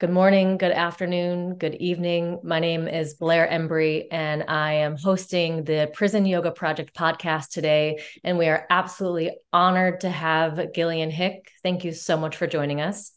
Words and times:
Good 0.00 0.08
morning, 0.08 0.56
good 0.56 0.72
afternoon, 0.72 1.56
good 1.56 1.74
evening. 1.74 2.40
My 2.42 2.58
name 2.58 2.88
is 2.88 3.12
Blair 3.12 3.46
Embry, 3.46 4.06
and 4.10 4.42
I 4.48 4.72
am 4.72 4.96
hosting 4.96 5.62
the 5.64 5.90
Prison 5.92 6.24
Yoga 6.24 6.52
Project 6.52 6.96
podcast 6.96 7.50
today. 7.50 8.02
And 8.24 8.38
we 8.38 8.46
are 8.46 8.64
absolutely 8.70 9.32
honored 9.52 10.00
to 10.00 10.08
have 10.08 10.72
Gillian 10.72 11.10
Hick. 11.10 11.50
Thank 11.62 11.84
you 11.84 11.92
so 11.92 12.16
much 12.16 12.34
for 12.34 12.46
joining 12.46 12.80
us. 12.80 13.12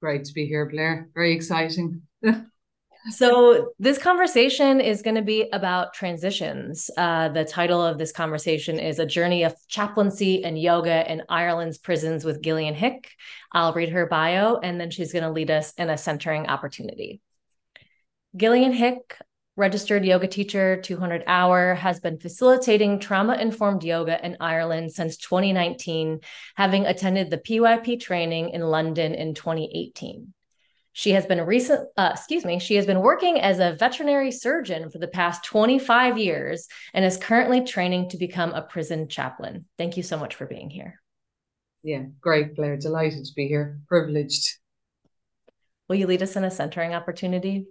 Great 0.00 0.24
to 0.24 0.32
be 0.32 0.46
here, 0.46 0.64
Blair. 0.70 1.10
Very 1.12 1.34
exciting. 1.34 2.00
so 3.08 3.72
this 3.78 3.96
conversation 3.96 4.80
is 4.80 5.00
going 5.00 5.14
to 5.14 5.22
be 5.22 5.48
about 5.52 5.94
transitions. 5.94 6.90
Uh, 6.96 7.30
the 7.30 7.44
title 7.44 7.80
of 7.80 7.96
this 7.96 8.12
conversation 8.12 8.78
is 8.78 8.98
"A 8.98 9.06
Journey 9.06 9.44
of 9.44 9.54
Chaplaincy 9.68 10.44
and 10.44 10.60
Yoga 10.60 11.10
in 11.10 11.22
Ireland's 11.28 11.78
Prisons" 11.78 12.24
with 12.24 12.42
Gillian 12.42 12.74
Hick. 12.74 13.10
I'll 13.52 13.72
read 13.72 13.90
her 13.90 14.06
bio, 14.06 14.58
and 14.58 14.78
then 14.78 14.90
she's 14.90 15.12
going 15.12 15.24
to 15.24 15.30
lead 15.30 15.50
us 15.50 15.72
in 15.74 15.88
a 15.88 15.96
centering 15.96 16.46
opportunity. 16.46 17.22
Gillian 18.36 18.72
Hick, 18.72 19.16
registered 19.56 20.04
yoga 20.04 20.26
teacher, 20.26 20.80
200 20.80 21.24
hour, 21.26 21.74
has 21.74 22.00
been 22.00 22.18
facilitating 22.18 22.98
trauma 22.98 23.34
informed 23.34 23.82
yoga 23.82 24.24
in 24.24 24.36
Ireland 24.40 24.92
since 24.92 25.16
2019, 25.16 26.20
having 26.54 26.86
attended 26.86 27.30
the 27.30 27.38
PYP 27.38 27.98
training 27.98 28.50
in 28.50 28.60
London 28.60 29.14
in 29.14 29.34
2018. 29.34 30.34
She 30.92 31.12
has 31.12 31.24
been 31.24 31.40
recent, 31.40 31.88
uh, 31.96 32.10
excuse 32.12 32.44
me, 32.44 32.58
she 32.58 32.74
has 32.74 32.86
been 32.86 33.00
working 33.00 33.40
as 33.40 33.60
a 33.60 33.76
veterinary 33.78 34.32
surgeon 34.32 34.90
for 34.90 34.98
the 34.98 35.08
past 35.08 35.44
25 35.44 36.18
years 36.18 36.66
and 36.92 37.04
is 37.04 37.16
currently 37.16 37.64
training 37.64 38.10
to 38.10 38.16
become 38.16 38.52
a 38.52 38.62
prison 38.62 39.08
chaplain. 39.08 39.66
Thank 39.78 39.96
you 39.96 40.02
so 40.02 40.18
much 40.18 40.34
for 40.34 40.46
being 40.46 40.68
here. 40.68 41.00
Yeah, 41.82 42.04
great, 42.20 42.56
Blair. 42.56 42.76
Delighted 42.76 43.24
to 43.24 43.32
be 43.34 43.46
here. 43.46 43.80
Privileged. 43.88 44.58
Will 45.88 45.96
you 45.96 46.06
lead 46.06 46.22
us 46.22 46.36
in 46.36 46.44
a 46.44 46.50
centering 46.50 46.92
opportunity? 46.94 47.66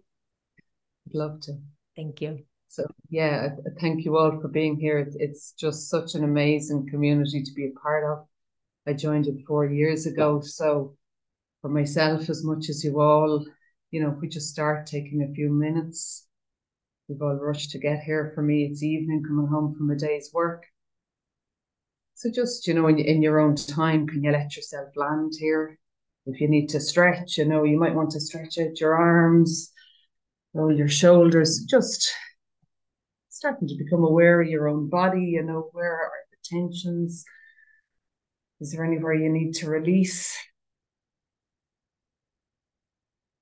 I'd 1.08 1.16
love 1.16 1.42
to. 1.42 1.60
Thank 1.96 2.22
you. 2.22 2.40
So, 2.70 2.86
yeah, 3.10 3.50
thank 3.80 4.06
you 4.06 4.18
all 4.18 4.40
for 4.40 4.48
being 4.48 4.80
here. 4.80 5.10
It's 5.16 5.54
just 5.54 5.90
such 5.90 6.16
an 6.16 6.24
amazing 6.24 6.88
community 6.90 7.44
to 7.44 7.52
be 7.54 7.66
a 7.66 7.80
part 7.80 8.04
of. 8.04 8.26
I 8.88 8.94
joined 8.94 9.28
it 9.28 9.46
four 9.48 9.66
years 9.66 10.06
ago. 10.06 10.42
So, 10.42 10.96
for 11.62 11.70
myself 11.70 12.30
as 12.30 12.44
much 12.44 12.70
as 12.70 12.84
you 12.84 13.00
all, 13.00 13.46
you 13.92 14.02
know, 14.02 14.12
if 14.12 14.20
we 14.22 14.28
just 14.28 14.50
start 14.50 14.86
taking 14.86 15.24
a 15.24 15.34
few 15.34 15.50
minutes, 15.50 16.28
we've 17.08 17.22
all 17.22 17.36
rushed 17.36 17.72
to 17.72 17.80
get 17.80 18.04
here. 18.04 18.32
For 18.36 18.42
me, 18.42 18.66
it's 18.66 18.84
evening 18.84 19.24
coming 19.28 19.48
home 19.48 19.76
from 19.76 19.90
a 19.92 19.96
day's 19.96 20.30
work. 20.34 20.66
So 22.16 22.30
just, 22.30 22.68
you 22.68 22.74
know, 22.74 22.88
in, 22.88 23.00
in 23.00 23.22
your 23.22 23.40
own 23.40 23.56
time, 23.56 24.08
can 24.08 24.24
you 24.24 24.32
let 24.32 24.56
yourself 24.56 24.90
land 24.96 25.34
here? 25.40 25.78
If 26.26 26.40
you 26.42 26.48
need 26.48 26.68
to 26.70 26.80
stretch, 26.80 27.38
you 27.38 27.46
know, 27.46 27.64
you 27.64 27.80
might 27.80 27.96
want 27.96 28.12
to 28.12 28.20
stretch 28.20 28.58
out 28.60 28.80
your 28.80 28.96
arms, 28.96 29.72
roll 30.54 30.76
your 30.76 30.90
shoulders, 30.90 31.66
just 31.70 32.14
starting 33.30 33.68
to 33.68 33.78
become 33.78 34.04
aware 34.04 34.42
of 34.42 34.50
your 34.50 34.68
own 34.68 34.90
body, 34.90 35.22
you 35.22 35.44
know, 35.44 35.70
where 35.72 35.94
are 35.94 36.12
the 36.30 36.58
tensions? 36.58 37.24
Is 38.60 38.74
there 38.74 38.84
anywhere 38.84 39.14
you 39.14 39.32
need 39.32 39.54
to 39.56 39.70
release? 39.70 40.38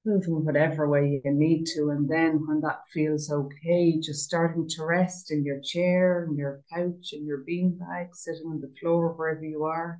Moving 0.07 0.45
whatever 0.45 0.87
way 0.87 1.21
you 1.23 1.31
need 1.31 1.65
to. 1.75 1.89
And 1.89 2.09
then 2.09 2.47
when 2.47 2.61
that 2.61 2.83
feels 2.93 3.29
okay, 3.29 3.99
just 3.99 4.23
starting 4.23 4.67
to 4.69 4.85
rest 4.85 5.31
in 5.31 5.43
your 5.43 5.59
chair, 5.59 6.25
in 6.29 6.37
your 6.37 6.61
couch, 6.73 7.09
in 7.11 7.25
your 7.25 7.43
beanbag, 7.47 8.15
sitting 8.15 8.47
on 8.47 8.61
the 8.61 8.73
floor, 8.79 9.13
wherever 9.13 9.43
you 9.43 9.65
are. 9.65 9.99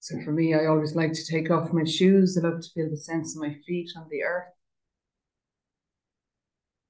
So 0.00 0.18
for 0.24 0.32
me, 0.32 0.54
I 0.54 0.64
always 0.64 0.96
like 0.96 1.12
to 1.12 1.26
take 1.26 1.50
off 1.50 1.74
my 1.74 1.84
shoes. 1.84 2.38
I 2.38 2.48
love 2.48 2.62
to 2.62 2.70
feel 2.70 2.88
the 2.88 2.96
sense 2.96 3.36
of 3.36 3.42
my 3.42 3.54
feet 3.66 3.90
on 3.96 4.08
the 4.10 4.22
earth. 4.22 4.48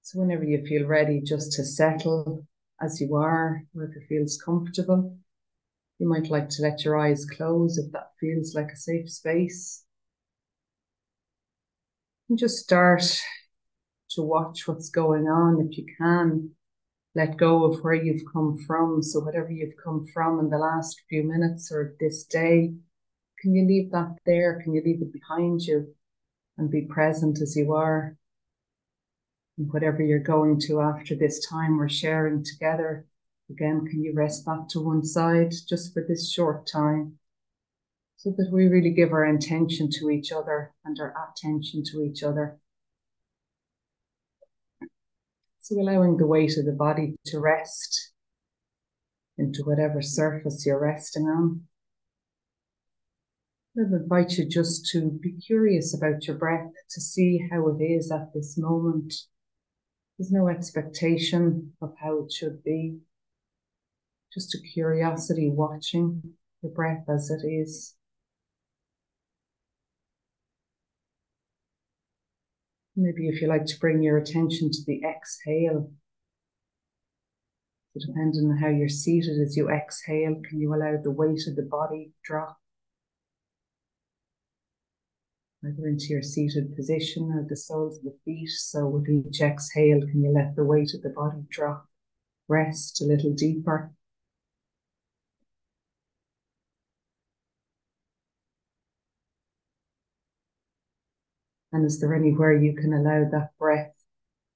So 0.02 0.20
whenever 0.20 0.44
you 0.44 0.64
feel 0.64 0.86
ready 0.86 1.20
just 1.20 1.52
to 1.54 1.64
settle 1.64 2.46
as 2.80 3.00
you 3.00 3.16
are, 3.16 3.64
wherever 3.72 4.00
feels 4.08 4.40
comfortable, 4.42 5.18
you 5.98 6.08
might 6.08 6.30
like 6.30 6.48
to 6.50 6.62
let 6.62 6.84
your 6.84 6.96
eyes 6.96 7.26
close 7.26 7.78
if 7.78 7.90
that 7.92 8.12
feels 8.20 8.54
like 8.54 8.70
a 8.72 8.76
safe 8.76 9.10
space. 9.10 9.84
And 12.30 12.38
just 12.38 12.58
start 12.58 13.02
to 14.10 14.22
watch 14.22 14.68
what's 14.68 14.88
going 14.88 15.26
on 15.26 15.66
if 15.68 15.76
you 15.76 15.84
can. 15.98 16.50
Let 17.16 17.36
go 17.36 17.64
of 17.64 17.80
where 17.80 17.92
you've 17.92 18.22
come 18.32 18.56
from. 18.68 19.02
So, 19.02 19.18
whatever 19.18 19.50
you've 19.50 19.74
come 19.82 20.06
from 20.14 20.38
in 20.38 20.48
the 20.48 20.56
last 20.56 21.02
few 21.08 21.24
minutes 21.24 21.72
or 21.72 21.96
this 21.98 22.22
day, 22.22 22.72
can 23.40 23.52
you 23.56 23.66
leave 23.66 23.90
that 23.90 24.16
there? 24.24 24.60
Can 24.62 24.72
you 24.74 24.80
leave 24.84 25.02
it 25.02 25.12
behind 25.12 25.62
you 25.62 25.92
and 26.56 26.70
be 26.70 26.82
present 26.82 27.42
as 27.42 27.56
you 27.56 27.72
are? 27.72 28.16
And 29.58 29.72
whatever 29.72 30.00
you're 30.00 30.20
going 30.20 30.60
to 30.68 30.82
after 30.82 31.16
this 31.16 31.44
time 31.44 31.78
we're 31.78 31.88
sharing 31.88 32.44
together, 32.44 33.06
again, 33.50 33.84
can 33.86 34.04
you 34.04 34.12
rest 34.14 34.44
that 34.44 34.68
to 34.68 34.80
one 34.80 35.02
side 35.02 35.52
just 35.68 35.92
for 35.92 36.04
this 36.06 36.30
short 36.30 36.68
time? 36.68 37.18
So 38.22 38.34
that 38.36 38.50
we 38.52 38.66
really 38.66 38.90
give 38.90 39.12
our 39.12 39.24
intention 39.24 39.88
to 39.90 40.10
each 40.10 40.30
other 40.30 40.74
and 40.84 40.98
our 41.00 41.14
attention 41.32 41.82
to 41.82 42.02
each 42.02 42.22
other. 42.22 42.58
So 45.60 45.80
allowing 45.80 46.18
the 46.18 46.26
weight 46.26 46.58
of 46.58 46.66
the 46.66 46.72
body 46.72 47.16
to 47.26 47.40
rest 47.40 48.12
into 49.38 49.62
whatever 49.64 50.02
surface 50.02 50.66
you're 50.66 50.78
resting 50.78 51.22
on. 51.22 51.62
I 53.78 53.84
invite 53.84 54.32
you 54.32 54.46
just 54.46 54.90
to 54.92 55.18
be 55.22 55.32
curious 55.40 55.96
about 55.96 56.26
your 56.26 56.36
breath, 56.36 56.68
to 56.90 57.00
see 57.00 57.48
how 57.50 57.68
it 57.68 57.82
is 57.82 58.12
at 58.12 58.34
this 58.34 58.58
moment. 58.58 59.14
There's 60.18 60.30
no 60.30 60.48
expectation 60.48 61.72
of 61.80 61.94
how 61.98 62.24
it 62.24 62.32
should 62.32 62.62
be, 62.62 62.98
just 64.34 64.54
a 64.54 64.58
curiosity 64.74 65.48
watching 65.48 66.34
the 66.62 66.68
breath 66.68 67.04
as 67.08 67.30
it 67.30 67.46
is. 67.48 67.94
Maybe 73.02 73.28
if 73.28 73.40
you 73.40 73.48
like 73.48 73.64
to 73.64 73.78
bring 73.80 74.02
your 74.02 74.18
attention 74.18 74.70
to 74.70 74.78
the 74.86 75.00
exhale. 75.02 75.90
So 77.94 78.06
depending 78.06 78.50
on 78.50 78.58
how 78.58 78.68
you're 78.68 78.90
seated 78.90 79.40
as 79.40 79.56
you 79.56 79.70
exhale, 79.70 80.36
can 80.46 80.60
you 80.60 80.74
allow 80.74 81.00
the 81.02 81.10
weight 81.10 81.46
of 81.48 81.56
the 81.56 81.62
body 81.62 82.12
drop? 82.22 82.58
Either 85.64 85.88
into 85.88 86.08
your 86.08 86.22
seated 86.22 86.76
position 86.76 87.32
or 87.32 87.46
the 87.48 87.56
soles 87.56 87.96
of 87.96 88.04
the 88.04 88.16
feet. 88.26 88.50
So 88.50 88.86
with 88.86 89.08
each 89.08 89.40
exhale, 89.40 90.00
can 90.00 90.22
you 90.22 90.30
let 90.30 90.54
the 90.54 90.64
weight 90.64 90.92
of 90.94 91.00
the 91.00 91.08
body 91.16 91.42
drop? 91.48 91.86
Rest 92.48 93.00
a 93.00 93.06
little 93.06 93.32
deeper. 93.32 93.92
And 101.80 101.86
is 101.86 101.98
there 101.98 102.14
anywhere 102.14 102.52
you 102.52 102.74
can 102.74 102.92
allow 102.92 103.24
that 103.30 103.56
breath 103.58 103.94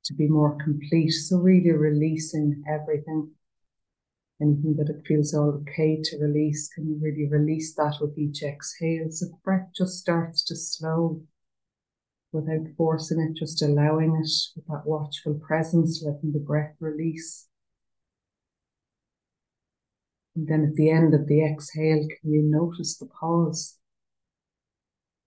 to 0.04 0.12
be 0.12 0.28
more 0.28 0.58
complete? 0.62 1.08
So, 1.08 1.38
really 1.38 1.70
releasing 1.70 2.62
everything. 2.68 3.30
Anything 4.42 4.76
that 4.76 4.90
it 4.90 5.06
feels 5.06 5.32
all 5.32 5.62
okay 5.62 6.02
to 6.04 6.18
release, 6.18 6.68
can 6.68 6.86
you 6.86 6.98
really 7.00 7.26
release 7.26 7.74
that 7.76 7.94
with 7.98 8.18
each 8.18 8.42
exhale? 8.42 9.06
So, 9.10 9.24
the 9.24 9.38
breath 9.42 9.70
just 9.74 10.00
starts 10.00 10.44
to 10.44 10.54
slow 10.54 11.22
without 12.30 12.66
forcing 12.76 13.20
it, 13.20 13.38
just 13.38 13.62
allowing 13.62 14.14
it 14.16 14.30
with 14.54 14.66
that 14.66 14.82
watchful 14.84 15.40
presence, 15.46 16.04
letting 16.04 16.32
the 16.32 16.40
breath 16.40 16.76
release. 16.78 17.48
And 20.36 20.46
then 20.46 20.62
at 20.62 20.74
the 20.74 20.90
end 20.90 21.14
of 21.14 21.26
the 21.26 21.42
exhale, 21.42 22.06
can 22.20 22.32
you 22.34 22.42
notice 22.42 22.98
the 22.98 23.06
pause? 23.06 23.78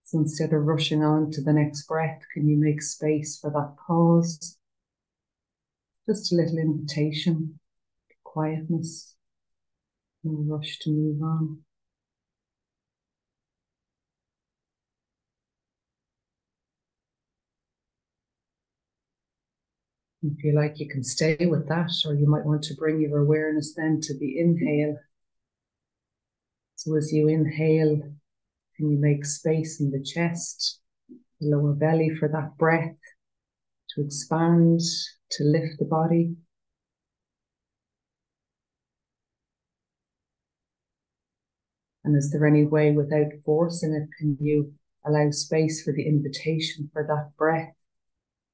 So 0.08 0.20
instead 0.20 0.54
of 0.54 0.64
rushing 0.64 1.04
on 1.04 1.30
to 1.32 1.42
the 1.42 1.52
next 1.52 1.86
breath, 1.86 2.22
can 2.32 2.48
you 2.48 2.56
make 2.56 2.80
space 2.80 3.38
for 3.38 3.50
that 3.50 3.76
pause? 3.86 4.56
Just 6.06 6.32
a 6.32 6.36
little 6.36 6.56
invitation, 6.56 7.60
quietness, 8.24 9.14
no 10.24 10.32
rush 10.50 10.78
to 10.78 10.90
move 10.90 11.22
on. 11.22 11.58
If 20.22 20.42
you 20.42 20.52
like, 20.52 20.80
you 20.80 20.88
can 20.88 21.04
stay 21.04 21.36
with 21.36 21.68
that, 21.68 21.92
or 22.06 22.14
you 22.14 22.26
might 22.26 22.46
want 22.46 22.62
to 22.62 22.74
bring 22.74 23.02
your 23.02 23.18
awareness 23.18 23.74
then 23.74 24.00
to 24.04 24.16
the 24.16 24.38
inhale. 24.38 24.96
So 26.76 26.96
as 26.96 27.12
you 27.12 27.28
inhale, 27.28 28.00
can 28.78 28.90
you 28.90 28.98
make 28.98 29.26
space 29.26 29.80
in 29.80 29.90
the 29.90 30.02
chest, 30.02 30.80
the 31.40 31.48
lower 31.48 31.74
belly 31.74 32.10
for 32.18 32.28
that 32.28 32.56
breath 32.56 32.96
to 33.90 34.00
expand, 34.00 34.80
to 35.32 35.44
lift 35.44 35.78
the 35.78 35.84
body? 35.84 36.36
And 42.04 42.16
is 42.16 42.30
there 42.30 42.46
any 42.46 42.64
way 42.64 42.92
without 42.92 43.32
forcing 43.44 43.92
it, 43.92 44.08
can 44.18 44.38
you 44.40 44.72
allow 45.04 45.30
space 45.30 45.82
for 45.82 45.92
the 45.92 46.06
invitation 46.06 46.88
for 46.92 47.04
that 47.06 47.36
breath 47.36 47.74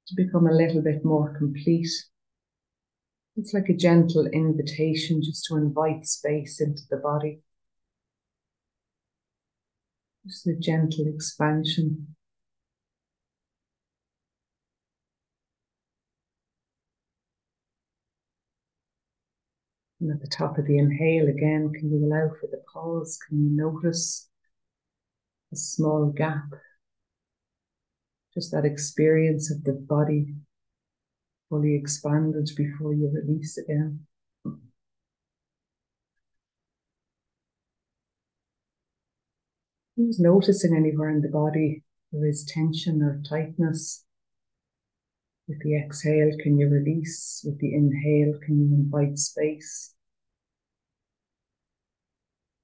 to 0.09 0.15
become 0.17 0.47
a 0.47 0.53
little 0.53 0.83
bit 0.83 1.05
more 1.05 1.37
complete. 1.37 1.89
It's 3.37 3.55
like 3.55 3.69
a 3.69 3.77
gentle 3.77 4.27
invitation 4.27 5.23
just 5.23 5.45
to 5.47 5.57
invite 5.57 6.07
space 6.07 6.61
into 6.61 6.83
the 6.89 6.99
body. 6.99 7.41
Just 10.27 10.47
a 10.47 10.55
gentle 10.55 11.07
expansion. 11.07 12.15
And 20.01 20.11
at 20.11 20.21
the 20.21 20.29
top 20.29 20.59
of 20.59 20.67
the 20.67 20.79
inhale 20.79 21.29
again, 21.29 21.73
can 21.73 21.91
you 21.91 22.07
allow 22.07 22.31
for 22.41 22.47
the 22.47 22.63
pause? 22.73 23.19
Can 23.29 23.45
you 23.45 23.51
notice 23.51 24.29
a 25.53 25.57
small 25.57 26.07
gap? 26.07 26.45
Just 28.33 28.51
that 28.53 28.65
experience 28.65 29.51
of 29.51 29.65
the 29.65 29.73
body 29.73 30.35
fully 31.49 31.75
expanded 31.75 32.51
before 32.57 32.93
you 32.93 33.11
release 33.11 33.57
again. 33.59 34.07
Who's 39.97 40.19
noticing 40.19 40.75
anywhere 40.75 41.11
in 41.11 41.21
the 41.21 41.29
body 41.29 41.85
there 42.11 42.27
is 42.27 42.45
tension 42.45 43.01
or 43.01 43.23
tightness? 43.29 44.05
With 45.47 45.61
the 45.63 45.77
exhale, 45.79 46.33
can 46.43 46.59
you 46.59 46.69
release? 46.69 47.43
With 47.45 47.61
the 47.61 47.75
inhale, 47.75 48.39
can 48.45 48.59
you 48.59 48.75
invite 48.75 49.19
space? 49.19 49.95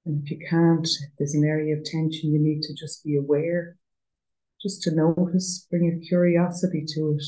And 0.05 0.25
if 0.25 0.31
you 0.31 0.39
can't, 0.49 0.87
if 0.87 1.11
there's 1.19 1.35
an 1.35 1.45
area 1.45 1.77
of 1.77 1.85
tension, 1.85 2.33
you 2.33 2.41
need 2.41 2.63
to 2.63 2.75
just 2.75 3.05
be 3.05 3.17
aware, 3.17 3.77
just 4.61 4.83
to 4.83 4.95
notice, 4.95 5.67
bring 5.71 5.85
your 5.85 6.01
curiosity 6.01 6.85
to 6.95 7.17
it. 7.17 7.25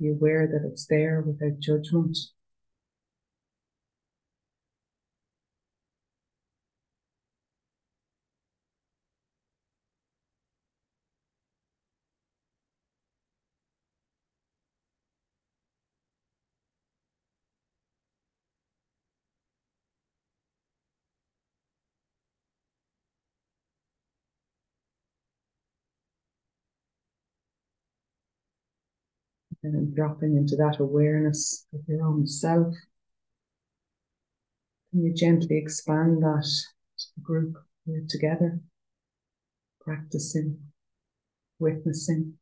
Be 0.00 0.08
aware 0.10 0.46
that 0.46 0.66
it's 0.66 0.86
there 0.86 1.20
without 1.20 1.58
judgment. 1.58 2.16
And 29.62 29.94
dropping 29.94 30.36
into 30.36 30.56
that 30.56 30.78
awareness 30.80 31.66
of 31.72 31.80
your 31.86 32.04
own 32.04 32.26
self. 32.26 32.74
Can 34.90 35.04
you 35.04 35.14
gently 35.14 35.56
expand 35.56 36.22
that 36.22 36.44
to 36.98 37.04
the 37.16 37.22
group 37.22 37.56
here 37.86 38.04
together, 38.08 38.60
practicing, 39.80 40.58
witnessing, 41.58 42.34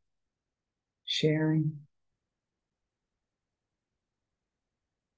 sharing? 1.05 1.77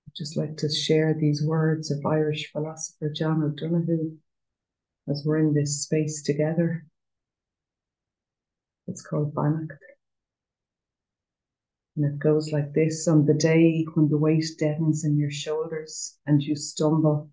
I'd 0.07 0.15
just 0.15 0.37
like 0.37 0.57
to 0.57 0.69
share 0.69 1.13
these 1.13 1.43
words 1.43 1.89
of 1.89 2.05
Irish 2.05 2.51
philosopher 2.51 3.09
John 3.09 3.41
O'Donohue 3.43 4.17
as 5.09 5.23
we're 5.25 5.39
in 5.39 5.53
this 5.53 5.83
space 5.83 6.21
together. 6.21 6.85
It's 8.87 9.01
called 9.01 9.33
Beannacht. 9.33 9.77
And 11.95 12.05
it 12.05 12.19
goes 12.19 12.51
like 12.51 12.73
this 12.73 13.07
on 13.07 13.25
the 13.25 13.35
day 13.35 13.85
when 13.93 14.09
the 14.09 14.17
weight 14.17 14.45
deadens 14.57 15.05
in 15.05 15.17
your 15.17 15.29
shoulders 15.29 16.17
and 16.25 16.41
you 16.41 16.55
stumble. 16.55 17.29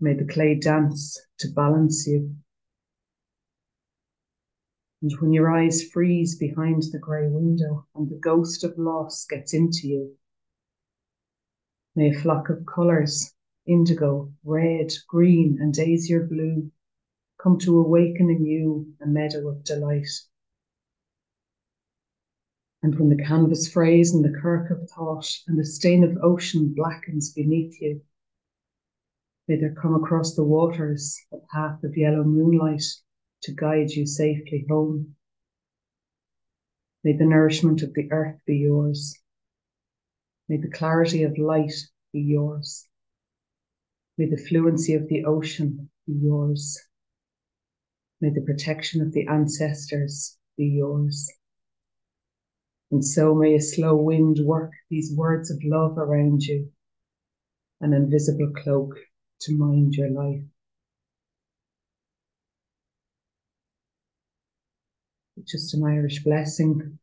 May 0.00 0.14
the 0.14 0.32
clay 0.32 0.54
dance 0.54 1.18
to 1.38 1.48
balance 1.48 2.06
you. 2.06 2.36
And 5.02 5.12
when 5.20 5.32
your 5.32 5.50
eyes 5.50 5.82
freeze 5.82 6.36
behind 6.36 6.82
the 6.92 6.98
grey 6.98 7.28
window 7.28 7.86
and 7.94 8.08
the 8.08 8.16
ghost 8.16 8.62
of 8.62 8.78
loss 8.78 9.24
gets 9.26 9.54
into 9.54 9.88
you, 9.88 10.16
may 11.94 12.10
a 12.10 12.20
flock 12.20 12.48
of 12.48 12.64
colours, 12.66 13.32
indigo, 13.66 14.32
red, 14.44 14.92
green, 15.08 15.58
and 15.60 15.76
azure 15.78 16.26
blue, 16.26 16.70
come 17.40 17.58
to 17.58 17.78
awaken 17.78 18.30
in 18.30 18.44
you 18.44 18.94
a 19.00 19.06
meadow 19.06 19.48
of 19.48 19.64
delight. 19.64 20.08
And 22.82 22.98
when 22.98 23.08
the 23.08 23.24
canvas 23.24 23.68
frays 23.68 24.14
and 24.14 24.24
the 24.24 24.38
currach 24.40 24.70
of 24.70 24.88
thought 24.90 25.28
and 25.48 25.58
the 25.58 25.64
stain 25.64 26.04
of 26.04 26.16
ocean 26.22 26.74
blackens 26.74 27.32
beneath 27.32 27.80
you, 27.80 28.02
may 29.48 29.56
there 29.56 29.74
come 29.74 29.94
across 29.94 30.34
the 30.34 30.44
waters 30.44 31.18
a 31.32 31.38
path 31.52 31.82
of 31.82 31.96
yellow 31.96 32.22
moonlight 32.22 32.84
to 33.42 33.52
guide 33.52 33.90
you 33.90 34.06
safely 34.06 34.64
home. 34.68 35.16
May 37.02 37.16
the 37.16 37.26
nourishment 37.26 37.82
of 37.82 37.94
the 37.94 38.10
earth 38.12 38.40
be 38.46 38.58
yours. 38.58 39.18
May 40.48 40.58
the 40.58 40.70
clarity 40.70 41.24
of 41.24 41.36
light 41.36 41.72
be 42.12 42.20
yours. 42.20 42.86
May 44.16 44.26
the 44.26 44.36
fluency 44.36 44.94
of 44.94 45.08
the 45.08 45.24
ocean 45.24 45.90
be 46.06 46.12
yours. 46.12 46.78
May 48.20 48.30
the 48.30 48.40
protection 48.40 49.00
of 49.00 49.12
the 49.12 49.26
ancestors 49.26 50.36
be 50.56 50.66
yours. 50.66 51.30
And 52.90 53.04
so 53.04 53.34
may 53.34 53.54
a 53.54 53.60
slow 53.60 53.96
wind 53.96 54.38
work 54.42 54.72
these 54.88 55.14
words 55.14 55.50
of 55.50 55.58
love 55.62 55.98
around 55.98 56.42
you, 56.42 56.70
an 57.80 57.92
invisible 57.92 58.52
cloak 58.56 58.94
to 59.42 59.56
mind 59.56 59.94
your 59.94 60.10
life. 60.10 60.42
Just 65.44 65.74
an 65.74 65.84
Irish 65.84 66.24
blessing 66.24 66.98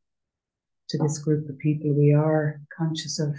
to 0.90 0.98
this 0.98 1.20
group 1.20 1.48
of 1.50 1.58
people. 1.60 1.94
We 1.94 2.14
are 2.14 2.62
conscious 2.76 3.20
of 3.20 3.36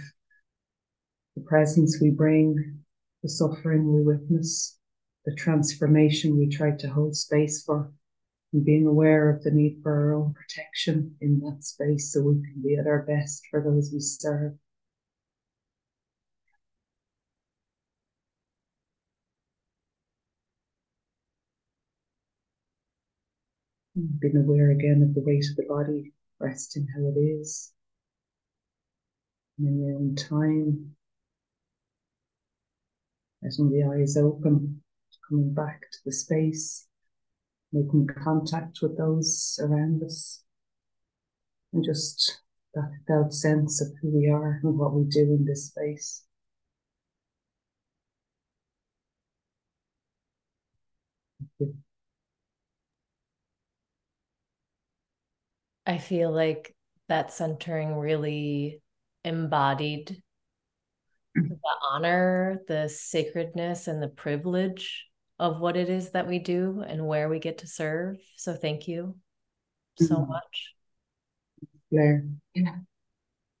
the 1.35 1.43
presence 1.43 1.99
we 2.01 2.09
bring, 2.09 2.79
the 3.23 3.29
suffering 3.29 3.93
we 3.93 4.01
witness, 4.03 4.77
the 5.25 5.35
transformation 5.35 6.37
we 6.37 6.47
try 6.47 6.71
to 6.71 6.89
hold 6.89 7.15
space 7.15 7.63
for 7.63 7.91
and 8.53 8.63
being 8.63 8.85
aware 8.85 9.29
of 9.29 9.43
the 9.43 9.51
need 9.51 9.79
for 9.83 9.91
our 9.91 10.13
own 10.13 10.33
protection 10.33 11.15
in 11.21 11.39
that 11.41 11.63
space 11.63 12.13
so 12.13 12.21
we 12.21 12.35
can 12.35 12.61
be 12.63 12.75
at 12.75 12.87
our 12.87 13.03
best 13.03 13.43
for 13.51 13.61
those 13.61 13.91
we 13.93 13.99
serve. 13.99 14.53
Being 23.95 24.37
aware 24.37 24.71
again 24.71 25.03
of 25.07 25.15
the 25.15 25.23
weight 25.25 25.45
of 25.49 25.55
the 25.57 25.65
body, 25.67 26.13
resting 26.39 26.87
how 26.95 27.07
it 27.07 27.19
is. 27.19 27.73
And 29.57 29.67
in 29.67 29.79
your 29.79 29.95
own 29.95 30.15
time, 30.15 30.95
letting 33.41 33.71
the 33.71 33.83
eyes 33.83 34.15
open, 34.15 34.83
coming 35.27 35.53
back 35.53 35.81
to 35.91 35.97
the 36.05 36.11
space 36.11 36.86
making 37.77 38.07
contact 38.23 38.79
with 38.81 38.97
those 38.97 39.59
around 39.61 40.03
us, 40.03 40.43
and 41.73 41.83
just 41.83 42.41
that 42.73 42.91
felt 43.07 43.33
sense 43.33 43.81
of 43.81 43.87
who 44.01 44.09
we 44.09 44.29
are 44.29 44.59
and 44.63 44.77
what 44.77 44.93
we 44.93 45.05
do 45.05 45.21
in 45.21 45.45
this 45.45 45.67
space. 45.67 46.23
I 55.85 55.97
feel 55.97 56.31
like 56.31 56.75
that 57.07 57.31
centering 57.31 57.95
really 57.95 58.81
embodied 59.23 60.21
the 61.33 61.57
honor, 61.91 62.59
the 62.67 62.89
sacredness, 62.89 63.87
and 63.87 64.03
the 64.03 64.09
privilege 64.09 65.06
of 65.39 65.59
what 65.59 65.77
it 65.77 65.89
is 65.89 66.11
that 66.11 66.27
we 66.27 66.39
do 66.39 66.83
and 66.87 67.07
where 67.07 67.29
we 67.29 67.39
get 67.39 67.59
to 67.59 67.67
serve. 67.67 68.17
So 68.35 68.53
thank 68.53 68.87
you 68.87 69.15
so 69.99 70.15
mm-hmm. 70.15 70.31
much. 70.31 70.73
Blair. 71.91 72.25
Yeah. 72.53 72.75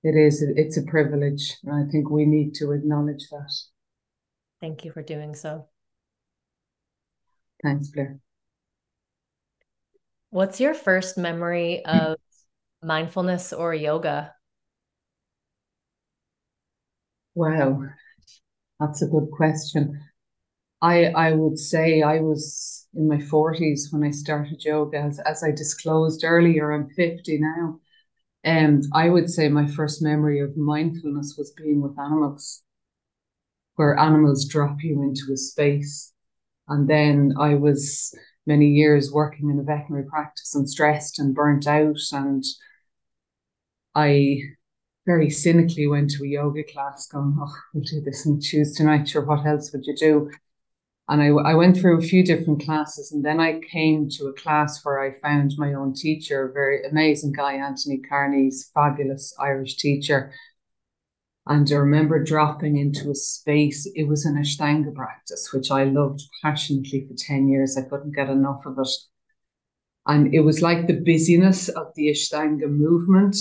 It 0.03 0.15
is. 0.15 0.41
It's 0.41 0.77
a 0.77 0.83
privilege. 0.83 1.57
I 1.71 1.83
think 1.91 2.09
we 2.09 2.25
need 2.25 2.53
to 2.55 2.71
acknowledge 2.71 3.27
that. 3.31 3.53
Thank 4.61 4.85
you 4.85 4.91
for 4.91 5.01
doing 5.01 5.35
so. 5.35 5.67
Thanks, 7.63 7.89
Blair. 7.89 8.19
What's 10.29 10.59
your 10.59 10.73
first 10.73 11.17
memory 11.17 11.83
of 11.85 12.17
mindfulness 12.83 13.53
or 13.53 13.73
yoga? 13.73 14.33
Wow, 17.33 17.83
that's 18.79 19.01
a 19.03 19.07
good 19.07 19.29
question. 19.31 20.01
I 20.81 21.05
I 21.07 21.31
would 21.33 21.57
say 21.59 22.01
I 22.01 22.19
was 22.19 22.87
in 22.93 23.07
my 23.07 23.19
forties 23.19 23.89
when 23.91 24.03
I 24.03 24.11
started 24.11 24.63
yoga. 24.63 24.99
As 24.99 25.19
as 25.19 25.43
I 25.43 25.51
disclosed 25.51 26.23
earlier, 26.23 26.71
I'm 26.71 26.89
fifty 26.89 27.37
now. 27.39 27.79
And 28.43 28.85
I 28.93 29.09
would 29.09 29.29
say 29.29 29.49
my 29.49 29.67
first 29.67 30.01
memory 30.01 30.39
of 30.39 30.57
mindfulness 30.57 31.35
was 31.37 31.51
being 31.51 31.81
with 31.81 31.99
animals, 31.99 32.63
where 33.75 33.97
animals 33.97 34.45
drop 34.45 34.83
you 34.83 35.01
into 35.03 35.31
a 35.33 35.37
space. 35.37 36.13
And 36.67 36.89
then 36.89 37.35
I 37.39 37.55
was 37.55 38.13
many 38.45 38.67
years 38.67 39.11
working 39.11 39.49
in 39.49 39.59
a 39.59 39.63
veterinary 39.63 40.05
practice 40.05 40.55
and 40.55 40.69
stressed 40.69 41.19
and 41.19 41.35
burnt 41.35 41.67
out. 41.67 41.97
And 42.11 42.43
I 43.95 44.41
very 45.05 45.29
cynically 45.29 45.87
went 45.87 46.11
to 46.11 46.23
a 46.23 46.27
yoga 46.27 46.63
class 46.63 47.07
going, 47.07 47.37
oh, 47.39 47.55
we'll 47.73 47.83
do 47.83 48.01
this 48.01 48.27
on 48.27 48.39
Tuesday 48.39 48.83
night. 48.83 49.09
Sure, 49.09 49.25
what 49.25 49.45
else 49.45 49.71
would 49.73 49.85
you 49.85 49.95
do? 49.95 50.31
And 51.09 51.21
I, 51.21 51.27
I 51.27 51.53
went 51.53 51.77
through 51.77 51.97
a 51.97 52.01
few 52.01 52.23
different 52.23 52.63
classes, 52.63 53.13
and 53.13 53.23
then 53.23 53.39
I 53.39 53.59
came 53.59 54.09
to 54.09 54.27
a 54.27 54.33
class 54.33 54.83
where 54.83 54.99
I 54.99 55.19
found 55.21 55.53
my 55.57 55.73
own 55.73 55.93
teacher, 55.93 56.49
a 56.49 56.51
very 56.51 56.85
amazing 56.85 57.31
guy, 57.31 57.53
Anthony 57.53 57.99
Carney's 57.99 58.69
fabulous 58.73 59.33
Irish 59.39 59.77
teacher. 59.77 60.33
And 61.45 61.71
I 61.71 61.75
remember 61.75 62.21
dropping 62.21 62.75
into 62.75 63.09
a 63.09 63.15
space, 63.15 63.89
it 63.95 64.03
was 64.03 64.25
an 64.25 64.35
Ashtanga 64.35 64.93
practice, 64.93 65.53
which 65.53 65.71
I 65.71 65.85
loved 65.85 66.23
passionately 66.41 67.07
for 67.07 67.13
10 67.13 67.47
years. 67.47 67.77
I 67.77 67.83
couldn't 67.83 68.15
get 68.15 68.29
enough 68.29 68.65
of 68.65 68.77
it. 68.77 68.89
And 70.07 70.33
it 70.33 70.41
was 70.41 70.61
like 70.61 70.87
the 70.87 70.99
busyness 70.99 71.69
of 71.69 71.93
the 71.95 72.09
Ashtanga 72.09 72.69
movement. 72.69 73.37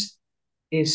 It 0.71 0.89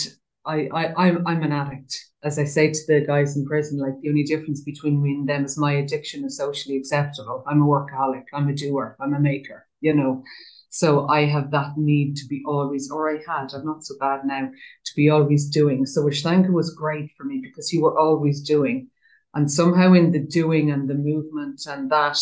I, 0.46 0.68
I 0.74 1.08
I'm 1.08 1.28
I'm 1.28 1.44
an 1.44 1.52
addict. 1.52 1.98
As 2.24 2.38
I 2.40 2.46
say 2.46 2.72
to 2.72 2.80
the 2.88 3.02
guys 3.06 3.36
in 3.36 3.46
prison, 3.46 3.80
like 3.80 4.00
the 4.02 4.10
only 4.10 4.24
difference 4.24 4.62
between 4.62 5.02
me 5.02 5.12
and 5.12 5.28
them 5.28 5.46
is 5.46 5.58
my 5.58 5.74
addiction 5.74 6.24
is 6.26 6.38
socially 6.38 6.78
acceptable. 6.78 7.44
I'm 7.48 7.62
a 7.62 7.66
workaholic, 7.66 8.26
I'm 8.34 8.48
a 8.50 8.54
doer, 8.54 8.96
I'm 9.00 9.14
a 9.14 9.20
maker, 9.20 9.68
you 9.82 9.94
know. 9.94 10.24
So 10.70 11.08
I 11.10 11.26
have 11.26 11.52
that 11.52 11.78
need 11.78 12.16
to 12.18 12.28
be 12.28 12.44
always, 12.46 12.90
or 12.90 13.12
I 13.12 13.20
had, 13.28 13.54
I'm 13.54 13.66
not 13.66 13.84
so 13.84 13.96
bad 14.00 14.22
now, 14.24 14.50
to 14.86 14.92
be 14.96 15.10
always 15.10 15.50
doing. 15.50 15.86
So 15.86 16.04
Ashtanga 16.04 16.50
was 16.50 16.74
great 16.74 17.12
for 17.18 17.26
me 17.26 17.42
because 17.44 17.74
you 17.74 17.82
were 17.82 18.00
always 18.00 18.42
doing. 18.42 18.88
And 19.34 19.52
somehow 19.52 19.94
in 19.94 20.12
the 20.12 20.20
doing 20.20 20.72
and 20.72 20.90
the 20.90 20.94
movement 20.94 21.62
and 21.68 21.92
that, 21.92 22.18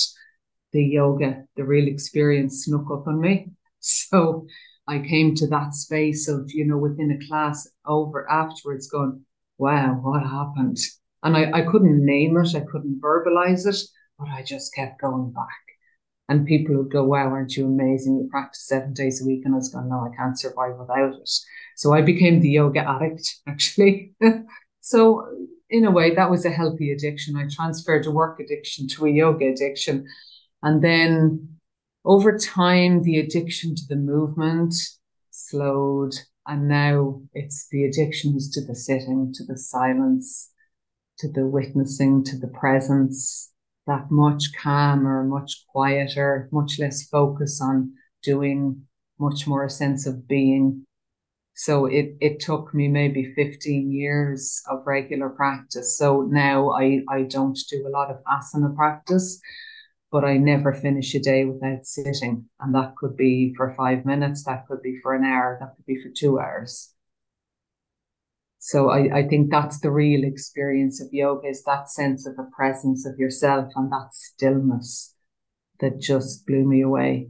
the 0.72 0.84
yoga, 0.84 1.44
the 1.56 1.64
real 1.64 1.88
experience 1.88 2.66
snuck 2.66 2.90
up 2.92 3.08
on 3.08 3.22
me. 3.22 3.52
So 3.82 4.46
I 4.90 5.00
came 5.00 5.36
to 5.36 5.48
that 5.48 5.76
space 5.76 6.28
of, 6.28 6.50
you 6.52 6.66
know, 6.66 6.78
within 6.78 7.12
a 7.12 7.28
class 7.28 7.68
over 7.86 8.30
afterwards 8.30 8.90
going, 8.90 9.24
wow, 9.60 10.00
what 10.02 10.24
happened? 10.24 10.78
And 11.22 11.38
I, 11.38 11.52
I 11.52 11.62
couldn't 11.62 12.04
name 12.04 12.36
it, 12.38 12.56
I 12.56 12.62
couldn't 12.62 13.00
verbalize 13.00 13.68
it, 13.68 13.80
but 14.18 14.30
I 14.30 14.42
just 14.42 14.74
kept 14.74 15.00
going 15.00 15.32
back. 15.32 15.60
And 16.28 16.48
people 16.48 16.76
would 16.78 16.92
go, 16.92 17.04
wow, 17.04 17.28
aren't 17.28 17.56
you 17.56 17.68
amazing? 17.68 18.18
You 18.18 18.30
practice 18.30 18.68
seven 18.68 18.94
days 18.94 19.22
a 19.22 19.26
week. 19.26 19.44
And 19.46 19.54
I 19.54 19.58
was 19.58 19.70
going, 19.70 19.90
no, 19.90 20.10
I 20.12 20.16
can't 20.16 20.40
survive 20.40 20.78
without 20.80 21.14
it. 21.14 21.30
So 21.76 21.94
I 21.94 22.02
became 22.02 22.40
the 22.40 22.50
yoga 22.50 22.88
addict, 22.88 23.36
actually. 23.48 24.14
so, 24.82 25.28
in 25.70 25.86
a 25.86 25.92
way, 25.92 26.16
that 26.16 26.32
was 26.32 26.46
a 26.46 26.50
healthy 26.50 26.92
addiction. 26.92 27.36
I 27.36 27.48
transferred 27.48 28.08
a 28.08 28.12
work 28.12 28.40
addiction 28.40 28.88
to 28.90 29.06
a 29.06 29.12
yoga 29.12 29.48
addiction. 29.50 30.08
And 30.64 30.84
then 30.84 31.59
over 32.06 32.38
time, 32.38 33.04
the 33.04 33.20
addiction 33.20 33.76
to 33.76 33.82
the 33.88 33.96
movement 33.96 34.74
slowed, 35.32 36.14
and 36.48 36.68
now 36.68 37.22
it's 37.34 37.68
the 37.70 37.84
addictions 37.86 38.50
to 38.52 38.66
the 38.66 38.76
sitting, 38.76 39.34
to 39.34 39.46
the 39.46 39.58
silence, 39.58 40.52
to 41.20 41.32
the 41.32 41.46
witnessing, 41.46 42.24
to 42.24 42.38
the 42.38 42.48
presence, 42.48 43.52
that 43.86 44.10
much 44.10 44.46
calmer, 44.58 45.24
much 45.24 45.66
quieter, 45.72 46.48
much 46.52 46.80
less 46.80 47.08
focus 47.08 47.62
on 47.62 47.92
doing, 48.24 48.84
much 49.20 49.48
more 49.48 49.66
a 49.66 49.70
sense 49.70 50.06
of 50.06 50.28
being. 50.28 50.86
So 51.56 51.86
it, 51.88 52.16
it 52.22 52.40
took 52.40 52.74
me 52.74 52.88
maybe 52.88 53.34
15 53.36 53.92
years 53.92 54.62
of 54.70 54.88
regular 54.88 55.30
practice. 55.30 55.98
So 55.98 56.22
now 56.22 56.72
I, 56.72 57.02
I 57.10 57.24
don't 57.24 57.58
do 57.70 57.86
a 57.86 57.90
lot 57.90 58.10
of 58.10 58.24
asana 58.24 58.74
practice 58.74 59.42
but 60.12 60.26
I 60.26 60.38
never 60.38 60.74
finish 60.74 61.14
a 61.14 61.20
day 61.20 61.46
without 61.46 61.86
sitting. 61.86 62.46
And 62.60 62.74
that 62.76 62.96
could 62.96 63.16
be 63.16 63.54
for 63.56 63.74
five 63.76 64.06
minutes, 64.06 64.44
that 64.46 64.68
could 64.68 64.82
be 64.82 65.00
for 65.02 65.14
an 65.14 65.24
hour, 65.24 65.58
that 65.60 65.76
could 65.76 65.86
be 65.86 66.02
for 66.02 66.10
two 66.10 66.40
hours. 66.40 66.94
So 68.60 68.90
I, 68.90 69.20
I 69.20 69.28
think 69.28 69.50
that's 69.50 69.80
the 69.80 69.92
real 69.92 70.26
experience 70.26 71.02
of 71.02 71.14
yoga 71.14 71.48
is 71.48 71.64
that 71.64 71.90
sense 71.90 72.28
of 72.28 72.34
a 72.38 72.50
presence 72.56 73.06
of 73.06 73.18
yourself 73.18 73.72
and 73.76 73.92
that 73.92 74.10
stillness 74.12 75.16
that 75.80 76.00
just 76.00 76.46
blew 76.46 76.68
me 76.68 76.82
away. 76.82 77.30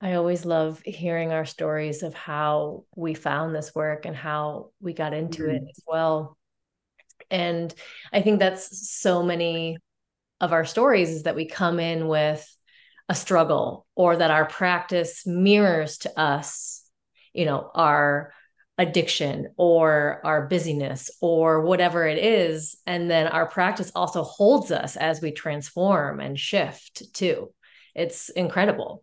I 0.00 0.14
always 0.14 0.44
love 0.44 0.80
hearing 0.84 1.32
our 1.32 1.44
stories 1.44 2.02
of 2.02 2.14
how 2.14 2.84
we 2.94 3.14
found 3.14 3.54
this 3.54 3.74
work 3.74 4.06
and 4.06 4.16
how 4.16 4.70
we 4.80 4.92
got 4.92 5.12
into 5.12 5.42
mm-hmm. 5.42 5.56
it 5.56 5.62
as 5.68 5.82
well. 5.86 6.36
And 7.30 7.74
I 8.12 8.22
think 8.22 8.38
that's 8.38 8.90
so 8.90 9.22
many 9.22 9.78
of 10.40 10.52
our 10.52 10.64
stories 10.64 11.10
is 11.10 11.22
that 11.24 11.36
we 11.36 11.46
come 11.46 11.80
in 11.80 12.08
with 12.08 12.46
a 13.08 13.14
struggle 13.14 13.86
or 13.94 14.16
that 14.16 14.30
our 14.30 14.46
practice 14.46 15.26
mirrors 15.26 15.98
to 15.98 16.18
us 16.18 16.82
you 17.32 17.44
know 17.44 17.70
our 17.74 18.32
addiction 18.78 19.48
or 19.56 20.20
our 20.24 20.46
busyness 20.46 21.10
or 21.20 21.62
whatever 21.62 22.06
it 22.06 22.18
is. 22.18 22.76
And 22.86 23.10
then 23.10 23.26
our 23.26 23.46
practice 23.46 23.90
also 23.94 24.22
holds 24.22 24.70
us 24.70 24.96
as 24.96 25.20
we 25.20 25.32
transform 25.32 26.20
and 26.20 26.38
shift 26.38 27.02
too. 27.14 27.52
It's 27.94 28.28
incredible. 28.28 29.02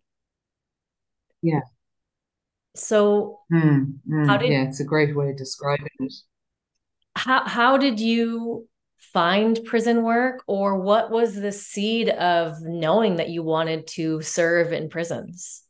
Yeah. 1.41 1.61
So 2.75 3.39
mm, 3.51 3.93
mm, 4.09 4.27
how 4.27 4.37
did, 4.37 4.49
yeah 4.49 4.63
it's 4.63 4.79
a 4.79 4.85
great 4.85 5.15
way 5.15 5.29
of 5.29 5.37
describing 5.37 5.87
it. 5.99 6.13
How 7.15 7.47
how 7.47 7.77
did 7.77 7.99
you 7.99 8.67
find 9.11 9.59
prison 9.65 10.03
work 10.03 10.43
or 10.47 10.79
what 10.79 11.11
was 11.11 11.35
the 11.35 11.51
seed 11.51 12.09
of 12.09 12.61
knowing 12.61 13.17
that 13.17 13.29
you 13.29 13.43
wanted 13.43 13.85
to 13.87 14.21
serve 14.21 14.71
in 14.71 14.89
prisons 14.89 15.63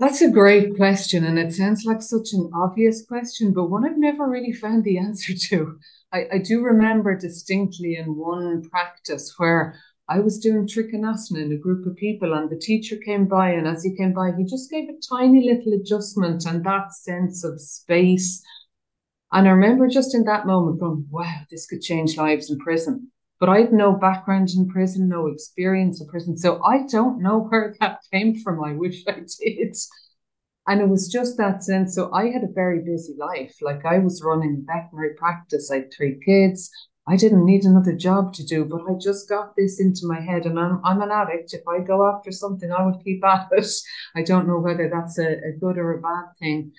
That's 0.00 0.22
a 0.22 0.30
great 0.30 0.76
question, 0.76 1.24
and 1.24 1.40
it 1.40 1.52
sounds 1.52 1.84
like 1.84 2.02
such 2.02 2.32
an 2.32 2.48
obvious 2.54 3.04
question, 3.04 3.52
but 3.52 3.68
one 3.68 3.84
I've 3.84 3.98
never 3.98 4.28
really 4.28 4.52
found 4.52 4.84
the 4.84 4.96
answer 4.96 5.34
to. 5.48 5.76
I, 6.12 6.26
I 6.34 6.38
do 6.38 6.62
remember 6.62 7.16
distinctly 7.16 7.96
in 7.96 8.16
one 8.16 8.62
practice 8.70 9.34
where 9.38 9.74
I 10.08 10.20
was 10.20 10.38
doing 10.38 10.68
Trikonasana 10.68 11.42
in 11.42 11.52
a 11.52 11.58
group 11.58 11.84
of 11.84 11.96
people, 11.96 12.32
and 12.32 12.48
the 12.48 12.56
teacher 12.56 12.96
came 13.04 13.26
by, 13.26 13.50
and 13.50 13.66
as 13.66 13.82
he 13.82 13.96
came 13.96 14.12
by, 14.12 14.30
he 14.38 14.44
just 14.44 14.70
gave 14.70 14.88
a 14.88 15.00
tiny 15.16 15.50
little 15.52 15.72
adjustment, 15.72 16.46
and 16.46 16.64
that 16.64 16.92
sense 16.94 17.42
of 17.42 17.60
space 17.60 18.40
and 19.32 19.46
I 19.46 19.50
remember 19.50 19.88
just 19.88 20.14
in 20.14 20.24
that 20.24 20.46
moment 20.46 20.80
going, 20.80 21.06
wow, 21.10 21.40
this 21.50 21.66
could 21.66 21.82
change 21.82 22.16
lives 22.16 22.50
in 22.50 22.58
prison. 22.58 23.10
But 23.40 23.48
I 23.48 23.60
had 23.60 23.72
no 23.72 23.92
background 23.92 24.50
in 24.56 24.68
prison, 24.68 25.08
no 25.08 25.26
experience 25.26 26.00
in 26.00 26.08
prison. 26.08 26.36
So 26.36 26.62
I 26.64 26.86
don't 26.90 27.22
know 27.22 27.40
where 27.48 27.74
that 27.80 28.00
came 28.12 28.40
from. 28.40 28.64
I 28.64 28.72
wish 28.72 29.04
I 29.06 29.20
did. 29.40 29.76
And 30.66 30.80
it 30.80 30.88
was 30.88 31.08
just 31.08 31.38
that 31.38 31.62
sense. 31.62 31.94
So 31.94 32.12
I 32.12 32.30
had 32.30 32.42
a 32.42 32.52
very 32.52 32.80
busy 32.80 33.14
life. 33.18 33.54
Like 33.62 33.84
I 33.86 33.98
was 33.98 34.22
running 34.22 34.66
veterinary 34.66 35.14
practice, 35.14 35.70
I 35.70 35.76
had 35.76 35.92
three 35.96 36.20
kids. 36.24 36.70
I 37.10 37.16
didn't 37.16 37.46
need 37.46 37.64
another 37.64 37.94
job 37.96 38.34
to 38.34 38.44
do, 38.44 38.66
but 38.66 38.82
I 38.82 38.92
just 39.00 39.30
got 39.30 39.56
this 39.56 39.80
into 39.80 40.00
my 40.02 40.20
head. 40.20 40.44
And 40.44 40.60
I'm, 40.60 40.78
I'm 40.84 41.00
an 41.00 41.10
addict. 41.10 41.54
If 41.54 41.62
I 41.66 41.80
go 41.80 42.06
after 42.06 42.30
something, 42.30 42.70
I 42.70 42.84
would 42.84 43.02
keep 43.02 43.24
at 43.24 43.48
it. 43.52 43.70
I 44.14 44.22
don't 44.22 44.46
know 44.46 44.58
whether 44.58 44.90
that's 44.92 45.18
a, 45.18 45.38
a 45.48 45.52
good 45.58 45.78
or 45.78 45.92
a 45.96 46.02
bad 46.02 46.36
thing. 46.38 46.72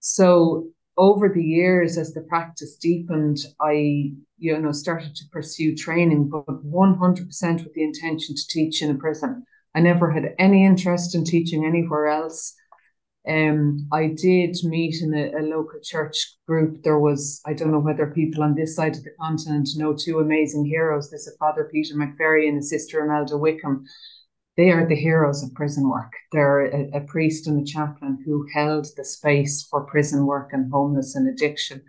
So 0.00 0.70
over 0.96 1.28
the 1.28 1.42
years, 1.42 1.96
as 1.96 2.12
the 2.12 2.22
practice 2.22 2.76
deepened, 2.76 3.38
I 3.60 4.12
you 4.38 4.58
know 4.58 4.72
started 4.72 5.14
to 5.16 5.24
pursue 5.32 5.76
training, 5.76 6.28
but 6.28 6.46
100% 6.46 7.64
with 7.64 7.74
the 7.74 7.82
intention 7.82 8.34
to 8.34 8.46
teach 8.48 8.82
in 8.82 8.90
a 8.90 8.94
prison. 8.94 9.44
I 9.74 9.80
never 9.80 10.10
had 10.10 10.34
any 10.38 10.64
interest 10.64 11.14
in 11.14 11.24
teaching 11.24 11.64
anywhere 11.64 12.08
else. 12.08 12.54
Um, 13.28 13.86
I 13.92 14.08
did 14.08 14.56
meet 14.64 15.02
in 15.02 15.14
a, 15.14 15.38
a, 15.38 15.42
local 15.42 15.78
church 15.82 16.36
group. 16.48 16.82
There 16.82 16.98
was, 16.98 17.42
I 17.46 17.52
don't 17.52 17.70
know 17.70 17.78
whether 17.78 18.06
people 18.06 18.42
on 18.42 18.54
this 18.54 18.74
side 18.74 18.96
of 18.96 19.04
the 19.04 19.10
continent 19.20 19.68
know 19.76 19.94
two 19.94 20.20
amazing 20.20 20.64
heroes. 20.64 21.10
There's 21.10 21.28
a 21.28 21.36
Father 21.38 21.68
Peter 21.70 21.94
McVerry 21.94 22.48
and 22.48 22.58
a 22.58 22.62
Sister 22.62 23.04
Imelda 23.04 23.36
Wickham 23.36 23.84
they 24.60 24.70
are 24.70 24.86
the 24.86 24.94
heroes 24.94 25.42
of 25.42 25.54
prison 25.54 25.88
work. 25.88 26.12
They're 26.32 26.66
a, 26.66 26.98
a, 26.98 27.00
priest 27.00 27.46
and 27.46 27.62
a 27.62 27.64
chaplain 27.64 28.18
who 28.26 28.46
held 28.52 28.86
the 28.94 29.06
space 29.06 29.66
for 29.70 29.86
prison 29.86 30.26
work 30.26 30.50
and 30.52 30.70
homeless 30.70 31.14
and 31.14 31.26
addiction. 31.26 31.80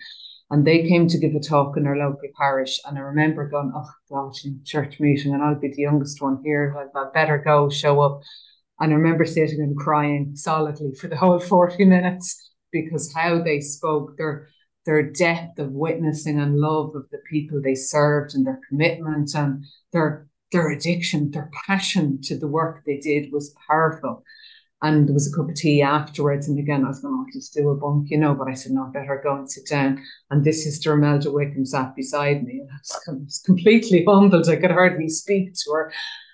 And 0.50 0.66
they 0.66 0.88
came 0.88 1.10
to 1.10 1.18
give 1.18 1.36
a 1.36 1.42
talk 1.42 1.76
in 1.76 1.86
our 1.86 1.98
local 1.98 2.30
parish. 2.40 2.80
And 2.86 2.98
I 2.98 3.02
remember 3.02 3.50
going, 3.50 3.74
oh 3.76 3.90
God, 4.10 4.36
church 4.64 5.02
meeting, 5.02 5.34
and 5.34 5.44
I'll 5.44 5.60
be 5.60 5.68
the 5.68 5.82
youngest 5.82 6.22
one 6.22 6.40
here. 6.46 6.90
I, 6.96 6.98
I 6.98 7.08
better 7.14 7.38
go, 7.40 7.70
show 7.70 8.00
up. 8.00 8.22
And 8.80 8.94
I 8.94 8.96
remember 8.96 9.26
sitting 9.26 9.60
and 9.60 9.76
crying 9.76 10.38
solidly 10.38 10.94
for 10.94 11.10
the 11.10 11.18
whole 11.18 11.40
40 11.42 11.84
minutes 11.84 12.52
because 12.72 13.14
how 13.14 13.42
they 13.42 13.60
spoke, 13.60 14.18
their 14.18 14.48
their 14.86 15.04
depth 15.04 15.60
of 15.60 15.74
witnessing 15.74 16.40
and 16.40 16.58
love 16.58 16.96
of 16.96 17.04
the 17.12 17.20
people 17.30 17.62
they 17.62 17.76
served 17.76 18.34
and 18.34 18.48
their 18.48 18.60
commitment 18.70 19.36
and 19.36 19.64
their 19.92 20.28
their 20.52 20.70
addiction, 20.70 21.32
their 21.32 21.50
passion 21.66 22.22
to 22.24 22.38
the 22.38 22.48
work 22.48 22.84
they 22.86 22.98
did 22.98 23.32
was 23.32 23.56
powerful. 23.68 24.24
And 24.84 25.08
there 25.08 25.14
was 25.14 25.32
a 25.32 25.36
cup 25.36 25.48
of 25.48 25.56
tea 25.56 25.82
afterwards. 25.82 26.48
And 26.48 26.58
again, 26.58 26.84
I 26.84 26.88
was 26.88 27.02
going, 27.02 27.14
oh, 27.16 27.26
to 27.32 27.38
just 27.38 27.54
do 27.54 27.70
a 27.70 27.76
bunk, 27.76 28.10
you 28.10 28.18
know, 28.18 28.34
but 28.34 28.48
I 28.48 28.56
said, 28.56 28.72
no, 28.72 28.86
I 28.86 28.90
better 28.90 29.22
go 29.24 29.36
and 29.36 29.50
sit 29.50 29.68
down. 29.68 30.02
And 30.32 30.44
this 30.44 30.64
sister 30.64 30.94
Imelda 30.94 31.32
Wickham 31.32 31.66
sat 31.66 31.96
beside 31.96 32.44
me. 32.44 32.62
And 32.62 32.70
I 32.72 32.78
was, 32.80 33.00
I 33.08 33.12
was 33.12 33.44
completely 33.46 34.04
humbled. 34.08 34.50
I 34.50 34.56
could 34.56 34.72
hardly 34.72 35.08
speak 35.08 35.54
to 35.54 35.72
her. 35.72 35.94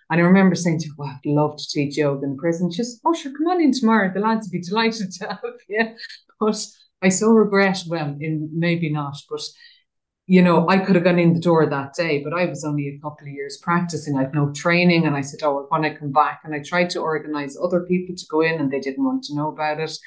And 0.09 0.21
I 0.21 0.24
remember 0.24 0.55
saying 0.55 0.79
to 0.79 0.88
her, 0.88 0.95
well, 0.97 1.09
I'd 1.09 1.29
love 1.29 1.57
to 1.57 1.67
teach 1.69 1.97
yoga 1.97 2.25
in 2.25 2.38
prison. 2.38 2.71
She 2.71 2.83
said, 2.83 3.00
oh, 3.05 3.13
sure, 3.13 3.33
come 3.33 3.47
on 3.47 3.62
in 3.62 3.74
tomorrow. 3.74 4.12
The 4.13 4.21
lads 4.21 4.47
would 4.47 4.53
be 4.53 4.62
delighted 4.62 5.12
to 5.12 5.27
have 5.27 5.39
you. 5.67 5.95
But 6.39 6.65
I 7.01 7.09
so 7.09 7.31
regret, 7.31 7.83
well, 7.88 8.15
in 8.19 8.50
maybe 8.53 8.89
not, 8.89 9.17
but 9.29 9.41
you 10.27 10.41
know, 10.41 10.67
I 10.67 10.77
could 10.77 10.96
have 10.96 11.05
gone 11.05 11.19
in 11.19 11.34
the 11.34 11.39
door 11.39 11.65
that 11.65 11.93
day, 11.93 12.22
but 12.22 12.34
I 12.34 12.46
was 12.46 12.65
only 12.65 12.89
a 12.89 13.00
couple 13.00 13.27
of 13.27 13.34
years 13.34 13.57
practicing. 13.62 14.17
I 14.17 14.24
had 14.24 14.34
no 14.34 14.51
training. 14.51 15.05
And 15.05 15.15
I 15.15 15.22
said, 15.22 15.41
Oh, 15.41 15.67
I 15.72 15.89
come 15.91 16.12
back, 16.12 16.41
and 16.43 16.53
I 16.53 16.62
tried 16.62 16.89
to 16.91 17.00
organize 17.00 17.57
other 17.57 17.81
people 17.81 18.13
to 18.13 18.25
go 18.29 18.41
in, 18.41 18.60
and 18.60 18.69
they 18.69 18.81
didn't 18.81 19.05
want 19.05 19.24
to 19.25 19.36
know 19.36 19.48
about 19.48 19.79
it. 19.79 19.98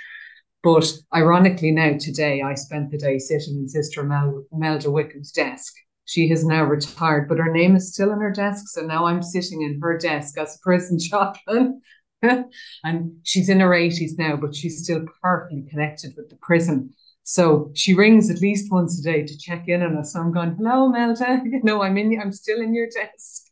But 0.62 0.92
ironically, 1.14 1.70
now 1.72 1.96
today, 1.98 2.42
I 2.42 2.54
spent 2.54 2.90
the 2.90 2.98
day 2.98 3.18
sitting 3.18 3.56
in 3.56 3.68
Sister 3.68 4.02
Mel- 4.02 4.44
Melda 4.52 4.88
Wickham's 4.88 5.32
desk. 5.32 5.72
She 6.04 6.28
has 6.28 6.44
now 6.44 6.64
retired, 6.64 7.26
but 7.26 7.38
her 7.38 7.50
name 7.50 7.74
is 7.74 7.94
still 7.94 8.10
on 8.10 8.20
her 8.20 8.32
desk. 8.32 8.66
So 8.68 8.82
now 8.82 9.06
I'm 9.06 9.22
sitting 9.22 9.62
in 9.62 9.80
her 9.82 9.96
desk 9.96 10.36
as 10.36 10.54
a 10.54 10.58
prison 10.58 10.98
chaplain. 11.10 11.80
and 12.84 13.12
she's 13.22 13.48
in 13.48 13.60
her 13.60 13.72
80s 13.72 14.18
now, 14.18 14.36
but 14.36 14.54
she's 14.54 14.82
still 14.82 15.06
perfectly 15.22 15.64
connected 15.70 16.12
with 16.14 16.28
the 16.28 16.36
prison. 16.36 16.92
So 17.30 17.70
she 17.74 17.94
rings 17.94 18.28
at 18.28 18.40
least 18.40 18.72
once 18.72 18.98
a 18.98 19.02
day 19.04 19.24
to 19.24 19.38
check 19.38 19.68
in 19.68 19.82
on 19.82 19.96
us. 19.96 20.14
So 20.14 20.20
I'm 20.20 20.32
going, 20.32 20.56
hello, 20.56 20.88
Melda. 20.88 21.40
You 21.44 21.60
know, 21.62 21.80
I'm 21.80 21.96
in, 21.96 22.20
I'm 22.20 22.32
still 22.32 22.60
in 22.60 22.74
your 22.74 22.88
desk. 22.88 23.44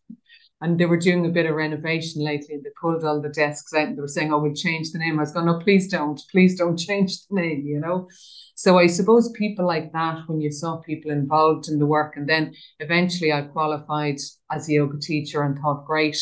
And 0.61 0.77
they 0.77 0.87
were 0.87 0.99
doing 0.99 1.25
a 1.25 1.29
bit 1.29 1.47
of 1.47 1.55
renovation 1.55 2.25
lately 2.25 2.57
and 2.57 2.65
they 2.65 2.71
pulled 2.81 3.05
all 3.05 3.23
the 3.23 3.29
desks 3.29 3.73
out 3.73 3.87
and 3.87 3.97
they 3.97 4.01
were 4.01 4.09
saying, 4.09 4.33
oh, 4.33 4.41
we'll 4.41 4.53
change 4.53 4.91
the 4.91 4.99
name. 4.99 5.21
I 5.21 5.23
was 5.23 5.31
going, 5.31 5.47
no, 5.47 5.61
please 5.61 5.87
don't. 5.87 6.21
Please 6.33 6.59
don't 6.59 6.77
change 6.89 7.25
the 7.29 7.37
name, 7.37 7.65
you 7.65 7.79
know. 7.79 8.09
So 8.57 8.79
I 8.79 8.89
suppose 8.89 9.31
people 9.31 9.65
like 9.65 9.93
that, 9.93 10.25
when 10.27 10.41
you 10.41 10.51
saw 10.51 10.79
people 10.79 11.13
involved 11.13 11.69
in 11.69 11.79
the 11.79 11.87
work, 11.87 12.17
and 12.17 12.29
then 12.29 12.55
eventually 12.81 13.33
I 13.33 13.43
qualified 13.43 14.17
as 14.51 14.69
a 14.69 14.73
yoga 14.73 14.99
teacher 14.99 15.45
and 15.45 15.57
thought, 15.57 15.87
great, 15.87 16.19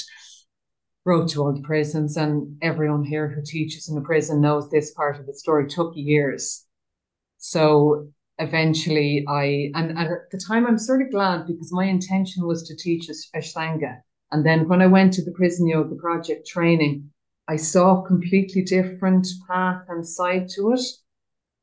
wrote 1.07 1.31
to 1.31 1.43
all 1.43 1.55
the 1.55 1.63
prisons, 1.63 2.19
and 2.19 2.59
everyone 2.61 3.05
here 3.05 3.29
who 3.29 3.41
teaches 3.43 3.89
in 3.89 3.97
a 3.97 4.03
prison 4.03 4.43
knows 4.43 4.69
this 4.69 4.93
part 4.93 5.19
of 5.19 5.25
the 5.25 5.33
story 5.33 5.67
took 5.67 5.93
years 5.97 6.66
so 7.39 8.09
eventually 8.39 9.25
I, 9.29 9.71
and, 9.75 9.99
at 9.99 10.09
the 10.31 10.41
time 10.47 10.67
I'm 10.67 10.79
sort 10.79 11.03
of 11.03 11.11
glad 11.11 11.47
because 11.47 11.73
my 11.73 11.85
intention 11.85 12.47
was 12.47 12.63
to 12.65 12.77
teach 12.77 13.09
Ashtanga. 13.35 14.01
And 14.33 14.45
then 14.45 14.69
when 14.69 14.83
I 14.83 14.87
went 14.87 15.13
to 15.15 15.25
the 15.25 15.33
prison 15.33 15.69
yoga 15.69 15.95
project 15.95 16.47
training, 16.47 17.11
I 17.49 17.57
saw 17.57 18.01
a 18.03 18.07
completely 18.07 18.63
different 18.63 19.27
path 19.49 19.83
and 19.89 20.07
side 20.07 20.49
to 20.57 20.73
it. 20.73 20.81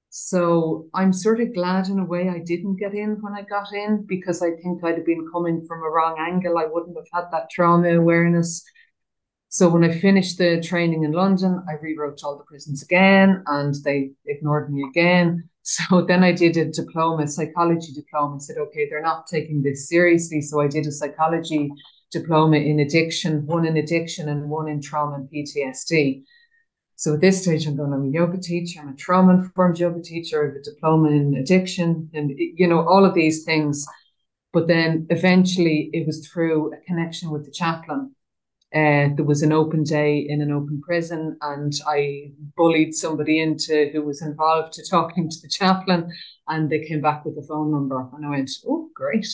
So 0.10 0.88
I'm 0.94 1.12
sort 1.12 1.42
of 1.42 1.54
glad 1.54 1.88
in 1.90 2.00
a 2.00 2.06
way 2.06 2.30
I 2.30 2.40
didn't 2.40 2.78
get 2.78 2.94
in 2.94 3.18
when 3.22 3.34
I 3.34 3.42
got 3.42 3.74
in 3.74 4.06
because 4.08 4.42
I 4.42 4.52
think 4.52 4.84
I'd 4.84 4.98
have 4.98 5.06
been 5.06 5.28
coming 5.32 5.66
from 5.66 5.80
a 5.84 5.90
wrong 5.90 6.18
angle. 6.20 6.58
I 6.58 6.68
wouldn't 6.72 6.96
have 6.96 7.08
had 7.12 7.32
that 7.32 7.50
trauma 7.50 7.98
awareness. 7.98 8.64
So 9.50 9.70
when 9.70 9.84
I 9.84 9.92
finished 9.92 10.38
the 10.38 10.62
training 10.62 11.04
in 11.04 11.12
London, 11.12 11.64
I 11.68 11.74
rewrote 11.82 12.24
all 12.24 12.38
the 12.38 12.44
prisons 12.44 12.84
again 12.84 13.44
and 13.48 13.76
they 13.84 14.12
ignored 14.26 14.72
me 14.72 14.84
again. 14.88 15.50
So 15.66 16.02
then 16.02 16.26
I 16.26 16.34
did 16.34 16.58
a 16.58 16.66
diploma, 16.66 17.26
psychology 17.26 17.94
diploma, 17.94 18.34
and 18.34 18.44
said, 18.44 18.58
okay, 18.58 18.88
they're 18.90 19.02
not 19.02 19.28
taking 19.28 19.62
this 19.62 19.88
seriously. 19.88 20.42
So 20.42 20.60
I 20.60 20.68
did 20.68 20.86
a 20.86 20.92
psychology 20.92 21.72
diploma 22.12 22.58
in 22.58 22.80
addiction, 22.80 23.46
one 23.46 23.66
in 23.66 23.78
addiction 23.78 24.28
and 24.28 24.50
one 24.50 24.68
in 24.68 24.82
trauma 24.82 25.16
and 25.16 25.30
PTSD. 25.30 26.24
So 26.96 27.14
at 27.14 27.22
this 27.22 27.42
stage, 27.42 27.66
I'm 27.66 27.78
going, 27.78 27.94
I'm 27.94 28.06
a 28.06 28.10
yoga 28.10 28.38
teacher, 28.38 28.82
I'm 28.82 28.90
a 28.90 28.96
trauma 28.96 29.34
informed 29.34 29.80
yoga 29.80 30.02
teacher, 30.02 30.44
I 30.44 30.46
have 30.48 30.56
a 30.56 30.62
diploma 30.62 31.10
in 31.10 31.36
addiction, 31.36 32.10
and 32.14 32.32
you 32.38 32.68
know, 32.68 32.88
all 32.88 33.06
of 33.06 33.14
these 33.14 33.44
things. 33.44 33.86
But 34.52 34.68
then 34.68 35.08
eventually 35.10 35.90
it 35.94 36.06
was 36.06 36.28
through 36.28 36.74
a 36.74 36.78
connection 36.86 37.32
with 37.32 37.46
the 37.46 37.52
chaplain 37.52 38.14
uh, 38.74 39.10
there 39.16 39.26
was 39.26 39.44
an 39.44 39.52
open 39.52 39.84
day 39.84 40.18
in 40.28 40.42
an 40.42 40.52
open 40.52 40.82
prison, 40.82 41.38
and 41.42 41.74
I 41.88 42.32
bullied 42.58 42.96
somebody 42.96 43.40
into 43.40 43.90
who 43.94 44.02
was 44.04 44.22
involved 44.22 44.74
to 44.74 44.90
talking 44.90 45.30
to 45.30 45.36
the 45.42 45.48
chaplain, 45.48 46.12
and 46.48 46.70
they 46.70 46.84
came 46.84 47.02
back 47.02 47.24
with 47.24 47.38
a 47.38 47.48
phone 47.48 47.72
number, 47.72 48.10
and 48.14 48.26
I 48.26 48.30
went, 48.30 48.50
"Oh, 48.68 48.90
great!" 48.96 49.28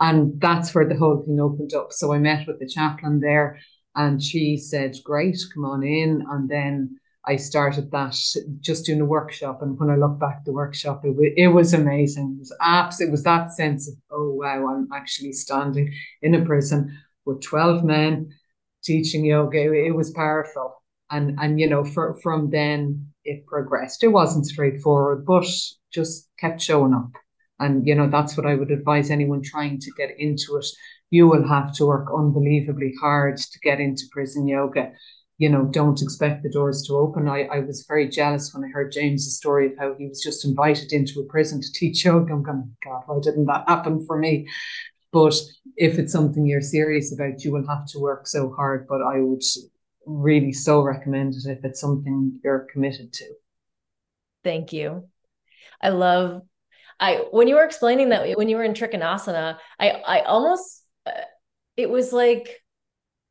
And 0.00 0.40
that's 0.40 0.74
where 0.74 0.86
the 0.86 0.96
whole 0.96 1.22
thing 1.22 1.40
opened 1.40 1.72
up. 1.74 1.92
So 1.92 2.12
I 2.12 2.18
met 2.18 2.46
with 2.46 2.58
the 2.60 2.68
chaplain 2.68 3.20
there, 3.20 3.58
and 3.94 4.22
she 4.22 4.56
said, 4.58 4.96
"Great, 5.04 5.38
come 5.54 5.64
on 5.64 5.82
in," 5.82 6.24
and 6.30 6.48
then. 6.48 6.98
I 7.24 7.36
started 7.36 7.92
that 7.92 8.16
just 8.58 8.84
doing 8.84 9.00
a 9.00 9.04
workshop, 9.04 9.62
and 9.62 9.78
when 9.78 9.90
I 9.90 9.94
look 9.94 10.18
back 10.18 10.44
the 10.44 10.52
workshop, 10.52 11.04
it, 11.04 11.14
was, 11.14 11.28
it 11.36 11.46
was 11.46 11.72
amazing. 11.72 12.32
It 12.34 12.38
was 12.40 12.52
abs- 12.60 13.00
It 13.00 13.12
was 13.12 13.22
that 13.22 13.52
sense 13.52 13.86
of 13.88 13.94
oh 14.10 14.30
wow, 14.32 14.66
I'm 14.66 14.88
actually 14.92 15.32
standing 15.32 15.94
in 16.20 16.34
a 16.34 16.44
prison 16.44 16.98
with 17.24 17.40
twelve 17.40 17.84
men 17.84 18.34
teaching 18.82 19.24
yoga. 19.24 19.58
It 19.58 19.94
was 19.94 20.10
powerful. 20.10 20.74
And 21.10 21.38
and 21.40 21.60
you 21.60 21.68
know, 21.68 21.84
for, 21.84 22.18
from 22.22 22.50
then 22.50 23.12
it 23.24 23.46
progressed. 23.46 24.02
It 24.02 24.08
wasn't 24.08 24.46
straightforward, 24.46 25.24
but 25.26 25.46
just 25.92 26.28
kept 26.38 26.60
showing 26.60 26.94
up. 26.94 27.10
And 27.60 27.86
you 27.86 27.94
know, 27.94 28.08
that's 28.08 28.36
what 28.36 28.46
I 28.46 28.54
would 28.54 28.70
advise 28.70 29.10
anyone 29.10 29.42
trying 29.42 29.78
to 29.80 29.92
get 29.96 30.10
into 30.18 30.56
it. 30.56 30.66
You 31.10 31.28
will 31.28 31.46
have 31.46 31.72
to 31.74 31.86
work 31.86 32.08
unbelievably 32.12 32.94
hard 33.00 33.36
to 33.36 33.58
get 33.60 33.80
into 33.80 34.04
prison 34.10 34.48
yoga. 34.48 34.92
You 35.38 35.48
know, 35.48 35.64
don't 35.64 36.00
expect 36.00 36.42
the 36.42 36.50
doors 36.50 36.84
to 36.86 36.94
open. 36.94 37.28
I, 37.28 37.44
I 37.44 37.60
was 37.60 37.84
very 37.86 38.08
jealous 38.08 38.52
when 38.52 38.64
I 38.64 38.68
heard 38.68 38.92
James's 38.92 39.36
story 39.36 39.66
of 39.66 39.72
how 39.78 39.94
he 39.94 40.08
was 40.08 40.22
just 40.22 40.44
invited 40.44 40.92
into 40.92 41.20
a 41.20 41.24
prison 41.24 41.60
to 41.60 41.72
teach 41.72 42.04
yoga. 42.04 42.32
I'm 42.32 42.42
going, 42.42 42.76
God, 42.84 43.02
why 43.06 43.18
didn't 43.20 43.46
that 43.46 43.68
happen 43.68 44.04
for 44.06 44.16
me? 44.16 44.48
But 45.12 45.34
if 45.76 45.98
it's 45.98 46.12
something 46.12 46.46
you're 46.46 46.62
serious 46.62 47.12
about, 47.12 47.44
you 47.44 47.52
will 47.52 47.66
have 47.66 47.86
to 47.88 47.98
work 47.98 48.26
so 48.26 48.52
hard. 48.52 48.86
But 48.88 49.02
I 49.02 49.20
would 49.20 49.42
really 50.06 50.52
so 50.52 50.80
recommend 50.82 51.34
it 51.34 51.46
if 51.46 51.64
it's 51.64 51.80
something 51.80 52.40
you're 52.42 52.66
committed 52.72 53.12
to. 53.12 53.26
Thank 54.42 54.72
you. 54.72 55.08
I 55.80 55.90
love 55.90 56.42
I 56.98 57.24
when 57.30 57.48
you 57.48 57.56
were 57.56 57.64
explaining 57.64 58.10
that 58.10 58.36
when 58.36 58.48
you 58.48 58.56
were 58.56 58.64
in 58.64 58.74
Trikonasana, 58.74 59.58
I 59.78 59.90
I 59.90 60.20
almost 60.20 60.82
uh, 61.06 61.10
it 61.76 61.90
was 61.90 62.12
like 62.12 62.62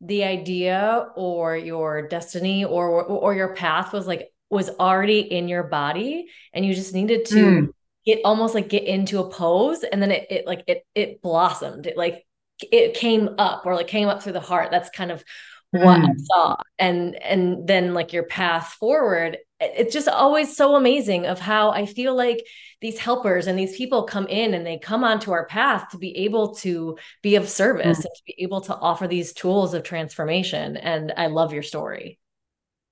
the 0.01 0.23
idea 0.23 1.07
or 1.15 1.55
your 1.55 2.07
destiny 2.07 2.65
or 2.65 3.03
or 3.03 3.33
your 3.33 3.55
path 3.55 3.93
was 3.93 4.07
like 4.07 4.29
was 4.49 4.69
already 4.69 5.19
in 5.19 5.47
your 5.47 5.63
body 5.63 6.27
and 6.53 6.65
you 6.65 6.73
just 6.73 6.93
needed 6.93 7.25
to 7.25 7.35
mm 7.35 7.73
get 8.05 8.21
almost 8.25 8.55
like 8.55 8.69
get 8.69 8.83
into 8.83 9.19
a 9.19 9.29
pose 9.29 9.83
and 9.83 10.01
then 10.01 10.11
it, 10.11 10.27
it 10.29 10.47
like 10.47 10.63
it 10.67 10.85
it 10.95 11.21
blossomed. 11.21 11.87
It 11.87 11.97
like 11.97 12.25
it 12.71 12.93
came 12.93 13.35
up 13.37 13.65
or 13.65 13.75
like 13.75 13.87
came 13.87 14.07
up 14.07 14.21
through 14.23 14.33
the 14.33 14.39
heart. 14.39 14.71
That's 14.71 14.89
kind 14.89 15.11
of 15.11 15.23
what 15.71 16.01
mm. 16.01 16.09
i 16.09 16.13
saw. 16.17 16.57
And 16.79 17.15
and 17.23 17.67
then 17.67 17.93
like 17.93 18.13
your 18.13 18.23
path 18.23 18.73
forward 18.79 19.37
it's 19.63 19.93
just 19.93 20.07
always 20.07 20.57
so 20.57 20.75
amazing 20.75 21.27
of 21.27 21.39
how 21.39 21.69
i 21.69 21.85
feel 21.85 22.15
like 22.15 22.43
these 22.81 22.97
helpers 22.97 23.45
and 23.45 23.57
these 23.57 23.77
people 23.77 24.03
come 24.03 24.25
in 24.27 24.55
and 24.55 24.65
they 24.65 24.77
come 24.79 25.03
onto 25.03 25.31
our 25.31 25.45
path 25.45 25.89
to 25.89 25.97
be 25.99 26.17
able 26.17 26.55
to 26.55 26.97
be 27.21 27.35
of 27.35 27.47
service 27.47 27.99
mm. 27.99 28.05
and 28.05 28.15
to 28.15 28.23
be 28.25 28.35
able 28.39 28.61
to 28.61 28.75
offer 28.75 29.07
these 29.07 29.33
tools 29.33 29.73
of 29.73 29.83
transformation. 29.83 30.77
And 30.77 31.13
i 31.15 31.27
love 31.27 31.53
your 31.53 31.63
story. 31.63 32.19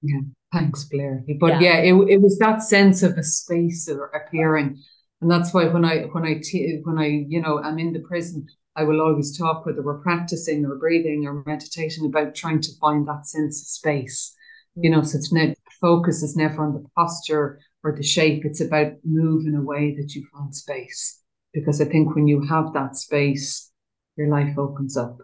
Yeah. 0.01 0.21
Thanks 0.53 0.85
blair. 0.85 1.23
But 1.39 1.59
yeah, 1.59 1.81
yeah 1.81 1.93
it, 1.93 2.09
it 2.09 2.21
was 2.21 2.37
that 2.37 2.61
sense 2.61 3.03
of 3.03 3.17
a 3.17 3.23
space 3.23 3.87
appearing 3.87 4.79
and 5.21 5.29
that's 5.29 5.53
why 5.53 5.67
when 5.67 5.83
I 5.83 6.03
when 6.03 6.25
I 6.25 6.39
t- 6.41 6.79
when 6.83 6.97
I 6.97 7.25
you 7.27 7.41
know 7.41 7.61
I'm 7.61 7.79
in 7.79 7.93
the 7.93 7.99
prison, 7.99 8.47
I 8.75 8.83
will 8.83 9.01
always 9.01 9.37
talk 9.37 9.65
whether 9.65 9.81
we're 9.81 10.01
practicing 10.01 10.65
or 10.65 10.75
breathing 10.75 11.25
or 11.27 11.43
meditating 11.45 12.05
about 12.05 12.35
trying 12.35 12.61
to 12.61 12.77
find 12.79 13.07
that 13.07 13.27
sense 13.27 13.61
of 13.61 13.67
space. 13.67 14.35
You 14.75 14.89
know, 14.89 15.01
so 15.01 15.17
it's 15.17 15.33
ne- 15.33 15.55
focus 15.81 16.23
is 16.23 16.37
never 16.37 16.63
on 16.63 16.73
the 16.73 16.85
posture 16.95 17.59
or 17.83 17.93
the 17.93 18.03
shape. 18.03 18.45
It's 18.45 18.61
about 18.61 18.93
moving 19.03 19.55
away 19.55 19.95
that 19.95 20.15
you 20.15 20.25
find 20.31 20.55
space. 20.55 21.21
Because 21.53 21.81
I 21.81 21.85
think 21.85 22.15
when 22.15 22.27
you 22.27 22.41
have 22.47 22.71
that 22.73 22.95
space, 22.95 23.71
your 24.15 24.29
life 24.29 24.57
opens 24.57 24.95
up. 24.95 25.17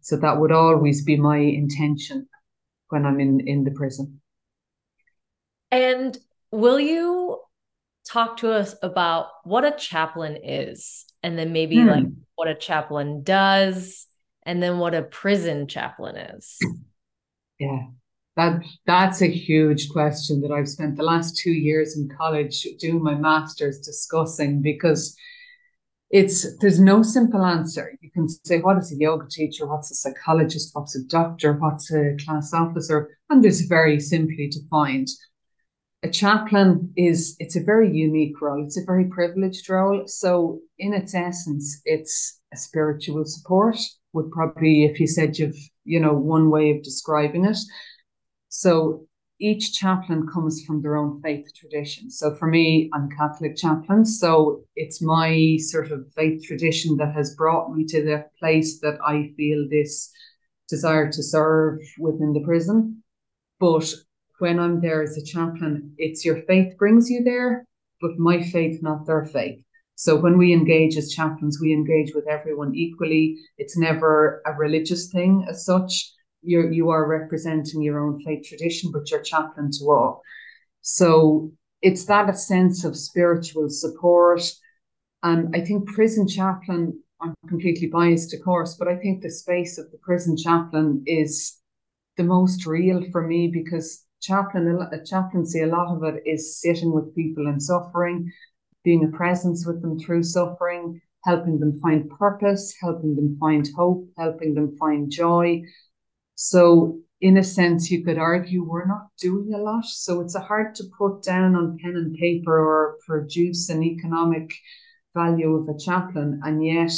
So 0.00 0.16
that 0.16 0.38
would 0.38 0.52
always 0.52 1.04
be 1.04 1.16
my 1.16 1.38
intention 1.38 2.28
when 2.90 3.04
I'm 3.04 3.18
in 3.18 3.40
in 3.40 3.64
the 3.64 3.72
prison. 3.72 4.20
And 5.70 6.16
will 6.50 6.80
you 6.80 7.27
talk 8.08 8.38
to 8.38 8.50
us 8.50 8.74
about 8.82 9.26
what 9.44 9.64
a 9.64 9.72
chaplain 9.72 10.38
is 10.42 11.04
and 11.22 11.38
then 11.38 11.52
maybe 11.52 11.80
hmm. 11.80 11.88
like 11.88 12.06
what 12.36 12.48
a 12.48 12.54
chaplain 12.54 13.22
does 13.22 14.06
and 14.44 14.62
then 14.62 14.78
what 14.78 14.94
a 14.94 15.02
prison 15.02 15.66
chaplain 15.66 16.16
is 16.16 16.56
yeah 17.58 17.82
That 18.36 18.62
that's 18.86 19.20
a 19.20 19.26
huge 19.26 19.88
question 19.90 20.40
that 20.42 20.52
I've 20.52 20.68
spent 20.68 20.96
the 20.96 21.02
last 21.02 21.36
two 21.36 21.50
years 21.50 21.96
in 21.96 22.08
college 22.08 22.62
doing 22.78 23.02
my 23.02 23.16
master's 23.16 23.80
discussing 23.80 24.62
because 24.62 25.16
it's 26.10 26.56
there's 26.58 26.80
no 26.80 27.02
simple 27.02 27.44
answer. 27.44 27.98
You 28.00 28.10
can 28.12 28.28
say 28.28 28.60
what 28.60 28.78
is 28.78 28.92
a 28.92 28.96
yoga 28.96 29.26
teacher, 29.28 29.66
what's 29.66 29.90
a 29.90 29.94
psychologist, 29.94 30.70
what's 30.72 30.96
a 30.96 31.02
doctor, 31.04 31.54
what's 31.54 31.92
a 31.92 32.16
class 32.24 32.54
officer, 32.54 33.18
and 33.28 33.42
there's 33.42 33.62
very 33.62 33.98
simply 34.00 34.48
defined. 34.48 35.08
A 36.04 36.08
chaplain 36.08 36.92
is 36.96 37.36
it's 37.40 37.56
a 37.56 37.62
very 37.62 37.90
unique 37.90 38.40
role. 38.40 38.64
It's 38.64 38.78
a 38.78 38.84
very 38.84 39.06
privileged 39.06 39.68
role. 39.68 40.04
So 40.06 40.60
in 40.78 40.94
its 40.94 41.14
essence, 41.14 41.80
it's 41.84 42.40
a 42.52 42.56
spiritual 42.56 43.24
support. 43.24 43.76
Would 44.12 44.30
probably, 44.30 44.84
if 44.84 45.00
you 45.00 45.06
said 45.06 45.38
you've, 45.38 45.56
you 45.84 45.98
know, 46.00 46.14
one 46.14 46.50
way 46.50 46.70
of 46.70 46.82
describing 46.82 47.44
it. 47.44 47.58
So 48.48 49.06
each 49.40 49.72
chaplain 49.72 50.26
comes 50.32 50.64
from 50.64 50.82
their 50.82 50.96
own 50.96 51.20
faith 51.20 51.46
tradition. 51.54 52.10
So 52.10 52.34
for 52.34 52.46
me, 52.46 52.90
I'm 52.94 53.08
Catholic 53.10 53.56
chaplain. 53.56 54.04
So 54.04 54.64
it's 54.76 55.02
my 55.02 55.58
sort 55.60 55.90
of 55.90 56.06
faith 56.16 56.44
tradition 56.44 56.96
that 56.98 57.14
has 57.14 57.34
brought 57.34 57.74
me 57.74 57.84
to 57.86 58.02
the 58.02 58.24
place 58.38 58.80
that 58.80 58.98
I 59.04 59.32
feel 59.36 59.66
this 59.68 60.10
desire 60.68 61.10
to 61.10 61.22
serve 61.22 61.80
within 61.98 62.32
the 62.32 62.44
prison. 62.44 63.02
But 63.60 63.92
when 64.38 64.58
I'm 64.58 64.80
there 64.80 65.02
as 65.02 65.16
a 65.16 65.24
chaplain, 65.24 65.94
it's 65.98 66.24
your 66.24 66.42
faith 66.42 66.76
brings 66.78 67.10
you 67.10 67.22
there, 67.22 67.64
but 68.00 68.18
my 68.18 68.42
faith, 68.42 68.82
not 68.82 69.06
their 69.06 69.24
faith. 69.24 69.60
So 69.94 70.16
when 70.16 70.38
we 70.38 70.52
engage 70.52 70.96
as 70.96 71.12
chaplains, 71.12 71.58
we 71.60 71.72
engage 71.72 72.14
with 72.14 72.28
everyone 72.28 72.74
equally. 72.74 73.36
It's 73.56 73.76
never 73.76 74.42
a 74.46 74.52
religious 74.52 75.10
thing 75.10 75.44
as 75.48 75.64
such 75.64 76.12
you're 76.42 76.72
you 76.72 76.90
are 76.90 77.06
representing 77.06 77.82
your 77.82 77.98
own 77.98 78.22
faith 78.22 78.46
tradition, 78.46 78.90
but 78.92 79.10
you're 79.10 79.22
chaplain 79.22 79.70
to 79.72 79.90
all. 79.90 80.22
So 80.82 81.50
it's 81.82 82.04
that 82.06 82.30
a 82.30 82.34
sense 82.34 82.84
of 82.84 82.96
spiritual 82.96 83.68
support. 83.68 84.42
And 85.22 85.54
I 85.54 85.60
think 85.60 85.88
prison 85.88 86.28
chaplain, 86.28 87.02
I'm 87.20 87.34
completely 87.48 87.88
biased, 87.88 88.32
of 88.34 88.42
course, 88.44 88.76
but 88.78 88.88
I 88.88 88.96
think 88.96 89.22
the 89.22 89.30
space 89.30 89.78
of 89.78 89.90
the 89.90 89.98
prison 89.98 90.36
chaplain 90.36 91.02
is 91.06 91.56
the 92.16 92.24
most 92.24 92.66
real 92.66 93.02
for 93.10 93.26
me 93.26 93.48
because 93.48 94.04
chaplain 94.20 94.68
a 94.92 95.04
chaplaincy, 95.04 95.62
a 95.62 95.66
lot 95.66 95.94
of 95.94 96.02
it 96.04 96.22
is 96.26 96.60
sitting 96.60 96.92
with 96.92 97.14
people 97.14 97.46
in 97.46 97.60
suffering, 97.60 98.30
being 98.84 99.04
a 99.04 99.16
presence 99.16 99.66
with 99.66 99.82
them 99.82 99.98
through 99.98 100.22
suffering, 100.22 101.00
helping 101.24 101.58
them 101.58 101.78
find 101.80 102.10
purpose, 102.10 102.74
helping 102.80 103.16
them 103.16 103.36
find 103.40 103.68
hope, 103.76 104.08
helping 104.16 104.54
them 104.54 104.76
find 104.78 105.10
joy, 105.10 105.62
so, 106.40 107.00
in 107.20 107.36
a 107.36 107.42
sense, 107.42 107.90
you 107.90 108.04
could 108.04 108.16
argue 108.16 108.62
we're 108.62 108.86
not 108.86 109.08
doing 109.18 109.52
a 109.52 109.58
lot. 109.58 109.84
So, 109.86 110.20
it's 110.20 110.36
hard 110.36 110.76
to 110.76 110.84
put 110.96 111.24
down 111.24 111.56
on 111.56 111.76
pen 111.82 111.96
and 111.96 112.14
paper 112.14 112.56
or 112.56 112.96
produce 113.04 113.68
an 113.70 113.82
economic 113.82 114.54
value 115.14 115.56
of 115.56 115.68
a 115.68 115.76
chaplain. 115.76 116.40
And 116.44 116.64
yet, 116.64 116.92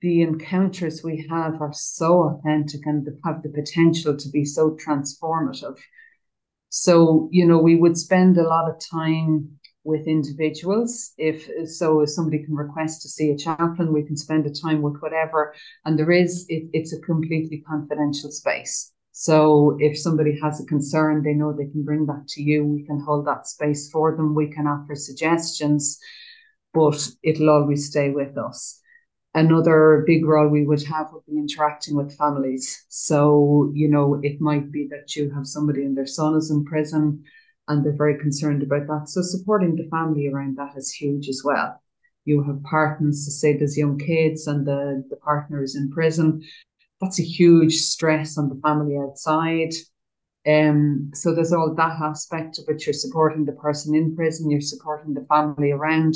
the 0.00 0.22
encounters 0.22 1.04
we 1.04 1.26
have 1.28 1.60
are 1.60 1.74
so 1.74 2.30
authentic 2.30 2.86
and 2.86 3.06
have 3.26 3.42
the 3.42 3.50
potential 3.50 4.16
to 4.16 4.28
be 4.30 4.46
so 4.46 4.70
transformative. 4.70 5.76
So, 6.78 7.30
you 7.32 7.46
know, 7.46 7.56
we 7.56 7.74
would 7.74 7.96
spend 7.96 8.36
a 8.36 8.46
lot 8.46 8.68
of 8.68 8.78
time 8.78 9.48
with 9.82 10.06
individuals. 10.06 11.14
If 11.16 11.48
so, 11.70 12.02
if 12.02 12.10
somebody 12.10 12.44
can 12.44 12.54
request 12.54 13.00
to 13.00 13.08
see 13.08 13.30
a 13.30 13.36
chaplain, 13.38 13.94
we 13.94 14.02
can 14.02 14.14
spend 14.14 14.44
a 14.44 14.52
time 14.52 14.82
with 14.82 15.00
whatever. 15.00 15.54
And 15.86 15.98
there 15.98 16.10
is, 16.10 16.44
it, 16.50 16.68
it's 16.74 16.92
a 16.92 17.00
completely 17.00 17.64
confidential 17.66 18.30
space. 18.30 18.92
So 19.12 19.78
if 19.80 19.98
somebody 19.98 20.38
has 20.42 20.60
a 20.60 20.66
concern, 20.66 21.22
they 21.22 21.32
know 21.32 21.50
they 21.50 21.72
can 21.72 21.82
bring 21.82 22.04
that 22.06 22.28
to 22.28 22.42
you. 22.42 22.66
We 22.66 22.84
can 22.84 23.00
hold 23.00 23.26
that 23.26 23.46
space 23.46 23.88
for 23.90 24.14
them. 24.14 24.34
We 24.34 24.48
can 24.48 24.66
offer 24.66 24.94
suggestions, 24.94 25.98
but 26.74 27.08
it'll 27.22 27.48
always 27.48 27.86
stay 27.86 28.10
with 28.10 28.36
us. 28.36 28.82
Another 29.36 30.02
big 30.06 30.24
role 30.24 30.48
we 30.48 30.64
would 30.64 30.82
have 30.84 31.12
would 31.12 31.26
be 31.26 31.36
interacting 31.36 31.94
with 31.94 32.16
families. 32.16 32.86
So, 32.88 33.70
you 33.74 33.86
know, 33.86 34.18
it 34.22 34.40
might 34.40 34.72
be 34.72 34.88
that 34.90 35.14
you 35.14 35.30
have 35.34 35.46
somebody 35.46 35.84
and 35.84 35.94
their 35.94 36.06
son 36.06 36.34
is 36.36 36.50
in 36.50 36.64
prison 36.64 37.22
and 37.68 37.84
they're 37.84 37.92
very 37.92 38.18
concerned 38.18 38.62
about 38.62 38.86
that. 38.86 39.10
So 39.10 39.20
supporting 39.20 39.76
the 39.76 39.90
family 39.90 40.26
around 40.26 40.56
that 40.56 40.74
is 40.74 40.90
huge 40.90 41.28
as 41.28 41.42
well. 41.44 41.82
You 42.24 42.42
have 42.44 42.62
partners, 42.62 43.26
to 43.26 43.30
say 43.30 43.54
there's 43.54 43.76
young 43.76 43.98
kids 43.98 44.46
and 44.46 44.66
the, 44.66 45.04
the 45.10 45.16
partner 45.16 45.62
is 45.62 45.76
in 45.76 45.92
prison. 45.92 46.42
That's 47.02 47.20
a 47.20 47.22
huge 47.22 47.74
stress 47.74 48.38
on 48.38 48.48
the 48.48 48.58
family 48.62 48.96
outside. 48.96 49.74
Um, 50.46 51.10
so 51.12 51.34
there's 51.34 51.52
all 51.52 51.74
that 51.74 52.00
aspect 52.00 52.58
of 52.58 52.64
it. 52.68 52.86
You're 52.86 52.94
supporting 52.94 53.44
the 53.44 53.52
person 53.52 53.94
in 53.94 54.16
prison, 54.16 54.50
you're 54.50 54.62
supporting 54.62 55.12
the 55.12 55.26
family 55.28 55.72
around. 55.72 56.14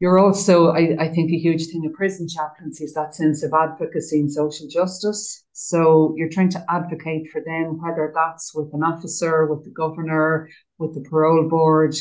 You're 0.00 0.18
also, 0.18 0.68
I, 0.70 0.96
I 0.98 1.08
think, 1.08 1.30
a 1.30 1.38
huge 1.38 1.66
thing 1.66 1.84
of 1.84 1.92
prison 1.92 2.26
chaplaincy 2.26 2.84
is 2.84 2.94
that 2.94 3.14
sense 3.14 3.42
of 3.42 3.52
advocacy 3.52 4.20
and 4.20 4.32
social 4.32 4.66
justice. 4.66 5.44
So 5.52 6.14
you're 6.16 6.30
trying 6.30 6.48
to 6.50 6.64
advocate 6.70 7.28
for 7.30 7.42
them, 7.44 7.78
whether 7.82 8.10
that's 8.14 8.54
with 8.54 8.72
an 8.72 8.82
officer, 8.82 9.44
with 9.44 9.62
the 9.62 9.70
governor, 9.70 10.48
with 10.78 10.94
the 10.94 11.06
parole 11.06 11.46
board. 11.50 11.94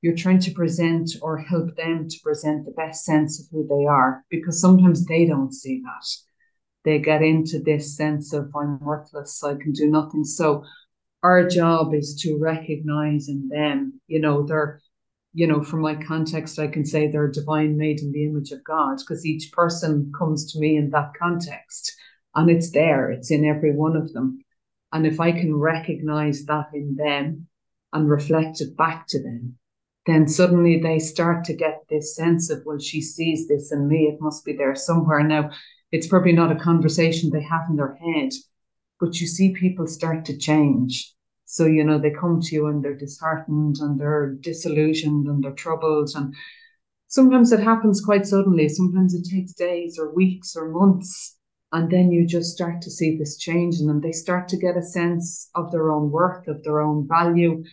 You're 0.00 0.14
trying 0.14 0.38
to 0.40 0.52
present 0.52 1.10
or 1.20 1.38
help 1.38 1.74
them 1.74 2.08
to 2.08 2.16
present 2.22 2.64
the 2.64 2.70
best 2.70 3.04
sense 3.04 3.40
of 3.40 3.46
who 3.50 3.66
they 3.66 3.84
are, 3.84 4.24
because 4.30 4.60
sometimes 4.60 5.04
they 5.04 5.26
don't 5.26 5.52
see 5.52 5.82
that. 5.82 6.06
They 6.84 7.00
get 7.00 7.20
into 7.20 7.58
this 7.58 7.96
sense 7.96 8.32
of 8.32 8.54
I'm 8.54 8.78
worthless, 8.78 9.42
I 9.42 9.54
can 9.56 9.72
do 9.72 9.90
nothing. 9.90 10.24
So 10.24 10.64
our 11.24 11.48
job 11.48 11.94
is 11.94 12.14
to 12.22 12.38
recognize 12.38 13.28
in 13.28 13.48
them, 13.48 14.00
you 14.06 14.20
know, 14.20 14.46
they're 14.46 14.80
you 15.32 15.46
know, 15.46 15.62
from 15.62 15.80
my 15.80 15.94
context, 15.94 16.58
I 16.58 16.66
can 16.66 16.84
say 16.84 17.06
they're 17.06 17.30
divine 17.30 17.76
made 17.76 18.00
in 18.00 18.12
the 18.12 18.24
image 18.24 18.50
of 18.50 18.64
God 18.64 18.98
because 18.98 19.24
each 19.24 19.52
person 19.52 20.12
comes 20.18 20.52
to 20.52 20.58
me 20.58 20.76
in 20.76 20.90
that 20.90 21.12
context 21.20 21.94
and 22.34 22.50
it's 22.50 22.72
there, 22.72 23.10
it's 23.10 23.30
in 23.30 23.44
every 23.44 23.72
one 23.72 23.96
of 23.96 24.12
them. 24.12 24.40
And 24.92 25.06
if 25.06 25.20
I 25.20 25.32
can 25.32 25.54
recognize 25.54 26.44
that 26.46 26.68
in 26.74 26.96
them 26.96 27.46
and 27.92 28.10
reflect 28.10 28.60
it 28.60 28.76
back 28.76 29.06
to 29.08 29.22
them, 29.22 29.56
then 30.06 30.26
suddenly 30.26 30.80
they 30.80 30.98
start 30.98 31.44
to 31.44 31.54
get 31.54 31.82
this 31.88 32.16
sense 32.16 32.50
of, 32.50 32.62
well, 32.64 32.78
she 32.78 33.00
sees 33.00 33.46
this 33.46 33.70
in 33.70 33.86
me, 33.86 34.04
it 34.04 34.20
must 34.20 34.44
be 34.44 34.52
there 34.52 34.74
somewhere. 34.74 35.22
Now, 35.22 35.50
it's 35.92 36.06
probably 36.06 36.32
not 36.32 36.52
a 36.52 36.58
conversation 36.58 37.30
they 37.30 37.42
have 37.42 37.68
in 37.68 37.76
their 37.76 37.94
head, 37.94 38.30
but 38.98 39.20
you 39.20 39.26
see 39.26 39.52
people 39.52 39.86
start 39.86 40.24
to 40.24 40.36
change 40.36 41.14
so, 41.50 41.66
you 41.66 41.82
know, 41.82 41.98
they 41.98 42.12
come 42.12 42.40
to 42.40 42.54
you 42.54 42.68
and 42.68 42.80
they're 42.80 42.94
disheartened 42.94 43.78
and 43.80 43.98
they're 43.98 44.36
disillusioned 44.40 45.26
and 45.26 45.42
they're 45.42 45.50
troubled. 45.50 46.10
And 46.14 46.32
sometimes 47.08 47.50
it 47.50 47.58
happens 47.58 48.00
quite 48.00 48.24
suddenly. 48.24 48.68
Sometimes 48.68 49.14
it 49.14 49.28
takes 49.28 49.52
days 49.54 49.98
or 49.98 50.14
weeks 50.14 50.54
or 50.54 50.68
months. 50.70 51.36
And 51.72 51.90
then 51.90 52.12
you 52.12 52.24
just 52.24 52.54
start 52.54 52.80
to 52.82 52.90
see 52.92 53.18
this 53.18 53.36
change 53.36 53.80
in 53.80 53.88
them. 53.88 54.00
They 54.00 54.12
start 54.12 54.46
to 54.50 54.56
get 54.56 54.76
a 54.76 54.82
sense 54.82 55.50
of 55.56 55.72
their 55.72 55.90
own 55.90 56.12
worth, 56.12 56.46
of 56.46 56.62
their 56.62 56.80
own 56.80 57.08
value. 57.08 57.64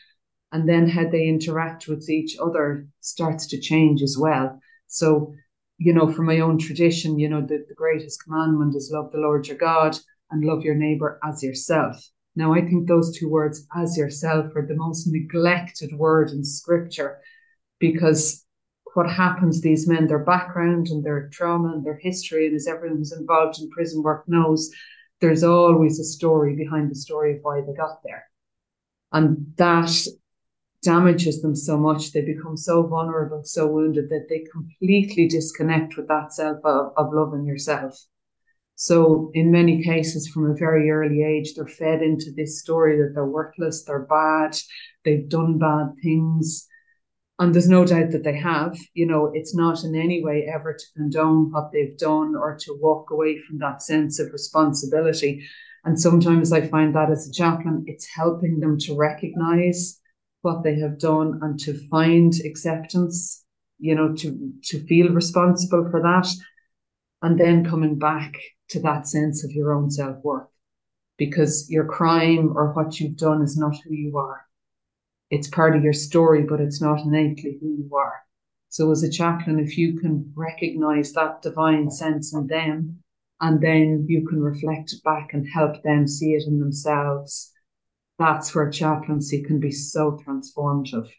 And 0.52 0.68
then 0.68 0.90
how 0.90 1.08
they 1.08 1.28
interact 1.28 1.88
with 1.88 2.10
each 2.10 2.36
other 2.44 2.88
starts 3.02 3.46
to 3.50 3.62
change 3.62 4.02
as 4.02 4.18
well. 4.20 4.60
So, 4.88 5.36
you 5.78 5.94
know, 5.94 6.12
from 6.12 6.26
my 6.26 6.40
own 6.40 6.58
tradition, 6.58 7.20
you 7.20 7.30
know, 7.30 7.42
the, 7.42 7.63
the 7.70 7.76
greatest 7.76 8.24
commandment 8.24 8.76
is 8.76 8.90
love 8.92 9.12
the 9.12 9.20
Lord 9.20 9.48
your 9.48 9.58
God 9.58 9.96
and 10.32 10.44
love 10.44 10.63
your 10.63 10.74
neighbor 10.74 11.20
as 11.24 11.44
yourself. 11.44 12.04
Now, 12.38 12.54
I 12.54 12.62
think 12.62 12.88
those 12.88 13.17
two 13.17 13.28
words, 13.28 13.65
as 13.76 13.97
yourself, 13.97 14.56
are 14.56 14.65
the 14.65 14.76
most 14.76 15.08
neglected 15.08 15.91
word 15.97 16.30
in 16.30 16.43
scripture 16.43 17.17
because 17.80 18.45
what 18.93 19.10
happens, 19.10 19.60
these 19.60 19.88
men, 19.88 20.06
their 20.06 20.23
background 20.23 20.89
and 20.89 21.04
their 21.04 21.30
trauma 21.34 21.73
and 21.73 21.84
their 21.84 21.97
history, 21.97 22.45
and 22.45 22.56
as 22.56 22.67
everyone 22.67 23.00
who's 23.00 23.12
involved 23.12 23.60
in 23.60 23.71
prison 23.71 24.04
work 24.04 24.23
knows, 24.28 24.69
there's 25.19 25.43
always 25.43 26.00
a 26.00 26.04
story 26.04 26.56
behind 26.56 26.91
the 26.91 26.95
story 26.95 27.36
of 27.36 27.39
why 27.41 27.62
they 27.62 27.73
got 27.73 28.04
there. 28.04 28.26
And 29.12 29.54
that 29.58 29.91
damages 30.84 31.41
them 31.41 31.56
so 31.56 31.76
much, 31.76 32.12
they 32.12 32.21
become 32.21 32.56
so 32.56 32.84
vulnerable, 32.84 33.41
so 33.45 33.65
wounded 33.65 34.10
that 34.10 34.28
they 34.30 34.45
completely 34.52 35.28
disconnect 35.28 35.97
with 35.97 36.08
that 36.10 36.34
self 36.34 36.63
of, 36.63 36.93
of 36.97 37.12
loving 37.12 37.45
yourself. 37.45 38.00
So, 38.80 39.32
in 39.34 39.50
many 39.50 39.84
cases, 39.84 40.28
from 40.28 40.52
a 40.52 40.56
very 40.56 40.92
early 40.92 41.24
age, 41.24 41.56
they're 41.56 41.66
fed 41.66 42.04
into 42.04 42.32
this 42.32 42.60
story 42.60 42.96
that 42.98 43.13
they're 43.16 43.26
worthless, 43.26 43.84
they're 43.84 44.06
bad, 44.06 44.56
they've 45.04 45.28
done 45.28 45.58
bad 45.58 45.96
things. 46.04 46.68
And 47.40 47.56
there's 47.56 47.68
no 47.68 47.86
doubt 47.86 48.12
that 48.12 48.24
they 48.24 48.38
have. 48.38 48.78
You 48.94 49.08
know, 49.08 49.32
it's 49.34 49.56
not 49.56 49.84
in 49.84 49.96
any 49.96 50.24
way 50.24 50.48
ever 50.54 50.74
to 50.74 50.86
condone 50.96 51.52
what 51.52 51.72
they've 51.72 51.98
done 51.98 52.36
or 52.36 52.56
to 52.56 52.78
walk 52.80 53.10
away 53.10 53.40
from 53.40 53.58
that 53.60 53.82
sense 53.82 54.20
of 54.20 54.32
responsibility. 54.32 55.44
And 55.84 56.00
sometimes 56.00 56.52
I 56.52 56.68
find 56.68 56.94
that 56.94 57.10
as 57.10 57.28
a 57.28 57.34
chaplain, 57.34 57.84
it's 57.88 58.06
helping 58.06 58.60
them 58.60 58.78
to 58.82 58.96
recognize 58.96 60.00
what 60.44 60.62
they 60.63 60.80
have 60.82 61.00
done 61.00 61.40
and 61.42 61.60
to 61.62 61.74
find 61.90 62.32
acceptance, 62.46 63.44
you 63.80 63.96
know, 63.96 64.13
to, 64.18 64.52
to 64.66 64.86
feel 64.86 65.10
responsible 65.10 65.90
for 65.90 66.00
that. 66.04 66.28
And 67.21 67.39
then 67.39 67.63
coming 67.63 67.99
back 67.99 68.38
to 68.69 68.80
that 68.82 69.08
sense 69.08 69.43
of 69.43 69.51
your 69.51 69.73
own 69.73 69.91
self 69.91 70.23
worth. 70.23 70.49
because 71.17 71.69
your 71.69 71.86
crime 71.86 72.53
or 72.58 72.73
what 72.73 72.99
you've 72.99 73.17
done 73.17 73.41
is 73.43 73.58
not 73.58 73.75
who 73.84 73.93
you 73.93 74.17
are. 74.17 74.45
It's 75.30 75.47
part 75.47 75.75
of 75.75 75.84
your 75.84 75.93
story, 75.93 76.43
but 76.43 76.60
it's 76.62 76.82
not 76.82 77.01
innately 77.01 77.58
who 77.62 77.67
you 77.77 77.95
are. 77.95 78.23
So, 78.69 78.91
as 78.91 79.03
a 79.03 79.12
chaplain, 79.12 79.60
if 79.60 79.77
you 79.77 79.99
can 79.99 80.34
recognize 80.36 81.13
that 81.13 81.41
divine 81.41 81.91
sense 81.91 82.34
in 82.34 82.47
them, 82.47 83.03
and 83.41 83.62
then 83.62 84.06
you 84.10 84.25
can 84.27 84.41
reflect 84.41 84.93
it 84.93 85.03
back 85.03 85.34
and 85.34 85.47
help 85.47 85.84
them 85.84 86.08
see 86.08 86.34
it 86.34 86.43
in 86.47 86.60
themselves, 86.60 87.53
that's 88.19 88.56
where 88.56 88.69
chaplaincy 88.71 89.43
can 89.43 89.60
be 89.60 89.71
so 89.71 90.17
transformative. 90.27 91.10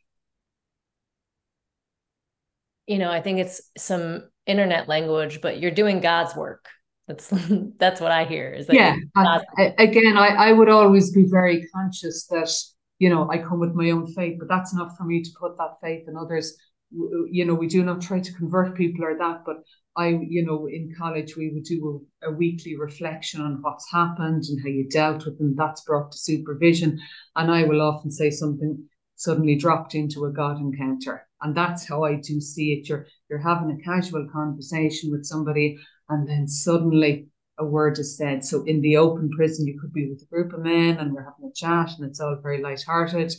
You 2.86 2.98
know, 2.98 3.10
I 3.10 3.20
think 3.20 3.38
it's 3.38 3.60
some 3.76 4.30
internet 4.48 4.88
language, 4.88 5.40
but 5.40 5.60
you're 5.60 5.70
doing 5.70 6.00
God's 6.00 6.34
work. 6.34 6.66
That's 7.06 7.32
that's 7.78 8.00
what 8.00 8.12
I 8.12 8.24
hear. 8.24 8.50
Is 8.50 8.66
that 8.66 8.76
yeah. 8.76 8.96
I, 9.16 9.40
again, 9.78 10.16
I, 10.16 10.28
I 10.48 10.52
would 10.52 10.68
always 10.68 11.12
be 11.12 11.24
very 11.28 11.66
conscious 11.74 12.26
that 12.26 12.50
you 12.98 13.08
know 13.08 13.30
I 13.30 13.38
come 13.38 13.60
with 13.60 13.74
my 13.74 13.90
own 13.90 14.06
faith, 14.12 14.36
but 14.38 14.48
that's 14.48 14.74
not 14.74 14.96
for 14.96 15.04
me 15.04 15.22
to 15.22 15.30
put 15.38 15.56
that 15.58 15.76
faith 15.82 16.08
in 16.08 16.16
others. 16.16 16.56
You 16.90 17.44
know, 17.44 17.54
we 17.54 17.66
do 17.66 17.82
not 17.82 18.00
try 18.00 18.20
to 18.20 18.32
convert 18.32 18.74
people 18.74 19.04
or 19.04 19.16
that, 19.18 19.42
but 19.44 19.56
I, 19.94 20.08
you 20.08 20.46
know, 20.46 20.66
in 20.66 20.94
college 20.96 21.36
we 21.36 21.50
would 21.50 21.64
do 21.64 22.02
a, 22.22 22.30
a, 22.30 22.32
weekly 22.32 22.76
reflection 22.76 23.42
on 23.42 23.58
what's 23.60 23.92
happened 23.92 24.44
and 24.48 24.58
how 24.62 24.68
you 24.68 24.88
dealt 24.88 25.26
with 25.26 25.36
them. 25.36 25.54
That's 25.54 25.82
brought 25.82 26.12
to 26.12 26.18
supervision, 26.18 26.98
and 27.36 27.50
I 27.50 27.64
will 27.64 27.82
often 27.82 28.10
say 28.10 28.30
something 28.30 28.88
suddenly 29.16 29.56
dropped 29.56 29.94
into 29.94 30.24
a 30.24 30.32
God 30.32 30.60
encounter, 30.60 31.27
and 31.42 31.54
that's 31.54 31.88
how 31.88 32.04
I 32.04 32.16
do 32.16 32.40
see 32.40 32.72
it. 32.72 32.88
You're 32.88 33.06
you're 33.28 33.38
having 33.38 33.70
a 33.70 33.84
casual 33.84 34.28
conversation 34.32 35.10
with 35.10 35.24
somebody, 35.24 35.78
and 36.08 36.28
then 36.28 36.46
suddenly 36.48 37.28
a 37.58 37.64
word 37.64 37.98
is 37.98 38.16
said. 38.16 38.44
So 38.44 38.62
in 38.64 38.80
the 38.80 38.96
open 38.96 39.30
prison, 39.30 39.66
you 39.66 39.78
could 39.80 39.92
be 39.92 40.08
with 40.08 40.22
a 40.22 40.26
group 40.26 40.52
of 40.52 40.60
men, 40.60 40.98
and 40.98 41.12
we're 41.12 41.24
having 41.24 41.50
a 41.50 41.54
chat, 41.54 41.90
and 41.98 42.08
it's 42.08 42.20
all 42.20 42.36
very 42.42 42.62
light-hearted, 42.62 43.34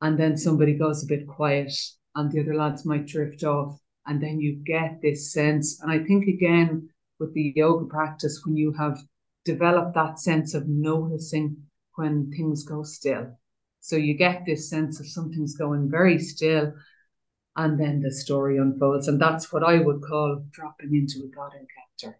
and 0.00 0.18
then 0.18 0.36
somebody 0.36 0.74
goes 0.74 1.02
a 1.02 1.06
bit 1.06 1.26
quiet, 1.26 1.72
and 2.14 2.30
the 2.30 2.40
other 2.40 2.54
lads 2.54 2.84
might 2.84 3.06
drift 3.06 3.44
off 3.44 3.78
and 4.06 4.22
then 4.22 4.40
you 4.40 4.56
get 4.64 5.00
this 5.00 5.32
sense. 5.32 5.80
And 5.80 5.90
I 5.90 6.04
think, 6.04 6.26
again, 6.26 6.88
with 7.18 7.32
the 7.34 7.52
yoga 7.54 7.86
practice, 7.86 8.42
when 8.44 8.56
you 8.56 8.72
have 8.72 8.98
developed 9.44 9.94
that 9.94 10.18
sense 10.18 10.54
of 10.54 10.66
noticing 10.68 11.56
when 11.94 12.30
things 12.30 12.64
go 12.64 12.82
still. 12.82 13.38
So 13.80 13.96
you 13.96 14.14
get 14.14 14.44
this 14.46 14.70
sense 14.70 15.00
of 15.00 15.06
something's 15.06 15.56
going 15.56 15.90
very 15.90 16.18
still, 16.18 16.72
and 17.56 17.78
then 17.78 18.00
the 18.00 18.10
story 18.10 18.58
unfolds. 18.58 19.08
And 19.08 19.20
that's 19.20 19.52
what 19.52 19.62
I 19.62 19.78
would 19.78 20.02
call 20.02 20.44
dropping 20.50 20.94
into 20.94 21.24
a 21.24 21.34
God 21.34 21.52
encounter. 21.52 22.18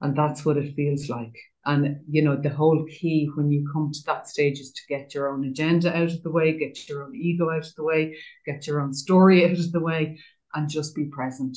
And 0.00 0.16
that's 0.16 0.44
what 0.44 0.56
it 0.56 0.74
feels 0.74 1.08
like. 1.08 1.34
And, 1.66 2.00
you 2.10 2.22
know, 2.22 2.36
the 2.36 2.50
whole 2.50 2.84
key 2.90 3.30
when 3.34 3.50
you 3.50 3.66
come 3.72 3.90
to 3.92 4.02
that 4.06 4.28
stage 4.28 4.60
is 4.60 4.72
to 4.72 4.82
get 4.88 5.14
your 5.14 5.28
own 5.28 5.44
agenda 5.46 5.96
out 5.96 6.10
of 6.10 6.22
the 6.22 6.30
way, 6.30 6.58
get 6.58 6.88
your 6.88 7.04
own 7.04 7.16
ego 7.16 7.50
out 7.50 7.66
of 7.66 7.74
the 7.74 7.84
way, 7.84 8.16
get 8.44 8.66
your 8.66 8.82
own 8.82 8.92
story 8.92 9.44
out 9.50 9.58
of 9.58 9.72
the 9.72 9.80
way, 9.80 10.18
and 10.52 10.68
just 10.68 10.94
be 10.94 11.06
present. 11.06 11.56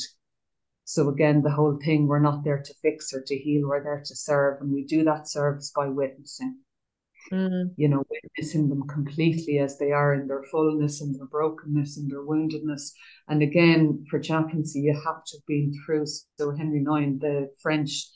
So 0.86 1.10
again, 1.10 1.42
the 1.42 1.52
whole 1.52 1.78
thing, 1.84 2.08
we're 2.08 2.20
not 2.20 2.46
there 2.46 2.62
to 2.62 2.74
fix 2.82 3.14
or 3.14 3.22
to 3.22 3.38
heal, 3.38 3.68
we're 3.68 3.84
there 3.84 4.02
to 4.06 4.16
serve. 4.16 4.62
And 4.62 4.72
we 4.72 4.86
do 4.86 5.04
that 5.04 5.28
service 5.28 5.74
by 5.76 5.88
witnessing. 5.88 6.60
Mm. 7.32 7.72
You 7.76 7.90
know, 7.90 8.04
witnessing 8.10 8.70
them 8.70 8.88
completely 8.88 9.60
as 9.60 9.78
they 9.78 9.92
are 9.92 10.14
in 10.14 10.28
their 10.28 10.44
fullness 10.44 11.02
and 11.02 11.14
their 11.14 11.28
brokenness 11.28 11.98
and 11.98 12.10
their 12.10 12.24
woundedness. 12.24 12.92
And 13.28 13.42
again, 13.42 14.06
for 14.10 14.20
chaplaincy, 14.20 14.80
you 14.80 14.94
have 14.94 15.24
to 15.26 15.38
have 15.38 15.46
been 15.48 15.74
through. 15.86 16.06
So 16.06 16.52
Henri 16.52 16.84
Nouwen, 16.84 17.20
the 17.20 17.50
French 17.62 18.08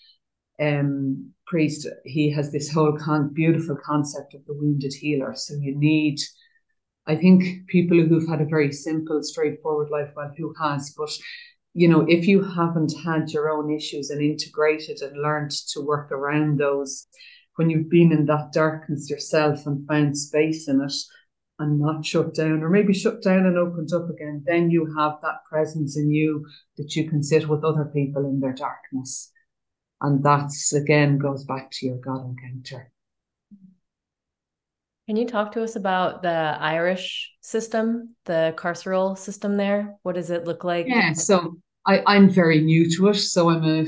um, 0.62 1.32
priest, 1.47 1.88
he 2.06 2.32
has 2.32 2.52
this 2.52 2.71
whole 2.71 2.97
con- 2.97 3.34
beautiful 3.34 3.78
concept 3.84 4.34
of 4.34 4.45
the 4.45 4.54
wounded 4.54 4.93
healer. 4.93 5.34
So 5.36 5.56
you 5.56 5.78
need 5.78 6.19
I 7.08 7.15
think 7.15 7.67
people 7.67 7.97
who've 7.97 8.30
had 8.30 8.41
a 8.41 8.45
very 8.45 8.71
simple, 8.71 9.24
straightforward 9.24 9.89
life, 9.89 10.12
well, 10.15 10.32
who 10.38 10.54
has, 10.62 10.93
but 10.95 11.10
you 11.74 11.88
know, 11.88 12.06
if 12.08 12.28
you 12.28 12.43
haven't 12.43 12.93
had 13.04 13.32
your 13.32 13.50
own 13.50 13.74
issues 13.74 14.10
and 14.10 14.21
integrated 14.21 15.02
and 15.02 15.21
learned 15.21 15.52
to 15.69 15.82
work 15.82 16.12
around 16.12 16.60
those, 16.60 17.08
when 17.62 17.69
you've 17.69 17.91
been 17.91 18.12
in 18.12 18.26
that 18.26 18.52
darkness 18.52 19.08
yourself 19.08 19.67
and 19.67 19.88
found 19.88 20.17
space 20.17 20.67
in 20.67 20.82
it 20.82 20.93
and 21.60 21.80
not 21.80 22.04
shut 22.04 22.34
down, 22.34 22.63
or 22.63 22.71
maybe 22.71 22.91
shut 22.91 23.21
down 23.21 23.45
and 23.45 23.56
opened 23.56 23.93
up 23.93 24.10
again, 24.10 24.43
then 24.47 24.71
you 24.71 24.91
have 24.97 25.19
that 25.21 25.45
presence 25.47 25.95
in 25.95 26.10
you 26.10 26.43
that 26.78 26.95
you 26.95 27.08
can 27.08 27.21
sit 27.21 27.47
with 27.47 27.63
other 27.63 27.86
people 27.86 28.26
in 28.26 28.39
their 28.39 28.54
darkness. 28.54 29.32
And 30.02 30.24
that's 30.24 30.74
again 30.74 31.19
goes 31.19 31.43
back 31.43 31.69
to 31.74 31.86
your 31.86 31.97
God 31.97 32.26
encounter. 32.26 32.91
Can 35.06 35.17
you 35.17 35.28
talk 35.28 35.52
to 35.52 35.62
us 35.62 35.76
about 35.76 36.24
the 36.24 36.58
Irish 36.60 37.32
system, 37.41 38.15
the 38.26 38.56
carceral 38.58 39.15
system 39.15 39.56
there? 39.56 39.97
What 40.02 40.15
does 40.15 40.32
it 40.32 40.45
look 40.45 40.63
like? 40.63 40.88
Yeah, 40.88 41.13
so 41.13 41.60
I, 41.91 42.04
I'm 42.08 42.30
very 42.30 42.62
new 42.62 42.89
to 42.95 43.10
it, 43.10 43.15
so 43.15 43.49
I'm 43.49 43.65
a 43.65 43.86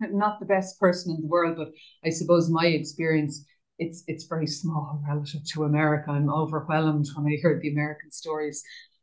not 0.10 0.40
the 0.40 0.46
best 0.46 0.78
person 0.78 1.14
in 1.14 1.22
the 1.22 1.28
world, 1.28 1.56
but 1.56 1.72
I 2.04 2.10
suppose 2.10 2.50
my 2.50 2.66
experience 2.66 3.44
it's 3.78 4.04
it's 4.06 4.24
very 4.24 4.46
small 4.46 5.02
relative 5.08 5.44
to 5.52 5.64
America. 5.64 6.10
I'm 6.10 6.30
overwhelmed 6.30 7.06
when 7.14 7.32
I 7.32 7.36
hear 7.40 7.58
the 7.58 7.72
American 7.72 8.12
stories. 8.12 8.62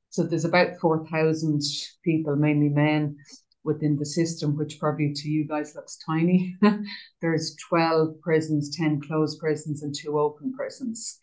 So 0.10 0.24
there's 0.24 0.46
about 0.46 0.78
four 0.80 1.06
thousand 1.08 1.62
people, 2.04 2.36
mainly 2.36 2.70
men, 2.70 3.18
within 3.64 3.98
the 3.98 4.06
system, 4.06 4.56
which 4.56 4.80
probably 4.80 5.14
to 5.14 5.30
you 5.30 5.48
guys 5.48 5.76
looks 5.76 5.98
tiny. 6.06 6.58
there's 7.22 7.56
12 7.70 8.22
prisons, 8.22 8.76
10 8.76 9.02
closed 9.02 9.40
prisons, 9.40 9.84
and 9.84 9.96
two 9.96 10.20
open 10.20 10.54
prisons 10.54 11.18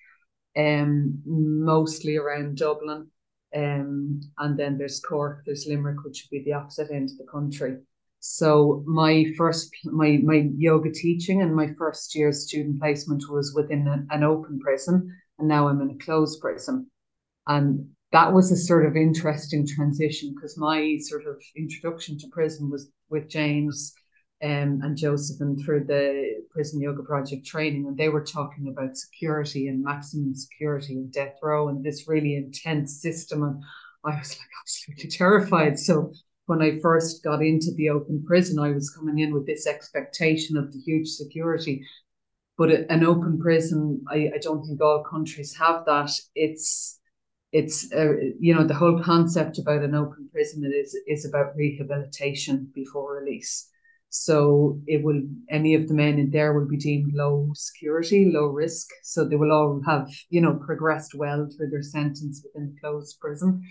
um, 0.57 1.23
mostly 1.27 2.17
around 2.17 2.57
Dublin. 2.57 3.09
Um, 3.55 4.21
and 4.39 4.59
then 4.59 4.77
there's 4.77 5.01
Cork, 5.01 5.43
there's 5.47 5.67
Limerick, 5.67 6.05
which 6.05 6.25
would 6.25 6.37
be 6.37 6.45
the 6.45 6.53
opposite 6.53 6.91
end 6.91 7.11
of 7.11 7.19
the 7.19 7.31
country. 7.31 7.79
So 8.21 8.83
my 8.87 9.27
first, 9.37 9.71
my 9.85 10.19
my 10.25 10.51
yoga 10.57 10.91
teaching 10.91 11.41
and 11.41 11.55
my 11.55 11.73
first 11.79 12.15
year 12.15 12.33
student 12.33 12.81
placement 12.81 13.23
was 13.31 13.55
within 13.55 14.07
an 14.11 14.25
open 14.25 14.59
prison, 14.59 15.17
and 15.39 15.47
now 15.47 15.69
I'm 15.69 15.81
in 15.81 15.91
a 15.91 16.05
closed 16.05 16.41
prison, 16.41 16.91
and 17.47 17.89
that 18.13 18.33
was 18.33 18.51
a 18.51 18.57
sort 18.57 18.87
of 18.87 18.97
interesting 18.97 19.67
transition 19.67 20.35
because 20.35 20.59
my 20.59 20.99
sort 21.01 21.27
of 21.27 21.37
introduction 21.57 22.19
to 22.19 22.29
prison 22.33 22.71
was 22.71 22.91
with 23.09 23.29
James 23.29 23.95
um, 24.43 24.81
and 24.85 24.97
Joseph 24.97 25.41
and 25.41 25.61
through 25.61 25.85
the 25.85 26.45
Prison 26.51 26.81
Yoga 26.81 27.03
Project 27.03 27.45
training, 27.45 27.87
and 27.87 27.97
they 27.97 28.09
were 28.09 28.25
talking 28.25 28.69
about 28.69 28.97
security 28.97 29.67
and 29.67 29.83
maximum 29.83 30.35
security 30.35 30.95
and 30.95 31.13
death 31.13 31.37
row 31.43 31.69
and 31.69 31.85
this 31.85 32.07
really 32.07 32.37
intense 32.37 33.03
system. 33.03 33.43
And 33.43 33.63
I 34.05 34.17
was 34.17 34.39
like 34.39 34.49
absolutely 34.63 35.11
terrified. 35.11 35.79
So 35.79 36.13
when 36.47 36.63
I 36.63 36.79
first 36.79 37.25
got 37.25 37.43
into 37.43 37.73
the 37.75 37.91
open 37.91 38.25
prison, 38.25 38.61
I 38.61 38.71
was 38.71 38.91
coming 38.91 39.19
in 39.19 39.35
with 39.35 39.47
this 39.47 39.67
expectation 39.67 40.57
of 40.57 40.73
the 40.73 40.79
huge 40.79 41.09
security. 41.09 41.85
But 42.57 42.71
an 42.71 43.05
open 43.05 43.41
prison, 43.41 44.05
I, 44.09 44.31
I 44.35 44.39
don't 44.41 44.65
think 44.65 44.81
all 44.81 45.05
countries 45.05 45.57
have 45.57 45.85
that. 45.87 46.11
It's 46.35 47.01
it's 47.51 47.93
uh, 47.93 48.13
you 48.39 48.55
know 48.55 48.65
the 48.65 48.75
whole 48.75 49.03
concept 49.03 49.59
about 49.59 49.83
an 49.83 49.95
open 49.95 50.29
prison 50.31 50.71
is 50.73 50.97
is 51.07 51.25
about 51.25 51.57
rehabilitation 51.57 52.71
before 52.75 53.17
release 53.17 53.69
so 54.11 54.81
it 54.87 55.05
will 55.05 55.23
any 55.51 55.75
of 55.75 55.87
the 55.87 55.95
men 55.95 56.19
in 56.19 56.31
there 56.31 56.59
will 56.59 56.67
be 56.67 56.79
deemed 56.79 57.13
low 57.13 57.51
security, 57.55 58.31
low 58.33 58.47
risk. 58.47 58.89
So 59.03 59.25
they 59.25 59.37
will 59.37 59.53
all 59.53 59.83
have, 59.87 60.09
you 60.31 60.41
know, 60.41 60.55
progressed 60.55 61.15
well 61.15 61.49
through 61.55 61.71
their 61.71 61.83
sentence 61.83 62.43
within 62.43 62.73
the 62.73 62.81
closed 62.81 63.19
prison. 63.21 63.63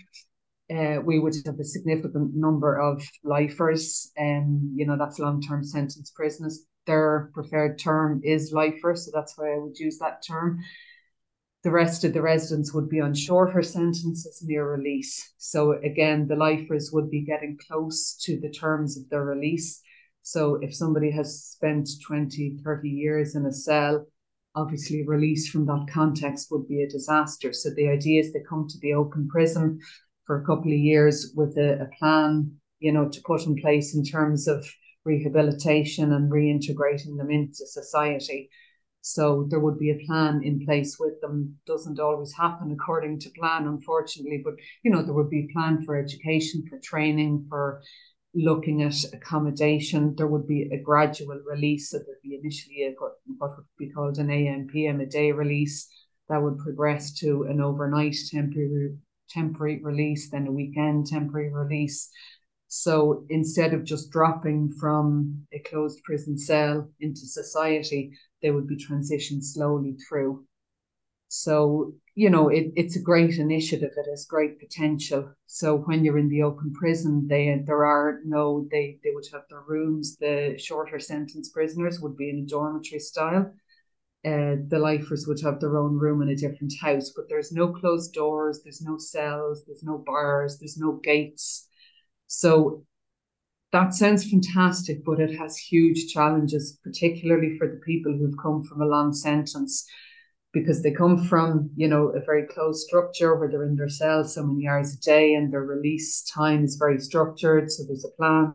Uh, 0.70 1.00
we 1.04 1.18
would 1.18 1.34
have 1.46 1.58
a 1.58 1.64
significant 1.64 2.34
number 2.34 2.78
of 2.78 3.02
lifers, 3.24 4.12
and 4.16 4.44
um, 4.44 4.72
you 4.76 4.86
know 4.86 4.96
that's 4.98 5.18
long-term 5.18 5.64
sentence 5.64 6.12
prisoners. 6.14 6.66
Their 6.86 7.30
preferred 7.34 7.78
term 7.78 8.20
is 8.22 8.52
lifer, 8.52 8.94
so 8.94 9.10
that's 9.12 9.36
why 9.36 9.54
I 9.54 9.58
would 9.58 9.78
use 9.78 9.98
that 9.98 10.22
term. 10.26 10.60
The 11.64 11.70
rest 11.70 12.04
of 12.04 12.12
the 12.12 12.22
residents 12.22 12.72
would 12.72 12.88
be 12.88 13.00
on 13.00 13.14
shorter 13.14 13.62
sentences 13.62 14.40
near 14.46 14.70
release. 14.70 15.32
So 15.38 15.72
again, 15.72 16.28
the 16.28 16.36
lifers 16.36 16.90
would 16.92 17.10
be 17.10 17.22
getting 17.22 17.58
close 17.66 18.14
to 18.22 18.38
the 18.38 18.50
terms 18.50 18.96
of 18.96 19.08
their 19.08 19.24
release 19.24 19.82
so 20.28 20.56
if 20.60 20.74
somebody 20.74 21.10
has 21.12 21.42
spent 21.42 21.88
20, 22.06 22.58
30 22.62 22.90
years 22.90 23.34
in 23.34 23.46
a 23.46 23.52
cell, 23.52 24.06
obviously 24.54 25.02
release 25.06 25.48
from 25.48 25.64
that 25.64 25.86
context 25.90 26.48
would 26.50 26.68
be 26.68 26.82
a 26.82 26.88
disaster. 26.88 27.50
So 27.54 27.70
the 27.70 27.88
idea 27.88 28.20
is 28.20 28.30
they 28.30 28.42
come 28.46 28.68
to 28.68 28.78
the 28.80 28.92
open 28.92 29.26
prison 29.28 29.80
for 30.26 30.36
a 30.36 30.44
couple 30.44 30.70
of 30.70 30.78
years 30.78 31.32
with 31.34 31.56
a, 31.56 31.80
a 31.80 31.88
plan, 31.98 32.52
you 32.78 32.92
know, 32.92 33.08
to 33.08 33.22
put 33.22 33.46
in 33.46 33.56
place 33.56 33.94
in 33.94 34.04
terms 34.04 34.48
of 34.48 34.70
rehabilitation 35.06 36.12
and 36.12 36.30
reintegrating 36.30 37.16
them 37.16 37.30
into 37.30 37.64
society. 37.64 38.50
So 39.00 39.46
there 39.48 39.60
would 39.60 39.78
be 39.78 39.92
a 39.92 40.06
plan 40.06 40.42
in 40.44 40.62
place 40.66 40.98
with 41.00 41.18
them. 41.22 41.56
Doesn't 41.66 42.00
always 42.00 42.34
happen 42.34 42.70
according 42.70 43.20
to 43.20 43.30
plan, 43.30 43.66
unfortunately, 43.66 44.42
but 44.44 44.56
you 44.82 44.90
know, 44.90 45.02
there 45.02 45.14
would 45.14 45.30
be 45.30 45.48
a 45.48 45.52
plan 45.54 45.82
for 45.86 45.96
education, 45.96 46.66
for 46.68 46.78
training, 46.80 47.46
for 47.48 47.80
looking 48.38 48.82
at 48.82 48.94
accommodation. 49.12 50.14
There 50.16 50.28
would 50.28 50.46
be 50.46 50.70
a 50.72 50.82
gradual 50.82 51.40
release. 51.44 51.90
So 51.90 51.98
there'd 51.98 52.22
be 52.22 52.38
initially 52.40 52.84
a, 52.84 52.94
what, 52.98 53.56
would 53.56 53.64
be 53.78 53.90
called 53.90 54.18
an 54.18 54.28
AMPM, 54.28 55.02
a 55.02 55.06
day 55.06 55.32
release 55.32 55.88
that 56.28 56.42
would 56.42 56.58
progress 56.58 57.12
to 57.20 57.44
an 57.44 57.60
overnight 57.60 58.16
temporary 58.30 58.96
temporary 59.28 59.78
release, 59.82 60.30
then 60.30 60.46
a 60.46 60.52
weekend 60.52 61.06
temporary 61.06 61.52
release. 61.52 62.08
So 62.68 63.26
instead 63.28 63.74
of 63.74 63.84
just 63.84 64.10
dropping 64.10 64.72
from 64.80 65.46
a 65.52 65.58
closed 65.58 66.02
prison 66.04 66.38
cell 66.38 66.88
into 67.00 67.20
society, 67.20 68.12
they 68.42 68.50
would 68.50 68.66
be 68.66 68.76
transitioned 68.76 69.42
slowly 69.42 69.96
through. 70.08 70.46
So, 71.28 71.92
you 72.18 72.30
know, 72.30 72.48
it, 72.48 72.72
it's 72.74 72.96
a 72.96 73.00
great 73.00 73.38
initiative. 73.38 73.92
It 73.96 74.10
has 74.10 74.26
great 74.26 74.58
potential. 74.58 75.30
So 75.46 75.76
when 75.76 76.04
you're 76.04 76.18
in 76.18 76.28
the 76.28 76.42
open 76.42 76.72
prison, 76.72 77.28
they 77.28 77.62
there 77.64 77.84
are 77.84 78.20
no 78.24 78.66
they 78.72 78.98
they 79.04 79.12
would 79.14 79.28
have 79.32 79.42
their 79.48 79.60
rooms. 79.60 80.16
The 80.16 80.56
shorter 80.58 80.98
sentence 80.98 81.50
prisoners 81.50 82.00
would 82.00 82.16
be 82.16 82.30
in 82.30 82.40
a 82.40 82.46
dormitory 82.46 82.98
style. 82.98 83.54
Uh, 84.26 84.56
the 84.66 84.80
lifers 84.80 85.28
would 85.28 85.40
have 85.42 85.60
their 85.60 85.78
own 85.78 85.96
room 85.96 86.20
in 86.20 86.30
a 86.30 86.34
different 86.34 86.72
house, 86.80 87.12
but 87.14 87.26
there's 87.28 87.52
no 87.52 87.68
closed 87.68 88.12
doors, 88.14 88.62
there's 88.64 88.82
no 88.82 88.98
cells, 88.98 89.62
there's 89.64 89.84
no 89.84 89.98
bars, 89.98 90.58
there's 90.58 90.76
no 90.76 90.94
gates. 90.94 91.68
So 92.26 92.84
that 93.70 93.94
sounds 93.94 94.28
fantastic, 94.28 95.04
but 95.04 95.20
it 95.20 95.38
has 95.38 95.56
huge 95.56 96.12
challenges, 96.12 96.80
particularly 96.82 97.56
for 97.58 97.68
the 97.68 97.80
people 97.86 98.12
who've 98.12 98.42
come 98.42 98.64
from 98.64 98.82
a 98.82 98.86
long 98.86 99.12
sentence, 99.12 99.86
because 100.52 100.82
they 100.82 100.90
come 100.92 101.24
from, 101.24 101.70
you 101.76 101.88
know, 101.88 102.08
a 102.08 102.20
very 102.20 102.46
closed 102.46 102.86
structure 102.86 103.34
where 103.36 103.48
they're 103.50 103.64
in 103.66 103.76
their 103.76 103.88
cells 103.88 104.34
so 104.34 104.44
many 104.46 104.66
hours 104.68 104.94
a 104.94 105.00
day 105.00 105.34
and 105.34 105.52
their 105.52 105.62
release 105.64 106.22
time 106.22 106.64
is 106.64 106.76
very 106.76 106.98
structured. 107.00 107.70
So 107.70 107.84
there's 107.84 108.04
a 108.04 108.10
plan. 108.16 108.54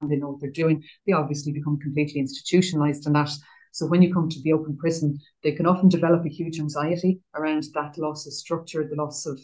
and 0.00 0.10
They 0.10 0.16
know 0.16 0.30
what 0.30 0.40
they're 0.40 0.50
doing. 0.50 0.82
They 1.06 1.12
obviously 1.12 1.52
become 1.52 1.78
completely 1.78 2.20
institutionalized 2.20 3.06
in 3.06 3.12
that. 3.14 3.30
So 3.72 3.86
when 3.86 4.02
you 4.02 4.12
come 4.12 4.28
to 4.28 4.42
the 4.42 4.52
open 4.52 4.76
prison, 4.76 5.18
they 5.42 5.52
can 5.52 5.66
often 5.66 5.88
develop 5.88 6.24
a 6.24 6.28
huge 6.30 6.58
anxiety 6.58 7.20
around 7.34 7.64
that 7.74 7.98
loss 7.98 8.26
of 8.26 8.32
structure, 8.32 8.86
the 8.88 8.96
loss 8.96 9.26
of 9.26 9.38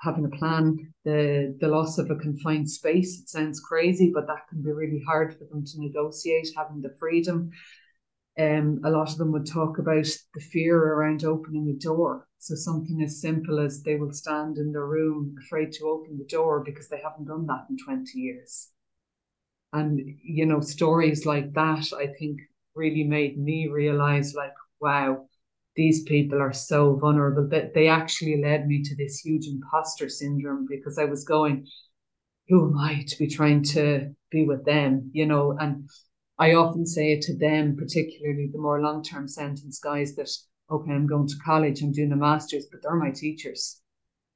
having 0.00 0.24
a 0.24 0.36
plan, 0.36 0.92
the 1.04 1.56
the 1.60 1.68
loss 1.68 1.98
of 1.98 2.10
a 2.10 2.16
confined 2.16 2.70
space. 2.70 3.20
It 3.20 3.28
sounds 3.28 3.60
crazy, 3.60 4.10
but 4.12 4.26
that 4.26 4.48
can 4.48 4.62
be 4.62 4.72
really 4.72 5.02
hard 5.06 5.36
for 5.36 5.44
them 5.44 5.64
to 5.64 5.80
negotiate, 5.80 6.48
having 6.56 6.82
the 6.82 6.94
freedom. 6.98 7.50
Um, 8.38 8.80
a 8.84 8.90
lot 8.90 9.10
of 9.10 9.18
them 9.18 9.32
would 9.32 9.46
talk 9.46 9.78
about 9.78 10.06
the 10.32 10.40
fear 10.40 10.78
around 10.78 11.24
opening 11.24 11.68
a 11.70 11.72
door. 11.72 12.28
So 12.38 12.54
something 12.54 13.02
as 13.02 13.20
simple 13.20 13.58
as 13.58 13.82
they 13.82 13.96
will 13.96 14.12
stand 14.12 14.58
in 14.58 14.70
their 14.72 14.86
room 14.86 15.34
afraid 15.40 15.72
to 15.72 15.88
open 15.88 16.18
the 16.18 16.24
door 16.24 16.60
because 16.60 16.88
they 16.88 17.00
haven't 17.00 17.26
done 17.26 17.46
that 17.46 17.66
in 17.68 17.76
20 17.84 18.18
years. 18.18 18.68
And 19.72 20.16
you 20.22 20.46
know, 20.46 20.60
stories 20.60 21.26
like 21.26 21.52
that 21.54 21.92
I 21.92 22.06
think 22.18 22.40
really 22.74 23.04
made 23.04 23.38
me 23.38 23.68
realize 23.68 24.34
like, 24.34 24.54
wow, 24.80 25.26
these 25.76 26.02
people 26.04 26.40
are 26.40 26.52
so 26.52 26.96
vulnerable 26.96 27.48
that 27.48 27.74
they 27.74 27.88
actually 27.88 28.40
led 28.40 28.66
me 28.66 28.82
to 28.84 28.96
this 28.96 29.18
huge 29.20 29.46
imposter 29.46 30.08
syndrome 30.08 30.66
because 30.68 30.98
I 30.98 31.04
was 31.04 31.24
going, 31.24 31.66
who 32.48 32.70
am 32.70 32.78
I 32.78 33.04
to 33.08 33.18
be 33.18 33.28
trying 33.28 33.62
to 33.64 34.14
be 34.30 34.44
with 34.46 34.64
them, 34.64 35.10
you 35.12 35.26
know? 35.26 35.56
And 35.58 35.88
I 36.38 36.54
often 36.54 36.86
say 36.86 37.12
it 37.12 37.22
to 37.22 37.36
them, 37.36 37.76
particularly 37.76 38.48
the 38.52 38.58
more 38.58 38.80
long 38.80 39.02
term 39.02 39.26
sentence 39.26 39.80
guys, 39.80 40.14
that, 40.16 40.30
okay, 40.70 40.92
I'm 40.92 41.06
going 41.06 41.26
to 41.26 41.36
college, 41.44 41.82
I'm 41.82 41.92
doing 41.92 42.12
a 42.12 42.16
master's, 42.16 42.66
but 42.70 42.82
they're 42.82 42.94
my 42.94 43.10
teachers 43.10 43.80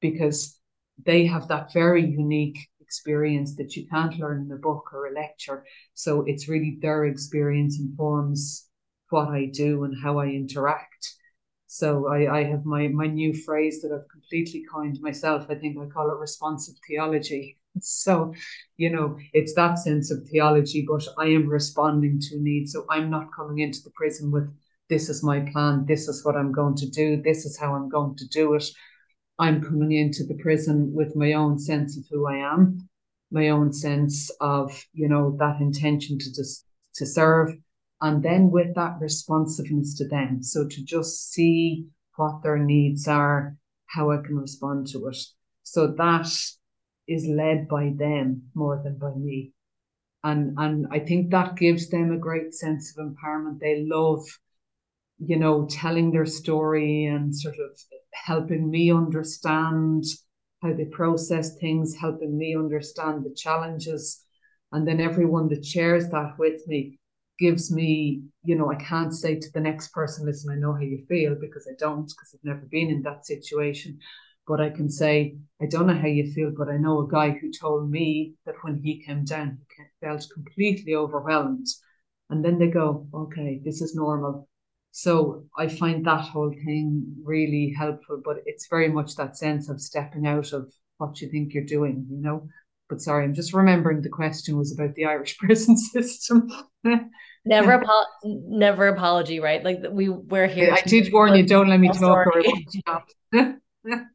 because 0.01 0.59
they 1.05 1.27
have 1.27 1.49
that 1.49 1.73
very 1.73 2.05
unique 2.05 2.59
experience 2.81 3.57
that 3.57 3.77
you 3.77 3.87
can't 3.89 4.19
learn 4.19 4.47
in 4.47 4.53
a 4.53 4.57
book 4.57 4.91
or 4.93 5.07
a 5.07 5.15
lecture. 5.15 5.65
So 5.95 6.25
it's 6.27 6.49
really 6.49 6.79
their 6.83 7.05
experience 7.07 7.79
informs 7.79 8.69
what 9.09 9.29
I 9.29 9.47
do 9.47 9.85
and 9.85 9.95
how 10.03 10.19
I 10.19 10.27
interact. 10.27 11.15
So 11.67 12.09
I, 12.09 12.41
I 12.41 12.45
have 12.45 12.67
my 12.67 12.89
my 12.89 13.07
new 13.07 13.33
phrase 13.33 13.81
that 13.81 13.93
I've 13.93 14.11
completely 14.11 14.65
coined 14.71 14.99
myself. 15.01 15.47
I 15.49 15.55
think 15.55 15.79
I 15.79 15.87
call 15.87 16.11
it 16.11 16.19
responsive 16.19 16.75
theology. 16.87 17.59
So, 17.81 18.35
you 18.77 18.91
know, 18.91 19.19
it's 19.33 19.55
that 19.55 19.79
sense 19.79 20.11
of 20.11 20.29
theology, 20.29 20.87
but 20.87 21.07
I 21.19 21.27
am 21.27 21.49
responding 21.49 22.21
to 22.21 22.41
need. 22.41 22.69
So 22.69 22.85
I'm 22.91 23.11
not 23.11 23.35
coming 23.35 23.59
into 23.59 23.81
the 23.83 23.93
prison 23.95 24.31
with 24.31 24.53
this 24.89 25.09
is 25.09 25.23
my 25.25 25.41
plan, 25.41 25.87
this 25.87 26.07
is 26.07 26.25
what 26.25 26.37
I'm 26.37 26.53
going 26.53 26.75
to 26.77 26.91
do, 26.91 27.23
this 27.23 27.47
is 27.47 27.59
how 27.59 27.75
I'm 27.75 27.89
going 27.89 28.15
to 28.17 28.29
do 28.29 28.55
it. 28.55 28.65
I'm 29.39 29.63
coming 29.63 29.93
into 29.93 30.25
the 30.25 30.35
prison 30.35 30.93
with 30.93 31.17
my 31.17 31.33
own 31.33 31.59
sense 31.59 31.97
of 31.97 32.05
who 32.11 32.27
I 32.27 32.37
am, 32.37 32.89
my 33.31 33.49
own 33.49 33.73
sense 33.73 34.31
of, 34.41 34.85
you 34.93 35.09
know, 35.09 35.35
that 35.39 35.61
intention 35.61 36.19
to 36.19 36.33
just 36.33 36.67
to 36.97 37.07
serve, 37.07 37.57
and 38.03 38.23
then 38.23 38.51
with 38.51 38.75
that 38.75 38.97
responsiveness 39.01 39.97
to 39.97 40.07
them. 40.07 40.43
So 40.43 40.69
to 40.69 40.85
just 40.85 41.33
see 41.33 41.87
what 42.17 42.43
their 42.43 42.59
needs 42.59 43.09
are, 43.09 43.57
how 43.87 44.11
I 44.11 44.19
can 44.19 44.37
respond 44.37 44.89
to 44.89 45.07
it. 45.07 45.17
So 45.63 45.87
that 45.87 46.29
is 47.09 47.27
led 47.27 47.69
by 47.69 47.93
them 47.97 48.43
more 48.55 48.81
than 48.83 48.97
by 48.99 49.15
me. 49.15 49.53
And 50.25 50.55
and 50.59 50.87
I 50.91 51.01
think 51.01 51.31
that 51.31 51.57
gives 51.57 51.89
them 51.89 52.13
a 52.13 52.19
great 52.19 52.55
sense 52.55 52.97
of 52.97 53.05
empowerment. 53.07 53.59
They 53.61 53.85
love, 53.85 54.25
you 55.19 55.37
know, 55.37 55.67
telling 55.71 56.11
their 56.11 56.27
story 56.27 57.05
and 57.05 57.35
sort 57.35 57.57
of 57.57 57.79
helping 58.13 58.71
me 58.71 58.93
understand 58.93 60.05
how 60.63 60.73
they 60.73 60.85
process 60.85 61.57
things, 61.57 61.97
helping 61.97 62.39
me 62.39 62.57
understand 62.57 63.25
the 63.25 63.35
challenges. 63.35 64.25
And 64.71 64.87
then 64.87 65.01
everyone 65.01 65.49
that 65.49 65.67
shares 65.67 66.09
that 66.11 66.39
with 66.39 66.67
me 66.69 66.99
gives 67.39 67.73
me, 67.73 68.23
you 68.45 68.55
know, 68.55 68.71
I 68.71 68.77
can't 68.77 69.13
say 69.13 69.39
to 69.39 69.53
the 69.53 69.61
next 69.61 69.89
person, 69.89 70.25
listen, 70.25 70.53
I 70.53 70.57
know 70.57 70.73
how 70.73 70.81
you 70.81 71.05
feel 71.09 71.35
because 71.35 71.67
I 71.69 71.75
don't, 71.79 72.07
because 72.07 72.35
I've 72.35 72.45
never 72.45 72.67
been 72.71 72.89
in 72.91 73.03
that 73.03 73.27
situation. 73.27 73.99
But 74.47 74.61
I 74.61 74.71
can 74.71 74.91
say, 74.91 75.37
I 75.61 75.67
don't 75.67 75.87
know 75.87 75.95
how 75.95 76.09
you 76.09 76.33
feel, 76.33 76.53
but 76.57 76.69
I 76.69 76.77
know 76.77 77.01
a 77.01 77.09
guy 77.09 77.31
who 77.31 77.53
told 77.53 77.91
me 77.91 78.35
that 78.45 78.57
when 78.63 78.81
he 78.83 79.03
came 79.05 79.25
down, 79.25 79.59
he 79.77 79.85
felt 80.01 80.27
completely 80.35 80.95
overwhelmed. 80.95 81.67
And 82.31 82.45
then 82.45 82.59
they 82.59 82.69
go, 82.69 83.07
okay, 83.15 83.61
this 83.65 83.81
is 83.81 83.95
normal. 83.95 84.49
So 84.91 85.45
I 85.57 85.69
find 85.69 86.05
that 86.05 86.21
whole 86.21 86.51
thing 86.51 87.15
really 87.25 87.75
helpful, 87.77 88.21
but 88.23 88.39
it's 88.45 88.69
very 88.69 88.89
much 88.89 89.17
that 89.17 89.37
sense 89.37 89.69
of 89.69 89.81
stepping 89.81 90.27
out 90.27 90.53
of 90.53 90.73
what 90.99 91.21
you 91.21 91.29
think 91.29 91.55
you're 91.55 91.65
doing, 91.65 92.07
you 92.11 92.21
know. 92.21 92.49
But 92.89 93.01
sorry, 93.01 93.25
I'm 93.25 93.35
just 93.35 93.55
remembering 93.55 94.03
the 94.03 94.11
question 94.11 94.59
was 94.59 94.73
about 94.73 94.95
the 94.95 95.07
Irish 95.07 95.39
prison 95.39 95.79
system. 95.79 96.51
never, 97.47 97.73
apo- 97.73 98.11
never 98.25 98.89
apology, 98.89 99.41
right? 99.41 99.65
Like 99.65 99.79
we 99.91 100.11
we're 100.11 100.47
here. 100.47 100.75
I 100.75 100.83
did 100.83 101.11
warn 101.13 101.35
you. 101.35 101.47
Don't 101.47 101.69
let 101.69 101.81
me 101.81 101.91
oh, 101.91 102.25
talk. 102.85 103.09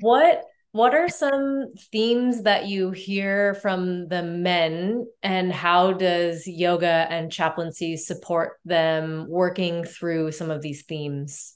what 0.00 0.44
what 0.72 0.92
are 0.92 1.08
some 1.08 1.72
themes 1.92 2.42
that 2.42 2.66
you 2.66 2.90
hear 2.90 3.54
from 3.54 4.08
the 4.08 4.24
men 4.24 5.06
and 5.22 5.52
how 5.52 5.92
does 5.92 6.48
yoga 6.48 7.06
and 7.10 7.30
chaplaincy 7.30 7.96
support 7.96 8.54
them 8.64 9.26
working 9.28 9.84
through 9.84 10.32
some 10.32 10.50
of 10.50 10.62
these 10.62 10.84
themes? 10.84 11.54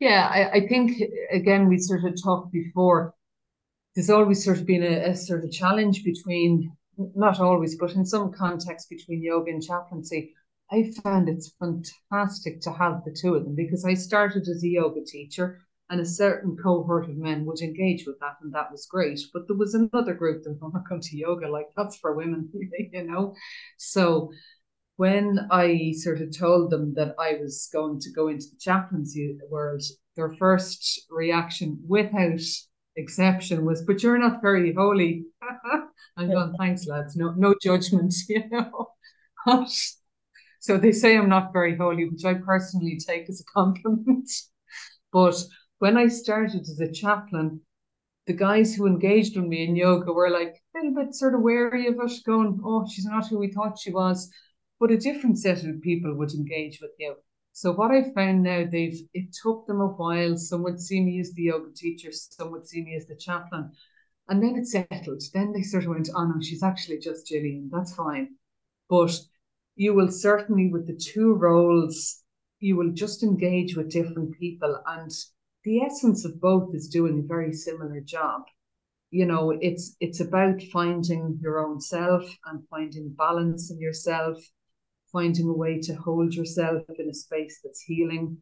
Yeah 0.00 0.28
i, 0.30 0.58
I 0.58 0.66
think 0.68 1.00
again 1.32 1.68
we 1.68 1.78
sort 1.78 2.04
of 2.04 2.20
talked 2.22 2.52
before 2.52 3.14
there's 3.94 4.10
always 4.10 4.44
sort 4.44 4.58
of 4.58 4.66
been 4.66 4.82
a, 4.82 5.10
a 5.10 5.16
sort 5.16 5.44
of 5.44 5.50
challenge 5.50 6.04
between 6.04 6.70
not 7.14 7.40
always 7.40 7.76
but 7.76 7.92
in 7.92 8.04
some 8.04 8.32
context 8.32 8.88
between 8.88 9.22
yoga 9.22 9.50
and 9.50 9.62
chaplaincy 9.62 10.34
I 10.70 10.90
found 11.02 11.28
it's 11.28 11.52
fantastic 11.58 12.60
to 12.62 12.72
have 12.72 13.04
the 13.04 13.12
two 13.12 13.34
of 13.34 13.44
them 13.44 13.54
because 13.54 13.84
I 13.84 13.94
started 13.94 14.48
as 14.48 14.62
a 14.62 14.68
yoga 14.68 15.02
teacher 15.04 15.60
and 15.90 16.00
a 16.00 16.06
certain 16.06 16.56
cohort 16.56 17.08
of 17.08 17.16
men 17.16 17.46
would 17.46 17.60
engage 17.60 18.06
with 18.06 18.18
that 18.20 18.36
and 18.42 18.52
that 18.54 18.70
was 18.70 18.86
great. 18.86 19.20
But 19.32 19.48
there 19.48 19.56
was 19.56 19.74
another 19.74 20.12
group 20.14 20.42
that 20.44 20.60
were 20.60 20.70
not 20.70 20.86
come 20.88 21.00
to 21.00 21.16
yoga 21.16 21.48
like 21.48 21.68
that's 21.76 21.96
for 21.96 22.14
women 22.14 22.50
you 22.92 23.04
know? 23.04 23.34
So 23.78 24.30
when 24.96 25.46
i 25.50 25.92
sort 25.96 26.20
of 26.20 26.36
told 26.36 26.70
them 26.70 26.92
that 26.94 27.14
i 27.18 27.34
was 27.40 27.68
going 27.72 27.98
to 28.00 28.10
go 28.12 28.28
into 28.28 28.46
the 28.50 28.56
chaplaincy 28.60 29.38
world 29.50 29.82
their 30.16 30.34
first 30.34 31.02
reaction 31.10 31.78
without 31.86 32.40
exception 32.96 33.64
was 33.64 33.82
but 33.82 34.02
you're 34.02 34.18
not 34.18 34.42
very 34.42 34.72
holy. 34.74 35.24
I'm 36.16 36.30
going 36.30 36.54
thanks 36.58 36.86
lads. 36.86 37.16
No 37.16 37.32
no 37.36 37.54
judgment 37.62 38.14
you 38.28 38.42
know 38.50 38.88
so 40.58 40.76
they 40.76 40.92
say 40.92 41.16
i'm 41.16 41.28
not 41.28 41.52
very 41.52 41.76
holy 41.76 42.08
which 42.08 42.24
i 42.24 42.34
personally 42.34 42.98
take 42.98 43.28
as 43.28 43.40
a 43.40 43.52
compliment 43.52 44.28
but 45.12 45.36
when 45.78 45.96
I 45.96 46.08
started 46.08 46.62
as 46.62 46.80
a 46.80 46.90
chaplain, 46.90 47.60
the 48.26 48.32
guys 48.32 48.74
who 48.74 48.86
engaged 48.86 49.36
with 49.36 49.46
me 49.46 49.64
in 49.64 49.76
yoga 49.76 50.12
were 50.12 50.30
like 50.30 50.60
a 50.74 50.78
little 50.78 50.94
bit 50.94 51.14
sort 51.14 51.34
of 51.34 51.40
wary 51.40 51.86
of 51.86 51.98
us, 52.00 52.20
going, 52.20 52.60
"Oh, 52.64 52.86
she's 52.86 53.04
not 53.06 53.28
who 53.28 53.38
we 53.38 53.52
thought 53.52 53.78
she 53.78 53.92
was." 53.92 54.30
But 54.80 54.90
a 54.90 54.98
different 54.98 55.38
set 55.38 55.64
of 55.64 55.80
people 55.80 56.14
would 56.14 56.32
engage 56.32 56.80
with 56.80 56.92
you. 56.98 57.16
So 57.52 57.72
what 57.72 57.90
I 57.90 58.12
found 58.12 58.42
now, 58.42 58.64
they've 58.70 59.00
it 59.14 59.32
took 59.42 59.66
them 59.66 59.80
a 59.80 59.86
while. 59.86 60.36
Some 60.36 60.62
would 60.64 60.80
see 60.80 61.00
me 61.00 61.20
as 61.20 61.32
the 61.32 61.42
yoga 61.44 61.72
teacher, 61.72 62.10
some 62.12 62.50
would 62.52 62.66
see 62.66 62.82
me 62.82 62.94
as 62.96 63.06
the 63.06 63.16
chaplain. 63.16 63.72
And 64.28 64.42
then 64.42 64.56
it 64.56 64.66
settled. 64.66 65.22
Then 65.32 65.52
they 65.52 65.62
sort 65.62 65.84
of 65.84 65.90
went, 65.90 66.10
oh 66.14 66.24
no, 66.24 66.40
she's 66.42 66.62
actually 66.62 66.98
just 66.98 67.26
Gillian. 67.26 67.70
That's 67.72 67.94
fine. 67.94 68.36
But 68.90 69.18
you 69.78 69.94
will 69.94 70.10
certainly, 70.10 70.68
with 70.70 70.86
the 70.86 70.96
two 70.96 71.34
roles, 71.34 72.22
you 72.60 72.76
will 72.76 72.92
just 72.92 73.22
engage 73.22 73.76
with 73.76 73.90
different 73.90 74.38
people. 74.38 74.82
And 74.86 75.10
the 75.64 75.80
essence 75.82 76.24
of 76.24 76.40
both 76.40 76.74
is 76.74 76.88
doing 76.88 77.18
a 77.18 77.26
very 77.26 77.52
similar 77.52 78.00
job. 78.00 78.42
You 79.10 79.24
know, 79.24 79.50
it's 79.50 79.96
it's 80.00 80.20
about 80.20 80.60
finding 80.70 81.38
your 81.40 81.64
own 81.64 81.80
self 81.80 82.24
and 82.44 82.68
finding 82.68 83.14
balance 83.16 83.70
in 83.70 83.80
yourself 83.80 84.38
finding 85.12 85.48
a 85.48 85.52
way 85.52 85.80
to 85.80 85.94
hold 85.94 86.34
yourself 86.34 86.82
in 86.98 87.08
a 87.08 87.14
space 87.14 87.60
that's 87.62 87.80
healing. 87.80 88.38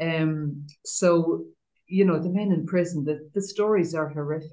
Um, 0.00 0.66
so, 0.84 1.44
you 1.86 2.04
know, 2.04 2.18
the 2.18 2.28
men 2.28 2.52
in 2.52 2.66
prison, 2.66 3.04
the, 3.04 3.28
the 3.34 3.42
stories 3.42 3.94
are 3.94 4.08
horrific. 4.08 4.50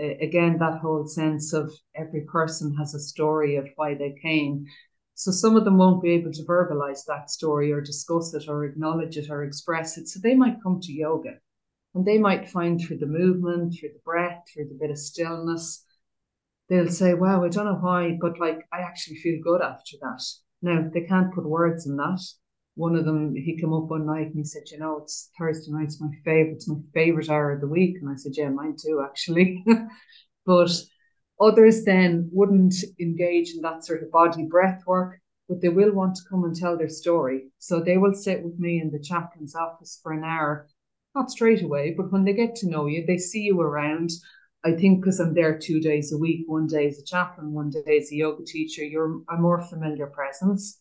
Uh, 0.00 0.16
again, 0.20 0.58
that 0.58 0.80
whole 0.80 1.06
sense 1.06 1.52
of 1.52 1.72
every 1.94 2.22
person 2.22 2.74
has 2.76 2.94
a 2.94 3.00
story 3.00 3.56
of 3.56 3.68
why 3.76 3.94
they 3.94 4.14
came. 4.20 4.66
So 5.16 5.32
some 5.32 5.56
of 5.56 5.64
them 5.64 5.78
won't 5.78 6.02
be 6.02 6.10
able 6.10 6.30
to 6.32 6.44
verbalize 6.44 7.04
that 7.06 7.30
story 7.30 7.72
or 7.72 7.80
discuss 7.80 8.34
it 8.34 8.48
or 8.48 8.64
acknowledge 8.64 9.16
it 9.16 9.30
or 9.30 9.42
express 9.42 9.98
it. 9.98 10.08
So 10.08 10.20
they 10.20 10.34
might 10.34 10.62
come 10.62 10.78
to 10.80 10.92
yoga 10.92 11.40
and 11.94 12.04
they 12.04 12.18
might 12.18 12.48
find 12.48 12.80
through 12.80 12.98
the 12.98 13.06
movement, 13.06 13.74
through 13.74 13.94
the 13.94 14.02
breath, 14.04 14.44
through 14.52 14.68
the 14.68 14.78
bit 14.78 14.90
of 14.90 14.98
stillness, 14.98 15.84
they'll 16.68 16.88
say, 16.88 17.14
wow, 17.14 17.44
I 17.44 17.48
don't 17.48 17.64
know 17.64 17.78
why, 17.80 18.18
but 18.20 18.38
like 18.38 18.66
I 18.72 18.80
actually 18.80 19.16
feel 19.16 19.42
good 19.42 19.62
after 19.62 19.96
that. 20.02 20.22
Now 20.62 20.88
they 20.92 21.02
can't 21.02 21.34
put 21.34 21.44
words 21.44 21.86
in 21.86 21.96
that. 21.96 22.20
One 22.74 22.96
of 22.96 23.04
them, 23.04 23.34
he 23.34 23.58
came 23.58 23.72
up 23.72 23.84
one 23.84 24.06
night 24.06 24.26
and 24.26 24.36
he 24.36 24.44
said, 24.44 24.70
"You 24.70 24.78
know, 24.78 24.98
it's 24.98 25.30
Thursday 25.38 25.72
night's 25.72 26.00
my 26.00 26.10
favorite. 26.24 26.56
It's 26.56 26.68
my 26.68 26.76
favorite 26.92 27.30
hour 27.30 27.52
of 27.52 27.60
the 27.60 27.68
week." 27.68 27.96
And 28.00 28.10
I 28.10 28.16
said, 28.16 28.32
"Yeah, 28.36 28.50
mine 28.50 28.76
too, 28.78 29.02
actually." 29.02 29.64
but 30.46 30.70
others 31.40 31.84
then 31.84 32.28
wouldn't 32.32 32.74
engage 33.00 33.54
in 33.54 33.62
that 33.62 33.84
sort 33.84 34.02
of 34.02 34.10
body 34.10 34.44
breath 34.44 34.82
work, 34.86 35.20
but 35.48 35.60
they 35.60 35.68
will 35.68 35.92
want 35.92 36.16
to 36.16 36.22
come 36.28 36.44
and 36.44 36.56
tell 36.56 36.76
their 36.76 36.88
story. 36.88 37.48
So 37.58 37.80
they 37.80 37.98
will 37.98 38.14
sit 38.14 38.42
with 38.42 38.58
me 38.58 38.80
in 38.80 38.90
the 38.90 38.98
chaplain's 38.98 39.54
office 39.54 40.00
for 40.02 40.12
an 40.12 40.24
hour, 40.24 40.68
not 41.14 41.30
straight 41.30 41.62
away, 41.62 41.94
but 41.96 42.10
when 42.10 42.24
they 42.24 42.32
get 42.32 42.56
to 42.56 42.68
know 42.68 42.86
you, 42.86 43.04
they 43.06 43.18
see 43.18 43.42
you 43.42 43.60
around. 43.60 44.10
I 44.64 44.72
think 44.72 45.00
because 45.00 45.20
I'm 45.20 45.34
there 45.34 45.58
two 45.58 45.80
days 45.80 46.12
a 46.12 46.18
week, 46.18 46.44
one 46.46 46.66
day 46.66 46.88
as 46.88 46.98
a 46.98 47.04
chaplain, 47.04 47.52
one 47.52 47.70
day 47.70 47.98
as 47.98 48.10
a 48.10 48.16
yoga 48.16 48.44
teacher, 48.44 48.84
you're 48.84 49.20
a 49.30 49.36
more 49.36 49.62
familiar 49.62 50.06
presence. 50.06 50.78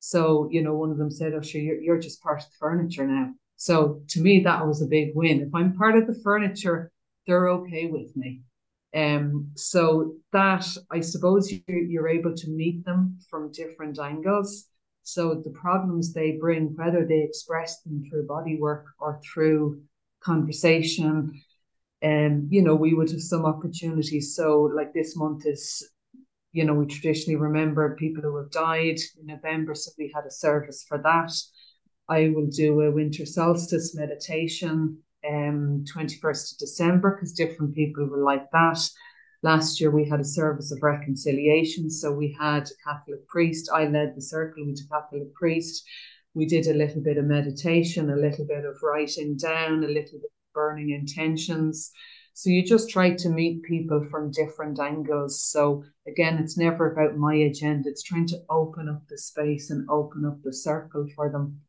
So, 0.00 0.48
you 0.50 0.62
know, 0.62 0.74
one 0.74 0.90
of 0.90 0.98
them 0.98 1.10
said, 1.10 1.34
Oh, 1.34 1.42
sure, 1.42 1.60
you're, 1.60 1.80
you're 1.80 2.00
just 2.00 2.22
part 2.22 2.40
of 2.40 2.46
the 2.46 2.56
furniture 2.58 3.06
now. 3.06 3.34
So 3.56 4.02
to 4.08 4.20
me, 4.20 4.40
that 4.44 4.66
was 4.66 4.80
a 4.80 4.86
big 4.86 5.10
win. 5.14 5.40
If 5.40 5.54
I'm 5.54 5.76
part 5.76 5.96
of 5.96 6.06
the 6.06 6.18
furniture, 6.22 6.92
they're 7.26 7.48
okay 7.50 7.86
with 7.86 8.16
me. 8.16 8.42
Um, 8.94 9.50
so 9.54 10.14
that 10.32 10.66
I 10.90 11.00
suppose 11.00 11.52
you're, 11.52 11.78
you're 11.78 12.08
able 12.08 12.34
to 12.34 12.50
meet 12.50 12.84
them 12.84 13.18
from 13.28 13.52
different 13.52 13.98
angles. 13.98 14.66
So 15.02 15.34
the 15.34 15.50
problems 15.50 16.12
they 16.12 16.32
bring, 16.32 16.74
whether 16.76 17.06
they 17.06 17.22
express 17.22 17.82
them 17.82 18.02
through 18.08 18.26
body 18.26 18.58
work 18.58 18.86
or 18.98 19.20
through 19.22 19.82
conversation, 20.20 21.32
and 22.00 22.42
um, 22.42 22.48
you 22.50 22.62
know 22.62 22.74
we 22.74 22.94
would 22.94 23.10
have 23.10 23.20
some 23.20 23.44
opportunities. 23.44 24.34
So 24.34 24.70
like 24.74 24.92
this 24.92 25.16
month 25.16 25.46
is 25.46 25.86
you 26.52 26.64
know 26.64 26.74
we 26.74 26.86
traditionally 26.86 27.36
remember 27.36 27.96
people 27.96 28.22
who 28.22 28.36
have 28.36 28.50
died 28.50 28.98
in 29.20 29.26
november 29.26 29.74
so 29.74 29.90
we 29.98 30.10
had 30.14 30.24
a 30.24 30.30
service 30.30 30.84
for 30.88 30.98
that. 30.98 31.32
I 32.08 32.30
will 32.34 32.46
do 32.46 32.80
a 32.80 32.90
winter 32.90 33.26
solstice 33.26 33.94
meditation 33.94 34.98
um 35.28 35.84
21st 35.94 36.52
of 36.52 36.58
december 36.58 37.12
because 37.12 37.32
different 37.32 37.74
people 37.74 38.06
will 38.06 38.24
like 38.24 38.50
that 38.52 38.78
last 39.42 39.80
year 39.80 39.90
we 39.90 40.08
had 40.08 40.20
a 40.20 40.24
service 40.24 40.70
of 40.72 40.82
reconciliation 40.82 41.90
so 41.90 42.12
we 42.12 42.36
had 42.38 42.64
a 42.68 42.82
catholic 42.84 43.26
priest 43.28 43.70
i 43.74 43.86
led 43.86 44.14
the 44.14 44.22
circle 44.22 44.66
with 44.66 44.80
a 44.80 44.88
catholic 44.94 45.32
priest 45.34 45.84
we 46.34 46.46
did 46.46 46.66
a 46.66 46.74
little 46.74 47.02
bit 47.02 47.16
of 47.16 47.24
meditation 47.24 48.10
a 48.10 48.16
little 48.16 48.46
bit 48.46 48.64
of 48.64 48.76
writing 48.82 49.36
down 49.36 49.82
a 49.82 49.88
little 49.88 50.18
bit 50.18 50.24
of 50.24 50.38
burning 50.58 50.90
intentions. 50.90 51.92
So 52.34 52.50
you 52.50 52.64
just 52.64 52.90
try 52.90 53.14
to 53.14 53.28
meet 53.28 53.62
people 53.62 54.04
from 54.10 54.32
different 54.32 54.80
angles. 54.80 55.40
So 55.42 55.84
again, 56.08 56.38
it's 56.38 56.58
never 56.58 56.92
about 56.92 57.16
my 57.16 57.34
agenda. 57.34 57.88
It's 57.88 58.02
trying 58.02 58.26
to 58.28 58.42
open 58.50 58.88
up 58.88 59.02
the 59.08 59.18
space 59.18 59.70
and 59.70 59.88
open 59.88 60.24
up 60.24 60.38
the 60.42 60.52
circle 60.52 61.06
for 61.14 61.30
them. 61.30 61.60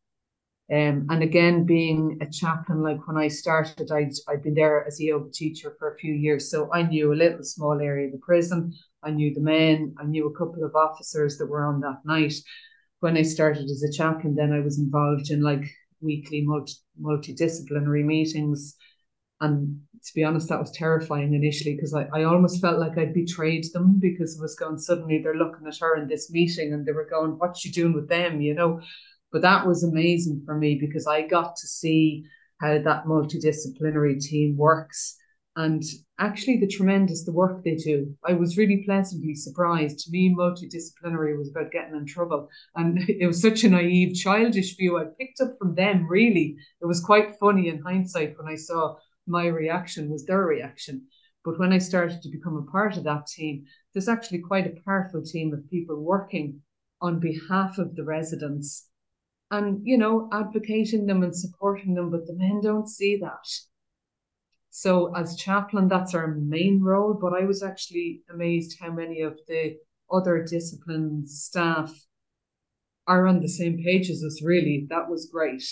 Um, 0.72 1.08
and 1.10 1.22
again, 1.22 1.64
being 1.64 2.18
a 2.20 2.30
chaplain, 2.30 2.80
like 2.82 3.06
when 3.08 3.16
I 3.16 3.26
started, 3.26 3.90
I'd, 3.90 4.12
I'd 4.28 4.42
been 4.42 4.54
there 4.54 4.86
as 4.86 5.00
a 5.00 5.04
yoga 5.04 5.30
teacher 5.32 5.74
for 5.78 5.92
a 5.92 5.98
few 5.98 6.14
years. 6.14 6.48
So 6.48 6.72
I 6.72 6.82
knew 6.82 7.12
a 7.12 7.14
little 7.14 7.42
small 7.42 7.80
area 7.80 8.06
of 8.06 8.12
the 8.12 8.18
prison. 8.18 8.72
I 9.02 9.10
knew 9.10 9.34
the 9.34 9.40
men. 9.40 9.94
I 9.98 10.04
knew 10.04 10.28
a 10.28 10.38
couple 10.38 10.62
of 10.62 10.76
officers 10.76 11.38
that 11.38 11.46
were 11.46 11.64
on 11.64 11.80
that 11.80 12.02
night. 12.04 12.34
When 13.00 13.16
I 13.16 13.22
started 13.22 13.64
as 13.64 13.82
a 13.82 13.92
chaplain, 13.92 14.36
then 14.36 14.52
I 14.52 14.60
was 14.60 14.78
involved 14.78 15.30
in 15.30 15.42
like 15.42 15.64
weekly 16.00 16.42
multi- 16.42 16.74
multidisciplinary 17.02 18.04
meetings. 18.04 18.76
And 19.40 19.80
to 20.04 20.14
be 20.14 20.22
honest, 20.22 20.50
that 20.50 20.60
was 20.60 20.70
terrifying 20.70 21.34
initially 21.34 21.74
because 21.74 21.94
I, 21.94 22.06
I 22.14 22.24
almost 22.24 22.60
felt 22.60 22.78
like 22.78 22.96
I'd 22.96 23.14
betrayed 23.14 23.64
them 23.72 23.98
because 23.98 24.36
it 24.36 24.42
was 24.42 24.54
going 24.54 24.78
suddenly 24.78 25.20
they're 25.20 25.34
looking 25.34 25.66
at 25.66 25.78
her 25.78 25.96
in 25.96 26.06
this 26.06 26.30
meeting 26.30 26.72
and 26.74 26.86
they 26.86 26.92
were 26.92 27.08
going, 27.10 27.32
What's 27.38 27.60
she 27.60 27.72
doing 27.72 27.92
with 27.92 28.08
them? 28.08 28.40
You 28.40 28.54
know. 28.54 28.80
But 29.32 29.42
that 29.42 29.66
was 29.66 29.84
amazing 29.84 30.42
for 30.44 30.56
me 30.56 30.76
because 30.80 31.06
I 31.06 31.26
got 31.26 31.56
to 31.56 31.66
see 31.66 32.24
how 32.60 32.78
that 32.78 33.04
multidisciplinary 33.04 34.20
team 34.20 34.56
works 34.56 35.16
and 35.56 35.82
actually 36.18 36.58
the 36.58 36.66
tremendous 36.66 37.24
the 37.24 37.32
work 37.32 37.64
they 37.64 37.74
do. 37.74 38.14
I 38.24 38.34
was 38.34 38.56
really 38.56 38.84
pleasantly 38.84 39.34
surprised. 39.34 39.98
To 40.00 40.10
me, 40.10 40.34
multidisciplinary 40.34 41.36
was 41.36 41.50
about 41.50 41.72
getting 41.72 41.96
in 41.96 42.06
trouble, 42.06 42.48
and 42.76 42.98
it 43.08 43.26
was 43.26 43.42
such 43.42 43.64
a 43.64 43.68
naive, 43.68 44.14
childish 44.14 44.76
view 44.76 44.98
I 44.98 45.06
picked 45.18 45.40
up 45.40 45.58
from 45.58 45.74
them. 45.74 46.06
Really, 46.08 46.56
it 46.80 46.86
was 46.86 47.00
quite 47.00 47.36
funny 47.38 47.68
in 47.68 47.82
hindsight 47.82 48.36
when 48.38 48.50
I 48.50 48.56
saw 48.56 48.96
my 49.26 49.46
reaction 49.46 50.10
was 50.10 50.24
their 50.24 50.44
reaction. 50.44 51.06
But 51.44 51.58
when 51.58 51.72
I 51.72 51.78
started 51.78 52.22
to 52.22 52.30
become 52.30 52.56
a 52.56 52.70
part 52.70 52.96
of 52.96 53.04
that 53.04 53.26
team, 53.26 53.64
there's 53.92 54.08
actually 54.08 54.40
quite 54.40 54.66
a 54.66 54.80
powerful 54.84 55.22
team 55.22 55.52
of 55.52 55.68
people 55.70 55.96
working 55.96 56.60
on 57.00 57.18
behalf 57.18 57.78
of 57.78 57.96
the 57.96 58.04
residents 58.04 58.89
and, 59.50 59.80
you 59.84 59.98
know, 59.98 60.28
advocating 60.32 61.06
them 61.06 61.22
and 61.22 61.34
supporting 61.34 61.94
them. 61.94 62.10
But 62.10 62.26
the 62.26 62.34
men 62.34 62.60
don't 62.62 62.88
see 62.88 63.16
that 63.18 63.46
so 64.70 65.12
as 65.14 65.36
chaplain, 65.36 65.88
that's 65.88 66.14
our 66.14 66.28
main 66.28 66.80
role. 66.80 67.14
But 67.14 67.34
I 67.34 67.44
was 67.44 67.62
actually 67.62 68.22
amazed 68.30 68.78
how 68.80 68.92
many 68.92 69.20
of 69.20 69.38
the 69.48 69.76
other 70.10 70.44
discipline 70.44 71.26
staff 71.26 71.92
are 73.06 73.26
on 73.26 73.40
the 73.40 73.48
same 73.48 73.82
page 73.82 74.08
as 74.08 74.22
us. 74.22 74.42
Really, 74.42 74.86
that 74.88 75.10
was 75.10 75.26
great. 75.26 75.64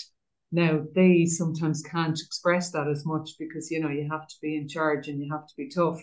Now 0.51 0.85
they 0.93 1.25
sometimes 1.25 1.81
can't 1.81 2.19
express 2.19 2.71
that 2.71 2.87
as 2.87 3.05
much 3.05 3.31
because 3.39 3.71
you 3.71 3.79
know 3.79 3.89
you 3.89 4.09
have 4.11 4.27
to 4.27 4.35
be 4.41 4.57
in 4.57 4.67
charge 4.67 5.07
and 5.07 5.23
you 5.23 5.31
have 5.31 5.47
to 5.47 5.55
be 5.55 5.69
tough. 5.69 6.01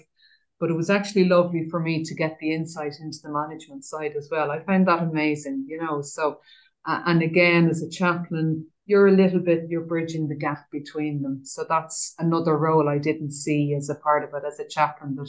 But 0.58 0.70
it 0.70 0.76
was 0.76 0.88
actually 0.88 1.26
lovely 1.26 1.68
for 1.68 1.80
me 1.80 2.02
to 2.02 2.14
get 2.14 2.38
the 2.38 2.54
insight 2.54 2.94
into 2.98 3.18
the 3.22 3.30
management 3.30 3.84
side 3.84 4.14
as 4.16 4.28
well. 4.30 4.50
I 4.50 4.60
found 4.60 4.88
that 4.88 5.02
amazing, 5.02 5.66
you 5.68 5.78
know. 5.78 6.00
So, 6.00 6.40
uh, 6.86 7.02
and 7.06 7.22
again, 7.22 7.68
as 7.68 7.82
a 7.82 7.90
chaplain, 7.90 8.66
you're 8.86 9.08
a 9.08 9.12
little 9.12 9.40
bit 9.40 9.68
you're 9.68 9.84
bridging 9.84 10.28
the 10.28 10.36
gap 10.36 10.70
between 10.70 11.20
them. 11.20 11.44
So 11.44 11.66
that's 11.68 12.14
another 12.18 12.56
role 12.56 12.88
i 12.88 12.98
didn't 12.98 13.32
see 13.32 13.74
as 13.74 13.90
a 13.90 13.96
part 13.96 14.24
of 14.24 14.30
it 14.34 14.46
as 14.46 14.58
a 14.60 14.68
chaplain 14.68 15.16
but 15.16 15.28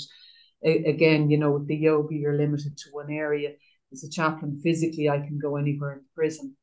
again 0.63 1.29
you 1.29 1.37
know 1.37 1.51
with 1.51 1.67
the 1.67 1.75
yoga 1.75 2.15
you're 2.15 2.37
limited 2.37 2.77
to 2.77 2.89
one 2.91 3.11
area. 3.11 3.53
As 3.91 4.03
a 4.03 4.09
chaplain 4.09 4.59
physically 4.63 5.09
i 5.09 5.17
can 5.17 5.39
go 5.39 5.57
anywhere 5.57 5.93
in 5.93 6.01
prison. 6.15 6.55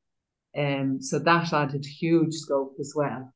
Um 0.57 1.03
so 1.03 1.19
that 1.19 1.53
added 1.53 1.85
huge 1.85 2.35
scope 2.35 2.77
as 2.79 2.93
well. 2.95 3.33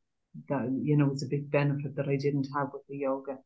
That 0.49 0.71
you 0.83 0.97
know 0.97 1.07
was 1.07 1.25
a 1.25 1.27
big 1.35 1.51
benefit 1.51 1.97
that 1.97 2.09
i 2.09 2.17
didn't 2.17 2.49
have 2.55 2.69
with 2.73 2.87
the 2.89 2.99
yoga 2.99 3.39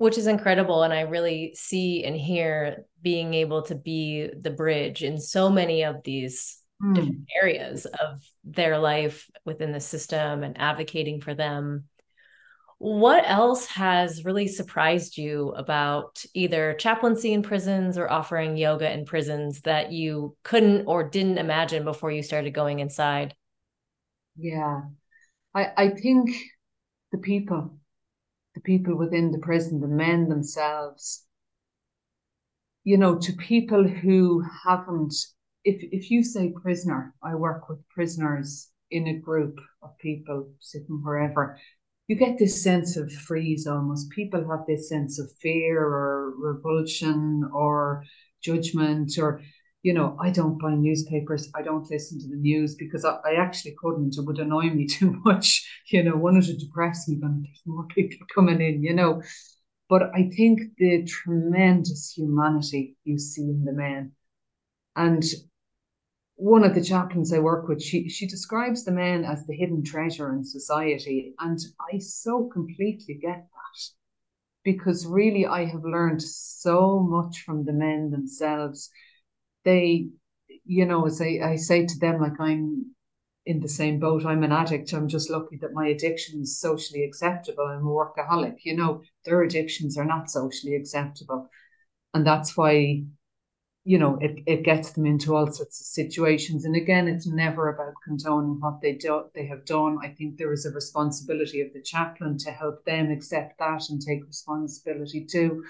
which 0.00 0.16
is 0.16 0.26
incredible 0.26 0.82
and 0.82 0.92
i 0.92 1.02
really 1.02 1.52
see 1.54 2.04
and 2.04 2.16
hear 2.16 2.84
being 3.02 3.34
able 3.34 3.62
to 3.62 3.74
be 3.74 4.28
the 4.40 4.50
bridge 4.50 5.02
in 5.02 5.18
so 5.18 5.50
many 5.50 5.84
of 5.84 6.02
these 6.04 6.60
mm. 6.82 6.94
different 6.94 7.28
areas 7.42 7.86
of 7.86 8.22
their 8.44 8.78
life 8.78 9.30
within 9.44 9.72
the 9.72 9.80
system 9.80 10.42
and 10.42 10.58
advocating 10.58 11.20
for 11.20 11.34
them. 11.34 11.84
What 12.78 13.24
else 13.26 13.66
has 13.66 14.24
really 14.24 14.48
surprised 14.48 15.18
you 15.18 15.50
about 15.50 16.24
either 16.32 16.74
chaplaincy 16.74 17.34
in 17.34 17.42
prisons 17.42 17.98
or 17.98 18.10
offering 18.10 18.56
yoga 18.56 18.90
in 18.90 19.04
prisons 19.04 19.60
that 19.62 19.92
you 19.92 20.34
couldn't 20.44 20.86
or 20.86 21.04
didn't 21.08 21.36
imagine 21.36 21.84
before 21.84 22.10
you 22.10 22.22
started 22.22 22.54
going 22.54 22.78
inside? 22.78 23.34
Yeah, 24.36 24.80
I, 25.54 25.72
I 25.76 25.88
think 25.90 26.30
the 27.12 27.18
people, 27.18 27.79
the 28.60 28.76
people 28.76 28.96
within 28.96 29.30
the 29.32 29.38
prison, 29.38 29.80
the 29.80 29.88
men 29.88 30.28
themselves, 30.28 31.24
you 32.84 32.96
know, 32.96 33.18
to 33.18 33.32
people 33.32 33.86
who 33.86 34.44
haven't 34.64 35.14
if 35.64 35.82
if 35.92 36.10
you 36.10 36.24
say 36.24 36.52
prisoner, 36.62 37.14
I 37.22 37.34
work 37.34 37.68
with 37.68 37.86
prisoners 37.88 38.70
in 38.90 39.06
a 39.06 39.18
group 39.18 39.60
of 39.82 39.96
people 39.98 40.48
sitting 40.58 41.02
wherever, 41.02 41.58
you 42.08 42.16
get 42.16 42.38
this 42.38 42.62
sense 42.62 42.96
of 42.96 43.12
freeze 43.12 43.66
almost. 43.66 44.10
People 44.10 44.48
have 44.50 44.66
this 44.66 44.88
sense 44.88 45.18
of 45.18 45.30
fear 45.40 45.80
or 45.80 46.34
revulsion 46.38 47.48
or 47.52 48.04
judgment 48.42 49.18
or 49.18 49.42
you 49.82 49.94
know, 49.94 50.16
I 50.20 50.30
don't 50.30 50.60
buy 50.60 50.74
newspapers. 50.74 51.50
I 51.54 51.62
don't 51.62 51.90
listen 51.90 52.20
to 52.20 52.28
the 52.28 52.36
news 52.36 52.74
because 52.74 53.04
I, 53.04 53.16
I 53.24 53.34
actually 53.38 53.74
couldn't. 53.82 54.16
It 54.18 54.26
would 54.26 54.38
annoy 54.38 54.70
me 54.70 54.86
too 54.98 55.20
much. 55.24 55.66
You 55.88 56.02
know, 56.02 56.16
one, 56.16 56.36
it 56.36 56.46
would 56.46 56.58
depress 56.58 57.08
me 57.08 57.16
when 57.18 57.42
there's 57.42 57.62
more 57.66 57.86
people 57.86 58.26
coming 58.34 58.60
in, 58.60 58.82
you 58.82 58.94
know. 58.94 59.22
But 59.88 60.14
I 60.14 60.30
think 60.36 60.60
the 60.78 61.04
tremendous 61.04 62.12
humanity 62.16 62.96
you 63.04 63.18
see 63.18 63.42
in 63.42 63.64
the 63.64 63.72
men. 63.72 64.12
And 64.96 65.24
one 66.36 66.64
of 66.64 66.74
the 66.74 66.82
chaplains 66.82 67.32
I 67.32 67.38
work 67.38 67.68
with, 67.68 67.82
she 67.82 68.08
she 68.08 68.26
describes 68.26 68.84
the 68.84 68.92
men 68.92 69.24
as 69.24 69.46
the 69.46 69.54
hidden 69.54 69.84
treasure 69.84 70.32
in 70.34 70.42
society, 70.44 71.34
and 71.38 71.58
I 71.92 71.98
so 71.98 72.48
completely 72.48 73.14
get 73.14 73.46
that 73.46 73.80
because 74.64 75.06
really 75.06 75.46
I 75.46 75.66
have 75.66 75.84
learned 75.84 76.22
so 76.22 77.00
much 77.00 77.42
from 77.42 77.64
the 77.64 77.72
men 77.72 78.10
themselves. 78.10 78.90
They, 79.64 80.08
you 80.64 80.86
know, 80.86 81.06
as 81.06 81.20
I, 81.20 81.40
I 81.42 81.56
say 81.56 81.86
to 81.86 81.98
them, 81.98 82.20
like 82.20 82.40
I'm 82.40 82.94
in 83.46 83.60
the 83.60 83.68
same 83.68 83.98
boat. 83.98 84.24
I'm 84.24 84.42
an 84.42 84.52
addict. 84.52 84.92
I'm 84.92 85.08
just 85.08 85.30
lucky 85.30 85.56
that 85.58 85.72
my 85.72 85.88
addiction 85.88 86.40
is 86.42 86.60
socially 86.60 87.04
acceptable. 87.04 87.64
I'm 87.64 87.86
a 87.86 87.90
workaholic. 87.90 88.58
You 88.64 88.76
know, 88.76 89.02
their 89.24 89.42
addictions 89.42 89.98
are 89.98 90.04
not 90.04 90.30
socially 90.30 90.74
acceptable. 90.74 91.50
And 92.14 92.26
that's 92.26 92.56
why 92.56 93.04
you 93.84 93.98
know, 93.98 94.18
it, 94.20 94.42
it 94.46 94.62
gets 94.62 94.92
them 94.92 95.06
into 95.06 95.34
all 95.34 95.46
sorts 95.46 95.80
of 95.80 95.86
situations. 95.86 96.64
And 96.64 96.76
again, 96.76 97.08
it's 97.08 97.26
never 97.26 97.70
about 97.70 97.94
condoning 98.04 98.60
what 98.60 98.80
they 98.82 98.92
do 98.92 99.24
they 99.34 99.46
have 99.46 99.64
done. 99.64 99.98
I 100.02 100.08
think 100.08 100.36
there 100.36 100.52
is 100.52 100.66
a 100.66 100.70
responsibility 100.70 101.62
of 101.62 101.72
the 101.72 101.80
chaplain 101.82 102.36
to 102.38 102.50
help 102.50 102.84
them 102.84 103.10
accept 103.10 103.58
that 103.58 103.88
and 103.88 104.00
take 104.00 104.26
responsibility 104.26 105.24
too. 105.24 105.64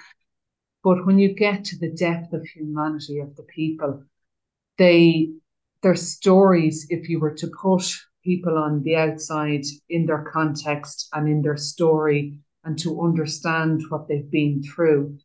But 0.83 1.05
when 1.05 1.19
you 1.19 1.35
get 1.35 1.65
to 1.67 1.79
the 1.79 1.93
depth 1.93 2.33
of 2.33 2.45
humanity 2.45 3.19
of 3.19 3.37
the 3.37 3.43
people, 3.43 4.05
they 4.79 5.33
their 5.83 5.95
stories, 5.95 6.87
if 6.91 7.09
you 7.09 7.19
were 7.21 7.35
to 7.35 7.51
put 7.61 7.83
people 8.23 8.59
on 8.59 8.83
the 8.83 8.97
outside 8.97 9.65
in 9.89 10.07
their 10.07 10.25
context 10.31 11.09
and 11.13 11.29
in 11.29 11.43
their 11.43 11.57
story 11.57 12.39
and 12.65 12.79
to 12.79 13.01
understand 13.03 13.83
what 13.89 14.09
they've 14.09 14.31
been 14.31 14.63
through, 14.63 15.19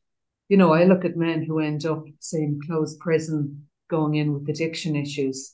you 0.48 0.58
know, 0.58 0.74
I 0.74 0.86
look 0.86 1.04
at 1.04 1.18
men 1.18 1.44
who 1.44 1.60
end 1.60 1.86
up, 1.86 2.06
say, 2.20 2.44
in 2.44 2.60
closed 2.66 3.00
prison, 3.00 3.68
going 3.90 4.16
in 4.16 4.34
with 4.34 4.50
addiction 4.50 4.96
issues, 4.96 5.54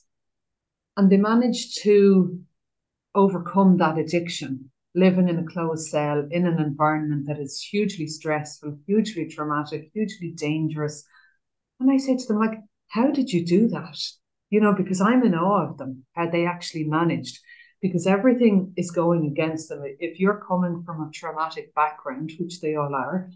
and 0.96 1.10
they 1.10 1.16
manage 1.16 1.76
to 1.76 2.40
overcome 3.14 3.78
that 3.78 3.98
addiction, 3.98 4.70
living 4.94 5.28
in 5.28 5.38
a 5.38 5.44
closed 5.44 5.88
cell 5.88 6.26
in 6.30 6.46
an 6.46 6.60
environment 6.60 7.26
that 7.26 7.38
is 7.38 7.60
hugely 7.60 8.06
stressful, 8.06 8.78
hugely 8.86 9.26
traumatic, 9.26 9.90
hugely 9.94 10.32
dangerous. 10.32 11.04
And 11.80 11.90
I 11.90 11.96
say 11.96 12.16
to 12.16 12.26
them, 12.26 12.38
like, 12.38 12.58
how 12.88 13.10
did 13.10 13.32
you 13.32 13.44
do 13.44 13.68
that? 13.68 13.98
You 14.50 14.60
know, 14.60 14.74
because 14.74 15.00
I'm 15.00 15.24
in 15.24 15.34
awe 15.34 15.70
of 15.70 15.78
them, 15.78 16.04
how 16.14 16.28
they 16.28 16.46
actually 16.46 16.84
managed, 16.84 17.38
because 17.80 18.06
everything 18.06 18.74
is 18.76 18.90
going 18.90 19.26
against 19.26 19.68
them. 19.68 19.82
If 19.98 20.20
you're 20.20 20.44
coming 20.46 20.82
from 20.84 21.00
a 21.00 21.10
traumatic 21.10 21.74
background, 21.74 22.32
which 22.38 22.60
they 22.60 22.76
all 22.76 22.94
are, 22.94 23.30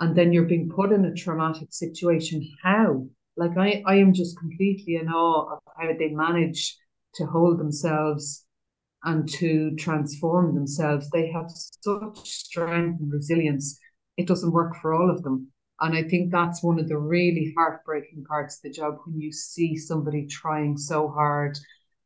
and 0.00 0.16
then 0.16 0.32
you're 0.32 0.44
being 0.44 0.70
put 0.70 0.92
in 0.92 1.04
a 1.04 1.14
traumatic 1.14 1.68
situation. 1.72 2.48
How? 2.62 3.06
Like 3.36 3.56
I, 3.58 3.82
I 3.86 3.96
am 3.96 4.12
just 4.12 4.38
completely 4.38 4.96
in 4.96 5.08
awe 5.08 5.54
of 5.54 5.58
how 5.76 5.92
they 5.98 6.08
manage 6.08 6.76
to 7.14 7.26
hold 7.26 7.58
themselves 7.58 8.43
and 9.04 9.28
to 9.28 9.74
transform 9.76 10.54
themselves. 10.54 11.10
They 11.10 11.30
have 11.30 11.50
such 11.50 12.28
strength 12.28 13.00
and 13.00 13.12
resilience. 13.12 13.78
It 14.16 14.26
doesn't 14.26 14.52
work 14.52 14.76
for 14.80 14.94
all 14.94 15.10
of 15.10 15.22
them. 15.22 15.48
And 15.80 15.94
I 15.94 16.04
think 16.04 16.30
that's 16.30 16.62
one 16.62 16.78
of 16.78 16.88
the 16.88 16.98
really 16.98 17.52
heartbreaking 17.56 18.24
parts 18.24 18.56
of 18.56 18.62
the 18.62 18.70
job 18.70 18.98
when 19.04 19.20
you 19.20 19.32
see 19.32 19.76
somebody 19.76 20.26
trying 20.26 20.76
so 20.76 21.08
hard 21.08 21.58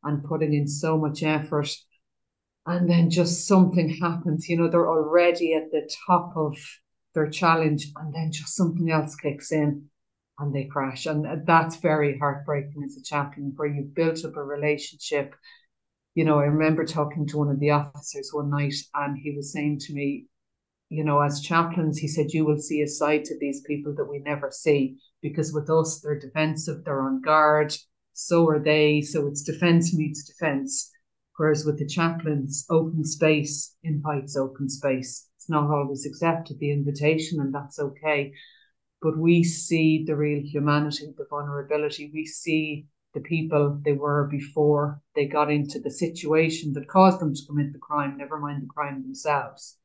and 0.03 0.25
putting 0.25 0.55
in 0.55 0.67
so 0.67 0.99
much 0.99 1.23
effort. 1.23 1.69
And 2.67 2.89
then 2.89 3.11
just 3.11 3.47
something 3.47 3.89
happens, 3.89 4.49
you 4.49 4.57
know, 4.57 4.69
they're 4.69 4.89
already 4.89 5.55
at 5.55 5.71
the 5.71 5.89
top 6.07 6.33
of 6.37 6.57
their 7.15 7.29
challenge, 7.31 7.91
and 7.97 8.15
then 8.15 8.31
just 8.31 8.55
something 8.55 8.91
else 8.91 9.17
kicks 9.17 9.53
in 9.53 9.89
and 10.39 10.55
they 10.55 10.65
crash. 10.65 11.07
And 11.07 11.27
uh, 11.27 11.37
that's 11.45 11.77
very 11.77 12.19
heartbreaking 12.19 12.83
as 12.85 12.97
a 12.97 13.03
chaplain 13.03 13.53
where 13.57 13.69
you've 13.69 13.95
built 13.95 14.25
up 14.25 14.37
a 14.37 14.43
relationship. 14.43 15.35
You 16.15 16.25
know, 16.25 16.39
I 16.39 16.45
remember 16.45 16.85
talking 16.85 17.27
to 17.29 17.39
one 17.39 17.49
of 17.49 17.61
the 17.61 17.71
officers 17.71 18.31
one 18.33 18.51
night, 18.51 18.75
and 18.95 19.17
he 19.17 19.35
was 19.37 19.53
saying 19.53 19.79
to 19.81 19.95
me, 19.95 20.27
you 20.89 21.05
know, 21.05 21.21
as 21.21 21.41
chaplains, 21.41 21.99
he 21.99 22.09
said, 22.09 22.33
you 22.33 22.45
will 22.45 22.59
see 22.59 22.81
a 22.81 22.89
side 22.89 23.25
to 23.27 23.39
these 23.39 23.61
people 23.63 23.95
that 23.95 24.09
we 24.09 24.21
never 24.21 24.51
see 24.51 24.97
because 25.21 25.53
with 25.53 25.69
us, 25.69 26.01
they're 26.01 26.19
defensive, 26.19 26.85
they're 26.85 27.03
on 27.03 27.21
guard, 27.21 27.75
so 28.15 28.49
are 28.49 28.59
they. 28.59 29.03
So 29.03 29.27
it's 29.27 29.43
defense 29.43 29.95
meets 29.95 30.25
defense. 30.25 30.91
Whereas 31.37 31.65
with 31.65 31.79
the 31.79 31.87
chaplains, 31.87 32.67
open 32.69 33.05
space 33.05 33.77
invites 33.85 34.37
open 34.37 34.69
space 34.69 35.29
It's 35.37 35.49
not 35.49 35.71
always 35.71 36.05
accepted 36.05 36.59
the 36.59 36.73
invitation, 36.73 37.39
and 37.41 37.55
that's 37.55 37.79
okay. 37.79 38.33
But 39.01 39.17
we 39.17 39.45
see 39.45 40.05
the 40.05 40.17
real 40.17 40.43
humanity, 40.43 41.13
the 41.17 41.27
vulnerability. 41.31 42.11
We 42.13 42.27
see 42.27 42.87
the 43.19 43.29
people 43.29 43.81
they 43.85 43.93
were 43.93 44.29
before 44.31 45.01
they 45.17 45.27
got 45.27 45.51
into 45.51 45.81
the 45.81 45.91
situation 45.91 46.73
that 46.73 46.87
caused 46.87 47.21
them 47.21 47.35
to 47.35 47.47
commit 47.47 47.73
the 47.73 47.79
crime, 47.79 48.17
never 48.17 48.39
mind 48.39 48.63
the 48.63 48.67
crime 48.67 49.03
themselves. 49.03 49.77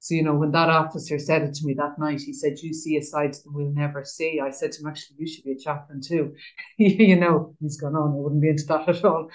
So, 0.00 0.14
you 0.14 0.22
know, 0.22 0.34
when 0.34 0.50
that 0.50 0.68
officer 0.68 1.18
said 1.18 1.42
it 1.42 1.54
to 1.54 1.66
me 1.66 1.74
that 1.74 1.98
night, 1.98 2.20
he 2.20 2.32
said, 2.32 2.58
You 2.58 2.74
see 2.74 2.96
a 2.96 3.02
side 3.02 3.34
that 3.34 3.42
we'll 3.46 3.70
never 3.70 4.04
see. 4.04 4.40
I 4.40 4.50
said 4.50 4.72
to 4.72 4.80
him, 4.82 4.88
Actually, 4.88 5.16
you 5.20 5.26
should 5.28 5.44
be 5.44 5.52
a 5.52 5.58
chaplain 5.58 6.00
too. 6.02 6.34
you 6.76 7.16
know, 7.16 7.54
he's 7.60 7.80
gone 7.80 7.94
on, 7.94 8.12
I 8.12 8.16
wouldn't 8.16 8.42
be 8.42 8.50
into 8.50 8.66
that 8.66 8.88
at 8.88 9.04
all. 9.04 9.30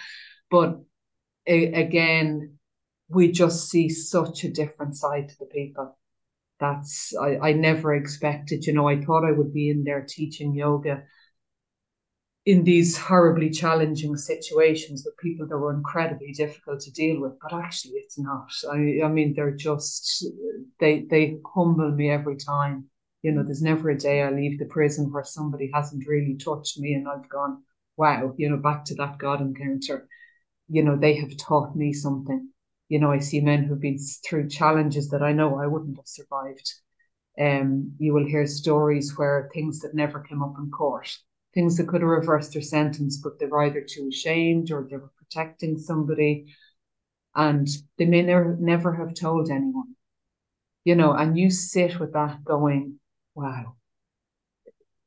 But 0.52 0.82
a- 1.48 1.74
again, 1.74 2.58
we 3.10 3.32
just 3.32 3.70
see 3.70 3.90
such 3.90 4.44
a 4.44 4.52
different 4.52 4.98
side 4.98 5.30
to 5.30 5.36
the 5.40 5.46
people. 5.46 5.98
That's 6.60 7.16
I, 7.16 7.38
I 7.38 7.54
never 7.54 7.96
expected, 7.96 8.68
you 8.68 8.74
know, 8.74 8.88
I 8.88 9.02
thought 9.02 9.26
I 9.26 9.32
would 9.32 9.54
be 9.54 9.70
in 9.70 9.86
there 9.86 10.06
teaching 10.08 10.54
yoga 10.54 11.04
in 12.46 12.64
these 12.64 12.98
horribly 12.98 13.50
challenging 13.50 14.16
situations 14.18 15.04
with 15.06 15.18
people 15.18 15.48
that 15.48 15.58
were 15.58 15.74
incredibly 15.74 16.32
difficult 16.32 16.80
to 16.82 16.92
deal 16.92 17.22
with, 17.22 17.34
but 17.42 17.54
actually 17.54 17.94
it's 17.94 18.18
not. 18.18 18.50
I 18.72 19.02
I 19.04 19.08
mean 19.10 19.34
they're 19.36 19.56
just 19.56 20.26
they 20.80 21.06
they 21.10 21.38
humble 21.56 21.92
me 21.92 22.10
every 22.10 22.38
time. 22.38 22.90
You 23.22 23.34
know, 23.34 23.44
there's 23.44 23.62
never 23.62 23.90
a 23.90 23.98
day 23.98 24.22
I 24.24 24.32
leave 24.32 24.60
the 24.60 24.66
prison 24.66 25.12
where 25.12 25.26
somebody 25.26 25.70
hasn't 25.74 26.08
really 26.08 26.38
touched 26.38 26.80
me 26.80 26.94
and 26.94 27.08
I've 27.08 27.28
gone, 27.30 27.64
wow, 27.98 28.34
you 28.38 28.50
know, 28.50 28.58
back 28.58 28.86
to 28.86 28.96
that 28.96 29.18
God 29.18 29.42
encounter. 29.42 30.08
You 30.70 30.84
know, 30.84 30.96
they 30.96 31.16
have 31.16 31.36
taught 31.38 31.76
me 31.76 31.94
something 31.94 32.50
you 32.90 33.00
know, 33.00 33.12
I 33.12 33.20
see 33.20 33.40
men 33.40 33.64
who've 33.64 33.80
been 33.80 34.00
through 34.28 34.50
challenges 34.50 35.10
that 35.10 35.22
I 35.22 35.32
know 35.32 35.60
I 35.60 35.68
wouldn't 35.68 35.98
have 35.98 36.08
survived. 36.08 36.74
Um, 37.40 37.94
you 38.00 38.14
will 38.14 38.26
hear 38.26 38.46
stories 38.48 39.16
where 39.18 39.50
things 39.54 39.80
that 39.82 39.94
never 39.94 40.20
came 40.22 40.42
up 40.42 40.56
in 40.58 40.72
court, 40.72 41.08
things 41.54 41.78
that 41.78 41.88
could 41.88 42.02
have 42.02 42.10
reversed 42.10 42.54
their 42.54 42.62
sentence, 42.62 43.18
but 43.18 43.40
they 43.40 43.46
were 43.48 43.64
either 43.64 43.82
too 43.82 44.08
ashamed 44.10 44.72
or 44.72 44.88
they 44.90 44.98
were 44.98 45.12
protecting 45.18 45.78
somebody, 45.78 46.48
and 47.36 47.68
they 47.98 48.06
may 48.06 48.22
never 48.24 48.56
never 48.60 48.94
have 48.96 49.14
told 49.16 49.50
anyone. 49.50 49.96
You 50.84 50.96
know, 50.96 51.14
and 51.14 51.38
you 51.38 51.52
sit 51.52 52.00
with 52.00 52.14
that 52.14 52.44
going, 52.44 53.00
wow. 53.36 53.76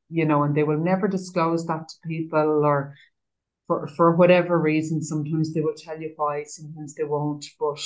You 0.09 0.27
know, 0.27 0.43
and 0.45 0.55
they 0.55 0.63
will 0.63 0.79
never 0.79 1.09
disclose 1.09 1.67
that 1.67 1.89
to 1.89 2.09
people 2.09 2.65
or 2.65 2.95
for 3.67 3.89
for 3.89 4.17
whatever 4.17 4.59
reason. 4.59 5.03
Sometimes 5.03 5.55
they 5.55 5.61
will 5.63 5.75
tell 5.77 6.01
you 6.01 6.13
why, 6.17 6.45
sometimes 6.45 6.95
they 6.95 7.05
won't. 7.05 7.47
But 7.61 7.81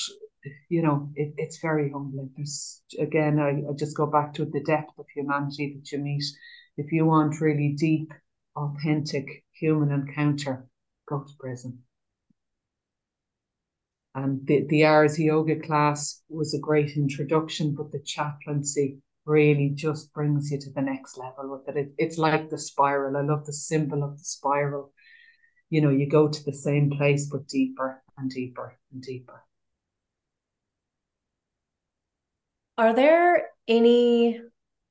you 0.69 0.83
know, 0.83 1.11
it, 1.17 1.35
it's 1.39 1.59
very 1.61 1.91
humbling. 1.91 2.31
There's 2.37 2.83
again, 2.99 3.39
I, 3.41 3.51
I 3.71 3.75
just 3.75 3.97
go 3.97 4.07
back 4.07 4.35
to 4.35 4.45
the 4.47 4.63
depth 4.65 4.99
of 4.99 5.07
humanity 5.15 5.75
that 5.77 5.93
you 5.93 5.99
meet. 5.99 6.25
If 6.77 6.93
you 6.93 7.07
want 7.07 7.41
really 7.41 7.75
deep, 7.79 8.13
authentic 8.57 9.45
human 9.53 9.93
encounter, 9.93 10.67
go 11.09 11.21
to 11.21 11.33
prison. 11.39 11.81
And 14.15 14.47
the, 14.47 14.67
the 14.69 14.87
Ars 14.87 15.19
Yoga 15.19 15.61
class 15.61 16.23
was 16.29 16.55
a 16.55 16.59
great 16.59 16.97
introduction, 16.97 17.75
but 17.75 17.93
the 17.93 18.01
chaplaincy 18.01 18.99
really 19.27 19.73
just 19.75 20.13
brings 20.15 20.51
you 20.51 20.59
to 20.59 20.71
the 20.71 20.81
next 20.81 21.19
level 21.19 21.51
with 21.51 21.69
it. 21.69 21.77
it. 21.77 21.93
It's 21.99 22.17
like 22.17 22.49
the 22.49 22.59
spiral. 22.59 23.17
I 23.17 23.23
love 23.23 23.45
the 23.45 23.53
symbol 23.53 24.03
of 24.03 24.19
the 24.19 24.25
spiral 24.25 24.93
you 25.71 25.81
know, 25.81 25.91
you 25.91 26.09
go 26.09 26.29
to 26.29 26.45
the 26.45 26.53
same 26.53 26.91
place 26.91 27.29
but 27.31 27.49
deeper 27.49 28.03
and 28.17 28.31
deeper 28.31 28.79
and 28.93 29.03
deeper. 29.03 29.43
Are 32.79 32.95
there 32.95 33.49
any 33.67 34.41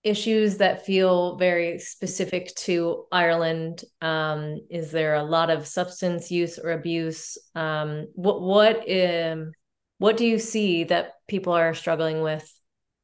issues 0.06 0.58
that 0.58 0.86
feel 0.86 1.36
very 1.36 1.80
specific 1.80 2.53
to 2.56 3.06
Ireland? 3.12 3.84
Um, 4.01 4.62
is 4.70 4.91
there 4.91 5.16
a 5.16 5.24
lot 5.24 5.49
of 5.49 5.68
substance 5.68 6.32
use 6.32 6.60
or 6.60 6.72
abuse? 6.72 7.38
Um, 7.56 8.08
what 8.14 8.41
what 8.41 8.78
um, 8.89 9.51
what 9.97 10.16
do 10.16 10.26
you 10.26 10.38
see 10.39 10.86
that 10.86 11.14
people 11.28 11.53
are 11.53 11.74
struggling 11.74 12.22
with 12.22 12.47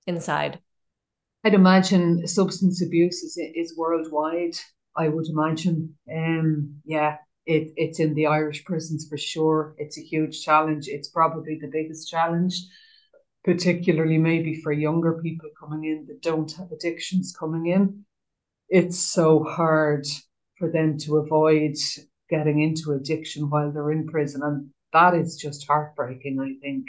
inside? 0.05 0.59
I'd 1.43 1.55
imagine 1.55 2.27
substance 2.27 2.81
abuse 2.83 3.23
is 3.23 3.37
is 3.55 3.75
worldwide. 3.75 4.55
I 4.95 5.07
would 5.07 5.27
imagine. 5.27 5.97
Um, 6.13 6.81
yeah, 6.85 7.17
it, 7.45 7.73
it's 7.77 7.99
in 7.99 8.13
the 8.13 8.27
Irish 8.27 8.63
prisons 8.63 9.07
for 9.09 9.17
sure. 9.17 9.73
It's 9.77 9.97
a 9.97 10.01
huge 10.01 10.43
challenge. 10.43 10.87
It's 10.87 11.09
probably 11.09 11.57
the 11.59 11.71
biggest 11.71 12.09
challenge 12.09 12.61
particularly 13.43 14.17
maybe 14.17 14.55
for 14.61 14.71
younger 14.71 15.21
people 15.21 15.49
coming 15.59 15.83
in 15.85 16.05
that 16.07 16.21
don't 16.21 16.51
have 16.53 16.71
addictions 16.71 17.35
coming 17.37 17.67
in. 17.67 18.05
It's 18.69 18.99
so 18.99 19.43
hard 19.43 20.05
for 20.57 20.69
them 20.69 20.97
to 20.99 21.17
avoid 21.17 21.75
getting 22.29 22.61
into 22.61 22.91
addiction 22.91 23.49
while 23.49 23.71
they're 23.71 23.91
in 23.91 24.07
prison. 24.07 24.41
And 24.43 24.69
that 24.93 25.15
is 25.15 25.35
just 25.35 25.67
heartbreaking, 25.67 26.39
I 26.39 26.59
think. 26.61 26.87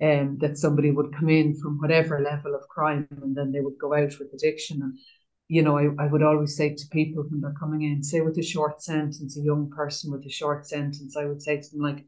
Um, 0.00 0.38
that 0.40 0.58
somebody 0.58 0.90
would 0.90 1.14
come 1.14 1.28
in 1.28 1.54
from 1.54 1.78
whatever 1.78 2.20
level 2.20 2.56
of 2.56 2.66
crime 2.68 3.06
and 3.22 3.36
then 3.36 3.52
they 3.52 3.60
would 3.60 3.78
go 3.78 3.94
out 3.94 4.18
with 4.18 4.32
addiction. 4.34 4.82
And, 4.82 4.98
you 5.46 5.62
know, 5.62 5.78
I, 5.78 5.90
I 5.96 6.08
would 6.08 6.24
always 6.24 6.56
say 6.56 6.74
to 6.74 6.88
people 6.90 7.24
when 7.28 7.40
they're 7.40 7.54
coming 7.60 7.82
in, 7.82 8.02
say 8.02 8.20
with 8.20 8.36
a 8.38 8.42
short 8.42 8.82
sentence, 8.82 9.36
a 9.36 9.42
young 9.42 9.70
person 9.70 10.10
with 10.10 10.26
a 10.26 10.30
short 10.30 10.66
sentence, 10.66 11.16
I 11.16 11.26
would 11.26 11.40
say 11.40 11.60
to 11.60 11.70
them, 11.70 11.82
like, 11.82 12.04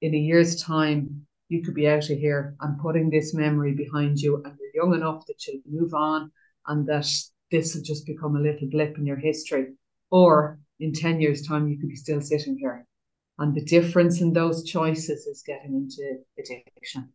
in 0.00 0.14
a 0.14 0.18
year's 0.18 0.62
time, 0.62 1.26
you 1.48 1.62
could 1.62 1.74
be 1.74 1.88
out 1.88 2.10
of 2.10 2.18
here 2.18 2.56
and 2.60 2.80
putting 2.80 3.10
this 3.10 3.34
memory 3.34 3.74
behind 3.74 4.18
you 4.18 4.42
and 4.44 4.56
you're 4.58 4.84
young 4.84 4.94
enough 4.94 5.24
that 5.26 5.46
you'll 5.46 5.62
move 5.66 5.94
on 5.94 6.30
and 6.66 6.86
that 6.88 7.06
this 7.50 7.74
will 7.74 7.82
just 7.82 8.06
become 8.06 8.36
a 8.36 8.40
little 8.40 8.68
blip 8.68 8.98
in 8.98 9.06
your 9.06 9.16
history. 9.16 9.74
Or 10.10 10.58
in 10.80 10.92
10 10.92 11.20
years' 11.20 11.46
time, 11.46 11.68
you 11.68 11.78
could 11.78 11.88
be 11.88 11.96
still 11.96 12.20
sitting 12.20 12.58
here. 12.58 12.86
And 13.38 13.54
the 13.54 13.64
difference 13.64 14.20
in 14.20 14.32
those 14.32 14.64
choices 14.64 15.26
is 15.26 15.42
getting 15.46 15.74
into 15.74 16.18
addiction. 16.38 17.12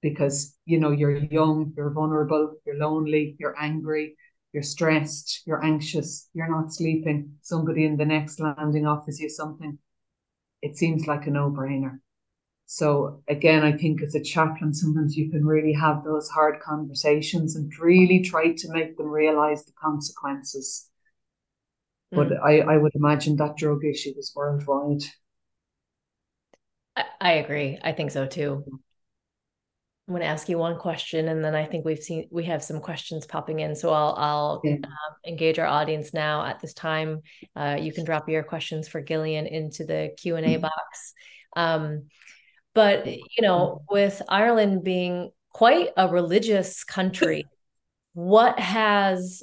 Because, 0.00 0.56
you 0.64 0.78
know, 0.80 0.90
you're 0.90 1.16
young, 1.16 1.72
you're 1.76 1.90
vulnerable, 1.90 2.54
you're 2.64 2.78
lonely, 2.78 3.36
you're 3.38 3.56
angry, 3.58 4.16
you're 4.52 4.62
stressed, 4.62 5.42
you're 5.44 5.64
anxious, 5.64 6.28
you're 6.34 6.50
not 6.50 6.72
sleeping. 6.72 7.34
Somebody 7.42 7.84
in 7.84 7.96
the 7.96 8.06
next 8.06 8.40
landing 8.40 8.86
offers 8.86 9.20
you 9.20 9.28
something. 9.28 9.78
It 10.62 10.76
seems 10.76 11.06
like 11.06 11.26
a 11.26 11.30
no 11.30 11.50
brainer. 11.50 11.98
So 12.70 13.22
again, 13.28 13.64
I 13.64 13.72
think 13.72 14.02
as 14.02 14.14
a 14.14 14.22
chaplain, 14.22 14.74
sometimes 14.74 15.16
you 15.16 15.30
can 15.30 15.42
really 15.42 15.72
have 15.72 16.04
those 16.04 16.28
hard 16.28 16.60
conversations 16.60 17.56
and 17.56 17.72
really 17.80 18.20
try 18.20 18.52
to 18.52 18.68
make 18.70 18.98
them 18.98 19.06
realize 19.06 19.64
the 19.64 19.72
consequences. 19.72 20.90
Mm. 22.14 22.28
But 22.28 22.44
I, 22.44 22.60
I 22.60 22.76
would 22.76 22.94
imagine 22.94 23.36
that 23.36 23.56
drug 23.56 23.86
issue 23.86 24.12
is 24.18 24.34
worldwide. 24.36 25.00
I, 26.94 27.04
I 27.18 27.32
agree. 27.32 27.78
I 27.82 27.92
think 27.92 28.10
so 28.10 28.26
too. 28.26 28.62
I'm 30.06 30.12
going 30.12 30.20
to 30.20 30.26
ask 30.26 30.46
you 30.50 30.58
one 30.58 30.78
question, 30.78 31.28
and 31.28 31.42
then 31.42 31.54
I 31.54 31.64
think 31.64 31.86
we've 31.86 31.98
seen 31.98 32.28
we 32.30 32.44
have 32.44 32.62
some 32.62 32.80
questions 32.80 33.24
popping 33.24 33.60
in. 33.60 33.76
So 33.76 33.94
I'll 33.94 34.14
I'll 34.18 34.60
yeah. 34.62 34.74
um, 34.74 35.14
engage 35.26 35.58
our 35.58 35.66
audience 35.66 36.12
now 36.12 36.44
at 36.44 36.60
this 36.60 36.74
time. 36.74 37.22
Uh, 37.56 37.78
you 37.80 37.94
can 37.94 38.04
drop 38.04 38.28
your 38.28 38.42
questions 38.42 38.88
for 38.88 39.00
Gillian 39.00 39.46
into 39.46 39.84
the 39.84 40.14
Q 40.18 40.36
and 40.36 40.44
A 40.44 40.50
mm-hmm. 40.50 40.62
box. 40.62 41.14
Um, 41.56 42.08
but, 42.78 43.08
you 43.08 43.42
know, 43.42 43.82
with 43.90 44.22
Ireland 44.28 44.84
being 44.84 45.32
quite 45.52 45.88
a 45.96 46.06
religious 46.06 46.84
country, 46.84 47.44
what 48.12 48.56
has 48.60 49.42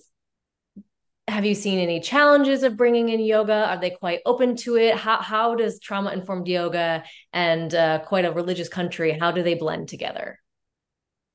have 1.27 1.43
you 1.43 1.53
seen 1.53 1.79
any 1.79 1.99
challenges 1.99 2.63
of 2.63 2.77
bringing 2.77 3.09
in 3.09 3.19
yoga? 3.19 3.67
Are 3.67 3.77
they 3.77 3.89
quite 3.89 4.21
open 4.25 4.55
to 4.63 4.77
it? 4.77 4.95
How 4.95 5.21
how 5.21 5.53
does 5.53 5.81
trauma 5.81 6.13
informed 6.13 6.47
yoga 6.47 7.03
and 7.33 7.75
uh, 7.75 7.99
quite 8.07 8.23
a 8.23 8.31
religious 8.31 8.69
country 8.69 9.11
how 9.19 9.31
do 9.31 9.43
they 9.43 9.55
blend 9.55 9.89
together? 9.89 10.39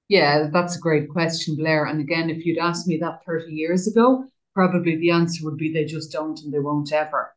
Yeah, 0.08 0.48
that's 0.50 0.76
a 0.76 0.80
great 0.80 1.10
question, 1.10 1.54
Blair. 1.54 1.84
And 1.84 2.00
again, 2.00 2.30
if 2.30 2.46
you'd 2.46 2.56
asked 2.56 2.88
me 2.88 2.96
that 2.96 3.26
30 3.26 3.52
years 3.52 3.86
ago, 3.86 4.24
probably 4.54 4.96
the 4.96 5.10
answer 5.10 5.44
would 5.44 5.58
be 5.58 5.70
they 5.70 5.84
just 5.84 6.12
don't 6.12 6.40
and 6.40 6.50
they 6.50 6.60
won't 6.60 6.94
ever. 6.94 7.36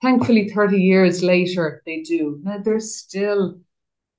Thankfully, 0.00 0.48
30 0.48 0.80
years 0.80 1.24
later, 1.24 1.82
they 1.84 2.02
do. 2.02 2.38
Now, 2.44 2.58
there's 2.58 2.94
still 2.94 3.58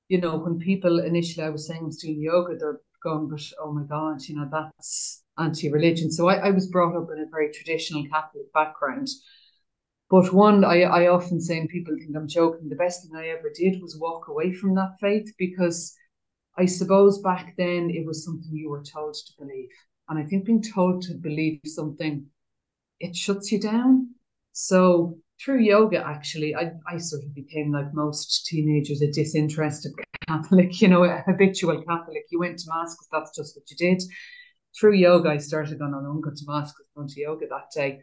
you 0.10 0.20
know, 0.20 0.38
when 0.38 0.60
people 0.60 1.00
initially 1.00 1.46
I 1.46 1.50
was 1.50 1.68
saying 1.68 1.82
I 1.82 1.86
was 1.86 1.98
doing 1.98 2.22
yoga, 2.22 2.56
they're 2.58 2.82
going, 3.04 3.28
but 3.28 3.42
oh 3.62 3.72
my 3.72 3.84
God, 3.84 4.22
you 4.24 4.36
know, 4.36 4.48
that's 4.52 5.24
anti-religion. 5.38 6.12
So 6.12 6.30
I, 6.30 6.48
I 6.48 6.52
was 6.52 6.68
brought 6.68 6.96
up 6.96 7.10
in 7.12 7.24
a 7.24 7.30
very 7.30 7.52
traditional 7.52 8.06
Catholic 8.08 8.52
background. 8.54 9.08
But 10.10 10.32
one, 10.34 10.64
I, 10.64 10.84
I 10.84 11.08
often 11.08 11.42
say, 11.42 11.60
and 11.60 11.68
people 11.68 11.94
think 11.98 12.16
I'm 12.16 12.30
joking, 12.30 12.70
the 12.70 12.76
best 12.76 13.04
thing 13.04 13.16
I 13.16 13.28
ever 13.28 13.52
did 13.54 13.82
was 13.82 13.98
walk 14.00 14.30
away 14.30 14.54
from 14.54 14.74
that 14.76 14.96
faith 15.02 15.34
because 15.38 15.94
I 16.58 16.66
suppose 16.66 17.20
back 17.20 17.56
then 17.58 17.90
it 17.90 18.06
was 18.06 18.24
something 18.24 18.50
you 18.52 18.70
were 18.70 18.84
told 18.84 19.16
to 19.16 19.34
believe. 19.38 19.70
And 20.10 20.18
I 20.18 20.24
think 20.24 20.46
being 20.46 20.64
told 20.64 21.02
to 21.04 21.14
believe 21.14 21.60
something, 21.66 22.26
it 23.02 23.16
shuts 23.16 23.52
you 23.52 23.60
down. 23.60 24.16
So 24.54 25.18
through 25.44 25.60
yoga, 25.60 26.04
actually, 26.06 26.56
I, 26.56 26.72
I 26.88 26.98
sort 26.98 27.24
of 27.24 27.34
became 27.36 27.72
like 27.72 27.94
most 27.94 28.46
teenagers, 28.48 29.02
a 29.02 29.12
disinterested 29.12 29.94
Catholic, 30.28 30.82
you 30.82 30.88
know, 30.88 31.04
a 31.04 31.24
habitual 31.26 31.84
Catholic. 31.84 32.26
You 32.32 32.40
went 32.40 32.60
to 32.60 32.70
mass 32.70 32.96
because 32.96 33.08
that's 33.12 33.36
just 33.36 33.56
what 33.56 33.70
you 33.70 33.78
did. 33.78 34.04
Through 34.80 34.96
yoga, 34.96 35.30
I 35.30 35.38
started 35.38 35.80
going, 35.80 35.94
on 35.94 36.22
going 36.22 36.36
to 36.36 36.44
mass 36.48 36.72
because 36.72 36.88
going 36.96 37.08
to 37.08 37.22
yoga 37.22 37.48
that 37.48 37.72
day. 37.74 38.02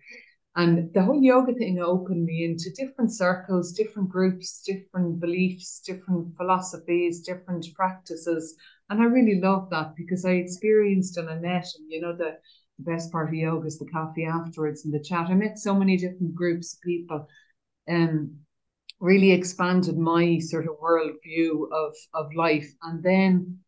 And 0.57 0.93
the 0.95 1.03
whole 1.03 1.21
yoga 1.21 1.53
thing 1.53 1.81
opened 1.81 2.25
me 2.25 2.45
into 2.45 2.71
different 2.77 3.13
circles, 3.13 3.73
different 3.73 4.09
groups, 4.09 4.63
different 4.65 5.19
beliefs, 5.19 5.81
different 5.85 6.37
philosophies, 6.37 7.23
different 7.23 7.67
practices. 7.75 8.55
And 8.89 9.03
I 9.03 9.07
really 9.07 9.41
loved 9.41 9.73
that 9.73 9.97
because 9.97 10.25
I 10.25 10.33
experienced 10.33 11.17
and 11.17 11.29
I 11.29 11.37
met, 11.41 11.67
and 11.77 11.91
you 11.91 12.01
know, 12.01 12.15
the 12.17 12.39
the 12.79 12.91
best 12.91 13.13
part 13.13 13.29
of 13.29 13.35
yoga 13.35 13.67
is 13.67 13.79
the 13.79 13.87
coffee 13.87 14.25
afterwards 14.25 14.85
and 14.85 14.93
the 14.93 15.03
chat. 15.03 15.29
I 15.29 15.35
met 15.35 15.59
so 15.59 15.75
many 15.75 15.97
different 15.97 16.35
groups 16.35 16.75
of 16.75 16.81
people 16.81 17.29
and 17.87 18.09
um, 18.09 18.37
really 19.01 19.33
expanded 19.33 19.99
my 19.99 20.39
sort 20.39 20.67
of 20.67 20.81
worldview 20.83 21.71
of, 21.73 21.95
of 22.15 22.35
life. 22.35 22.69
And 22.83 23.03
then 23.03 23.59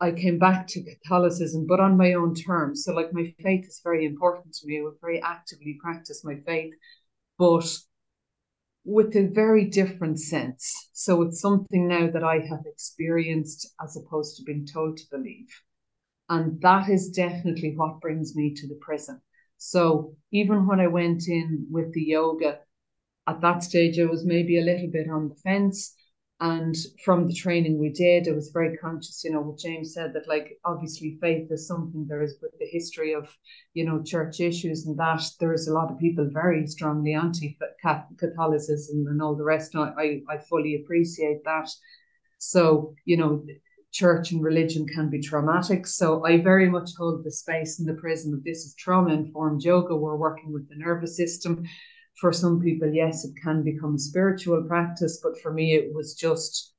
I 0.00 0.12
came 0.12 0.38
back 0.38 0.66
to 0.68 0.82
Catholicism, 0.82 1.66
but 1.66 1.80
on 1.80 1.96
my 1.96 2.12
own 2.12 2.34
terms. 2.34 2.84
So, 2.84 2.92
like, 2.92 3.12
my 3.12 3.34
faith 3.42 3.66
is 3.66 3.80
very 3.82 4.04
important 4.04 4.54
to 4.54 4.66
me. 4.66 4.78
I 4.78 4.82
would 4.82 5.00
very 5.00 5.20
actively 5.20 5.78
practice 5.80 6.22
my 6.24 6.36
faith, 6.46 6.74
but 7.38 7.66
with 8.84 9.16
a 9.16 9.26
very 9.26 9.64
different 9.64 10.20
sense. 10.20 10.90
So, 10.92 11.22
it's 11.22 11.40
something 11.40 11.88
now 11.88 12.10
that 12.10 12.22
I 12.22 12.40
have 12.40 12.64
experienced 12.66 13.74
as 13.82 13.96
opposed 13.96 14.36
to 14.36 14.44
being 14.44 14.66
told 14.66 14.98
to 14.98 15.04
believe. 15.10 15.48
And 16.28 16.60
that 16.62 16.88
is 16.88 17.10
definitely 17.10 17.74
what 17.76 18.00
brings 18.00 18.34
me 18.34 18.54
to 18.54 18.66
the 18.66 18.78
prison. 18.80 19.20
So 19.58 20.16
even 20.32 20.66
when 20.66 20.80
I 20.80 20.86
went 20.86 21.28
in 21.28 21.66
with 21.70 21.92
the 21.92 22.02
yoga, 22.02 22.60
at 23.26 23.40
that 23.40 23.62
stage, 23.62 23.98
I 23.98 24.04
was 24.04 24.24
maybe 24.24 24.58
a 24.58 24.64
little 24.64 24.88
bit 24.88 25.08
on 25.10 25.28
the 25.28 25.34
fence. 25.36 25.94
And 26.38 26.76
from 27.02 27.26
the 27.26 27.34
training 27.34 27.78
we 27.78 27.88
did, 27.88 28.28
I 28.28 28.32
was 28.32 28.50
very 28.50 28.76
conscious, 28.76 29.24
you 29.24 29.30
know, 29.30 29.40
what 29.40 29.58
James 29.58 29.94
said 29.94 30.12
that, 30.12 30.28
like, 30.28 30.58
obviously, 30.66 31.16
faith 31.18 31.50
is 31.50 31.66
something 31.66 32.06
there 32.06 32.22
is 32.22 32.36
with 32.42 32.52
the 32.58 32.66
history 32.66 33.14
of, 33.14 33.34
you 33.72 33.86
know, 33.86 34.02
church 34.02 34.40
issues 34.40 34.86
and 34.86 34.98
that 34.98 35.22
there 35.40 35.54
is 35.54 35.66
a 35.66 35.72
lot 35.72 35.90
of 35.90 35.98
people 35.98 36.28
very 36.30 36.66
strongly 36.66 37.14
anti 37.14 37.56
Catholicism 38.18 39.06
and 39.08 39.22
all 39.22 39.34
the 39.34 39.44
rest. 39.44 39.74
I, 39.74 40.20
I 40.28 40.36
fully 40.36 40.74
appreciate 40.74 41.42
that. 41.44 41.70
So, 42.38 42.94
you 43.06 43.16
know, 43.16 43.42
church 43.96 44.30
and 44.30 44.42
religion 44.42 44.86
can 44.86 45.08
be 45.08 45.20
traumatic. 45.20 45.86
So 45.86 46.24
I 46.26 46.42
very 46.42 46.68
much 46.68 46.90
hold 46.98 47.24
the 47.24 47.30
space 47.30 47.80
in 47.80 47.86
the 47.86 47.94
prison 47.94 48.30
that 48.32 48.44
this 48.44 48.64
is 48.66 48.74
trauma 48.74 49.14
informed 49.14 49.62
yoga. 49.62 49.96
We're 49.96 50.16
working 50.16 50.52
with 50.52 50.68
the 50.68 50.76
nervous 50.76 51.16
system. 51.16 51.64
For 52.20 52.32
some 52.32 52.60
people, 52.60 52.92
yes, 52.92 53.24
it 53.24 53.34
can 53.42 53.62
become 53.62 53.94
a 53.94 53.98
spiritual 53.98 54.62
practice, 54.64 55.20
but 55.22 55.38
for 55.40 55.52
me, 55.52 55.74
it 55.74 55.94
was 55.94 56.14
just 56.14 56.74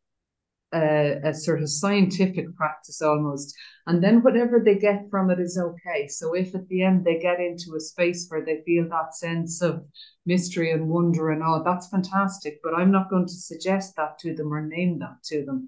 a, 0.74 1.20
a 1.24 1.34
sort 1.34 1.62
of 1.62 1.70
scientific 1.70 2.56
practice 2.56 3.02
almost. 3.02 3.56
And 3.88 4.04
then 4.04 4.22
whatever 4.22 4.60
they 4.60 4.76
get 4.76 5.10
from 5.10 5.32
it 5.32 5.40
is 5.40 5.58
okay. 5.58 6.08
So 6.08 6.34
if 6.34 6.54
at 6.54 6.68
the 6.68 6.84
end 6.84 7.04
they 7.04 7.20
get 7.20 7.40
into 7.40 7.76
a 7.76 7.80
space 7.80 8.28
where 8.30 8.44
they 8.44 8.62
feel 8.66 8.88
that 8.90 9.16
sense 9.16 9.62
of 9.62 9.86
mystery 10.26 10.72
and 10.72 10.90
wonder 10.90 11.32
and 11.32 11.42
all, 11.42 11.64
that's 11.64 11.90
fantastic. 11.90 12.60
But 12.64 12.76
I'm 12.76 12.92
not 12.92 13.10
going 13.10 13.26
to 13.26 13.34
suggest 13.34 13.96
that 13.96 14.20
to 14.20 14.36
them 14.36 14.54
or 14.54 14.62
name 14.62 15.00
that 15.00 15.24
to 15.26 15.46
them 15.46 15.68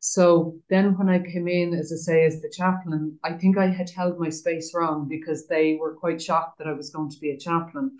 so 0.00 0.56
then 0.70 0.96
when 0.96 1.08
I 1.08 1.18
came 1.18 1.48
in, 1.48 1.74
as 1.74 1.92
I 1.92 1.96
say, 1.96 2.24
as 2.24 2.40
the 2.40 2.52
chaplain, 2.56 3.18
I 3.24 3.32
think 3.32 3.58
I 3.58 3.66
had 3.66 3.90
held 3.90 4.18
my 4.18 4.28
space 4.28 4.72
wrong 4.74 5.08
because 5.08 5.46
they 5.46 5.76
were 5.80 5.94
quite 5.94 6.20
shocked 6.22 6.58
that 6.58 6.68
I 6.68 6.72
was 6.72 6.90
going 6.90 7.10
to 7.10 7.20
be 7.20 7.30
a 7.30 7.38
chaplain. 7.38 7.96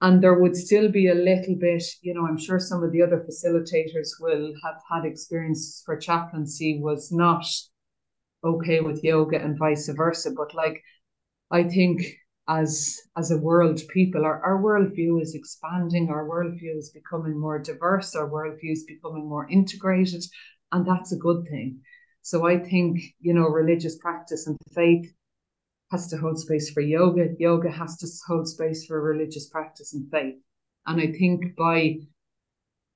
And 0.00 0.22
there 0.22 0.38
would 0.38 0.56
still 0.56 0.90
be 0.90 1.08
a 1.08 1.14
little 1.14 1.54
bit, 1.54 1.82
you 2.02 2.12
know, 2.12 2.26
I'm 2.26 2.36
sure 2.36 2.58
some 2.58 2.82
of 2.82 2.92
the 2.92 3.00
other 3.00 3.24
facilitators 3.26 4.08
will 4.20 4.52
have 4.62 4.82
had 4.90 5.06
experiences 5.06 5.82
for 5.86 5.96
chaplaincy 5.96 6.80
was 6.82 7.10
not 7.10 7.46
okay 8.44 8.80
with 8.80 9.02
yoga 9.02 9.40
and 9.40 9.58
vice 9.58 9.88
versa. 9.88 10.30
But 10.36 10.54
like 10.54 10.82
I 11.50 11.62
think 11.62 12.02
as 12.48 13.00
as 13.16 13.30
a 13.30 13.38
world 13.38 13.80
people, 13.88 14.24
our, 14.24 14.42
our 14.42 14.60
worldview 14.60 15.22
is 15.22 15.34
expanding, 15.34 16.10
our 16.10 16.28
worldview 16.28 16.76
is 16.76 16.90
becoming 16.90 17.38
more 17.38 17.58
diverse, 17.58 18.14
our 18.14 18.28
worldview 18.28 18.72
is 18.72 18.84
becoming 18.84 19.26
more 19.26 19.48
integrated, 19.48 20.22
and 20.74 20.84
that's 20.84 21.12
a 21.12 21.16
good 21.16 21.46
thing. 21.48 21.80
So 22.22 22.46
I 22.46 22.58
think, 22.58 23.00
you 23.20 23.32
know, 23.32 23.48
religious 23.48 23.96
practice 23.96 24.48
and 24.48 24.58
faith 24.74 25.06
has 25.92 26.08
to 26.08 26.16
hold 26.16 26.38
space 26.38 26.70
for 26.70 26.80
yoga. 26.80 27.28
Yoga 27.38 27.70
has 27.70 27.96
to 27.98 28.08
hold 28.26 28.48
space 28.48 28.84
for 28.84 29.00
religious 29.00 29.48
practice 29.48 29.94
and 29.94 30.10
faith. 30.10 30.34
And 30.86 31.00
I 31.00 31.12
think 31.12 31.54
by, 31.56 31.98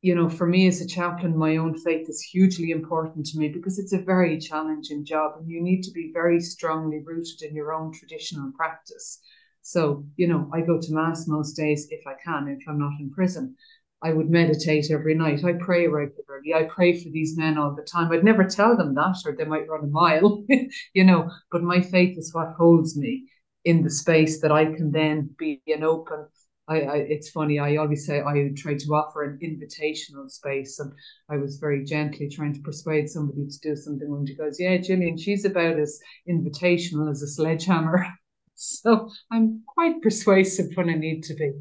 you 0.03 0.15
know, 0.17 0.29
for 0.29 0.47
me 0.47 0.67
as 0.67 0.81
a 0.81 0.89
chaplain, 0.89 1.37
my 1.37 1.57
own 1.57 1.79
faith 1.79 2.09
is 2.09 2.21
hugely 2.21 2.73
important 2.73 3.27
to 3.27 3.39
me 3.39 3.49
because 3.49 3.79
it's 3.79 3.93
a 3.93 3.99
very 3.99 4.39
challenging 4.39 5.05
job 5.05 5.35
and 5.39 5.49
you 5.49 5.63
need 5.63 5.83
to 5.83 5.93
be 5.93 6.11
very 6.13 6.41
strongly 6.41 7.01
rooted 7.07 7.43
in 7.43 7.55
your 7.55 7.73
own 7.73 7.93
traditional 7.93 8.51
practice. 8.57 9.21
So, 9.63 10.05
you 10.17 10.27
know, 10.27 10.51
I 10.53 10.63
go 10.63 10.81
to 10.81 10.93
Mass 10.93 11.29
most 11.29 11.53
days 11.53 11.87
if 11.91 12.05
I 12.09 12.15
can, 12.25 12.49
if 12.49 12.67
I'm 12.67 12.81
not 12.81 12.99
in 12.99 13.11
prison. 13.11 13.55
I 14.03 14.13
would 14.13 14.31
meditate 14.31 14.91
every 14.91 15.15
night. 15.15 15.45
I 15.45 15.55
pray 15.55 15.89
regularly. 15.89 16.55
I 16.55 16.65
pray 16.65 17.03
for 17.03 17.11
these 17.11 17.37
men 17.37 17.59
all 17.59 17.75
the 17.75 17.83
time. 17.83 18.13
I'd 18.13 18.25
never 18.25 18.45
tell 18.45 18.77
them 18.77 18.95
that, 18.95 19.17
or 19.27 19.33
they 19.33 19.45
might 19.45 19.69
run 19.69 19.85
a 19.85 19.89
mile, 19.89 20.45
you 20.95 21.05
know. 21.05 21.31
But 21.51 21.63
my 21.63 21.81
faith 21.81 22.17
is 22.17 22.33
what 22.33 22.55
holds 22.57 22.97
me 22.97 23.29
in 23.65 23.83
the 23.83 23.91
space 23.91 24.41
that 24.41 24.53
I 24.53 24.67
can 24.67 24.93
then 24.93 25.31
be 25.37 25.61
an 25.67 25.83
open. 25.83 26.27
I, 26.69 26.81
I 26.83 26.97
it's 26.97 27.31
funny. 27.31 27.59
I 27.59 27.77
always 27.77 28.07
say 28.07 28.21
I 28.21 28.51
try 28.57 28.75
to 28.77 28.95
offer 28.95 29.25
an 29.25 29.39
invitational 29.43 30.31
space, 30.31 30.79
and 30.79 30.93
I 31.29 31.37
was 31.39 31.59
very 31.59 31.85
gently 31.85 32.29
trying 32.29 32.55
to 32.55 32.61
persuade 32.61 33.09
somebody 33.09 33.47
to 33.49 33.59
do 33.61 33.75
something. 33.75 34.09
When 34.09 34.27
she 34.27 34.35
goes, 34.37 34.61
"Yeah, 34.61 34.77
Gillian, 34.77 35.19
she's 35.19 35.45
about 35.45 35.79
as 35.79 35.99
invitational 36.29 37.11
as 37.11 37.23
a 37.23 37.27
sledgehammer." 37.27 38.07
so 38.55 39.11
I'm 39.33 39.63
quite 39.67 40.03
persuasive 40.03 40.67
when 40.77 40.91
I 40.91 40.95
need 40.95 41.25
to 41.25 41.35
be. 41.35 41.53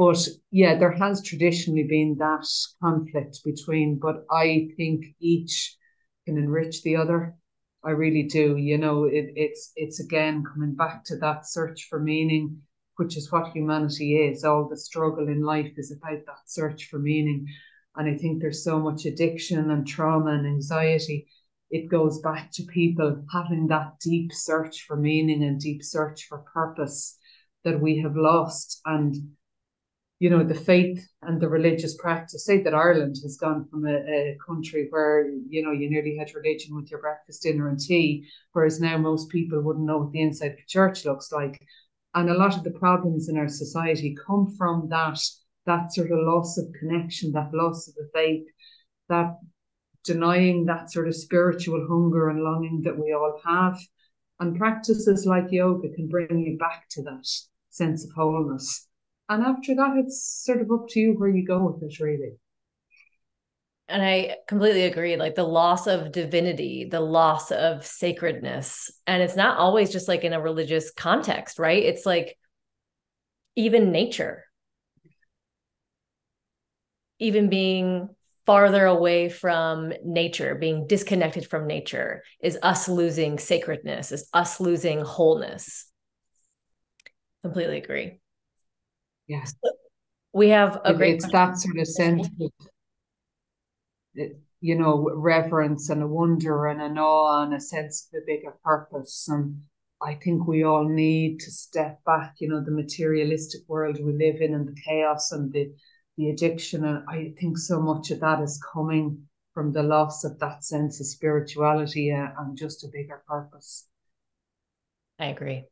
But 0.00 0.26
yeah, 0.50 0.78
there 0.78 0.92
has 0.92 1.22
traditionally 1.22 1.82
been 1.82 2.16
that 2.20 2.46
conflict 2.82 3.40
between, 3.44 3.98
but 3.98 4.24
I 4.30 4.70
think 4.78 5.04
each 5.20 5.76
can 6.24 6.38
enrich 6.38 6.82
the 6.82 6.96
other. 6.96 7.36
I 7.84 7.90
really 7.90 8.22
do. 8.22 8.56
You 8.56 8.78
know, 8.78 9.04
it, 9.04 9.30
it's 9.36 9.72
it's 9.76 10.00
again 10.00 10.42
coming 10.42 10.74
back 10.74 11.04
to 11.04 11.18
that 11.18 11.46
search 11.46 11.86
for 11.90 12.00
meaning, 12.00 12.62
which 12.96 13.14
is 13.14 13.30
what 13.30 13.52
humanity 13.52 14.16
is. 14.16 14.42
All 14.42 14.66
the 14.70 14.76
struggle 14.78 15.28
in 15.28 15.42
life 15.42 15.74
is 15.76 15.92
about 15.92 16.24
that 16.24 16.46
search 16.48 16.86
for 16.86 16.98
meaning. 16.98 17.46
And 17.94 18.08
I 18.08 18.16
think 18.16 18.40
there's 18.40 18.64
so 18.64 18.78
much 18.78 19.04
addiction 19.04 19.70
and 19.70 19.86
trauma 19.86 20.30
and 20.30 20.46
anxiety. 20.46 21.28
It 21.70 21.90
goes 21.90 22.22
back 22.22 22.52
to 22.52 22.62
people 22.62 23.22
having 23.30 23.66
that 23.66 24.00
deep 24.00 24.32
search 24.32 24.80
for 24.86 24.96
meaning 24.96 25.42
and 25.42 25.60
deep 25.60 25.84
search 25.84 26.24
for 26.24 26.38
purpose 26.38 27.18
that 27.64 27.82
we 27.82 27.98
have 27.98 28.16
lost. 28.16 28.80
And 28.86 29.36
you 30.20 30.28
know, 30.28 30.44
the 30.44 30.54
faith 30.54 31.08
and 31.22 31.40
the 31.40 31.48
religious 31.48 31.96
practice. 31.96 32.44
Say 32.44 32.62
that 32.62 32.74
Ireland 32.74 33.16
has 33.22 33.38
gone 33.38 33.66
from 33.70 33.86
a, 33.86 33.94
a, 33.94 34.36
country 34.46 34.86
where, 34.90 35.26
you 35.48 35.64
know, 35.64 35.72
you 35.72 35.88
nearly 35.88 36.14
had 36.14 36.34
religion 36.34 36.76
with 36.76 36.90
your 36.90 37.00
breakfast, 37.00 37.42
dinner, 37.42 37.70
and 37.70 37.80
tea, 37.80 38.28
whereas 38.52 38.80
now 38.80 38.98
most 38.98 39.30
people 39.30 39.62
wouldn't 39.62 39.86
know 39.86 39.96
what 39.96 40.12
the 40.12 40.20
inside 40.20 40.52
of 40.52 40.58
a 40.58 40.68
church 40.68 41.06
looks 41.06 41.32
like. 41.32 41.58
And 42.14 42.28
a 42.28 42.36
lot 42.36 42.54
of 42.54 42.64
the 42.64 42.70
problems 42.70 43.30
in 43.30 43.38
our 43.38 43.48
society 43.48 44.14
come 44.26 44.54
from 44.58 44.90
that, 44.90 45.18
that 45.64 45.94
sort 45.94 46.12
of 46.12 46.18
loss 46.20 46.58
of 46.58 46.66
connection, 46.78 47.32
that 47.32 47.54
loss 47.54 47.88
of 47.88 47.94
the 47.94 48.10
faith, 48.12 48.44
that 49.08 49.38
denying 50.04 50.66
that 50.66 50.92
sort 50.92 51.08
of 51.08 51.16
spiritual 51.16 51.86
hunger 51.88 52.28
and 52.28 52.42
longing 52.42 52.82
that 52.84 52.98
we 52.98 53.14
all 53.14 53.40
have. 53.42 53.80
And 54.38 54.58
practices 54.58 55.24
like 55.24 55.50
yoga 55.50 55.88
can 55.94 56.08
bring 56.08 56.40
you 56.40 56.58
back 56.58 56.90
to 56.90 57.02
that 57.04 57.26
sense 57.70 58.04
of 58.04 58.10
wholeness 58.14 58.86
and 59.30 59.44
after 59.44 59.74
that, 59.76 59.96
it's 59.96 60.44
sort 60.44 60.60
of 60.60 60.70
up 60.72 60.88
to 60.88 61.00
you 61.00 61.12
where 61.12 61.30
you 61.30 61.46
go 61.46 61.64
with 61.70 61.82
it, 61.82 62.00
really. 62.00 62.32
And 63.88 64.02
I 64.02 64.36
completely 64.46 64.84
agree. 64.84 65.16
Like 65.16 65.36
the 65.36 65.44
loss 65.44 65.86
of 65.86 66.12
divinity, 66.12 66.88
the 66.90 67.00
loss 67.00 67.50
of 67.50 67.86
sacredness. 67.86 68.90
And 69.06 69.22
it's 69.22 69.36
not 69.36 69.56
always 69.56 69.90
just 69.90 70.08
like 70.08 70.24
in 70.24 70.32
a 70.32 70.40
religious 70.40 70.90
context, 70.90 71.58
right? 71.58 71.82
It's 71.82 72.04
like 72.04 72.36
even 73.54 73.92
nature, 73.92 74.44
even 77.20 77.48
being 77.48 78.08
farther 78.46 78.86
away 78.86 79.28
from 79.28 79.92
nature, 80.04 80.56
being 80.56 80.86
disconnected 80.88 81.46
from 81.46 81.66
nature, 81.66 82.24
is 82.42 82.58
us 82.62 82.88
losing 82.88 83.38
sacredness, 83.38 84.10
is 84.10 84.28
us 84.32 84.60
losing 84.60 85.00
wholeness. 85.00 85.86
Completely 87.42 87.78
agree. 87.78 88.20
Yes. 89.30 89.54
We 90.32 90.48
have 90.48 90.80
a 90.84 90.90
it, 90.90 90.96
great. 90.96 91.14
It's 91.14 91.30
that 91.30 91.56
sort 91.56 91.78
of 91.78 91.86
sense 91.86 92.28
of, 92.40 92.50
you 94.60 94.74
know, 94.74 95.08
reverence 95.14 95.88
and 95.88 96.02
a 96.02 96.06
wonder 96.06 96.66
and 96.66 96.82
an 96.82 96.98
awe 96.98 97.44
and 97.44 97.54
a 97.54 97.60
sense 97.60 98.08
of 98.12 98.20
a 98.20 98.26
bigger 98.26 98.56
purpose. 98.64 99.28
And 99.28 99.62
I 100.02 100.14
think 100.16 100.48
we 100.48 100.64
all 100.64 100.88
need 100.88 101.38
to 101.40 101.50
step 101.52 102.02
back, 102.04 102.34
you 102.40 102.48
know, 102.48 102.60
the 102.60 102.72
materialistic 102.72 103.60
world 103.68 103.98
we 104.02 104.12
live 104.14 104.40
in 104.40 104.52
and 104.52 104.66
the 104.66 104.80
chaos 104.84 105.30
and 105.30 105.52
the, 105.52 105.70
the 106.16 106.30
addiction. 106.30 106.84
And 106.84 107.04
I 107.08 107.32
think 107.38 107.56
so 107.56 107.80
much 107.80 108.10
of 108.10 108.18
that 108.18 108.40
is 108.40 108.60
coming 108.72 109.28
from 109.54 109.70
the 109.70 109.84
loss 109.84 110.24
of 110.24 110.40
that 110.40 110.64
sense 110.64 110.98
of 110.98 111.06
spirituality 111.06 112.10
uh, 112.10 112.30
and 112.36 112.58
just 112.58 112.82
a 112.82 112.88
bigger 112.92 113.22
purpose. 113.28 113.86
I 115.20 115.26
agree. 115.26 115.66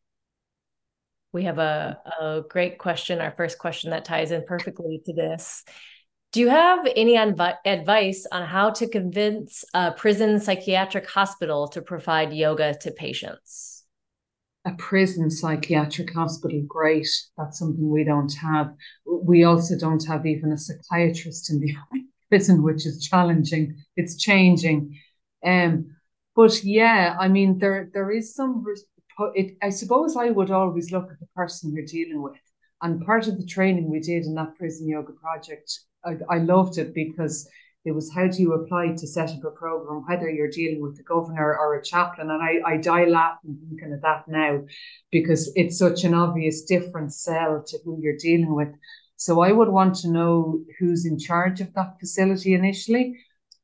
We 1.33 1.45
have 1.45 1.59
a, 1.59 1.99
a 2.20 2.43
great 2.49 2.79
question, 2.79 3.20
our 3.20 3.33
first 3.33 3.59
question 3.59 3.91
that 3.91 4.05
ties 4.05 4.31
in 4.31 4.45
perfectly 4.47 5.03
to 5.07 5.12
this. 5.12 5.64
Do 6.33 6.41
you 6.41 6.49
have 6.49 6.87
any 6.95 7.16
adv- 7.16 7.57
advice 7.64 8.26
on 8.31 8.47
how 8.47 8.70
to 8.70 8.89
convince 8.89 9.64
a 9.72 9.93
prison 9.93 10.41
psychiatric 10.41 11.09
hospital 11.09 11.68
to 11.68 11.81
provide 11.83 12.33
yoga 12.33 12.74
to 12.83 12.91
patients? 12.91 13.85
A 14.64 14.72
prison 14.72 15.31
psychiatric 15.31 16.12
hospital, 16.12 16.62
great. 16.68 17.09
That's 17.39 17.59
something 17.59 17.89
we 17.89 18.05
don't 18.05 18.33
have. 18.35 18.74
We 19.07 19.45
also 19.45 19.79
don't 19.79 20.05
have 20.07 20.26
even 20.26 20.53
a 20.53 20.59
psychiatrist 20.59 21.51
in 21.51 21.61
the 21.61 21.74
prison, 22.29 22.62
which 22.62 22.85
is 22.85 23.07
challenging. 23.07 23.83
It's 23.97 24.16
changing. 24.16 24.99
Um, 25.45 25.97
but 26.37 26.62
yeah, 26.62 27.16
I 27.18 27.29
mean, 27.29 27.59
there 27.59 27.89
there 27.95 28.11
is 28.11 28.35
some 28.35 28.64
it, 29.35 29.57
I 29.62 29.71
suppose 29.71 30.16
I 30.16 30.31
would 30.31 30.51
always 30.51 30.93
look 30.93 31.11
at 31.11 31.21
the 31.21 31.29
person 31.35 31.73
you're 31.73 31.85
dealing 31.85 32.23
with. 32.23 32.41
And 32.83 33.05
part 33.05 33.27
of 33.27 33.39
the 33.39 33.47
training 33.47 33.91
we 33.91 34.01
did 34.01 34.25
in 34.25 34.35
that 34.35 34.55
prison 34.57 34.89
yoga 34.89 35.12
project, 35.12 35.81
I, 36.05 36.16
I 36.31 36.39
loved 36.39 36.79
it 36.79 36.95
because 36.95 37.49
it 37.85 37.93
was 37.93 38.12
how 38.12 38.27
do 38.27 38.43
you 38.43 38.53
apply 38.53 38.89
to 38.89 39.07
set 39.07 39.31
up 39.31 39.45
a 39.45 39.51
program, 39.51 40.05
whether 40.07 40.29
you're 40.29 40.51
dealing 40.51 40.83
with 40.83 40.97
the 40.97 41.03
governor 41.03 41.57
or 41.57 41.75
a 41.75 41.85
chaplain. 41.85 42.31
And 42.31 42.43
I, 42.43 42.61
I 42.64 42.77
die 42.77 43.07
laughing 43.07 43.59
thinking 43.69 43.95
of 43.95 44.03
that 44.03 44.29
now 44.29 44.64
because 45.11 45.51
it's 45.57 45.79
such 45.79 46.05
an 46.05 46.14
obvious 46.14 46.62
different 46.62 47.12
sell 47.12 47.62
to 47.66 47.79
who 47.85 47.99
you're 48.01 48.16
dealing 48.16 48.55
with. 48.55 48.69
So 49.16 49.41
I 49.41 49.53
would 49.53 49.69
want 49.69 49.97
to 49.97 50.11
know 50.11 50.61
who's 50.79 51.05
in 51.05 51.19
charge 51.19 51.61
of 51.61 51.73
that 51.75 51.99
facility 51.99 52.55
initially 52.55 53.16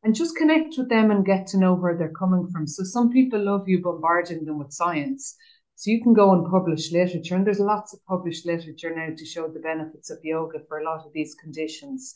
and 0.05 0.15
just 0.15 0.37
connect 0.37 0.75
with 0.77 0.91
them 0.91 1.11
and 1.11 1.25
get 1.25 1.47
to 1.49 1.59
know 1.59 1.75
where 1.75 1.97
they're 1.97 2.13
coming 2.13 2.47
from. 2.53 2.67
So 2.67 2.85
some 2.85 3.11
people 3.11 3.43
love 3.43 3.67
you 3.67 3.83
bombarding 3.83 4.45
them 4.45 4.59
with 4.59 4.73
science. 4.73 5.35
So 5.77 5.91
you 5.91 6.03
can 6.03 6.13
go 6.13 6.33
and 6.33 6.49
publish 6.49 6.93
literature, 6.93 7.35
and 7.35 7.45
there's 7.45 7.59
lots 7.59 7.95
of 7.95 8.05
published 8.05 8.47
literature 8.47 8.95
now 8.95 9.15
to 9.17 9.25
show 9.25 9.49
the 9.49 9.61
benefits 9.61 10.11
of 10.11 10.19
yoga 10.23 10.59
for 10.69 10.79
a 10.79 10.85
lot 10.85 11.05
of 11.05 11.13
these 11.13 11.35
conditions. 11.35 12.15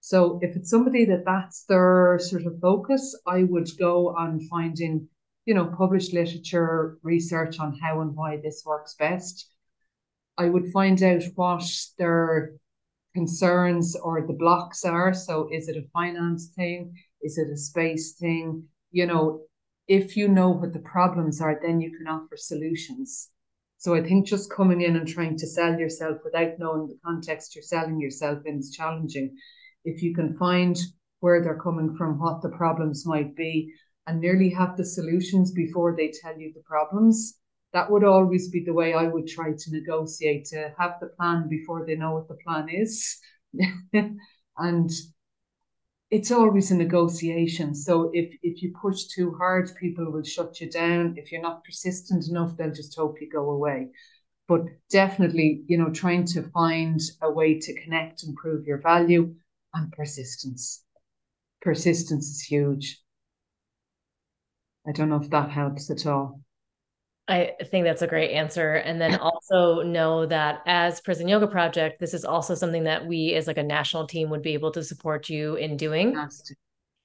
So 0.00 0.38
if 0.42 0.56
it's 0.56 0.68
somebody 0.68 1.04
that 1.06 1.24
that's 1.24 1.64
their 1.64 2.18
sort 2.20 2.44
of 2.44 2.60
focus, 2.60 3.18
I 3.26 3.44
would 3.44 3.68
go 3.78 4.14
on 4.16 4.40
finding, 4.48 5.08
you 5.46 5.54
know, 5.54 5.72
published 5.78 6.12
literature, 6.12 6.98
research 7.02 7.58
on 7.58 7.78
how 7.78 8.00
and 8.00 8.14
why 8.14 8.36
this 8.36 8.62
works 8.66 8.94
best. 8.98 9.48
I 10.36 10.48
would 10.48 10.70
find 10.72 11.02
out 11.02 11.22
what 11.34 11.64
their 11.98 12.52
concerns 13.14 13.96
or 13.96 14.26
the 14.26 14.34
blocks 14.34 14.84
are. 14.84 15.14
So 15.14 15.48
is 15.50 15.68
it 15.68 15.76
a 15.76 15.88
finance 15.92 16.48
thing? 16.54 16.94
Is 17.22 17.38
it 17.38 17.50
a 17.50 17.56
space 17.56 18.14
thing? 18.14 18.64
You 18.90 19.06
know, 19.06 19.42
if 19.86 20.16
you 20.16 20.28
know 20.28 20.50
what 20.50 20.72
the 20.72 20.80
problems 20.80 21.40
are, 21.40 21.58
then 21.60 21.80
you 21.80 21.96
can 21.96 22.06
offer 22.06 22.36
solutions. 22.36 23.30
So 23.78 23.94
I 23.94 24.02
think 24.02 24.26
just 24.26 24.52
coming 24.52 24.80
in 24.80 24.96
and 24.96 25.06
trying 25.06 25.36
to 25.38 25.46
sell 25.46 25.78
yourself 25.78 26.18
without 26.24 26.58
knowing 26.58 26.88
the 26.88 26.98
context 27.04 27.54
you're 27.54 27.62
selling 27.62 28.00
yourself 28.00 28.40
in 28.44 28.58
is 28.58 28.74
challenging. 28.76 29.36
If 29.84 30.02
you 30.02 30.14
can 30.14 30.36
find 30.36 30.76
where 31.20 31.42
they're 31.42 31.60
coming 31.60 31.96
from, 31.96 32.18
what 32.18 32.42
the 32.42 32.50
problems 32.50 33.06
might 33.06 33.34
be, 33.36 33.72
and 34.06 34.20
nearly 34.20 34.50
have 34.50 34.76
the 34.76 34.84
solutions 34.84 35.52
before 35.52 35.94
they 35.96 36.12
tell 36.22 36.38
you 36.38 36.52
the 36.54 36.62
problems, 36.62 37.38
that 37.72 37.90
would 37.90 38.04
always 38.04 38.50
be 38.50 38.64
the 38.64 38.72
way 38.72 38.94
I 38.94 39.04
would 39.04 39.26
try 39.26 39.52
to 39.52 39.70
negotiate 39.70 40.46
to 40.46 40.74
have 40.78 40.94
the 41.00 41.08
plan 41.08 41.48
before 41.48 41.84
they 41.86 41.94
know 41.94 42.14
what 42.14 42.28
the 42.28 42.38
plan 42.44 42.68
is. 42.68 43.18
and 44.56 44.90
it's 46.10 46.30
always 46.30 46.70
a 46.70 46.76
negotiation. 46.76 47.74
So 47.74 48.10
if 48.14 48.34
if 48.42 48.62
you 48.62 48.72
push 48.80 49.04
too 49.04 49.34
hard, 49.34 49.70
people 49.78 50.10
will 50.10 50.22
shut 50.22 50.60
you 50.60 50.70
down. 50.70 51.14
If 51.18 51.30
you're 51.30 51.42
not 51.42 51.64
persistent 51.64 52.28
enough, 52.28 52.56
they'll 52.56 52.72
just 52.72 52.96
hope 52.96 53.20
you 53.20 53.28
go 53.30 53.50
away. 53.50 53.90
But 54.48 54.62
definitely, 54.90 55.64
you 55.66 55.76
know, 55.78 55.90
trying 55.90 56.24
to 56.26 56.42
find 56.50 57.00
a 57.22 57.30
way 57.30 57.58
to 57.60 57.82
connect 57.82 58.22
and 58.22 58.34
prove 58.36 58.66
your 58.66 58.80
value 58.80 59.34
and 59.74 59.92
persistence. 59.92 60.84
Persistence 61.60 62.28
is 62.28 62.40
huge. 62.42 63.02
I 64.86 64.92
don't 64.92 65.10
know 65.10 65.22
if 65.22 65.30
that 65.30 65.50
helps 65.50 65.90
at 65.90 66.06
all. 66.06 66.40
I 67.28 67.52
think 67.62 67.84
that's 67.84 68.02
a 68.02 68.06
great 68.06 68.32
answer. 68.32 68.74
And 68.74 68.98
then 69.00 69.16
also 69.16 69.82
know 69.82 70.24
that 70.26 70.62
as 70.66 71.00
Prison 71.02 71.28
Yoga 71.28 71.46
Project, 71.46 72.00
this 72.00 72.14
is 72.14 72.24
also 72.24 72.54
something 72.54 72.84
that 72.84 73.06
we 73.06 73.34
as 73.34 73.46
like 73.46 73.58
a 73.58 73.62
national 73.62 74.06
team 74.06 74.30
would 74.30 74.42
be 74.42 74.54
able 74.54 74.70
to 74.72 74.82
support 74.82 75.28
you 75.28 75.56
in 75.56 75.76
doing 75.76 76.16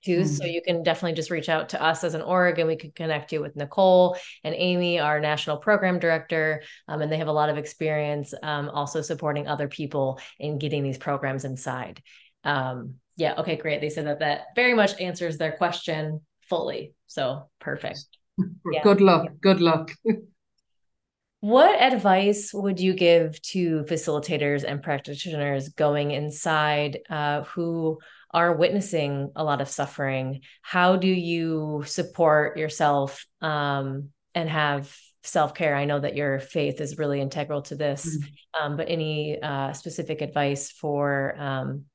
too. 0.04 0.22
Mm. 0.22 0.28
So 0.28 0.46
you 0.46 0.62
can 0.62 0.82
definitely 0.82 1.16
just 1.16 1.30
reach 1.30 1.50
out 1.50 1.70
to 1.70 1.84
us 1.84 2.04
as 2.04 2.14
an 2.14 2.22
org 2.22 2.60
and 2.60 2.68
we 2.68 2.76
could 2.76 2.96
connect 2.96 3.34
you 3.34 3.42
with 3.42 3.56
Nicole 3.56 4.18
and 4.44 4.56
Amy, 4.56 5.00
our 5.00 5.20
national 5.20 5.58
program 5.58 6.00
director. 6.00 6.64
Um, 6.88 7.02
and 7.02 7.12
they 7.12 7.18
have 7.18 7.28
a 7.28 7.34
lot 7.34 7.50
of 7.50 7.58
experience 7.58 8.34
um, 8.44 8.70
also 8.70 9.02
supporting 9.02 9.48
other 9.48 9.68
people 9.68 10.20
in 10.40 10.58
getting 10.58 10.84
these 10.84 10.98
programs 10.98 11.46
inside. 11.46 12.02
Um, 12.46 12.96
yeah, 13.16 13.36
okay, 13.40 13.58
great. 13.58 13.82
They 13.82 13.90
said 13.90 14.08
that 14.08 14.20
that 14.20 14.46
very 14.56 14.74
much 14.74 15.00
answers 15.00 15.38
their 15.38 15.52
question 15.52 16.22
fully. 16.50 16.94
So 17.08 17.50
perfect. 17.60 18.06
Yeah. 18.38 18.84
Good 18.84 19.02
luck. 19.02 19.28
Good 19.42 19.62
luck. 19.62 19.92
what 21.40 21.82
advice 21.82 22.54
would 22.54 22.80
you 22.80 22.94
give 22.94 23.42
to 23.42 23.84
facilitators 23.84 24.64
and 24.64 24.82
practitioners 24.82 25.70
going 25.70 26.12
inside 26.12 27.00
uh, 27.10 27.44
who 27.44 28.00
are 28.32 28.56
witnessing 28.56 29.32
a 29.36 29.44
lot 29.44 29.62
of 29.62 29.70
suffering? 29.70 30.42
How 30.62 30.96
do 30.96 31.08
you 31.08 31.84
support 31.86 32.58
yourself 32.58 33.26
um, 33.42 34.10
and 34.34 34.50
have 34.50 34.96
self 35.24 35.54
care? 35.54 35.76
I 35.76 35.86
know 35.86 36.00
that 36.00 36.16
your 36.16 36.40
faith 36.40 36.82
is 36.82 36.98
really 36.98 37.22
integral 37.22 37.62
to 37.64 37.76
this, 37.76 38.06
mm-hmm. 38.06 38.66
um, 38.66 38.78
but 38.78 38.90
any 38.90 39.42
uh, 39.42 39.74
specific 39.74 40.22
advice 40.22 40.72
for 40.72 41.36
um, 41.38 41.86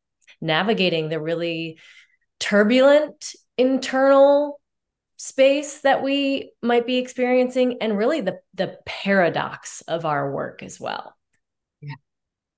navigating 0.40 1.08
the 1.08 1.20
really 1.20 1.78
turbulent 2.38 3.34
internal 3.56 4.57
space 5.18 5.80
that 5.80 6.02
we 6.02 6.52
might 6.62 6.86
be 6.86 6.96
experiencing 6.96 7.76
and 7.80 7.98
really 7.98 8.20
the 8.20 8.40
the 8.54 8.78
paradox 8.86 9.82
of 9.82 10.04
our 10.04 10.32
work 10.32 10.62
as 10.62 10.80
well 10.80 11.14
yeah 11.80 11.94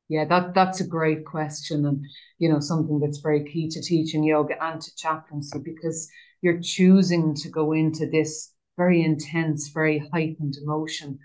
yeah 0.09 0.25
that 0.27 0.55
that's 0.55 0.81
a 0.81 0.87
great 0.87 1.25
question 1.25 1.87
and 1.87 2.05
you 2.39 2.53
know 2.53 2.61
something 2.61 3.01
that's 3.01 3.19
very 3.19 3.45
key 3.45 3.69
to 3.69 3.81
teaching 3.83 4.23
yoga 4.23 4.63
and 4.63 4.81
to 4.81 4.95
chaplaincy 4.97 5.59
because 5.65 6.09
you're 6.43 6.61
choosing 6.61 7.35
to 7.35 7.49
go 7.49 7.73
into 7.73 8.07
this 8.07 8.53
very 8.77 9.03
intense 9.03 9.69
very 9.69 9.99
heightened 10.13 10.57
emotion 10.63 11.19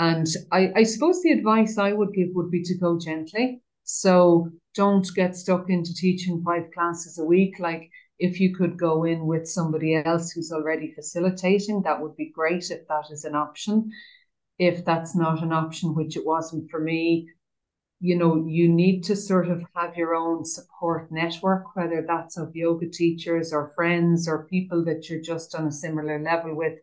and 0.00 0.26
I, 0.50 0.72
I 0.76 0.82
suppose 0.84 1.22
the 1.22 1.32
advice 1.32 1.76
I 1.76 1.92
would 1.92 2.14
give 2.14 2.28
would 2.32 2.50
be 2.50 2.62
to 2.62 2.74
go 2.78 2.98
gently. 2.98 3.60
So 3.84 4.48
don't 4.74 5.06
get 5.14 5.36
stuck 5.36 5.68
into 5.68 5.94
teaching 5.94 6.42
five 6.42 6.70
classes 6.72 7.18
a 7.18 7.24
week. 7.24 7.58
Like 7.58 7.90
if 8.20 8.38
you 8.38 8.54
could 8.54 8.78
go 8.78 9.04
in 9.04 9.26
with 9.26 9.48
somebody 9.48 9.96
else 9.96 10.30
who's 10.30 10.52
already 10.52 10.92
facilitating, 10.92 11.82
that 11.82 12.00
would 12.00 12.14
be 12.16 12.30
great 12.30 12.70
if 12.70 12.86
that 12.86 13.06
is 13.10 13.24
an 13.24 13.34
option. 13.34 13.90
If 14.58 14.84
that's 14.84 15.16
not 15.16 15.42
an 15.42 15.52
option, 15.52 15.94
which 15.94 16.18
it 16.18 16.26
wasn't 16.26 16.70
for 16.70 16.80
me, 16.80 17.30
you 17.98 18.16
know, 18.16 18.46
you 18.46 18.68
need 18.68 19.04
to 19.04 19.16
sort 19.16 19.48
of 19.48 19.62
have 19.74 19.96
your 19.96 20.14
own 20.14 20.44
support 20.44 21.10
network, 21.10 21.74
whether 21.74 22.04
that's 22.06 22.36
of 22.36 22.54
yoga 22.54 22.88
teachers 22.90 23.54
or 23.54 23.72
friends 23.74 24.28
or 24.28 24.46
people 24.48 24.84
that 24.84 25.08
you're 25.08 25.22
just 25.22 25.54
on 25.54 25.66
a 25.66 25.72
similar 25.72 26.22
level 26.22 26.54
with, 26.54 26.78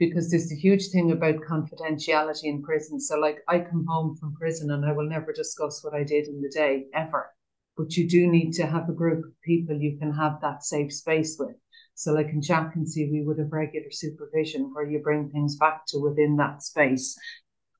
because 0.00 0.28
there's 0.28 0.50
a 0.50 0.56
huge 0.56 0.88
thing 0.88 1.12
about 1.12 1.36
confidentiality 1.48 2.44
in 2.44 2.62
prison. 2.64 3.00
So, 3.00 3.16
like, 3.16 3.38
I 3.48 3.60
come 3.60 3.86
home 3.88 4.16
from 4.16 4.34
prison 4.34 4.72
and 4.72 4.84
I 4.84 4.92
will 4.92 5.08
never 5.08 5.32
discuss 5.32 5.84
what 5.84 5.94
I 5.94 6.02
did 6.02 6.26
in 6.26 6.40
the 6.40 6.50
day 6.50 6.86
ever 6.94 7.33
but 7.76 7.96
you 7.96 8.08
do 8.08 8.26
need 8.26 8.52
to 8.52 8.66
have 8.66 8.88
a 8.88 8.92
group 8.92 9.24
of 9.24 9.40
people 9.42 9.76
you 9.76 9.98
can 9.98 10.12
have 10.12 10.40
that 10.40 10.64
safe 10.64 10.92
space 10.92 11.36
with. 11.38 11.56
So, 11.94 12.12
like 12.12 12.28
in 12.28 12.42
chaplaincy, 12.42 13.10
we 13.10 13.22
would 13.22 13.38
have 13.38 13.52
regular 13.52 13.90
supervision 13.90 14.72
where 14.72 14.88
you 14.88 14.98
bring 14.98 15.30
things 15.30 15.56
back 15.56 15.86
to 15.88 15.98
within 15.98 16.36
that 16.36 16.62
space. 16.62 17.16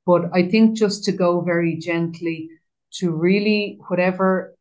But 0.07 0.31
I 0.33 0.49
think 0.49 0.77
just 0.77 1.05
to 1.05 1.13
go 1.13 1.41
very 1.41 1.77
gently 1.77 2.51
to 2.95 3.11
really, 3.11 3.79
whatever 3.89 4.55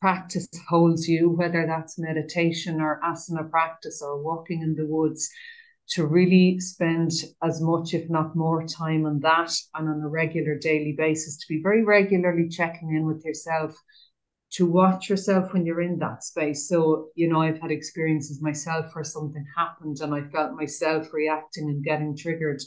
practice 0.00 0.48
holds 0.68 1.08
you, 1.08 1.30
whether 1.30 1.66
that's 1.66 1.98
meditation 1.98 2.80
or 2.80 3.00
asana 3.04 3.50
practice 3.50 4.00
or 4.00 4.22
walking 4.22 4.62
in 4.62 4.74
the 4.74 4.86
woods, 4.86 5.28
to 5.90 6.06
really 6.06 6.60
spend 6.60 7.10
as 7.42 7.60
much, 7.60 7.94
if 7.94 8.08
not 8.08 8.36
more, 8.36 8.64
time 8.66 9.06
on 9.06 9.20
that 9.20 9.52
and 9.74 9.88
on 9.88 10.00
a 10.02 10.08
regular 10.08 10.54
daily 10.56 10.94
basis, 10.96 11.36
to 11.38 11.46
be 11.48 11.62
very 11.62 11.82
regularly 11.82 12.48
checking 12.48 12.94
in 12.94 13.06
with 13.06 13.24
yourself 13.24 13.76
to 14.58 14.66
watch 14.66 15.08
yourself 15.08 15.52
when 15.52 15.64
you're 15.64 15.80
in 15.80 16.00
that 16.00 16.24
space. 16.24 16.68
So, 16.68 17.10
you 17.14 17.28
know, 17.28 17.40
I've 17.40 17.60
had 17.60 17.70
experiences 17.70 18.42
myself 18.42 18.92
where 18.92 19.04
something 19.04 19.44
happened 19.56 19.98
and 20.00 20.12
I 20.12 20.22
felt 20.32 20.56
myself 20.56 21.12
reacting 21.12 21.68
and 21.68 21.84
getting 21.84 22.16
triggered. 22.16 22.60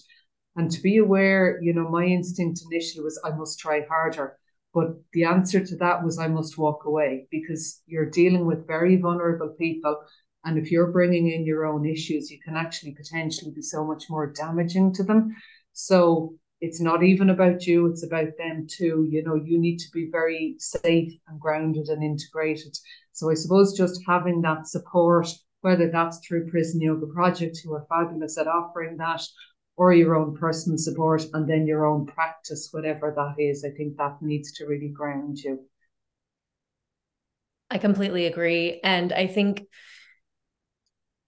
And 0.55 0.71
to 0.71 0.81
be 0.81 0.99
aware, 0.99 1.59
you 1.61 1.73
know, 1.73 1.89
my 1.89 2.05
instinct 2.05 2.61
initially 2.71 3.03
was 3.03 3.19
I 3.25 3.31
must 3.31 3.59
try 3.59 3.85
harder. 3.89 4.37
But 4.73 4.91
the 5.11 5.25
answer 5.25 5.65
to 5.65 5.75
that 5.77 6.01
was 6.01 6.17
I 6.17 6.29
must 6.29 6.57
walk 6.57 6.85
away 6.85 7.27
because 7.29 7.81
you're 7.87 8.09
dealing 8.09 8.45
with 8.45 8.67
very 8.67 8.95
vulnerable 8.95 9.53
people. 9.59 9.97
And 10.45 10.57
if 10.57 10.71
you're 10.71 10.93
bringing 10.93 11.29
in 11.29 11.45
your 11.45 11.65
own 11.65 11.85
issues, 11.85 12.31
you 12.31 12.39
can 12.41 12.55
actually 12.55 12.95
potentially 12.95 13.51
be 13.51 13.61
so 13.61 13.83
much 13.83 14.05
more 14.09 14.31
damaging 14.31 14.93
to 14.93 15.03
them. 15.03 15.35
So 15.73 16.35
it's 16.61 16.79
not 16.79 17.03
even 17.03 17.31
about 17.31 17.65
you, 17.65 17.87
it's 17.87 18.03
about 18.05 18.37
them 18.37 18.67
too. 18.69 19.07
You 19.09 19.23
know, 19.23 19.35
you 19.35 19.59
need 19.59 19.77
to 19.79 19.91
be 19.91 20.09
very 20.11 20.55
safe 20.59 21.11
and 21.27 21.39
grounded 21.39 21.89
and 21.89 22.03
integrated. 22.03 22.77
So 23.13 23.31
I 23.31 23.33
suppose 23.33 23.75
just 23.75 23.99
having 24.07 24.41
that 24.43 24.67
support, 24.67 25.27
whether 25.61 25.89
that's 25.89 26.19
through 26.19 26.49
Prison 26.49 26.79
Yoga 26.79 27.07
Project, 27.07 27.59
who 27.63 27.73
are 27.73 27.87
fabulous 27.89 28.37
at 28.37 28.47
offering 28.47 28.97
that, 28.97 29.23
or 29.75 29.91
your 29.91 30.15
own 30.15 30.37
personal 30.37 30.77
support, 30.77 31.25
and 31.33 31.49
then 31.49 31.65
your 31.65 31.87
own 31.87 32.05
practice, 32.05 32.69
whatever 32.71 33.11
that 33.15 33.41
is, 33.43 33.65
I 33.65 33.71
think 33.71 33.97
that 33.97 34.21
needs 34.21 34.51
to 34.53 34.65
really 34.65 34.89
ground 34.89 35.39
you. 35.39 35.59
I 37.71 37.79
completely 37.79 38.27
agree. 38.27 38.79
And 38.83 39.11
I 39.13 39.25
think 39.25 39.65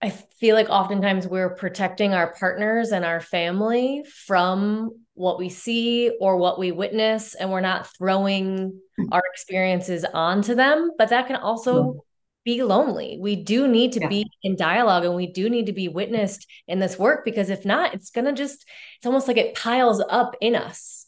I 0.04 0.10
feel 0.10 0.54
like 0.54 0.68
oftentimes 0.70 1.28
we're 1.28 1.56
protecting 1.56 2.14
our 2.14 2.34
partners 2.34 2.92
and 2.92 3.06
our 3.06 3.22
family 3.22 4.04
from 4.26 4.92
what 5.14 5.40
we 5.40 5.48
see 5.48 6.12
or 6.20 6.36
what 6.36 6.60
we 6.60 6.74
witness, 6.74 7.36
and 7.36 7.50
we're 7.50 7.62
not 7.62 7.88
throwing 7.98 8.82
hmm. 8.98 9.06
our 9.14 9.24
experiences 9.32 10.04
onto 10.14 10.56
them. 10.56 10.92
But 10.98 11.10
that 11.10 11.28
can 11.28 11.38
also 11.38 12.04
be 12.44 12.62
lonely. 12.64 13.18
We 13.22 13.38
do 13.38 13.66
need 13.66 13.94
to 13.94 14.02
yeah. 14.02 14.10
be 14.10 14.30
in 14.44 14.58
dialogue 14.58 15.06
and 15.06 15.16
we 15.16 15.28
do 15.28 15.50
need 15.50 15.68
to 15.68 15.74
be 15.74 15.88
witnessed 15.88 16.46
in 16.68 16.80
this 16.80 17.00
work 17.00 17.24
because 17.24 17.50
if 17.50 17.66
not, 17.66 17.94
it's 17.94 18.10
going 18.10 18.26
to 18.26 18.34
just, 18.34 18.66
it's 18.98 19.06
almost 19.06 19.30
like 19.30 19.38
it 19.38 19.56
piles 19.56 20.04
up 20.10 20.36
in 20.42 20.54
us. 20.56 21.08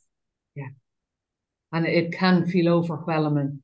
Yeah. 0.56 0.70
And 1.74 1.86
it 1.86 2.14
can 2.14 2.46
feel 2.46 2.74
overwhelming. 2.74 3.62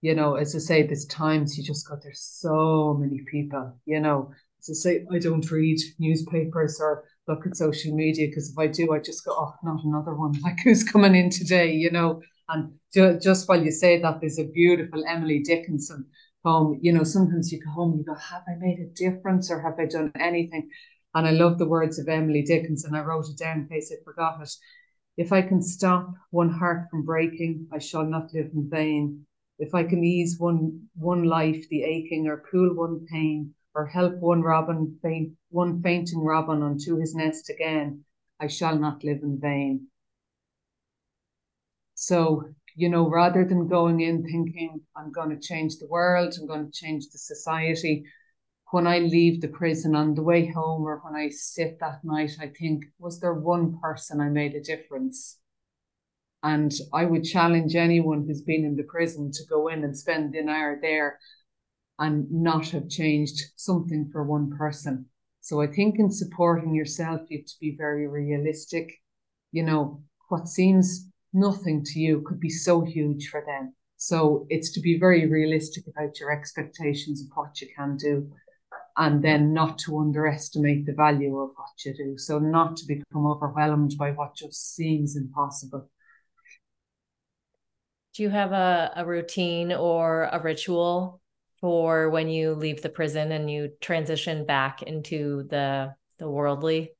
You 0.00 0.14
know, 0.14 0.36
as 0.36 0.54
I 0.54 0.58
say, 0.58 0.82
there's 0.82 1.04
times 1.04 1.58
you 1.58 1.64
just 1.64 1.86
got, 1.86 2.02
there's 2.02 2.22
so 2.22 2.96
many 2.98 3.20
people, 3.30 3.78
you 3.84 4.00
know, 4.00 4.32
to 4.66 4.74
say 4.74 5.04
I 5.12 5.18
don't 5.18 5.50
read 5.50 5.78
newspapers 5.98 6.80
or 6.80 7.04
look 7.28 7.46
at 7.46 7.56
social 7.56 7.94
media 7.94 8.28
because 8.28 8.50
if 8.50 8.58
I 8.58 8.66
do, 8.66 8.92
I 8.92 8.98
just 8.98 9.24
go, 9.24 9.32
oh, 9.32 9.54
not 9.62 9.84
another 9.84 10.14
one. 10.14 10.34
Like 10.42 10.60
who's 10.62 10.84
coming 10.84 11.14
in 11.14 11.30
today, 11.30 11.72
you 11.72 11.90
know? 11.90 12.20
And 12.48 12.74
ju- 12.92 13.18
just 13.18 13.48
while 13.48 13.62
you 13.62 13.70
say 13.70 14.00
that, 14.00 14.20
there's 14.20 14.38
a 14.38 14.44
beautiful 14.44 15.04
Emily 15.06 15.40
Dickinson 15.40 16.06
poem. 16.44 16.78
You 16.82 16.92
know, 16.92 17.04
sometimes 17.04 17.50
you 17.52 17.60
go 17.62 17.70
home 17.70 17.92
and 17.92 18.00
you 18.00 18.04
go, 18.04 18.14
have 18.14 18.42
I 18.48 18.56
made 18.58 18.78
a 18.80 18.94
difference 18.94 19.50
or 19.50 19.60
have 19.60 19.78
I 19.78 19.86
done 19.86 20.12
anything? 20.18 20.68
And 21.14 21.26
I 21.26 21.30
love 21.30 21.58
the 21.58 21.66
words 21.68 21.98
of 21.98 22.08
Emily 22.08 22.42
Dickinson. 22.42 22.94
I 22.94 23.00
wrote 23.00 23.28
it 23.28 23.38
down 23.38 23.60
in 23.60 23.68
case 23.68 23.92
I 23.92 24.02
forgot 24.04 24.42
it. 24.42 24.50
If 25.16 25.32
I 25.32 25.42
can 25.42 25.62
stop 25.62 26.12
one 26.30 26.50
heart 26.50 26.90
from 26.90 27.04
breaking, 27.04 27.68
I 27.72 27.78
shall 27.78 28.04
not 28.04 28.34
live 28.34 28.50
in 28.52 28.68
vain. 28.68 29.26
If 29.58 29.74
I 29.74 29.84
can 29.84 30.02
ease 30.02 30.38
one 30.38 30.88
one 30.96 31.22
life 31.22 31.68
the 31.68 31.84
aching 31.84 32.26
or 32.26 32.42
cool 32.50 32.74
one 32.74 33.06
pain, 33.06 33.54
or 33.74 33.86
help 33.86 34.14
one 34.16 34.42
robin 34.42 34.98
faint, 35.02 35.32
one 35.50 35.82
fainting 35.82 36.20
robin 36.20 36.62
unto 36.62 36.98
his 36.98 37.14
nest 37.14 37.50
again, 37.50 38.04
I 38.40 38.46
shall 38.46 38.78
not 38.78 39.04
live 39.04 39.20
in 39.22 39.40
vain. 39.40 39.88
So, 41.94 42.44
you 42.74 42.88
know, 42.88 43.08
rather 43.08 43.44
than 43.44 43.68
going 43.68 44.00
in 44.00 44.24
thinking 44.24 44.80
I'm 44.96 45.12
going 45.12 45.30
to 45.30 45.38
change 45.38 45.78
the 45.78 45.86
world, 45.86 46.34
I'm 46.38 46.46
going 46.46 46.66
to 46.66 46.72
change 46.72 47.08
the 47.08 47.18
society, 47.18 48.04
when 48.70 48.86
I 48.88 48.98
leave 48.98 49.40
the 49.40 49.48
prison 49.48 49.94
on 49.94 50.14
the 50.14 50.22
way 50.22 50.46
home 50.46 50.82
or 50.82 51.00
when 51.04 51.14
I 51.14 51.28
sit 51.28 51.78
that 51.78 52.00
night, 52.02 52.32
I 52.40 52.48
think, 52.48 52.84
was 52.98 53.20
there 53.20 53.34
one 53.34 53.78
person 53.78 54.20
I 54.20 54.28
made 54.28 54.54
a 54.54 54.60
difference? 54.60 55.38
And 56.42 56.74
I 56.92 57.04
would 57.04 57.22
challenge 57.22 57.76
anyone 57.76 58.24
who's 58.26 58.42
been 58.42 58.64
in 58.64 58.74
the 58.74 58.82
prison 58.82 59.30
to 59.32 59.44
go 59.48 59.68
in 59.68 59.84
and 59.84 59.96
spend 59.96 60.34
an 60.34 60.48
hour 60.48 60.78
there 60.82 61.20
and 61.98 62.30
not 62.30 62.68
have 62.68 62.88
changed 62.88 63.40
something 63.56 64.08
for 64.10 64.24
one 64.24 64.50
person. 64.56 65.06
So 65.40 65.60
I 65.60 65.66
think 65.66 65.98
in 65.98 66.10
supporting 66.10 66.74
yourself, 66.74 67.20
you 67.28 67.38
have 67.38 67.46
to 67.46 67.54
be 67.60 67.76
very 67.76 68.08
realistic. 68.08 68.92
You 69.52 69.62
know, 69.62 70.02
what 70.28 70.48
seems 70.48 71.08
nothing 71.32 71.84
to 71.84 72.00
you 72.00 72.22
could 72.22 72.40
be 72.40 72.50
so 72.50 72.80
huge 72.80 73.28
for 73.28 73.42
them. 73.46 73.74
So 73.96 74.46
it's 74.48 74.72
to 74.72 74.80
be 74.80 74.98
very 74.98 75.26
realistic 75.26 75.84
about 75.86 76.18
your 76.18 76.32
expectations 76.32 77.22
of 77.22 77.28
what 77.34 77.60
you 77.60 77.68
can 77.76 77.96
do 77.96 78.30
and 78.96 79.22
then 79.22 79.52
not 79.52 79.78
to 79.78 79.98
underestimate 79.98 80.86
the 80.86 80.92
value 80.92 81.38
of 81.38 81.50
what 81.56 81.84
you 81.84 81.94
do. 81.94 82.16
So 82.16 82.38
not 82.38 82.76
to 82.78 82.86
become 82.86 83.26
overwhelmed 83.26 83.96
by 83.98 84.12
what 84.12 84.36
just 84.36 84.74
seems 84.74 85.16
impossible. 85.16 85.90
Do 88.14 88.22
you 88.22 88.30
have 88.30 88.52
a, 88.52 88.92
a 88.94 89.04
routine 89.04 89.72
or 89.72 90.28
a 90.30 90.40
ritual 90.40 91.20
for 91.64 92.10
when 92.10 92.28
you 92.28 92.52
leave 92.52 92.82
the 92.82 92.90
prison 92.90 93.32
and 93.32 93.50
you 93.50 93.70
transition 93.80 94.44
back 94.44 94.82
into 94.82 95.44
the 95.48 95.94
the 96.18 96.28
worldly 96.28 96.90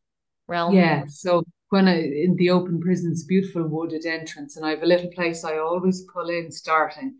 realm? 0.48 0.74
Yeah. 0.74 1.04
So 1.06 1.44
when 1.68 1.86
I 1.86 2.00
in 2.00 2.34
the 2.36 2.48
open 2.48 2.80
prison's 2.80 3.26
beautiful 3.26 3.68
wooded 3.68 4.06
entrance, 4.06 4.56
and 4.56 4.64
I 4.64 4.70
have 4.70 4.82
a 4.82 4.86
little 4.86 5.10
place 5.10 5.44
I 5.44 5.58
always 5.58 6.06
pull 6.10 6.30
in 6.30 6.50
starting 6.50 7.18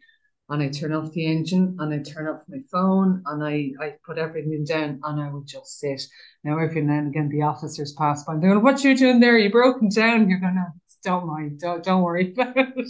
and 0.49 0.63
I 0.63 0.69
turn 0.69 0.95
off 0.95 1.13
the 1.13 1.27
engine 1.27 1.77
and 1.79 1.93
I 1.93 1.99
turn 1.99 2.29
off 2.29 2.41
my 2.49 2.61
phone 2.73 3.23
and 3.27 3.45
I, 3.45 3.73
I 3.79 3.97
put 4.07 4.17
everything 4.17 4.65
down 4.65 5.01
and 5.05 5.21
I 5.21 5.31
would 5.31 5.47
just 5.47 5.79
sit. 5.79 6.01
Now 6.45 6.59
every 6.59 6.81
now 6.81 6.97
and 6.97 7.09
again 7.09 7.29
the 7.29 7.43
officers 7.43 7.93
pass 7.93 8.25
by 8.25 8.33
and 8.33 8.43
they're 8.43 8.53
going, 8.53 8.65
What 8.65 8.83
you 8.83 8.97
doing 8.97 9.21
there? 9.21 9.37
You 9.37 9.51
broken 9.51 9.91
down? 9.91 10.31
You're 10.31 10.41
gonna 10.41 10.73
don't 11.03 11.27
mind, 11.27 11.61
don't 11.61 11.85
don't 11.85 12.01
worry 12.03 12.33
about 12.39 12.57
it. 12.57 12.89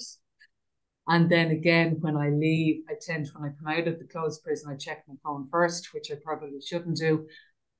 And 1.07 1.31
then 1.31 1.51
again, 1.51 1.99
when 2.01 2.17
I 2.17 2.31
leave, 2.31 2.83
I 2.89 2.95
tend 3.01 3.31
when 3.35 3.51
I 3.51 3.55
come 3.55 3.69
out 3.69 3.89
of 3.89 3.99
the 3.99 4.07
closed 4.07 4.43
prison, 4.43 4.73
I 4.73 4.77
check 4.77 5.05
my 5.07 5.15
phone 5.23 5.49
first, 5.51 5.93
which 5.93 6.11
I 6.11 6.15
probably 6.23 6.61
shouldn't 6.61 6.97
do. 6.97 7.27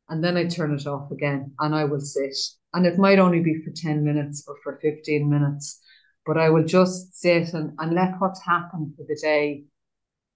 And 0.09 0.23
then 0.23 0.37
I 0.37 0.45
turn 0.45 0.75
it 0.75 0.87
off 0.87 1.11
again 1.11 1.53
and 1.59 1.75
I 1.75 1.85
will 1.85 2.01
sit. 2.01 2.37
And 2.75 2.85
it 2.85 2.99
might 2.99 3.19
only 3.19 3.41
be 3.41 3.63
for 3.63 3.71
10 3.71 4.05
minutes 4.05 4.45
or 4.47 4.57
for 4.63 4.79
15 4.83 5.31
minutes 5.31 5.81
but 6.27 6.39
I 6.39 6.51
will 6.51 6.65
just 6.65 7.15
sit 7.21 7.53
and, 7.53 7.73
and 7.79 7.95
let 7.95 8.19
what's 8.19 8.45
happened 8.45 8.95
for 8.97 9.05
the 9.07 9.19
day 9.21 9.65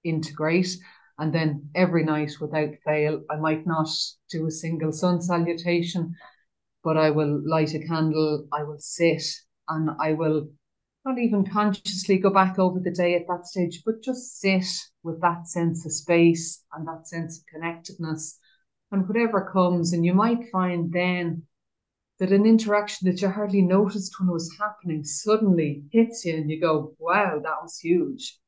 integrate. 0.04 0.76
And 1.18 1.32
then 1.32 1.70
every 1.74 2.04
night 2.04 2.32
without 2.40 2.74
fail, 2.84 3.22
I 3.30 3.36
might 3.36 3.66
not 3.66 3.88
do 4.30 4.46
a 4.46 4.50
single 4.50 4.92
sun 4.92 5.20
salutation, 5.20 6.14
but 6.84 6.96
I 6.96 7.10
will 7.10 7.42
light 7.44 7.74
a 7.74 7.84
candle, 7.84 8.46
I 8.52 8.62
will 8.62 8.78
sit, 8.78 9.22
and 9.68 9.90
I 10.00 10.12
will 10.12 10.48
not 11.04 11.18
even 11.18 11.46
consciously 11.46 12.18
go 12.18 12.30
back 12.30 12.58
over 12.58 12.80
the 12.80 12.90
day 12.90 13.14
at 13.14 13.26
that 13.28 13.46
stage, 13.46 13.82
but 13.84 14.02
just 14.02 14.40
sit 14.40 14.66
with 15.02 15.20
that 15.20 15.48
sense 15.48 15.86
of 15.86 15.92
space 15.92 16.64
and 16.72 16.86
that 16.86 17.08
sense 17.08 17.38
of 17.38 17.46
connectedness. 17.46 18.38
And 18.90 19.06
whatever 19.06 19.50
comes, 19.52 19.92
and 19.92 20.04
you 20.04 20.14
might 20.14 20.50
find 20.50 20.92
then 20.92 21.42
that 22.18 22.32
an 22.32 22.46
interaction 22.46 23.08
that 23.08 23.22
you 23.22 23.28
hardly 23.28 23.62
noticed 23.62 24.18
when 24.18 24.28
it 24.28 24.32
was 24.32 24.56
happening 24.58 25.04
suddenly 25.04 25.84
hits 25.92 26.24
you 26.24 26.36
and 26.36 26.50
you 26.50 26.60
go, 26.60 26.94
wow, 26.98 27.38
that 27.42 27.62
was 27.62 27.78
huge. 27.78 28.38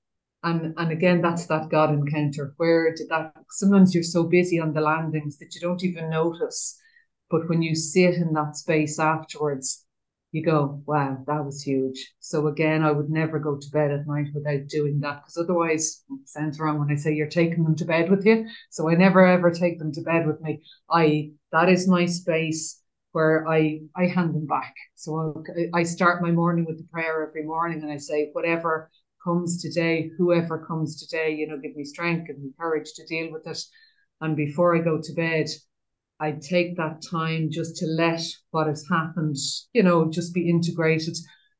And 0.43 0.75
and 0.79 0.91
again, 0.91 1.21
that's 1.21 1.47
that 1.47 1.69
God 1.69 1.91
encounter. 1.91 2.55
Where 2.57 2.95
did 2.95 3.11
that 3.11 3.35
sometimes 3.51 3.95
you're 3.95 4.03
so 4.03 4.25
busy 4.25 4.59
on 4.59 4.73
the 4.73 4.81
landings 4.81 5.39
that 5.39 5.55
you 5.55 5.61
don't 5.61 5.85
even 5.85 6.09
notice. 6.11 6.79
But 7.31 7.49
when 7.49 7.63
you 7.63 7.75
sit 7.75 8.15
in 8.15 8.33
that 8.33 8.57
space 8.57 8.99
afterwards, 8.99 9.85
you 10.33 10.45
go, 10.45 10.83
wow, 10.87 11.23
that 11.27 11.45
was 11.45 11.63
huge. 11.63 12.13
So 12.21 12.47
again, 12.47 12.83
I 12.83 12.93
would 12.93 13.11
never 13.11 13.39
go 13.39 13.57
to 13.57 13.71
bed 13.71 13.91
at 13.91 14.07
night 14.07 14.29
without 14.33 14.69
doing 14.69 15.01
that 15.01 15.23
because 15.23 15.37
otherwise 15.37 16.05
it 16.11 16.29
sounds 16.29 16.61
wrong 16.61 16.79
when 16.79 16.91
I 16.91 16.95
say 16.95 17.15
you're 17.15 17.27
taking 17.27 17.65
them 17.65 17.75
to 17.77 17.85
bed 17.85 18.11
with 18.11 18.25
you. 18.25 18.47
So 18.71 18.89
I 18.89 18.95
never 18.95 19.27
ever 19.27 19.51
take 19.51 19.79
them 19.79 19.93
to 19.93 20.03
bed 20.03 20.27
with 20.27 20.41
me. 20.41 20.63
I 20.89 21.33
that 21.53 21.69
is 21.69 21.89
my 21.89 22.07
space 22.07 22.81
where 23.13 23.47
I 23.49 23.81
I 23.97 24.07
hand 24.07 24.35
them 24.35 24.47
back. 24.47 24.75
So 24.95 25.43
I 25.75 25.83
start 25.83 26.23
my 26.23 26.31
morning 26.31 26.65
with 26.65 26.79
the 26.79 26.89
prayer 26.93 27.27
every 27.27 27.43
morning, 27.45 27.83
and 27.83 27.91
I 27.91 27.97
say, 27.97 28.31
whatever 28.33 28.89
comes 29.25 29.61
today, 29.61 30.11
whoever 30.17 30.65
comes 30.65 31.01
today, 31.05 31.35
you 31.35 31.47
know, 31.47 31.59
give 31.59 31.75
me 31.75 31.85
strength, 31.85 32.29
give 32.29 32.39
me 32.39 32.51
courage 32.59 32.93
to 32.95 33.07
deal 33.07 33.33
with 33.33 33.47
it. 33.47 33.61
And 34.21 34.37
before 34.37 34.77
I 34.77 34.81
go 34.81 35.01
to 35.03 35.13
bed, 35.13 35.47
I 36.21 36.33
take 36.33 36.77
that 36.77 37.03
time 37.11 37.51
just 37.51 37.77
to 37.77 37.87
let 37.87 38.21
what 38.51 38.67
has 38.67 38.87
happened, 38.91 39.37
you 39.73 39.83
know, 39.83 40.11
just 40.11 40.35
be 40.35 40.51
integrated. 40.51 41.17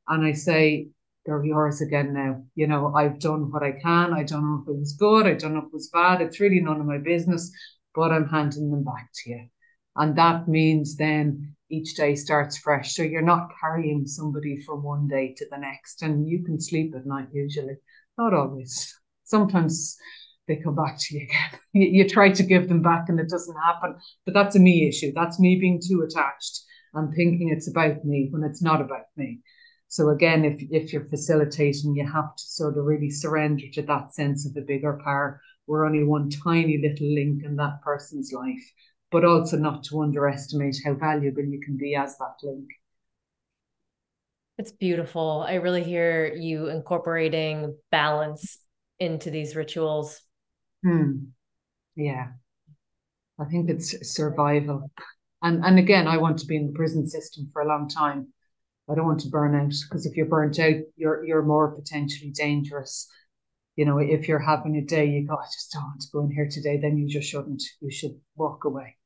And 0.07 0.25
I 0.25 0.33
say, 0.33 0.87
they're 1.25 1.43
yours 1.43 1.81
again 1.81 2.13
now. 2.13 2.43
You 2.55 2.67
know, 2.67 2.93
I've 2.95 3.19
done 3.19 3.51
what 3.51 3.63
I 3.63 3.71
can. 3.71 4.13
I 4.13 4.23
don't 4.23 4.43
know 4.43 4.63
if 4.63 4.69
it 4.69 4.79
was 4.79 4.93
good. 4.93 5.27
I 5.27 5.33
don't 5.33 5.53
know 5.53 5.61
if 5.61 5.65
it 5.65 5.73
was 5.73 5.89
bad. 5.89 6.21
It's 6.21 6.39
really 6.39 6.59
none 6.59 6.79
of 6.79 6.85
my 6.85 6.97
business, 6.97 7.51
but 7.93 8.11
I'm 8.11 8.27
handing 8.27 8.71
them 8.71 8.83
back 8.83 9.09
to 9.13 9.29
you. 9.29 9.47
And 9.95 10.17
that 10.17 10.47
means 10.47 10.95
then 10.95 11.55
each 11.69 11.95
day 11.95 12.15
starts 12.15 12.57
fresh. 12.57 12.95
So 12.95 13.03
you're 13.03 13.21
not 13.21 13.49
carrying 13.59 14.05
somebody 14.05 14.61
from 14.61 14.83
one 14.83 15.07
day 15.07 15.33
to 15.37 15.45
the 15.49 15.57
next. 15.57 16.01
And 16.01 16.27
you 16.27 16.43
can 16.43 16.59
sleep 16.59 16.93
at 16.95 17.05
night 17.05 17.27
usually. 17.33 17.75
Not 18.17 18.33
always. 18.33 18.97
Sometimes 19.23 19.97
they 20.55 20.61
come 20.61 20.75
back 20.75 20.97
to 20.99 21.15
you 21.15 21.23
again. 21.23 21.59
You, 21.73 21.87
you 21.87 22.09
try 22.09 22.29
to 22.31 22.43
give 22.43 22.67
them 22.67 22.81
back 22.81 23.07
and 23.07 23.19
it 23.19 23.29
doesn't 23.29 23.55
happen. 23.55 23.95
But 24.25 24.33
that's 24.33 24.57
a 24.57 24.59
me 24.59 24.87
issue. 24.89 25.13
That's 25.15 25.39
me 25.39 25.57
being 25.57 25.79
too 25.81 26.01
attached 26.01 26.61
and 26.93 27.13
thinking 27.15 27.49
it's 27.49 27.69
about 27.69 28.03
me 28.03 28.27
when 28.29 28.43
it's 28.43 28.61
not 28.61 28.81
about 28.81 29.05
me. 29.15 29.39
So 29.87 30.09
again, 30.09 30.43
if 30.43 30.61
if 30.69 30.91
you're 30.91 31.07
facilitating, 31.07 31.95
you 31.95 32.05
have 32.05 32.35
to 32.35 32.43
sort 32.43 32.77
of 32.77 32.85
really 32.85 33.09
surrender 33.09 33.65
to 33.73 33.81
that 33.83 34.13
sense 34.13 34.45
of 34.45 34.53
the 34.53 34.61
bigger 34.61 34.99
power. 35.03 35.41
We're 35.67 35.85
only 35.85 36.03
one 36.03 36.29
tiny 36.29 36.77
little 36.77 37.13
link 37.15 37.43
in 37.45 37.55
that 37.55 37.81
person's 37.83 38.33
life 38.33 38.65
but 39.11 39.25
also 39.25 39.57
not 39.57 39.83
to 39.83 40.01
underestimate 40.01 40.77
how 40.83 40.93
valuable 40.93 41.43
you 41.43 41.59
can 41.59 41.77
be 41.77 41.95
as 41.95 42.17
that 42.17 42.35
link. 42.41 42.67
It's 44.57 44.71
beautiful. 44.71 45.45
I 45.47 45.55
really 45.55 45.83
hear 45.83 46.33
you 46.33 46.69
incorporating 46.69 47.75
balance 47.91 48.59
into 48.99 49.29
these 49.29 49.55
rituals. 49.55 50.21
Hmm. 50.83 51.31
Yeah. 51.95 52.33
I 53.39 53.45
think 53.45 53.69
it's 53.69 54.13
survival. 54.13 54.89
And 55.41 55.65
and 55.65 55.79
again, 55.79 56.07
I 56.07 56.17
want 56.17 56.39
to 56.39 56.45
be 56.45 56.55
in 56.55 56.67
the 56.67 56.73
prison 56.73 57.07
system 57.07 57.49
for 57.51 57.61
a 57.61 57.67
long 57.67 57.89
time. 57.89 58.33
I 58.89 58.95
don't 58.95 59.07
want 59.07 59.21
to 59.21 59.29
burn 59.29 59.55
out 59.55 59.73
because 59.89 60.05
if 60.05 60.15
you're 60.15 60.27
burnt 60.27 60.59
out, 60.59 60.75
you're 60.95 61.23
you're 61.25 61.43
more 61.43 61.71
potentially 61.71 62.31
dangerous. 62.31 63.09
You 63.75 63.85
know, 63.85 63.97
if 63.99 64.27
you're 64.27 64.39
having 64.39 64.75
a 64.77 64.81
day, 64.85 65.07
you 65.07 65.27
go, 65.27 65.35
I 65.35 65.45
just 65.45 65.71
don't 65.71 65.83
want 65.83 66.01
to 66.01 66.07
go 66.13 66.21
in 66.25 66.31
here 66.31 66.49
today, 66.49 66.77
then 66.77 66.97
you 66.97 67.07
just 67.07 67.29
shouldn't. 67.29 67.63
You 67.81 67.91
should 67.91 68.19
walk 68.35 68.65
away 68.65 68.97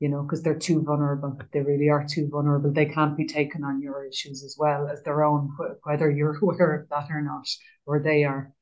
you 0.00 0.08
know, 0.08 0.22
because 0.22 0.42
they're 0.42 0.58
too 0.58 0.82
vulnerable. 0.82 1.36
They 1.52 1.60
really 1.60 1.88
are 1.88 2.06
too 2.08 2.28
vulnerable. 2.28 2.72
They 2.72 2.86
can't 2.86 3.16
be 3.16 3.26
taken 3.26 3.64
on 3.64 3.82
your 3.82 4.04
issues 4.04 4.44
as 4.44 4.56
well 4.58 4.88
as 4.88 5.02
their 5.02 5.24
own, 5.24 5.50
whether 5.82 6.10
you're 6.10 6.38
aware 6.42 6.74
of 6.74 6.88
that 6.90 7.10
or 7.10 7.20
not, 7.20 7.46
or 7.86 8.00
they 8.00 8.24
are. 8.24 8.52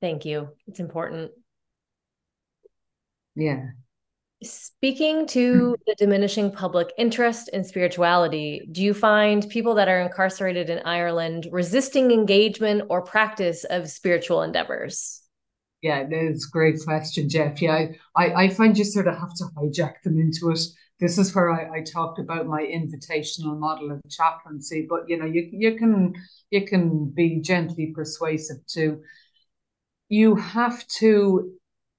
Thank 0.00 0.24
you. 0.24 0.48
It's 0.66 0.80
important. 0.80 1.32
Yeah. 3.34 3.66
Speaking 4.42 5.26
to 5.28 5.52
mm-hmm. 5.52 5.72
the 5.86 5.94
diminishing 5.94 6.50
public 6.52 6.92
interest 6.98 7.48
in 7.48 7.64
spirituality, 7.64 8.68
do 8.70 8.82
you 8.82 8.92
find 8.92 9.48
people 9.48 9.74
that 9.76 9.88
are 9.88 10.00
incarcerated 10.00 10.68
in 10.68 10.80
Ireland 10.80 11.48
resisting 11.50 12.10
engagement 12.10 12.82
or 12.90 13.02
practice 13.02 13.64
of 13.64 13.88
spiritual 13.90 14.42
endeavors? 14.42 15.22
Yeah, 15.82 16.04
that's 16.04 16.46
a 16.46 16.50
great 16.50 16.76
question, 16.84 17.28
Jeff. 17.28 17.62
Yeah, 17.62 17.86
I, 18.16 18.44
I 18.44 18.48
find 18.50 18.76
you 18.76 18.84
sort 18.84 19.08
of 19.08 19.18
have 19.18 19.34
to 19.36 19.44
hijack 19.56 20.02
them 20.02 20.18
into 20.18 20.50
it. 20.50 20.60
This 20.98 21.18
is 21.18 21.34
where 21.34 21.50
I, 21.50 21.78
I 21.78 21.82
talked 21.82 22.18
about 22.18 22.46
my 22.46 22.62
invitational 22.62 23.58
model 23.58 23.92
of 23.92 24.00
chaplaincy, 24.10 24.86
but 24.88 25.08
you 25.08 25.18
know, 25.18 25.26
you 25.26 25.48
you 25.52 25.76
can 25.76 26.14
you 26.50 26.66
can 26.66 27.10
be 27.10 27.40
gently 27.40 27.92
persuasive 27.94 28.66
too. 28.66 29.02
You 30.08 30.36
have 30.36 30.86
to, 30.98 31.52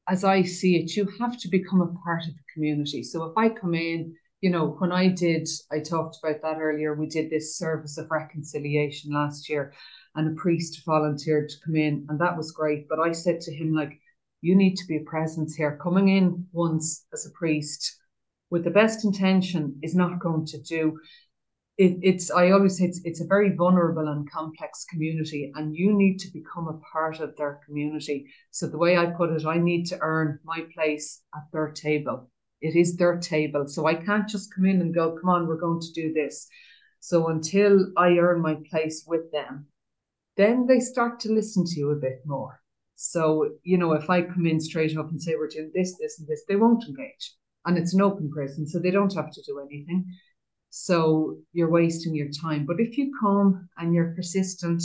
as 0.07 0.23
I 0.23 0.43
see 0.43 0.77
it, 0.77 0.95
you 0.95 1.07
have 1.19 1.37
to 1.39 1.49
become 1.49 1.81
a 1.81 1.93
part 2.03 2.23
of 2.23 2.29
the 2.29 2.53
community. 2.53 3.03
So 3.03 3.25
if 3.25 3.33
I 3.37 3.49
come 3.49 3.73
in, 3.73 4.15
you 4.41 4.49
know, 4.49 4.75
when 4.79 4.91
I 4.91 5.07
did, 5.07 5.47
I 5.71 5.79
talked 5.79 6.17
about 6.23 6.41
that 6.41 6.61
earlier. 6.61 6.93
We 6.93 7.07
did 7.07 7.29
this 7.29 7.57
service 7.57 7.97
of 7.97 8.11
reconciliation 8.11 9.11
last 9.13 9.49
year, 9.49 9.73
and 10.15 10.27
a 10.27 10.39
priest 10.39 10.83
volunteered 10.85 11.49
to 11.49 11.55
come 11.65 11.75
in, 11.75 12.05
and 12.07 12.19
that 12.21 12.37
was 12.37 12.51
great. 12.51 12.87
But 12.87 12.99
I 12.99 13.11
said 13.11 13.41
to 13.41 13.53
him, 13.53 13.73
like, 13.73 13.99
you 14.41 14.55
need 14.55 14.75
to 14.75 14.87
be 14.87 14.97
a 14.97 15.09
presence 15.09 15.55
here. 15.55 15.79
Coming 15.81 16.09
in 16.09 16.45
once 16.51 17.05
as 17.11 17.25
a 17.25 17.31
priest 17.31 17.97
with 18.49 18.63
the 18.63 18.69
best 18.69 19.03
intention 19.03 19.79
is 19.81 19.95
not 19.95 20.19
going 20.19 20.45
to 20.45 20.61
do. 20.61 20.99
It, 21.77 21.99
it's 22.01 22.31
I 22.31 22.49
always 22.51 22.77
say 22.77 22.85
it's, 22.85 23.01
it's 23.03 23.21
a 23.21 23.27
very 23.27 23.55
vulnerable 23.55 24.07
and 24.07 24.29
complex 24.29 24.85
community, 24.85 25.51
and 25.55 25.75
you 25.75 25.93
need 25.93 26.17
to 26.19 26.31
become 26.33 26.67
a 26.67 26.79
part 26.91 27.19
of 27.19 27.35
their 27.35 27.59
community. 27.65 28.25
So 28.51 28.67
the 28.67 28.79
way 28.79 28.97
I 28.97 29.05
put 29.07 29.31
it, 29.31 29.45
I 29.45 29.59
need 29.59 29.85
to 29.87 29.99
earn 30.01 30.39
my 30.43 30.65
place 30.73 31.21
at 31.35 31.43
their 31.53 31.71
table. 31.71 32.31
It 32.61 32.75
is 32.75 32.97
their 32.97 33.17
table, 33.19 33.67
so 33.67 33.85
I 33.85 33.93
can't 33.93 34.27
just 34.27 34.53
come 34.55 34.65
in 34.65 34.81
and 34.81 34.93
go, 34.93 35.15
"Come 35.19 35.29
on, 35.29 35.47
we're 35.47 35.59
going 35.59 35.81
to 35.81 35.93
do 35.93 36.13
this." 36.13 36.47
So 36.99 37.27
until 37.27 37.91
I 37.95 38.17
earn 38.17 38.41
my 38.41 38.57
place 38.71 39.05
with 39.07 39.31
them, 39.31 39.67
then 40.35 40.65
they 40.65 40.79
start 40.79 41.19
to 41.21 41.31
listen 41.31 41.63
to 41.65 41.79
you 41.79 41.91
a 41.91 41.95
bit 41.95 42.21
more. 42.25 42.59
So, 42.95 43.51
you 43.61 43.77
know, 43.77 43.93
if 43.93 44.09
I 44.09 44.23
come 44.23 44.47
in 44.47 44.59
straight 44.59 44.97
up 44.97 45.11
and 45.11 45.21
say 45.21 45.35
we're 45.35 45.47
doing 45.47 45.71
this, 45.75 45.95
this, 45.99 46.19
and 46.19 46.27
this, 46.27 46.43
they 46.47 46.55
won't 46.55 46.83
engage. 46.85 47.35
And 47.65 47.77
it's 47.77 47.93
an 47.93 48.01
open 48.01 48.31
prison, 48.31 48.65
so 48.65 48.79
they 48.79 48.89
don't 48.91 49.13
have 49.13 49.31
to 49.31 49.41
do 49.43 49.59
anything. 49.59 50.05
So 50.79 51.37
you're 51.53 51.71
wasting 51.71 52.13
your 52.13 52.29
time. 52.29 52.65
But 52.65 52.79
if 52.79 52.97
you 52.97 53.11
come 53.19 53.67
and 53.77 53.93
you're 53.93 54.13
persistent 54.13 54.83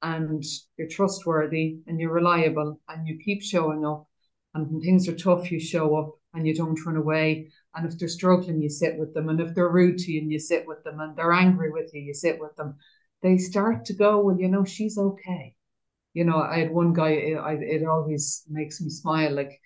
and 0.00 0.42
you're 0.78 0.88
trustworthy 0.88 1.80
and 1.86 2.00
you're 2.00 2.12
reliable 2.12 2.80
and 2.88 3.06
you 3.06 3.18
keep 3.22 3.42
showing 3.42 3.84
up, 3.84 4.08
and 4.54 4.70
when 4.70 4.80
things 4.80 5.06
are 5.06 5.14
tough, 5.14 5.50
you 5.52 5.60
show 5.60 5.96
up 5.96 6.12
and 6.32 6.46
you 6.46 6.54
don't 6.54 6.84
run 6.86 6.96
away. 6.96 7.50
And 7.74 7.86
if 7.86 7.98
they're 7.98 8.08
struggling, 8.08 8.62
you 8.62 8.70
sit 8.70 8.98
with 8.98 9.12
them. 9.12 9.28
And 9.28 9.40
if 9.40 9.54
they're 9.54 9.68
rude 9.68 9.98
to 9.98 10.12
you, 10.12 10.22
and 10.22 10.32
you 10.32 10.38
sit 10.38 10.66
with 10.66 10.82
them. 10.82 11.00
And 11.00 11.14
they're 11.14 11.32
angry 11.32 11.70
with 11.70 11.92
you, 11.92 12.00
you 12.00 12.14
sit 12.14 12.40
with 12.40 12.56
them. 12.56 12.76
They 13.22 13.36
start 13.36 13.84
to 13.86 13.94
go, 13.94 14.20
well, 14.20 14.38
you 14.38 14.48
know, 14.48 14.64
she's 14.64 14.96
okay. 14.96 15.56
You 16.14 16.24
know, 16.24 16.40
I 16.40 16.58
had 16.58 16.70
one 16.70 16.92
guy, 16.94 17.34
I, 17.34 17.54
it 17.54 17.84
always 17.86 18.44
makes 18.48 18.80
me 18.80 18.88
smile. 18.88 19.32
Like, 19.32 19.60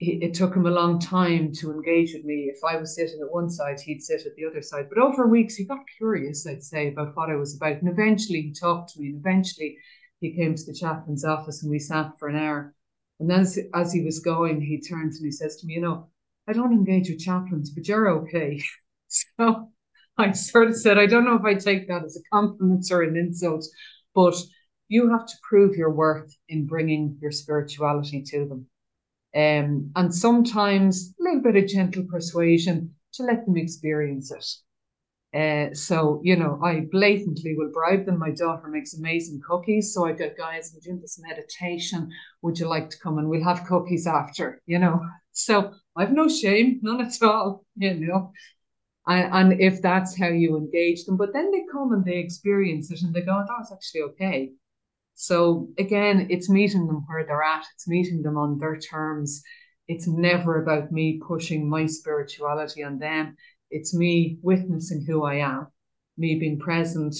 it 0.00 0.32
took 0.32 0.56
him 0.56 0.64
a 0.64 0.70
long 0.70 0.98
time 0.98 1.52
to 1.52 1.70
engage 1.70 2.14
with 2.14 2.24
me. 2.24 2.50
If 2.54 2.64
I 2.64 2.76
was 2.78 2.94
sitting 2.94 3.20
at 3.20 3.32
one 3.32 3.50
side, 3.50 3.78
he'd 3.80 4.02
sit 4.02 4.24
at 4.24 4.34
the 4.34 4.46
other 4.46 4.62
side. 4.62 4.88
But 4.88 4.96
over 4.96 5.26
weeks, 5.26 5.56
he 5.56 5.64
got 5.64 5.80
curious, 5.98 6.46
I'd 6.46 6.62
say, 6.62 6.88
about 6.88 7.14
what 7.14 7.28
I 7.28 7.36
was 7.36 7.54
about. 7.54 7.82
And 7.82 7.88
eventually 7.88 8.40
he 8.40 8.52
talked 8.52 8.94
to 8.94 9.00
me. 9.00 9.08
And 9.08 9.18
eventually 9.18 9.76
he 10.20 10.34
came 10.34 10.54
to 10.54 10.64
the 10.64 10.72
chaplain's 10.72 11.24
office 11.24 11.62
and 11.62 11.70
we 11.70 11.78
sat 11.78 12.18
for 12.18 12.28
an 12.28 12.36
hour. 12.36 12.74
And 13.18 13.28
then 13.28 13.40
as, 13.40 13.58
as 13.74 13.92
he 13.92 14.02
was 14.02 14.20
going, 14.20 14.62
he 14.62 14.80
turns 14.80 15.18
and 15.18 15.26
he 15.26 15.32
says 15.32 15.56
to 15.56 15.66
me, 15.66 15.74
You 15.74 15.82
know, 15.82 16.08
I 16.48 16.54
don't 16.54 16.72
engage 16.72 17.10
with 17.10 17.20
chaplains, 17.20 17.68
but 17.68 17.86
you're 17.86 18.08
okay. 18.22 18.62
so 19.08 19.68
I 20.16 20.32
sort 20.32 20.68
of 20.68 20.76
said, 20.76 20.96
I 20.96 21.04
don't 21.04 21.26
know 21.26 21.36
if 21.36 21.44
I 21.44 21.54
take 21.54 21.88
that 21.88 22.04
as 22.04 22.16
a 22.16 22.22
compliment 22.32 22.86
or 22.90 23.02
an 23.02 23.18
insult, 23.18 23.66
but 24.14 24.34
you 24.88 25.10
have 25.10 25.26
to 25.26 25.34
prove 25.46 25.76
your 25.76 25.90
worth 25.90 26.34
in 26.48 26.66
bringing 26.66 27.18
your 27.20 27.32
spirituality 27.32 28.22
to 28.22 28.46
them 28.46 28.66
um, 29.34 29.90
and 29.96 30.14
sometimes 30.14 31.14
a 31.20 31.22
little 31.22 31.40
bit 31.40 31.56
of 31.56 31.68
gentle 31.68 32.04
persuasion 32.04 32.94
to 33.14 33.22
let 33.22 33.44
them 33.46 33.56
experience 33.56 34.30
it. 34.30 34.46
Uh, 35.32 35.72
so, 35.72 36.20
you 36.24 36.34
know, 36.34 36.58
I 36.62 36.86
blatantly 36.90 37.54
will 37.56 37.70
bribe 37.72 38.04
them. 38.04 38.18
My 38.18 38.32
daughter 38.32 38.66
makes 38.66 38.94
amazing 38.94 39.40
cookies. 39.46 39.94
So 39.94 40.06
I 40.06 40.12
get 40.12 40.36
guys, 40.36 40.72
I'm 40.74 40.80
doing 40.80 41.00
this 41.00 41.20
meditation. 41.22 42.10
Would 42.42 42.58
you 42.58 42.66
like 42.66 42.90
to 42.90 42.98
come 42.98 43.18
and 43.18 43.28
we'll 43.28 43.44
have 43.44 43.66
cookies 43.66 44.06
after, 44.06 44.60
you 44.66 44.78
know? 44.78 45.00
So 45.32 45.72
I've 45.96 46.12
no 46.12 46.28
shame, 46.28 46.80
none 46.82 47.00
at 47.00 47.22
all, 47.22 47.64
you 47.76 47.94
know. 47.94 48.32
And, 49.06 49.52
and 49.52 49.60
if 49.60 49.80
that's 49.80 50.18
how 50.18 50.26
you 50.26 50.56
engage 50.56 51.04
them, 51.04 51.16
but 51.16 51.32
then 51.32 51.52
they 51.52 51.62
come 51.70 51.92
and 51.92 52.04
they 52.04 52.18
experience 52.18 52.90
it 52.90 53.02
and 53.02 53.14
they 53.14 53.22
go, 53.22 53.40
oh, 53.40 53.44
that's 53.48 53.72
actually 53.72 54.02
okay. 54.02 54.50
So 55.22 55.68
again, 55.76 56.28
it's 56.30 56.48
meeting 56.48 56.86
them 56.86 57.04
where 57.06 57.26
they're 57.26 57.42
at, 57.42 57.66
it's 57.74 57.86
meeting 57.86 58.22
them 58.22 58.38
on 58.38 58.58
their 58.58 58.78
terms. 58.78 59.42
It's 59.86 60.08
never 60.08 60.62
about 60.62 60.92
me 60.92 61.20
pushing 61.22 61.68
my 61.68 61.84
spirituality 61.84 62.82
on 62.82 62.98
them. 62.98 63.36
It's 63.70 63.94
me 63.94 64.38
witnessing 64.40 65.04
who 65.06 65.24
I 65.24 65.34
am, 65.34 65.66
me 66.16 66.36
being 66.36 66.58
present, 66.58 67.14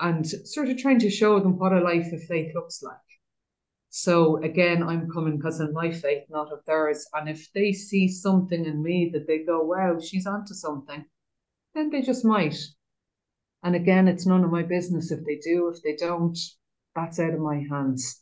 and 0.00 0.26
sort 0.26 0.70
of 0.70 0.78
trying 0.78 0.98
to 0.98 1.08
show 1.08 1.38
them 1.38 1.56
what 1.56 1.72
a 1.72 1.78
life 1.78 2.12
of 2.12 2.20
faith 2.24 2.52
looks 2.52 2.82
like. 2.82 2.96
So 3.90 4.42
again, 4.42 4.82
I'm 4.82 5.08
coming 5.08 5.36
because 5.36 5.60
of 5.60 5.72
my 5.72 5.92
faith, 5.92 6.24
not 6.28 6.52
of 6.52 6.64
theirs. 6.66 7.06
And 7.14 7.28
if 7.28 7.52
they 7.52 7.70
see 7.70 8.08
something 8.08 8.64
in 8.64 8.82
me 8.82 9.08
that 9.12 9.28
they 9.28 9.44
go, 9.44 9.62
wow, 9.62 10.00
she's 10.00 10.26
onto 10.26 10.52
something, 10.52 11.04
then 11.76 11.90
they 11.90 12.02
just 12.02 12.24
might. 12.24 12.58
And 13.62 13.76
again, 13.76 14.08
it's 14.08 14.26
none 14.26 14.42
of 14.42 14.50
my 14.50 14.64
business 14.64 15.12
if 15.12 15.24
they 15.24 15.36
do. 15.36 15.68
If 15.68 15.80
they 15.84 15.94
don't, 15.94 16.36
that's 16.98 17.20
out 17.20 17.34
of 17.34 17.40
my 17.40 17.64
hands. 17.70 18.20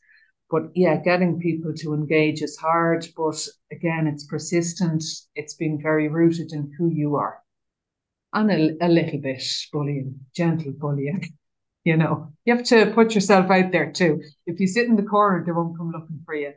But 0.51 0.71
yeah, 0.75 0.97
getting 0.97 1.41
people 1.41 1.73
to 1.75 1.95
engage 1.95 2.43
is 2.43 2.57
hard, 2.57 3.07
but 3.17 3.37
again, 3.73 4.07
it's 4.07 4.27
persistent. 4.27 5.03
It's 5.35 5.55
being 5.55 5.81
very 5.83 6.09
rooted 6.09 6.53
in 6.53 6.73
who 6.79 6.89
you 6.89 7.17
are. 7.17 7.41
And 8.33 8.51
a, 8.51 8.87
a 8.87 8.89
little 8.89 9.21
bit 9.21 9.43
bullying, 9.73 10.21
gentle 10.35 10.73
bullying. 10.73 11.25
You 11.87 11.97
know, 11.97 12.33
you 12.45 12.57
have 12.57 12.67
to 12.67 12.91
put 12.97 13.15
yourself 13.15 13.49
out 13.49 13.71
there 13.71 13.93
too. 13.93 14.21
If 14.45 14.59
you 14.59 14.67
sit 14.67 14.89
in 14.89 14.97
the 14.97 15.05
corner, 15.05 15.45
they 15.45 15.53
won't 15.53 15.79
come 15.79 15.93
looking 15.93 16.21
for 16.27 16.35
you. 16.35 16.53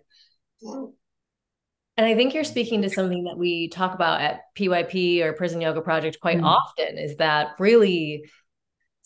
And 1.99 2.05
I 2.07 2.15
think 2.15 2.33
you're 2.33 2.43
speaking 2.43 2.81
to 2.81 2.89
something 2.89 3.25
that 3.25 3.37
we 3.37 3.67
talk 3.67 3.93
about 3.93 4.21
at 4.21 4.41
PYP 4.57 5.21
or 5.21 5.33
Prison 5.33 5.61
Yoga 5.61 5.81
Project 5.81 6.19
quite 6.19 6.39
mm. 6.39 6.45
often 6.45 6.97
is 6.97 7.17
that 7.17 7.49
really 7.59 8.23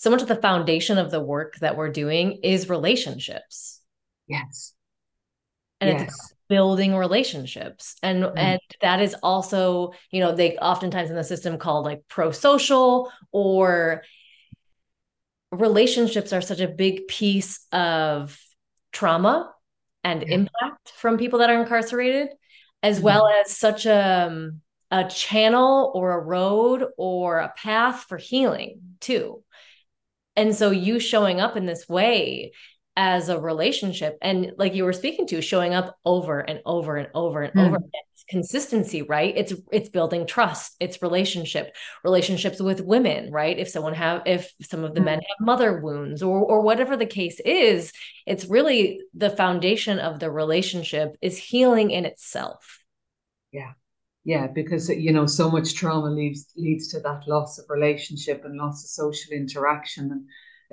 so 0.03 0.09
much 0.09 0.21
of 0.21 0.27
the 0.27 0.35
foundation 0.35 0.97
of 0.97 1.11
the 1.11 1.21
work 1.21 1.55
that 1.61 1.77
we're 1.77 1.89
doing 1.89 2.39
is 2.43 2.67
relationships. 2.67 3.79
Yes. 4.27 4.73
And 5.79 5.97
yes. 5.97 6.09
it's 6.09 6.33
building 6.49 6.93
relationships. 6.93 7.95
And 8.03 8.23
mm. 8.23 8.33
and 8.35 8.59
that 8.81 9.01
is 9.01 9.15
also, 9.23 9.93
you 10.11 10.19
know, 10.19 10.35
they 10.35 10.57
oftentimes 10.57 11.09
in 11.09 11.15
the 11.15 11.23
system 11.23 11.57
called 11.57 11.85
like 11.85 12.01
pro-social 12.09 13.13
or 13.31 14.03
relationships 15.53 16.33
are 16.33 16.41
such 16.41 16.59
a 16.59 16.67
big 16.67 17.07
piece 17.07 17.65
of 17.71 18.37
trauma 18.91 19.53
and 20.03 20.21
yeah. 20.21 20.35
impact 20.35 20.91
from 20.97 21.17
people 21.17 21.39
that 21.39 21.49
are 21.49 21.61
incarcerated 21.61 22.27
as 22.81 22.99
mm. 22.99 23.03
well 23.03 23.29
as 23.29 23.55
such 23.55 23.85
a 23.85 24.51
a 24.91 25.05
channel 25.05 25.91
or 25.95 26.11
a 26.11 26.19
road 26.19 26.87
or 26.97 27.39
a 27.39 27.53
path 27.55 28.05
for 28.09 28.17
healing 28.17 28.81
too 28.99 29.42
and 30.35 30.55
so 30.55 30.71
you 30.71 30.99
showing 30.99 31.39
up 31.39 31.57
in 31.57 31.65
this 31.65 31.87
way 31.87 32.51
as 32.95 33.29
a 33.29 33.39
relationship 33.39 34.17
and 34.21 34.51
like 34.57 34.75
you 34.75 34.83
were 34.83 34.93
speaking 34.93 35.25
to 35.25 35.41
showing 35.41 35.73
up 35.73 35.97
over 36.05 36.39
and 36.39 36.61
over 36.65 36.95
and 36.95 37.09
over 37.15 37.41
and 37.41 37.53
mm. 37.53 37.65
over 37.65 37.77
again 37.77 37.89
it's 38.13 38.23
consistency 38.29 39.01
right 39.01 39.33
it's 39.35 39.53
it's 39.71 39.89
building 39.89 40.27
trust 40.27 40.75
it's 40.79 41.01
relationship 41.01 41.75
relationships 42.03 42.61
with 42.61 42.81
women 42.81 43.31
right 43.31 43.57
if 43.57 43.67
someone 43.67 43.95
have 43.95 44.21
if 44.27 44.53
some 44.61 44.83
of 44.83 44.93
the 44.93 45.01
mm. 45.01 45.05
men 45.05 45.17
have 45.17 45.45
mother 45.45 45.81
wounds 45.81 46.21
or 46.21 46.39
or 46.39 46.61
whatever 46.61 46.95
the 46.95 47.05
case 47.07 47.39
is 47.43 47.91
it's 48.27 48.45
really 48.45 49.01
the 49.15 49.31
foundation 49.31 49.97
of 49.97 50.19
the 50.19 50.29
relationship 50.29 51.17
is 51.19 51.35
healing 51.35 51.89
in 51.89 52.05
itself 52.05 52.79
yeah 53.51 53.71
yeah 54.23 54.47
because 54.47 54.89
you 54.89 55.11
know 55.11 55.25
so 55.25 55.49
much 55.49 55.75
trauma 55.75 56.09
leads 56.09 56.47
leads 56.55 56.87
to 56.89 56.99
that 56.99 57.27
loss 57.27 57.59
of 57.59 57.65
relationship 57.69 58.43
and 58.45 58.57
loss 58.57 58.83
of 58.83 58.89
social 58.89 59.33
interaction. 59.33 60.11
And 60.11 60.25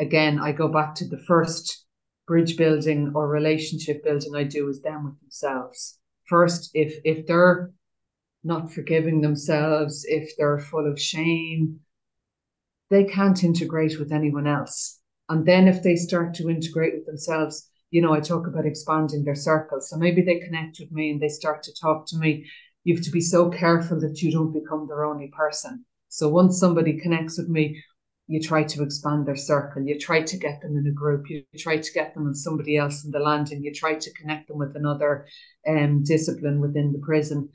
again 0.06 0.38
i 0.38 0.52
go 0.52 0.68
back 0.68 0.94
to 0.96 1.08
the 1.08 1.18
first 1.18 1.84
bridge 2.26 2.56
building 2.56 3.12
or 3.14 3.28
relationship 3.28 4.04
building 4.04 4.34
i 4.36 4.44
do 4.44 4.68
is 4.68 4.80
them 4.82 5.04
with 5.04 5.20
themselves. 5.20 5.98
First 6.28 6.70
if 6.74 6.94
if 7.04 7.26
they're 7.26 7.72
not 8.44 8.72
forgiving 8.72 9.20
themselves 9.20 10.04
if 10.08 10.36
they're 10.36 10.58
full 10.58 10.90
of 10.90 11.00
shame 11.00 11.80
they 12.88 13.04
can't 13.04 13.44
integrate 13.44 14.00
with 14.00 14.10
anyone 14.10 14.48
else. 14.48 14.98
And 15.28 15.46
then 15.46 15.68
if 15.68 15.84
they 15.84 15.94
start 15.94 16.34
to 16.34 16.50
integrate 16.50 16.94
with 16.94 17.06
themselves 17.06 17.68
you 17.90 18.00
know 18.00 18.12
i 18.12 18.20
talk 18.20 18.46
about 18.46 18.66
expanding 18.66 19.24
their 19.24 19.34
circles 19.34 19.90
so 19.90 19.96
maybe 19.96 20.22
they 20.22 20.38
connect 20.38 20.78
with 20.78 20.92
me 20.92 21.10
and 21.10 21.20
they 21.20 21.28
start 21.28 21.62
to 21.64 21.72
talk 21.80 22.06
to 22.06 22.16
me 22.16 22.46
you 22.84 22.94
have 22.94 23.04
to 23.04 23.10
be 23.10 23.20
so 23.20 23.50
careful 23.50 24.00
that 24.00 24.22
you 24.22 24.32
don't 24.32 24.52
become 24.52 24.86
their 24.86 25.04
only 25.04 25.28
person. 25.28 25.84
So 26.08 26.28
once 26.28 26.58
somebody 26.58 26.98
connects 26.98 27.38
with 27.38 27.48
me, 27.48 27.82
you 28.26 28.40
try 28.40 28.62
to 28.62 28.82
expand 28.82 29.26
their 29.26 29.36
circle. 29.36 29.82
You 29.82 29.98
try 29.98 30.22
to 30.22 30.36
get 30.36 30.60
them 30.60 30.76
in 30.76 30.86
a 30.86 30.92
group. 30.92 31.28
You 31.28 31.42
try 31.58 31.78
to 31.78 31.92
get 31.92 32.14
them 32.14 32.26
with 32.26 32.36
somebody 32.36 32.76
else 32.76 33.04
in 33.04 33.10
the 33.10 33.18
landing. 33.18 33.62
You 33.62 33.74
try 33.74 33.94
to 33.94 34.12
connect 34.12 34.48
them 34.48 34.58
with 34.58 34.76
another 34.76 35.26
um, 35.66 36.04
discipline 36.04 36.60
within 36.60 36.92
the 36.92 37.00
prison. 37.00 37.48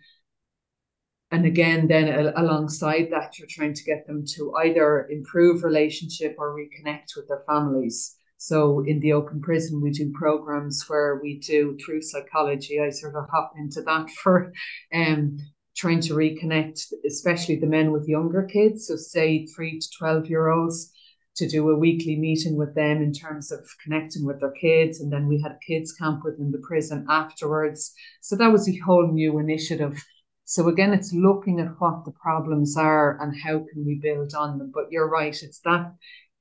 And 1.31 1.45
again, 1.45 1.87
then 1.87 2.33
alongside 2.35 3.07
that, 3.11 3.39
you're 3.39 3.47
trying 3.49 3.73
to 3.73 3.83
get 3.83 4.05
them 4.05 4.25
to 4.35 4.53
either 4.55 5.07
improve 5.09 5.63
relationship 5.63 6.35
or 6.37 6.55
reconnect 6.55 7.15
with 7.15 7.29
their 7.29 7.43
families. 7.47 8.15
So 8.45 8.81
in 8.81 8.99
the 8.99 9.13
open 9.13 9.41
prison, 9.41 9.81
we 9.81 9.89
do 9.89 10.11
programs 10.11 10.85
where 10.87 11.19
we 11.19 11.39
do 11.39 11.75
through 11.83 12.03
psychology. 12.03 12.79
I 12.79 12.91
sort 12.91 13.15
of 13.15 13.27
hop 13.27 13.53
into 13.57 13.81
that 13.81 14.07
for 14.21 14.53
um, 14.93 15.39
trying 15.75 15.99
to 16.01 16.13
reconnect, 16.13 16.79
especially 17.07 17.55
the 17.55 17.65
men 17.65 17.91
with 17.91 18.07
younger 18.07 18.43
kids. 18.43 18.85
So 18.85 18.97
say 18.97 19.47
three 19.47 19.79
to 19.79 19.87
12 19.97 20.29
year 20.29 20.49
olds 20.49 20.91
to 21.37 21.49
do 21.49 21.71
a 21.71 21.75
weekly 21.75 22.17
meeting 22.17 22.55
with 22.55 22.75
them 22.75 23.01
in 23.01 23.13
terms 23.13 23.51
of 23.51 23.67
connecting 23.83 24.23
with 24.27 24.39
their 24.39 24.53
kids. 24.61 25.01
And 25.01 25.11
then 25.11 25.27
we 25.27 25.41
had 25.41 25.57
kids 25.65 25.93
camp 25.93 26.21
within 26.23 26.51
the 26.51 26.61
prison 26.67 27.07
afterwards. 27.09 27.93
So 28.21 28.35
that 28.35 28.51
was 28.51 28.69
a 28.69 28.77
whole 28.77 29.11
new 29.11 29.39
initiative. 29.39 30.05
So 30.43 30.67
again, 30.67 30.93
it's 30.93 31.11
looking 31.11 31.59
at 31.59 31.73
what 31.79 32.05
the 32.05 32.11
problems 32.11 32.77
are 32.77 33.19
and 33.19 33.35
how 33.35 33.65
can 33.73 33.83
we 33.83 33.95
build 33.95 34.35
on 34.35 34.59
them. 34.59 34.71
But 34.71 34.91
you're 34.91 35.09
right, 35.09 35.35
it's 35.41 35.59
that 35.61 35.91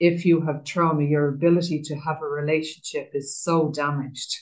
if 0.05 0.27
you 0.27 0.43
have 0.43 0.65
trauma, 0.65 1.03
your 1.03 1.29
ability 1.29 1.81
to 1.83 1.97
have 1.97 2.21
a 2.21 2.27
relationship 2.27 3.11
is 3.15 3.39
so 3.39 3.71
damaged. 3.71 4.37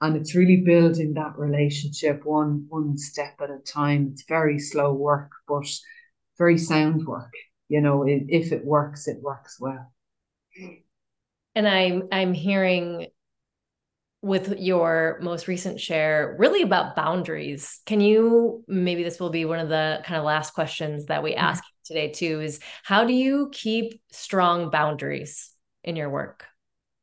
And 0.00 0.16
it's 0.16 0.34
really 0.34 0.62
building 0.64 1.14
that 1.14 1.38
relationship 1.38 2.24
one 2.24 2.66
one 2.68 2.96
step 2.98 3.34
at 3.40 3.50
a 3.50 3.58
time. 3.58 4.10
It's 4.12 4.24
very 4.28 4.58
slow 4.58 4.92
work, 4.92 5.30
but 5.48 5.66
very 6.38 6.58
sound 6.58 7.06
work. 7.06 7.32
You 7.68 7.80
know, 7.80 8.04
if 8.06 8.52
it 8.52 8.64
works, 8.64 9.08
it 9.08 9.18
works 9.22 9.58
well. 9.60 9.92
And 11.54 11.66
I'm 11.66 12.08
I'm 12.12 12.34
hearing 12.34 13.06
with 14.22 14.58
your 14.58 15.18
most 15.22 15.46
recent 15.46 15.80
share 15.80 16.36
really 16.38 16.62
about 16.62 16.96
boundaries. 16.96 17.80
Can 17.86 18.00
you 18.00 18.64
maybe 18.66 19.02
this 19.02 19.20
will 19.20 19.30
be 19.30 19.44
one 19.44 19.60
of 19.60 19.68
the 19.68 20.02
kind 20.04 20.18
of 20.18 20.24
last 20.24 20.52
questions 20.52 21.06
that 21.06 21.22
we 21.22 21.32
mm-hmm. 21.32 21.44
ask 21.44 21.64
today 21.86 22.10
too 22.10 22.40
is 22.40 22.60
how 22.82 23.04
do 23.04 23.12
you 23.12 23.50
keep 23.52 24.00
strong 24.10 24.70
boundaries 24.70 25.50
in 25.84 25.96
your 25.96 26.10
work? 26.10 26.46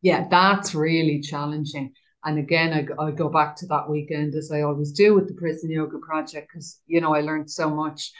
Yeah, 0.01 0.27
that's 0.29 0.75
really 0.75 1.21
challenging. 1.21 1.93
And 2.25 2.39
again, 2.39 2.73
I, 2.73 3.03
I 3.03 3.11
go 3.11 3.29
back 3.29 3.55
to 3.57 3.67
that 3.67 3.89
weekend 3.89 4.35
as 4.35 4.51
I 4.51 4.61
always 4.61 4.91
do 4.91 5.13
with 5.13 5.27
the 5.27 5.33
Prison 5.33 5.69
Yoga 5.69 5.97
Project 5.99 6.49
because, 6.51 6.79
you 6.87 7.01
know, 7.01 7.13
I 7.13 7.21
learned 7.21 7.49
so 7.49 7.69
much. 7.69 8.11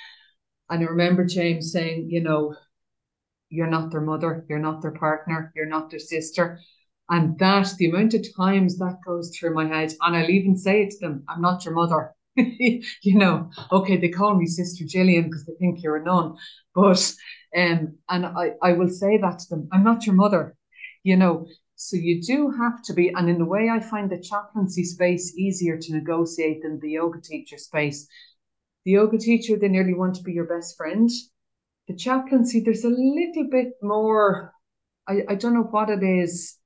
And 0.70 0.84
I 0.84 0.88
remember 0.88 1.26
James 1.26 1.72
saying, 1.72 2.10
you 2.10 2.22
know, 2.22 2.56
you're 3.50 3.68
not 3.68 3.92
their 3.92 4.02
mother, 4.02 4.46
you're 4.50 4.60
not 4.60 4.82
their 4.82 4.92
partner, 4.92 5.52
you're 5.56 5.66
not 5.66 5.90
their 5.90 6.00
sister 6.00 6.60
and 7.10 7.38
that, 7.40 7.70
the 7.78 7.90
amount 7.90 8.14
of 8.14 8.26
times 8.36 8.78
that 8.78 9.00
goes 9.06 9.36
through 9.36 9.54
my 9.54 9.68
head, 9.68 9.94
and 10.02 10.16
I'll 10.16 10.30
even 10.30 10.58
say 10.58 10.84
it 10.84 10.92
to 10.92 11.00
them, 11.00 11.24
I'm 11.28 11.42
not 11.42 11.66
your 11.66 11.74
mother. 11.74 12.14
you 12.36 13.18
know, 13.18 13.50
okay, 13.72 13.98
they 13.98 14.10
call 14.10 14.36
me 14.36 14.46
Sister 14.46 14.86
Gillian 14.88 15.26
because 15.26 15.46
they 15.46 15.54
think 15.60 15.84
you're 15.84 15.98
a 15.98 16.04
nun. 16.04 16.36
But 16.74 17.14
um, 17.56 17.98
and 18.10 18.26
I, 18.26 18.54
I 18.62 18.74
will 18.74 18.90
say 18.90 19.18
that 19.18 19.40
to 19.40 19.50
them, 19.50 19.70
I'm 19.72 19.84
not 19.84 20.06
your 20.06 20.16
mother, 20.16 20.56
you 21.04 21.16
know. 21.16 21.48
So 21.76 21.98
you 21.98 22.22
do 22.22 22.52
have 22.52 22.82
to 22.84 22.94
be, 22.94 23.10
and 23.10 23.30
in 23.30 23.42
a 23.42 23.46
way, 23.46 23.70
I 23.70 23.80
find 23.80 24.10
the 24.10 24.20
chaplaincy 24.20 24.84
space 24.84 25.36
easier 25.38 25.78
to 25.78 25.94
negotiate 25.94 26.62
than 26.64 26.80
the 26.80 26.92
yoga 26.92 27.20
teacher 27.22 27.58
space. 27.58 28.08
The 28.86 28.92
yoga 28.92 29.18
teacher, 29.18 29.58
they 29.58 29.68
nearly 29.70 29.94
want 29.94 30.16
to 30.16 30.24
be 30.24 30.34
your 30.34 30.46
best 30.46 30.78
friend. 30.78 31.10
The 31.88 31.96
chaplaincy, 31.96 32.62
there's 32.62 32.86
a 32.86 32.90
little 32.90 33.48
bit 33.50 33.74
more, 33.82 34.54
I, 35.08 35.24
I 35.30 35.36
don't 35.36 35.54
know 35.54 35.64
what 35.64 35.90
it 35.90 36.04
is 36.04 36.58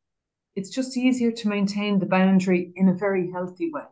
it's 0.56 0.70
just 0.72 0.98
easier 0.98 1.32
to 1.32 1.50
maintain 1.50 2.00
the 2.00 2.06
boundary 2.06 2.74
in 2.76 2.90
a 2.90 2.94
very 2.94 3.32
healthy 3.32 3.72
way. 3.72 3.84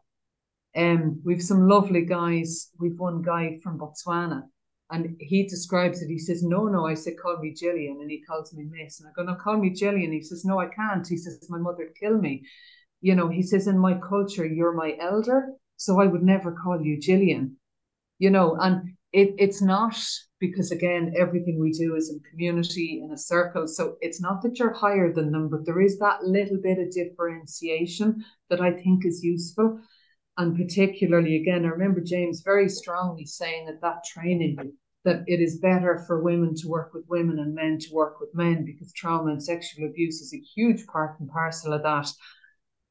Um, 0.75 1.21
we've 1.23 1.41
some 1.41 1.67
lovely 1.67 2.01
guys. 2.01 2.69
We've 2.79 2.99
one 2.99 3.21
guy 3.21 3.59
from 3.63 3.79
Botswana, 3.79 4.43
and 4.91 5.15
he 5.19 5.47
describes 5.47 6.01
it. 6.01 6.09
He 6.09 6.19
says, 6.19 6.43
"No, 6.43 6.67
no." 6.67 6.85
I 6.85 6.93
said, 6.95 7.17
"Call 7.17 7.37
me 7.39 7.53
Gillian," 7.53 8.01
and 8.01 8.11
he 8.11 8.21
calls 8.21 8.53
me 8.53 8.65
Miss. 8.69 8.99
And 8.99 9.09
I 9.09 9.11
go, 9.15 9.23
"No, 9.23 9.35
call 9.35 9.57
me 9.57 9.69
Gillian." 9.69 10.11
He 10.11 10.21
says, 10.21 10.43
"No, 10.43 10.59
I 10.59 10.67
can't." 10.67 11.07
He 11.07 11.17
says, 11.17 11.47
"My 11.49 11.57
mother'd 11.57 11.95
kill 11.99 12.17
me." 12.17 12.43
You 13.01 13.15
know, 13.15 13.29
he 13.29 13.41
says, 13.41 13.67
"In 13.67 13.77
my 13.77 13.93
culture, 13.95 14.45
you're 14.45 14.73
my 14.73 14.97
elder, 14.99 15.53
so 15.77 15.99
I 16.01 16.07
would 16.07 16.23
never 16.23 16.51
call 16.51 16.81
you 16.81 16.99
Gillian." 16.99 17.57
You 18.19 18.29
know, 18.29 18.55
and 18.55 18.95
it, 19.15 19.33
it's 19.37 19.61
not 19.61 19.97
because 20.39 20.71
again 20.71 21.13
everything 21.17 21.57
we 21.57 21.71
do 21.71 21.95
is 21.95 22.09
in 22.09 22.19
community 22.29 23.01
in 23.01 23.13
a 23.13 23.17
circle 23.17 23.65
so 23.65 23.95
it's 24.01 24.19
not 24.19 24.41
that 24.41 24.59
you're 24.59 24.73
higher 24.73 25.13
than 25.13 25.31
them 25.31 25.47
but 25.47 25.65
there 25.65 25.79
is 25.79 25.97
that 25.99 26.23
little 26.23 26.57
bit 26.61 26.77
of 26.77 26.91
differentiation 26.91 28.23
that 28.49 28.59
i 28.59 28.71
think 28.71 29.05
is 29.05 29.23
useful 29.23 29.79
and 30.37 30.55
particularly 30.57 31.35
again 31.35 31.65
i 31.65 31.69
remember 31.69 32.01
james 32.01 32.41
very 32.41 32.69
strongly 32.69 33.25
saying 33.25 33.67
at 33.67 33.81
that 33.81 34.03
training 34.03 34.57
that 35.03 35.23
it 35.27 35.39
is 35.39 35.59
better 35.59 36.03
for 36.07 36.23
women 36.23 36.55
to 36.55 36.67
work 36.67 36.93
with 36.93 37.05
women 37.07 37.39
and 37.39 37.53
men 37.53 37.77
to 37.77 37.93
work 37.93 38.19
with 38.19 38.33
men 38.33 38.65
because 38.65 38.91
trauma 38.93 39.31
and 39.31 39.43
sexual 39.43 39.87
abuse 39.87 40.21
is 40.21 40.33
a 40.33 40.45
huge 40.55 40.85
part 40.87 41.19
and 41.19 41.29
parcel 41.29 41.73
of 41.73 41.83
that 41.83 42.09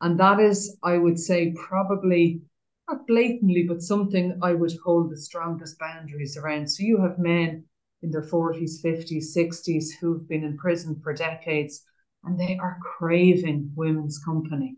and 0.01 0.19
that 0.19 0.41
is 0.41 0.77
i 0.83 0.97
would 0.97 1.19
say 1.19 1.53
probably 1.57 2.41
not 2.89 3.07
blatantly, 3.07 3.65
but 3.67 3.83
something 3.83 4.39
I 4.43 4.53
would 4.53 4.73
hold 4.85 5.11
the 5.11 5.17
strongest 5.17 5.79
boundaries 5.79 6.37
around. 6.37 6.69
So 6.69 6.83
you 6.83 7.01
have 7.01 7.19
men 7.19 7.65
in 8.03 8.11
their 8.11 8.23
40s, 8.23 8.83
50s, 8.83 9.33
60s 9.35 9.93
who've 9.99 10.29
been 10.29 10.45
in 10.45 10.59
prison 10.59 11.01
for 11.03 11.15
decades 11.15 11.83
and 12.25 12.39
they 12.39 12.59
are 12.59 12.79
craving 12.99 13.73
women's 13.75 14.19
company. 14.19 14.77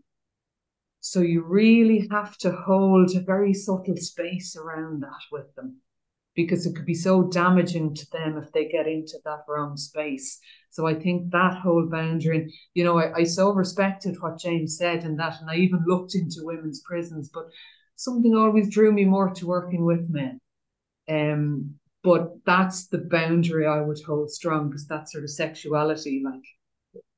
So 0.99 1.21
you 1.21 1.43
really 1.43 2.07
have 2.11 2.37
to 2.39 2.51
hold 2.51 3.15
a 3.15 3.21
very 3.21 3.53
subtle 3.53 3.97
space 3.97 4.55
around 4.55 5.03
that 5.03 5.21
with 5.31 5.53
them 5.55 5.77
because 6.35 6.65
it 6.65 6.75
could 6.75 6.85
be 6.85 6.93
so 6.93 7.23
damaging 7.23 7.95
to 7.95 8.09
them 8.11 8.37
if 8.37 8.51
they 8.51 8.67
get 8.67 8.87
into 8.87 9.17
that 9.25 9.43
wrong 9.47 9.75
space. 9.75 10.39
So 10.69 10.85
I 10.85 10.93
think 10.93 11.31
that 11.31 11.55
whole 11.55 11.87
boundary, 11.89 12.53
you 12.75 12.83
know, 12.83 12.99
I, 12.99 13.19
I 13.19 13.23
so 13.23 13.51
respected 13.51 14.21
what 14.21 14.39
James 14.39 14.77
said 14.77 15.03
and 15.03 15.19
that, 15.19 15.41
and 15.41 15.49
I 15.49 15.55
even 15.55 15.83
looked 15.87 16.13
into 16.13 16.43
women's 16.43 16.81
prisons, 16.81 17.29
but 17.33 17.47
something 17.95 18.35
always 18.35 18.69
drew 18.69 18.91
me 18.91 19.05
more 19.05 19.31
to 19.31 19.47
working 19.47 19.83
with 19.83 20.07
men. 20.09 20.39
Um, 21.09 21.75
but 22.03 22.35
that's 22.45 22.87
the 22.87 22.99
boundary 22.99 23.65
I 23.65 23.81
would 23.81 23.99
hold 24.05 24.29
strong 24.29 24.69
because 24.69 24.87
that 24.87 25.09
sort 25.09 25.23
of 25.23 25.31
sexuality, 25.31 26.21
like 26.23 26.43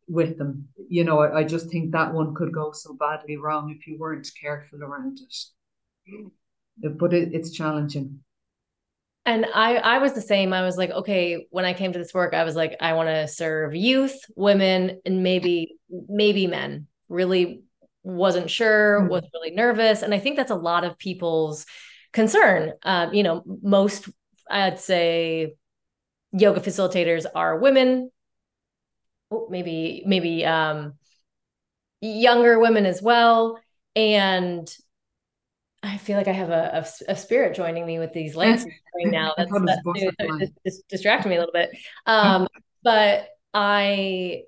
with 0.10 0.38
them, 0.38 0.68
you 0.90 1.04
know, 1.04 1.20
I, 1.20 1.40
I 1.40 1.44
just 1.44 1.70
think 1.70 1.92
that 1.92 2.14
one 2.14 2.34
could 2.34 2.52
go 2.52 2.72
so 2.72 2.94
badly 2.94 3.38
wrong 3.38 3.70
if 3.70 3.88
you 3.88 3.98
weren't 3.98 4.28
careful 4.42 4.84
around 4.84 5.20
it. 5.20 6.98
But 6.98 7.14
it, 7.14 7.34
it's 7.34 7.52
challenging. 7.52 8.20
And 9.26 9.46
I, 9.54 9.76
I 9.76 9.98
was 10.00 10.14
the 10.14 10.22
same. 10.22 10.54
I 10.54 10.64
was 10.64 10.78
like, 10.78 10.90
okay, 10.90 11.46
when 11.52 11.66
I 11.66 11.74
came 11.74 11.94
to 11.94 12.00
this 12.00 12.14
work, 12.14 12.34
I 12.34 12.44
was 12.44 12.56
like, 12.56 12.76
I 12.82 12.94
want 12.94 13.10
to 13.10 13.28
serve 13.28 13.76
youth, 13.76 14.18
women, 14.36 15.02
and 15.06 15.22
maybe, 15.22 15.76
maybe 15.90 16.48
men. 16.48 16.88
Really 17.10 17.62
wasn't 18.02 18.50
sure, 18.50 19.02
mm-hmm. 19.02 19.10
was 19.10 19.24
really 19.34 19.52
nervous. 19.52 20.02
And 20.02 20.14
I 20.14 20.20
think 20.20 20.38
that's 20.38 20.52
a 20.52 20.56
lot 20.56 20.84
of 20.84 20.98
people's 20.98 21.68
concern. 22.12 22.74
Um, 22.82 23.14
you 23.14 23.22
know, 23.22 23.44
most, 23.62 24.10
I'd 24.50 24.80
say, 24.80 25.54
yoga 26.32 26.62
facilitators 26.62 27.26
are 27.36 27.60
women, 27.60 28.10
maybe, 29.50 30.04
maybe 30.06 30.46
um, 30.46 30.94
younger 32.02 32.60
women 32.60 32.86
as 32.86 33.02
well. 33.02 33.60
And 33.96 34.74
I 35.82 35.98
feel 35.98 36.18
like 36.18 36.28
I 36.28 36.34
have 36.34 36.50
a, 36.50 36.86
a, 37.08 37.12
a 37.12 37.16
spirit 37.16 37.56
joining 37.56 37.86
me 37.86 38.00
with 38.00 38.14
these 38.14 38.36
lights 38.36 38.66
right 38.66 38.74
now. 39.06 39.34
That's, 39.38 39.52
just 40.66 40.88
distracting 40.88 41.30
me 41.30 41.38
a 41.38 41.40
little 41.40 41.54
bit. 41.54 41.72
Um, 42.06 42.48
but 42.82 43.28
I 43.54 44.44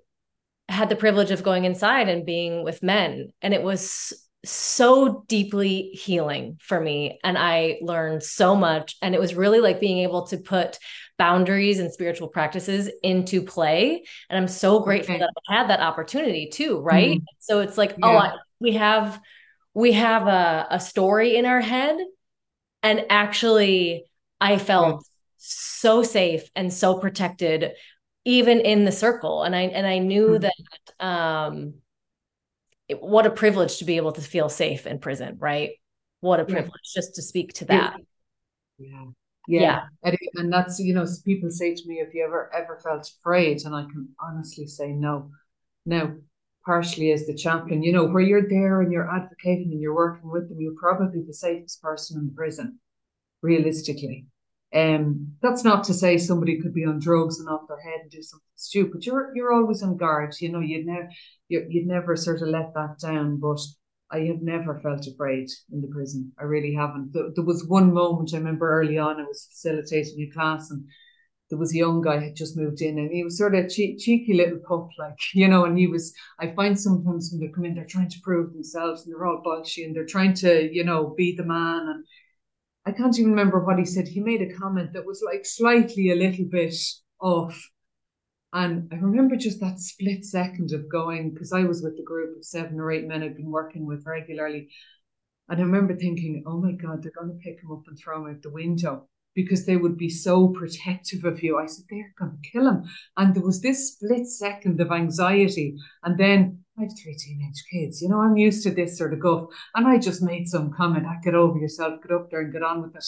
had 0.72 0.90
the 0.90 0.96
privilege 0.96 1.32
of 1.32 1.44
going 1.44 1.66
inside 1.66 2.08
and 2.10 2.26
being 2.26 2.64
with 2.64 2.82
men 2.82 3.32
and 3.42 3.54
it 3.54 3.62
was 3.62 4.14
so 4.44 5.24
deeply 5.28 5.90
healing 5.92 6.58
for 6.62 6.80
me 6.80 7.20
and 7.24 7.38
i 7.38 7.78
learned 7.82 8.24
so 8.24 8.56
much 8.56 8.96
and 9.02 9.14
it 9.14 9.20
was 9.20 9.36
really 9.36 9.60
like 9.60 9.80
being 9.80 10.00
able 10.00 10.26
to 10.26 10.38
put 10.38 10.80
boundaries 11.22 11.78
and 11.78 11.94
spiritual 11.94 12.28
practices 12.28 12.90
into 13.04 13.44
play 13.44 14.04
and 14.28 14.40
i'm 14.40 14.48
so 14.48 14.80
grateful 14.80 15.14
okay. 15.14 15.20
that 15.20 15.30
i 15.48 15.56
had 15.56 15.70
that 15.70 15.80
opportunity 15.80 16.50
too 16.50 16.80
right 16.80 17.18
mm-hmm. 17.18 17.26
so 17.38 17.60
it's 17.60 17.78
like 17.78 17.92
oh, 18.02 18.12
yeah. 18.12 18.16
oh 18.16 18.18
I, 18.18 18.34
we 18.60 18.72
have 18.72 19.22
we 19.76 19.92
have 19.92 20.26
a, 20.26 20.66
a 20.72 20.80
story 20.80 21.36
in 21.36 21.46
our 21.46 21.62
head 21.62 21.96
and 22.82 23.06
actually 23.12 24.06
i 24.40 24.58
felt 24.58 25.06
so 25.38 26.02
safe 26.02 26.50
and 26.56 26.74
so 26.74 26.98
protected 26.98 27.74
even 28.26 28.60
in 28.60 28.84
the 28.84 28.92
circle 28.92 29.44
and 29.44 29.56
i 29.56 29.62
and 29.62 29.86
i 29.86 30.00
knew 30.00 30.40
mm-hmm. 30.40 30.48
that 30.48 31.06
um 31.06 31.76
it, 32.88 33.00
what 33.00 33.28
a 33.28 33.32
privilege 33.32 33.78
to 33.78 33.86
be 33.86 33.98
able 33.98 34.14
to 34.14 34.22
feel 34.22 34.50
safe 34.50 34.88
in 34.88 34.98
prison 34.98 35.38
right 35.40 35.74
what 36.20 36.40
a 36.40 36.46
privilege 36.46 36.82
yeah. 36.96 37.00
just 37.00 37.14
to 37.14 37.22
speak 37.22 37.54
to 37.54 37.66
that 37.66 37.96
yeah 38.80 39.06
yeah, 39.52 39.82
yeah. 40.04 40.16
And, 40.36 40.52
that's 40.54 40.80
you 40.80 40.94
know 40.94 41.06
people 41.26 41.50
say 41.52 41.76
to 41.76 41.88
me 41.88 42.00
have 42.00 42.14
you 42.14 42.24
ever 42.24 42.50
ever 42.54 42.80
felt 42.84 43.10
afraid 43.20 43.66
and 43.66 43.76
i 43.76 43.82
can 43.84 44.08
honestly 44.20 44.66
say 44.66 44.92
no 44.92 45.30
now 45.86 46.14
partially 46.66 47.12
as 47.12 47.26
the 47.26 47.36
chaplain 47.36 47.84
you 47.84 47.92
know 47.92 48.06
where 48.06 48.24
you're 48.24 48.48
there 48.48 48.82
and 48.82 48.92
you're 48.92 49.14
advocating 49.14 49.72
and 49.72 49.82
you're 49.82 49.96
working 49.96 50.30
with 50.30 50.48
them 50.48 50.62
you're 50.62 50.80
probably 50.80 51.22
the 51.22 51.34
safest 51.34 51.82
person 51.82 52.20
in 52.20 52.28
the 52.28 52.34
prison 52.34 52.80
realistically 53.42 54.26
um, 54.74 55.34
that's 55.42 55.66
not 55.66 55.84
to 55.86 55.94
say 55.94 56.18
somebody 56.18 56.62
could 56.62 56.74
be 56.74 56.86
on 56.86 57.00
drugs 57.00 57.40
and 57.40 57.50
off 57.50 57.68
their 57.68 57.82
head 57.82 58.00
and 58.04 58.10
do 58.10 58.22
something 58.22 58.48
stupid. 58.56 59.06
You're 59.06 59.36
you're 59.36 59.52
always 59.52 59.84
on 59.84 59.98
guard. 59.98 60.34
You 60.40 60.50
know, 60.50 60.62
you'd 60.62 60.86
never 60.86 61.10
you, 61.50 61.66
you'd 61.70 61.88
never 61.88 62.16
sort 62.16 62.42
of 62.42 62.48
let 62.48 62.74
that 62.76 62.98
down. 63.02 63.38
But 63.38 63.60
I 64.12 64.22
have 64.22 64.42
never 64.42 64.80
felt 64.82 65.08
afraid 65.08 65.50
in 65.72 65.82
the 65.82 65.88
prison. 65.88 66.32
I 66.40 66.44
really 66.44 66.74
haven't. 66.74 67.14
There, 67.14 67.30
there 67.34 67.46
was 67.46 67.66
one 67.66 67.94
moment 67.94 68.34
I 68.34 68.38
remember 68.38 68.70
early 68.70 68.98
on. 68.98 69.20
I 69.20 69.24
was 69.24 69.48
facilitating 69.50 70.22
a 70.22 70.34
class 70.34 70.70
and 70.70 70.86
there 71.50 71.60
was 71.60 71.74
a 71.74 71.78
young 71.78 72.02
guy 72.02 72.18
had 72.18 72.36
just 72.36 72.58
moved 72.58 72.82
in 72.82 72.98
and 72.98 73.12
he 73.12 73.24
was 73.24 73.38
sort 73.38 73.56
of 73.56 73.70
che- 73.70 73.98
cheeky 73.98 74.34
little 74.34 74.60
pup, 74.60 74.90
like, 74.98 75.18
you 75.34 75.48
know, 75.48 75.66
and 75.66 75.78
he 75.78 75.88
was, 75.88 76.14
I 76.40 76.52
find 76.52 76.80
sometimes 76.80 77.30
when 77.32 77.42
they 77.42 77.54
come 77.54 77.66
in, 77.66 77.76
they're 77.76 77.86
trying 77.86 78.10
to 78.10 78.22
prove 78.24 78.54
themselves 78.54 79.06
and 79.06 79.14
they're 79.14 79.26
all 79.26 79.44
bolshy 79.46 79.86
and 79.86 79.96
they're 79.96 80.06
trying 80.06 80.34
to, 80.36 80.74
you 80.74 80.84
know, 80.84 81.14
be 81.18 81.36
the 81.36 81.44
man. 81.44 81.88
And 81.88 82.06
I 82.86 82.92
can't 82.92 83.18
even 83.20 83.32
remember 83.32 83.64
what 83.64 83.80
he 83.80 83.86
said. 83.86 84.08
He 84.08 84.20
made 84.20 84.42
a 84.42 84.54
comment 84.56 84.94
that 84.94 85.06
was 85.06 85.22
like 85.26 85.46
slightly 85.46 86.12
a 86.12 86.16
little 86.16 86.46
bit 86.46 86.76
off. 87.20 87.70
And 88.54 88.90
I 88.92 88.96
remember 88.96 89.36
just 89.36 89.62
that 89.62 89.80
split 89.80 90.26
second 90.26 90.74
of 90.74 90.90
going, 90.90 91.32
because 91.32 91.54
I 91.54 91.64
was 91.64 91.82
with 91.82 91.96
the 91.96 92.04
group 92.04 92.38
of 92.38 92.46
seven 92.46 92.80
or 92.80 92.92
eight 92.92 93.08
men 93.08 93.24
I'd 93.24 93.38
been 93.38 93.52
working 93.52 93.86
with 93.86 94.06
regularly. 94.06 94.70
And 95.50 95.60
I 95.60 95.64
remember 95.64 95.96
thinking, 95.96 96.44
oh 96.46 96.58
my 96.58 96.74
God, 96.74 97.02
they're 97.02 97.12
going 97.18 97.30
to 97.32 97.44
pick 97.44 97.62
him 97.62 97.72
up 97.72 97.84
and 97.88 97.98
throw 97.98 98.26
him 98.26 98.32
out 98.32 98.42
the 98.42 98.50
window 98.50 99.08
because 99.34 99.66
they 99.66 99.78
would 99.78 99.98
be 99.98 100.10
so 100.10 100.50
protective 100.50 101.24
of 101.24 101.42
you. 101.42 101.58
I 101.58 101.66
said, 101.66 101.86
they're 101.90 102.14
going 102.20 102.32
to 102.32 102.50
kill 102.50 102.68
him. 102.68 102.84
And 103.18 103.34
there 103.34 103.44
was 103.44 103.62
this 103.62 103.94
split 103.94 104.28
second 104.28 104.82
of 104.82 104.92
anxiety. 104.92 105.78
And 106.04 106.18
then 106.18 106.60
I 106.78 106.84
have 106.84 106.92
three 107.02 107.16
teenage 107.16 107.64
kids. 107.72 108.02
You 108.02 108.10
know, 108.10 108.20
I'm 108.20 108.36
used 108.36 108.64
to 108.64 108.72
this 108.72 108.98
sort 108.98 109.14
of 109.14 109.22
guff. 109.22 109.46
And 109.76 109.88
I 109.88 109.98
just 109.98 110.22
made 110.22 110.48
some 110.48 110.72
comment, 110.74 111.06
I 111.06 111.18
get 111.24 111.36
over 111.36 111.58
yourself, 111.58 112.02
get 112.02 112.14
up 112.14 112.30
there 112.30 112.42
and 112.42 112.52
get 112.52 112.64
on 112.64 112.82
with 112.82 112.96
it. 112.96 113.06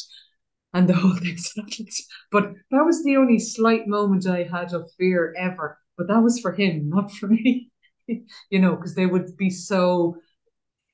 And 0.73 0.87
the 0.87 0.93
whole 0.93 1.15
thing 1.17 1.37
settled. 1.37 1.89
But 2.31 2.53
that 2.71 2.83
was 2.83 3.03
the 3.03 3.17
only 3.17 3.39
slight 3.39 3.87
moment 3.87 4.27
I 4.27 4.43
had 4.43 4.73
of 4.73 4.91
fear 4.97 5.33
ever. 5.37 5.77
But 5.97 6.07
that 6.07 6.21
was 6.21 6.39
for 6.39 6.51
him, 6.51 6.89
not 6.89 7.11
for 7.11 7.27
me. 7.27 7.71
you 8.07 8.59
know, 8.59 8.75
because 8.75 8.95
they 8.95 9.05
would 9.05 9.37
be 9.37 9.49
so, 9.49 10.17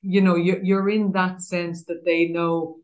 you 0.02 0.20
know, 0.20 0.36
you're, 0.36 0.62
you're 0.62 0.88
in 0.90 1.12
that 1.12 1.40
sense 1.42 1.84
that 1.84 2.04
they 2.04 2.28
know 2.28 2.76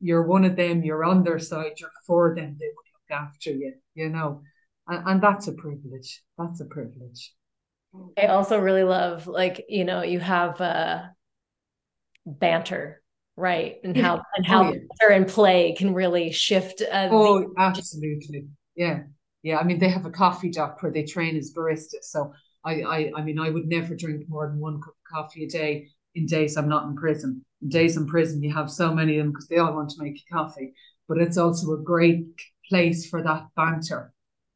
you're 0.00 0.22
one 0.22 0.44
of 0.44 0.56
them, 0.56 0.82
you're 0.82 1.04
on 1.04 1.22
their 1.24 1.38
side, 1.38 1.72
you're 1.78 1.90
for 2.06 2.34
them, 2.34 2.56
they 2.58 2.66
would 2.66 2.86
look 2.94 3.20
after 3.20 3.50
you, 3.50 3.74
you 3.94 4.08
know. 4.08 4.42
And, 4.86 5.08
and 5.08 5.22
that's 5.22 5.48
a 5.48 5.52
privilege. 5.52 6.22
That's 6.38 6.60
a 6.60 6.64
privilege. 6.64 7.34
I 8.16 8.26
also 8.26 8.58
really 8.58 8.84
love 8.84 9.26
like, 9.26 9.64
you 9.68 9.84
know, 9.84 10.02
you 10.02 10.20
have 10.20 10.60
uh 10.60 11.02
banter, 12.26 13.02
right? 13.38 13.76
And 13.84 13.96
how 13.96 14.22
and 14.36 14.46
how 14.46 14.68
oh, 14.68 14.72
yeah. 14.72 15.16
and 15.16 15.28
play 15.28 15.74
can 15.76 15.94
really 15.94 16.32
shift 16.32 16.82
uh, 16.82 17.08
Oh, 17.10 17.40
the- 17.40 17.54
absolutely. 17.58 18.46
Yeah. 18.76 19.04
Yeah. 19.42 19.58
I 19.58 19.64
mean, 19.64 19.78
they 19.78 19.88
have 19.88 20.06
a 20.06 20.10
coffee 20.10 20.50
dock 20.50 20.82
where 20.82 20.92
they 20.92 21.04
train 21.04 21.36
as 21.36 21.52
baristas. 21.56 22.04
So 22.04 22.32
I, 22.64 22.82
I 22.82 23.12
I 23.16 23.22
mean 23.22 23.38
I 23.38 23.50
would 23.50 23.66
never 23.66 23.94
drink 23.94 24.28
more 24.28 24.48
than 24.48 24.60
one 24.60 24.80
cup 24.80 24.94
of 24.94 25.16
coffee 25.16 25.44
a 25.44 25.48
day 25.48 25.88
in 26.14 26.26
days 26.26 26.56
I'm 26.56 26.68
not 26.68 26.86
in 26.86 26.96
prison. 26.96 27.44
In 27.62 27.68
days 27.68 27.96
in 27.96 28.06
prison 28.06 28.42
you 28.42 28.52
have 28.52 28.70
so 28.70 28.92
many 28.92 29.18
of 29.18 29.24
them 29.24 29.32
because 29.32 29.48
they 29.48 29.58
all 29.58 29.74
want 29.74 29.90
to 29.90 30.02
make 30.02 30.16
you 30.16 30.24
coffee. 30.32 30.74
But 31.08 31.18
it's 31.18 31.38
also 31.38 31.72
a 31.72 31.82
great 31.82 32.26
place 32.68 33.08
for 33.08 33.22
that 33.22 33.46
banter. 33.56 34.12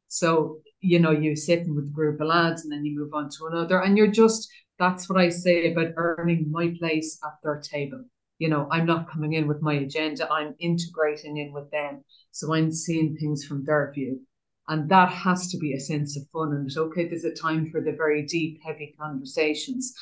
So 0.09 0.59
you 0.83 0.99
know, 0.99 1.11
you're 1.11 1.35
sitting 1.35 1.75
with 1.75 1.87
a 1.87 1.91
group 1.91 2.19
of 2.19 2.27
lads 2.27 2.63
and 2.63 2.71
then 2.71 2.85
you 2.85 2.99
move 2.99 3.13
on 3.13 3.29
to 3.29 3.47
another. 3.47 3.79
And 3.79 3.97
you're 3.97 4.11
just, 4.11 4.51
that's 4.77 5.09
what 5.09 5.17
I 5.17 5.29
say 5.29 5.71
about 5.71 5.93
earning 5.95 6.51
my 6.51 6.75
place 6.77 7.17
at 7.23 7.31
their 7.41 7.61
table. 7.61 8.03
You 8.39 8.49
know, 8.49 8.67
I'm 8.71 8.85
not 8.85 9.09
coming 9.09 9.33
in 9.33 9.47
with 9.47 9.61
my 9.61 9.73
agenda, 9.73 10.29
I'm 10.31 10.55
integrating 10.59 11.37
in 11.37 11.53
with 11.53 11.69
them. 11.71 12.03
So 12.31 12.53
I'm 12.53 12.71
seeing 12.71 13.15
things 13.15 13.45
from 13.45 13.63
their 13.63 13.91
view. 13.93 14.21
And 14.67 14.89
that 14.89 15.09
has 15.09 15.49
to 15.51 15.57
be 15.57 15.73
a 15.73 15.79
sense 15.79 16.17
of 16.17 16.27
fun. 16.31 16.53
And 16.53 16.67
it's 16.67 16.77
okay, 16.77 17.07
there's 17.07 17.25
a 17.25 17.33
time 17.33 17.69
for 17.69 17.81
the 17.81 17.91
very 17.91 18.25
deep, 18.25 18.59
heavy 18.65 18.95
conversations. 18.99 19.93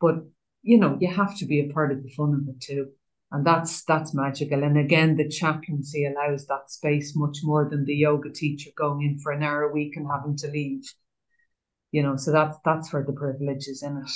But, 0.00 0.16
you 0.62 0.78
know, 0.78 0.98
you 1.00 1.08
have 1.08 1.36
to 1.38 1.46
be 1.46 1.60
a 1.60 1.72
part 1.72 1.92
of 1.92 2.02
the 2.02 2.10
fun 2.10 2.34
of 2.34 2.54
it 2.54 2.60
too 2.60 2.88
and 3.30 3.46
that's 3.46 3.84
that's 3.84 4.14
magical 4.14 4.62
and 4.62 4.78
again 4.78 5.16
the 5.16 5.28
chaplaincy 5.28 6.06
allows 6.06 6.46
that 6.46 6.70
space 6.70 7.14
much 7.14 7.38
more 7.42 7.68
than 7.68 7.84
the 7.84 7.94
yoga 7.94 8.30
teacher 8.30 8.70
going 8.76 9.02
in 9.02 9.18
for 9.18 9.32
an 9.32 9.42
hour 9.42 9.62
a 9.62 9.72
week 9.72 9.96
and 9.96 10.06
having 10.10 10.36
to 10.36 10.48
leave 10.48 10.82
you 11.90 12.02
know 12.02 12.16
so 12.16 12.32
that's 12.32 12.56
that's 12.64 12.92
where 12.92 13.04
the 13.04 13.12
privilege 13.12 13.66
is 13.68 13.82
in 13.82 13.98
it 13.98 14.10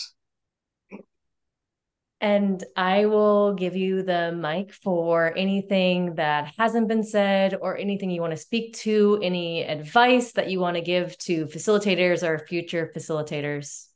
and 2.23 2.65
I 2.77 3.07
will 3.07 3.53
give 3.53 3.77
you 3.77 4.03
the 4.03 4.33
mic 4.33 4.73
for 4.73 5.37
anything 5.37 6.15
that 6.15 6.55
hasn't 6.57 6.89
been 6.89 7.05
said 7.05 7.59
or 7.61 7.77
anything 7.77 8.11
you 8.11 8.23
want 8.23 8.31
to 8.31 8.39
speak 8.39 8.75
to, 8.77 9.19
any 9.23 9.65
advice 9.65 10.33
that 10.33 10.49
you 10.49 10.61
want 10.61 10.77
to 10.77 10.83
give 10.83 11.19
to 11.19 11.47
facilitators 11.47 12.27
or 12.27 12.39
future 12.39 12.91
facilitators. 12.97 13.89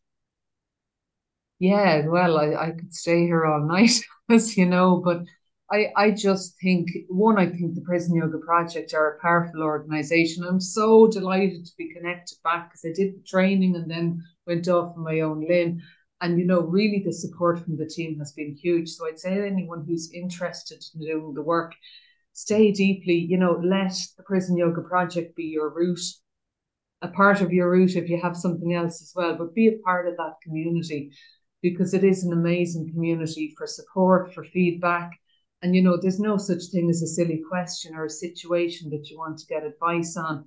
Yeah, 1.58 2.06
well, 2.06 2.36
I, 2.36 2.66
I 2.66 2.70
could 2.72 2.92
stay 2.92 3.20
here 3.24 3.46
all 3.46 3.60
night. 3.60 3.98
as 4.28 4.56
you 4.56 4.66
know, 4.66 5.00
but 5.04 5.22
I, 5.70 5.92
I 5.96 6.10
just 6.10 6.58
think 6.60 6.88
one, 7.08 7.38
I 7.38 7.46
think 7.46 7.74
the 7.74 7.80
Prison 7.80 8.16
Yoga 8.16 8.38
Project 8.38 8.94
are 8.94 9.12
a 9.12 9.20
powerful 9.20 9.62
organization. 9.62 10.44
I'm 10.44 10.60
so 10.60 11.08
delighted 11.08 11.64
to 11.64 11.72
be 11.76 11.92
connected 11.92 12.38
back 12.44 12.70
because 12.70 12.84
I 12.84 12.92
did 12.94 13.16
the 13.16 13.22
training 13.26 13.74
and 13.74 13.90
then 13.90 14.22
went 14.46 14.68
off 14.68 14.96
on 14.96 15.04
my 15.04 15.20
own 15.20 15.46
limb. 15.46 15.82
And 16.20 16.38
you 16.38 16.46
know, 16.46 16.60
really 16.60 17.02
the 17.04 17.12
support 17.12 17.58
from 17.58 17.76
the 17.76 17.86
team 17.86 18.18
has 18.18 18.32
been 18.32 18.56
huge. 18.56 18.90
So 18.90 19.06
I'd 19.06 19.18
say 19.18 19.46
anyone 19.46 19.84
who's 19.86 20.12
interested 20.12 20.82
in 20.94 21.00
doing 21.00 21.34
the 21.34 21.42
work, 21.42 21.74
stay 22.32 22.72
deeply, 22.72 23.14
you 23.14 23.36
know, 23.36 23.60
let 23.62 23.94
the 24.16 24.22
Prison 24.22 24.56
Yoga 24.56 24.82
Project 24.82 25.36
be 25.36 25.44
your 25.44 25.70
route, 25.70 26.00
a 27.02 27.08
part 27.08 27.40
of 27.40 27.52
your 27.52 27.70
route 27.70 27.96
if 27.96 28.08
you 28.08 28.20
have 28.20 28.36
something 28.36 28.74
else 28.74 29.02
as 29.02 29.12
well, 29.14 29.34
but 29.36 29.54
be 29.54 29.68
a 29.68 29.78
part 29.84 30.08
of 30.08 30.16
that 30.16 30.34
community 30.42 31.12
because 31.62 31.94
it 31.94 32.04
is 32.04 32.24
an 32.24 32.32
amazing 32.32 32.90
community 32.92 33.54
for 33.56 33.66
support, 33.66 34.32
for 34.32 34.44
feedback. 34.44 35.10
And 35.62 35.74
you 35.74 35.82
know, 35.82 35.98
there's 36.00 36.20
no 36.20 36.36
such 36.36 36.64
thing 36.72 36.88
as 36.90 37.02
a 37.02 37.06
silly 37.06 37.42
question 37.48 37.94
or 37.94 38.04
a 38.04 38.10
situation 38.10 38.90
that 38.90 39.08
you 39.10 39.18
want 39.18 39.38
to 39.38 39.46
get 39.46 39.64
advice 39.64 40.16
on. 40.16 40.44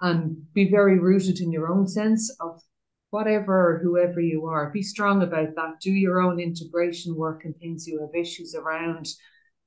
And 0.00 0.52
be 0.54 0.70
very 0.70 0.98
rooted 0.98 1.40
in 1.40 1.52
your 1.52 1.70
own 1.70 1.86
sense 1.86 2.34
of 2.40 2.62
whatever, 3.10 3.80
whoever 3.82 4.20
you 4.20 4.46
are. 4.46 4.70
Be 4.70 4.82
strong 4.82 5.22
about 5.22 5.54
that. 5.56 5.80
Do 5.80 5.92
your 5.92 6.20
own 6.20 6.40
integration 6.40 7.14
work 7.14 7.44
and 7.44 7.56
things 7.56 7.86
you 7.86 8.00
have 8.00 8.14
issues 8.14 8.54
around. 8.54 9.08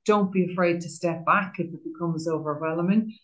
Don't 0.04 0.32
be 0.32 0.50
afraid 0.50 0.80
to 0.80 0.88
step 0.88 1.24
back 1.24 1.54
if 1.58 1.66
it 1.66 1.84
becomes 1.84 2.28
overwhelming 2.28 3.14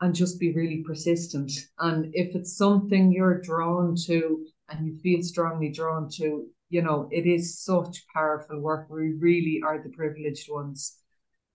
and 0.00 0.14
just 0.14 0.40
be 0.40 0.52
really 0.52 0.82
persistent. 0.86 1.52
And 1.78 2.10
if 2.14 2.34
it's 2.34 2.56
something 2.56 3.12
you're 3.12 3.40
drawn 3.40 3.94
to 4.06 4.46
and 4.68 4.86
you 4.86 4.98
feel 4.98 5.22
strongly 5.22 5.70
drawn 5.70 6.08
to, 6.16 6.46
you 6.70 6.82
know, 6.82 7.08
it 7.10 7.26
is 7.26 7.62
such 7.62 8.06
powerful 8.14 8.60
work. 8.60 8.88
We 8.88 9.12
really 9.18 9.60
are 9.64 9.82
the 9.82 9.90
privileged 9.90 10.50
ones. 10.50 10.96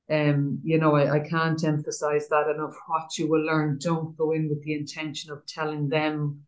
Um, 0.10 0.60
you 0.64 0.78
know, 0.78 0.96
I, 0.96 1.16
I 1.16 1.20
can't 1.20 1.64
emphasize 1.64 2.28
that 2.30 2.48
enough. 2.54 2.76
What 2.86 3.18
you 3.18 3.28
will 3.28 3.44
learn, 3.44 3.80
don't 3.82 4.16
go 4.16 4.32
in 4.34 4.50
with 4.50 4.64
the 4.64 4.76
intention 4.76 5.32
of 5.32 5.46
telling 5.48 5.90
them 5.90 6.46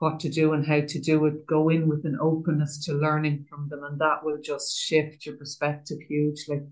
what 0.00 0.18
to 0.18 0.30
do 0.30 0.54
and 0.54 0.66
how 0.66 0.80
to 0.80 0.98
do 0.98 1.26
it. 1.26 1.46
Go 1.46 1.68
in 1.68 1.86
with 1.86 2.04
an 2.06 2.18
openness 2.20 2.84
to 2.86 2.94
learning 2.94 3.46
from 3.48 3.68
them, 3.68 3.84
and 3.84 4.00
that 4.00 4.24
will 4.24 4.38
just 4.42 4.76
shift 4.76 5.26
your 5.26 5.36
perspective 5.36 5.98
hugely. 6.08 6.62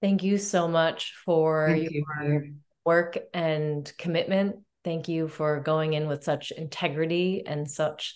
Thank 0.00 0.22
you 0.22 0.38
so 0.38 0.68
much 0.68 1.12
for 1.24 1.68
Thank 1.68 1.90
your 1.90 2.32
you. 2.32 2.54
work 2.84 3.18
and 3.34 3.90
commitment. 3.98 4.56
Thank 4.84 5.08
you 5.08 5.28
for 5.28 5.60
going 5.60 5.92
in 5.92 6.08
with 6.08 6.24
such 6.24 6.50
integrity 6.50 7.42
and 7.46 7.70
such 7.70 8.14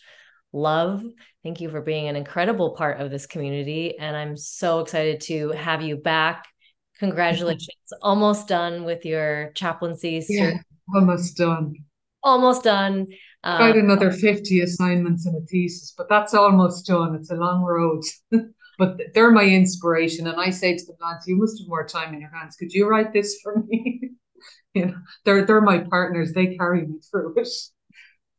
love. 0.53 1.05
Thank 1.43 1.61
you 1.61 1.69
for 1.69 1.83
being 1.83 2.09
an 2.09 2.17
incredible 2.17 2.71
part 2.71 3.01
of 3.01 3.11
this 3.11 3.27
community. 3.27 3.99
And 3.99 4.17
I'm 4.17 4.37
so 4.37 4.81
excited 4.81 5.21
to 5.23 5.51
have 5.51 5.83
you 5.83 5.97
back. 5.97 6.47
Congratulations. 6.99 7.69
almost 8.03 8.49
done 8.49 8.85
with 8.85 9.05
your 9.05 9.53
chaplaincy. 9.55 10.25
Yeah, 10.29 10.59
almost 10.95 11.37
done. 11.37 11.75
Almost 12.23 12.65
done. 12.65 13.07
Got 13.43 13.73
um, 13.73 13.79
another 13.79 14.13
50 14.13 14.61
assignments 14.61 15.25
and 15.27 15.37
a 15.37 15.47
thesis, 15.47 15.95
but 15.97 16.09
that's 16.09 16.35
almost 16.35 16.87
done. 16.87 17.15
It's 17.15 17.31
a 17.31 17.37
long 17.37 17.63
road. 17.63 18.03
but 18.79 18.99
they're 19.15 19.31
my 19.31 19.45
inspiration. 19.45 20.27
And 20.27 20.41
I 20.41 20.51
say 20.51 20.77
to 20.77 20.85
the 20.85 20.97
lads, 21.01 21.27
you 21.27 21.37
must 21.37 21.61
have 21.61 21.69
more 21.69 21.87
time 21.87 22.15
in 22.15 22.21
your 22.21 22.31
hands. 22.31 22.57
Could 22.57 22.73
you 22.73 22.89
write 22.89 23.13
this 23.13 23.39
for 23.43 23.63
me? 23.67 24.11
you 24.75 24.87
know, 24.87 24.95
they're 25.25 25.45
they're 25.45 25.61
my 25.61 25.79
partners. 25.79 26.33
They 26.33 26.57
carry 26.57 26.87
me 26.87 26.99
through 27.11 27.37
it. 27.37 27.49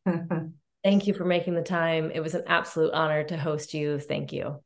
Thank 0.84 1.06
you 1.06 1.14
for 1.14 1.26
making 1.26 1.54
the 1.54 1.62
time. 1.62 2.12
It 2.14 2.22
was 2.22 2.34
an 2.34 2.44
absolute 2.48 2.92
honor 2.94 3.24
to 3.26 3.38
host 3.38 3.74
you. 3.74 4.00
Thank 4.00 4.34
you. 4.34 4.64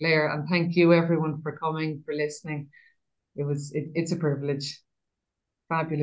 Claire, 0.00 0.28
and 0.28 0.48
thank 0.48 0.76
you 0.76 0.92
everyone 0.92 1.40
for 1.40 1.56
coming, 1.56 2.02
for 2.04 2.12
listening. 2.12 2.68
It 3.36 3.44
was 3.44 3.72
it, 3.72 3.90
it's 3.94 4.12
a 4.12 4.16
privilege. 4.16 4.80
Fabulous. 5.68 5.94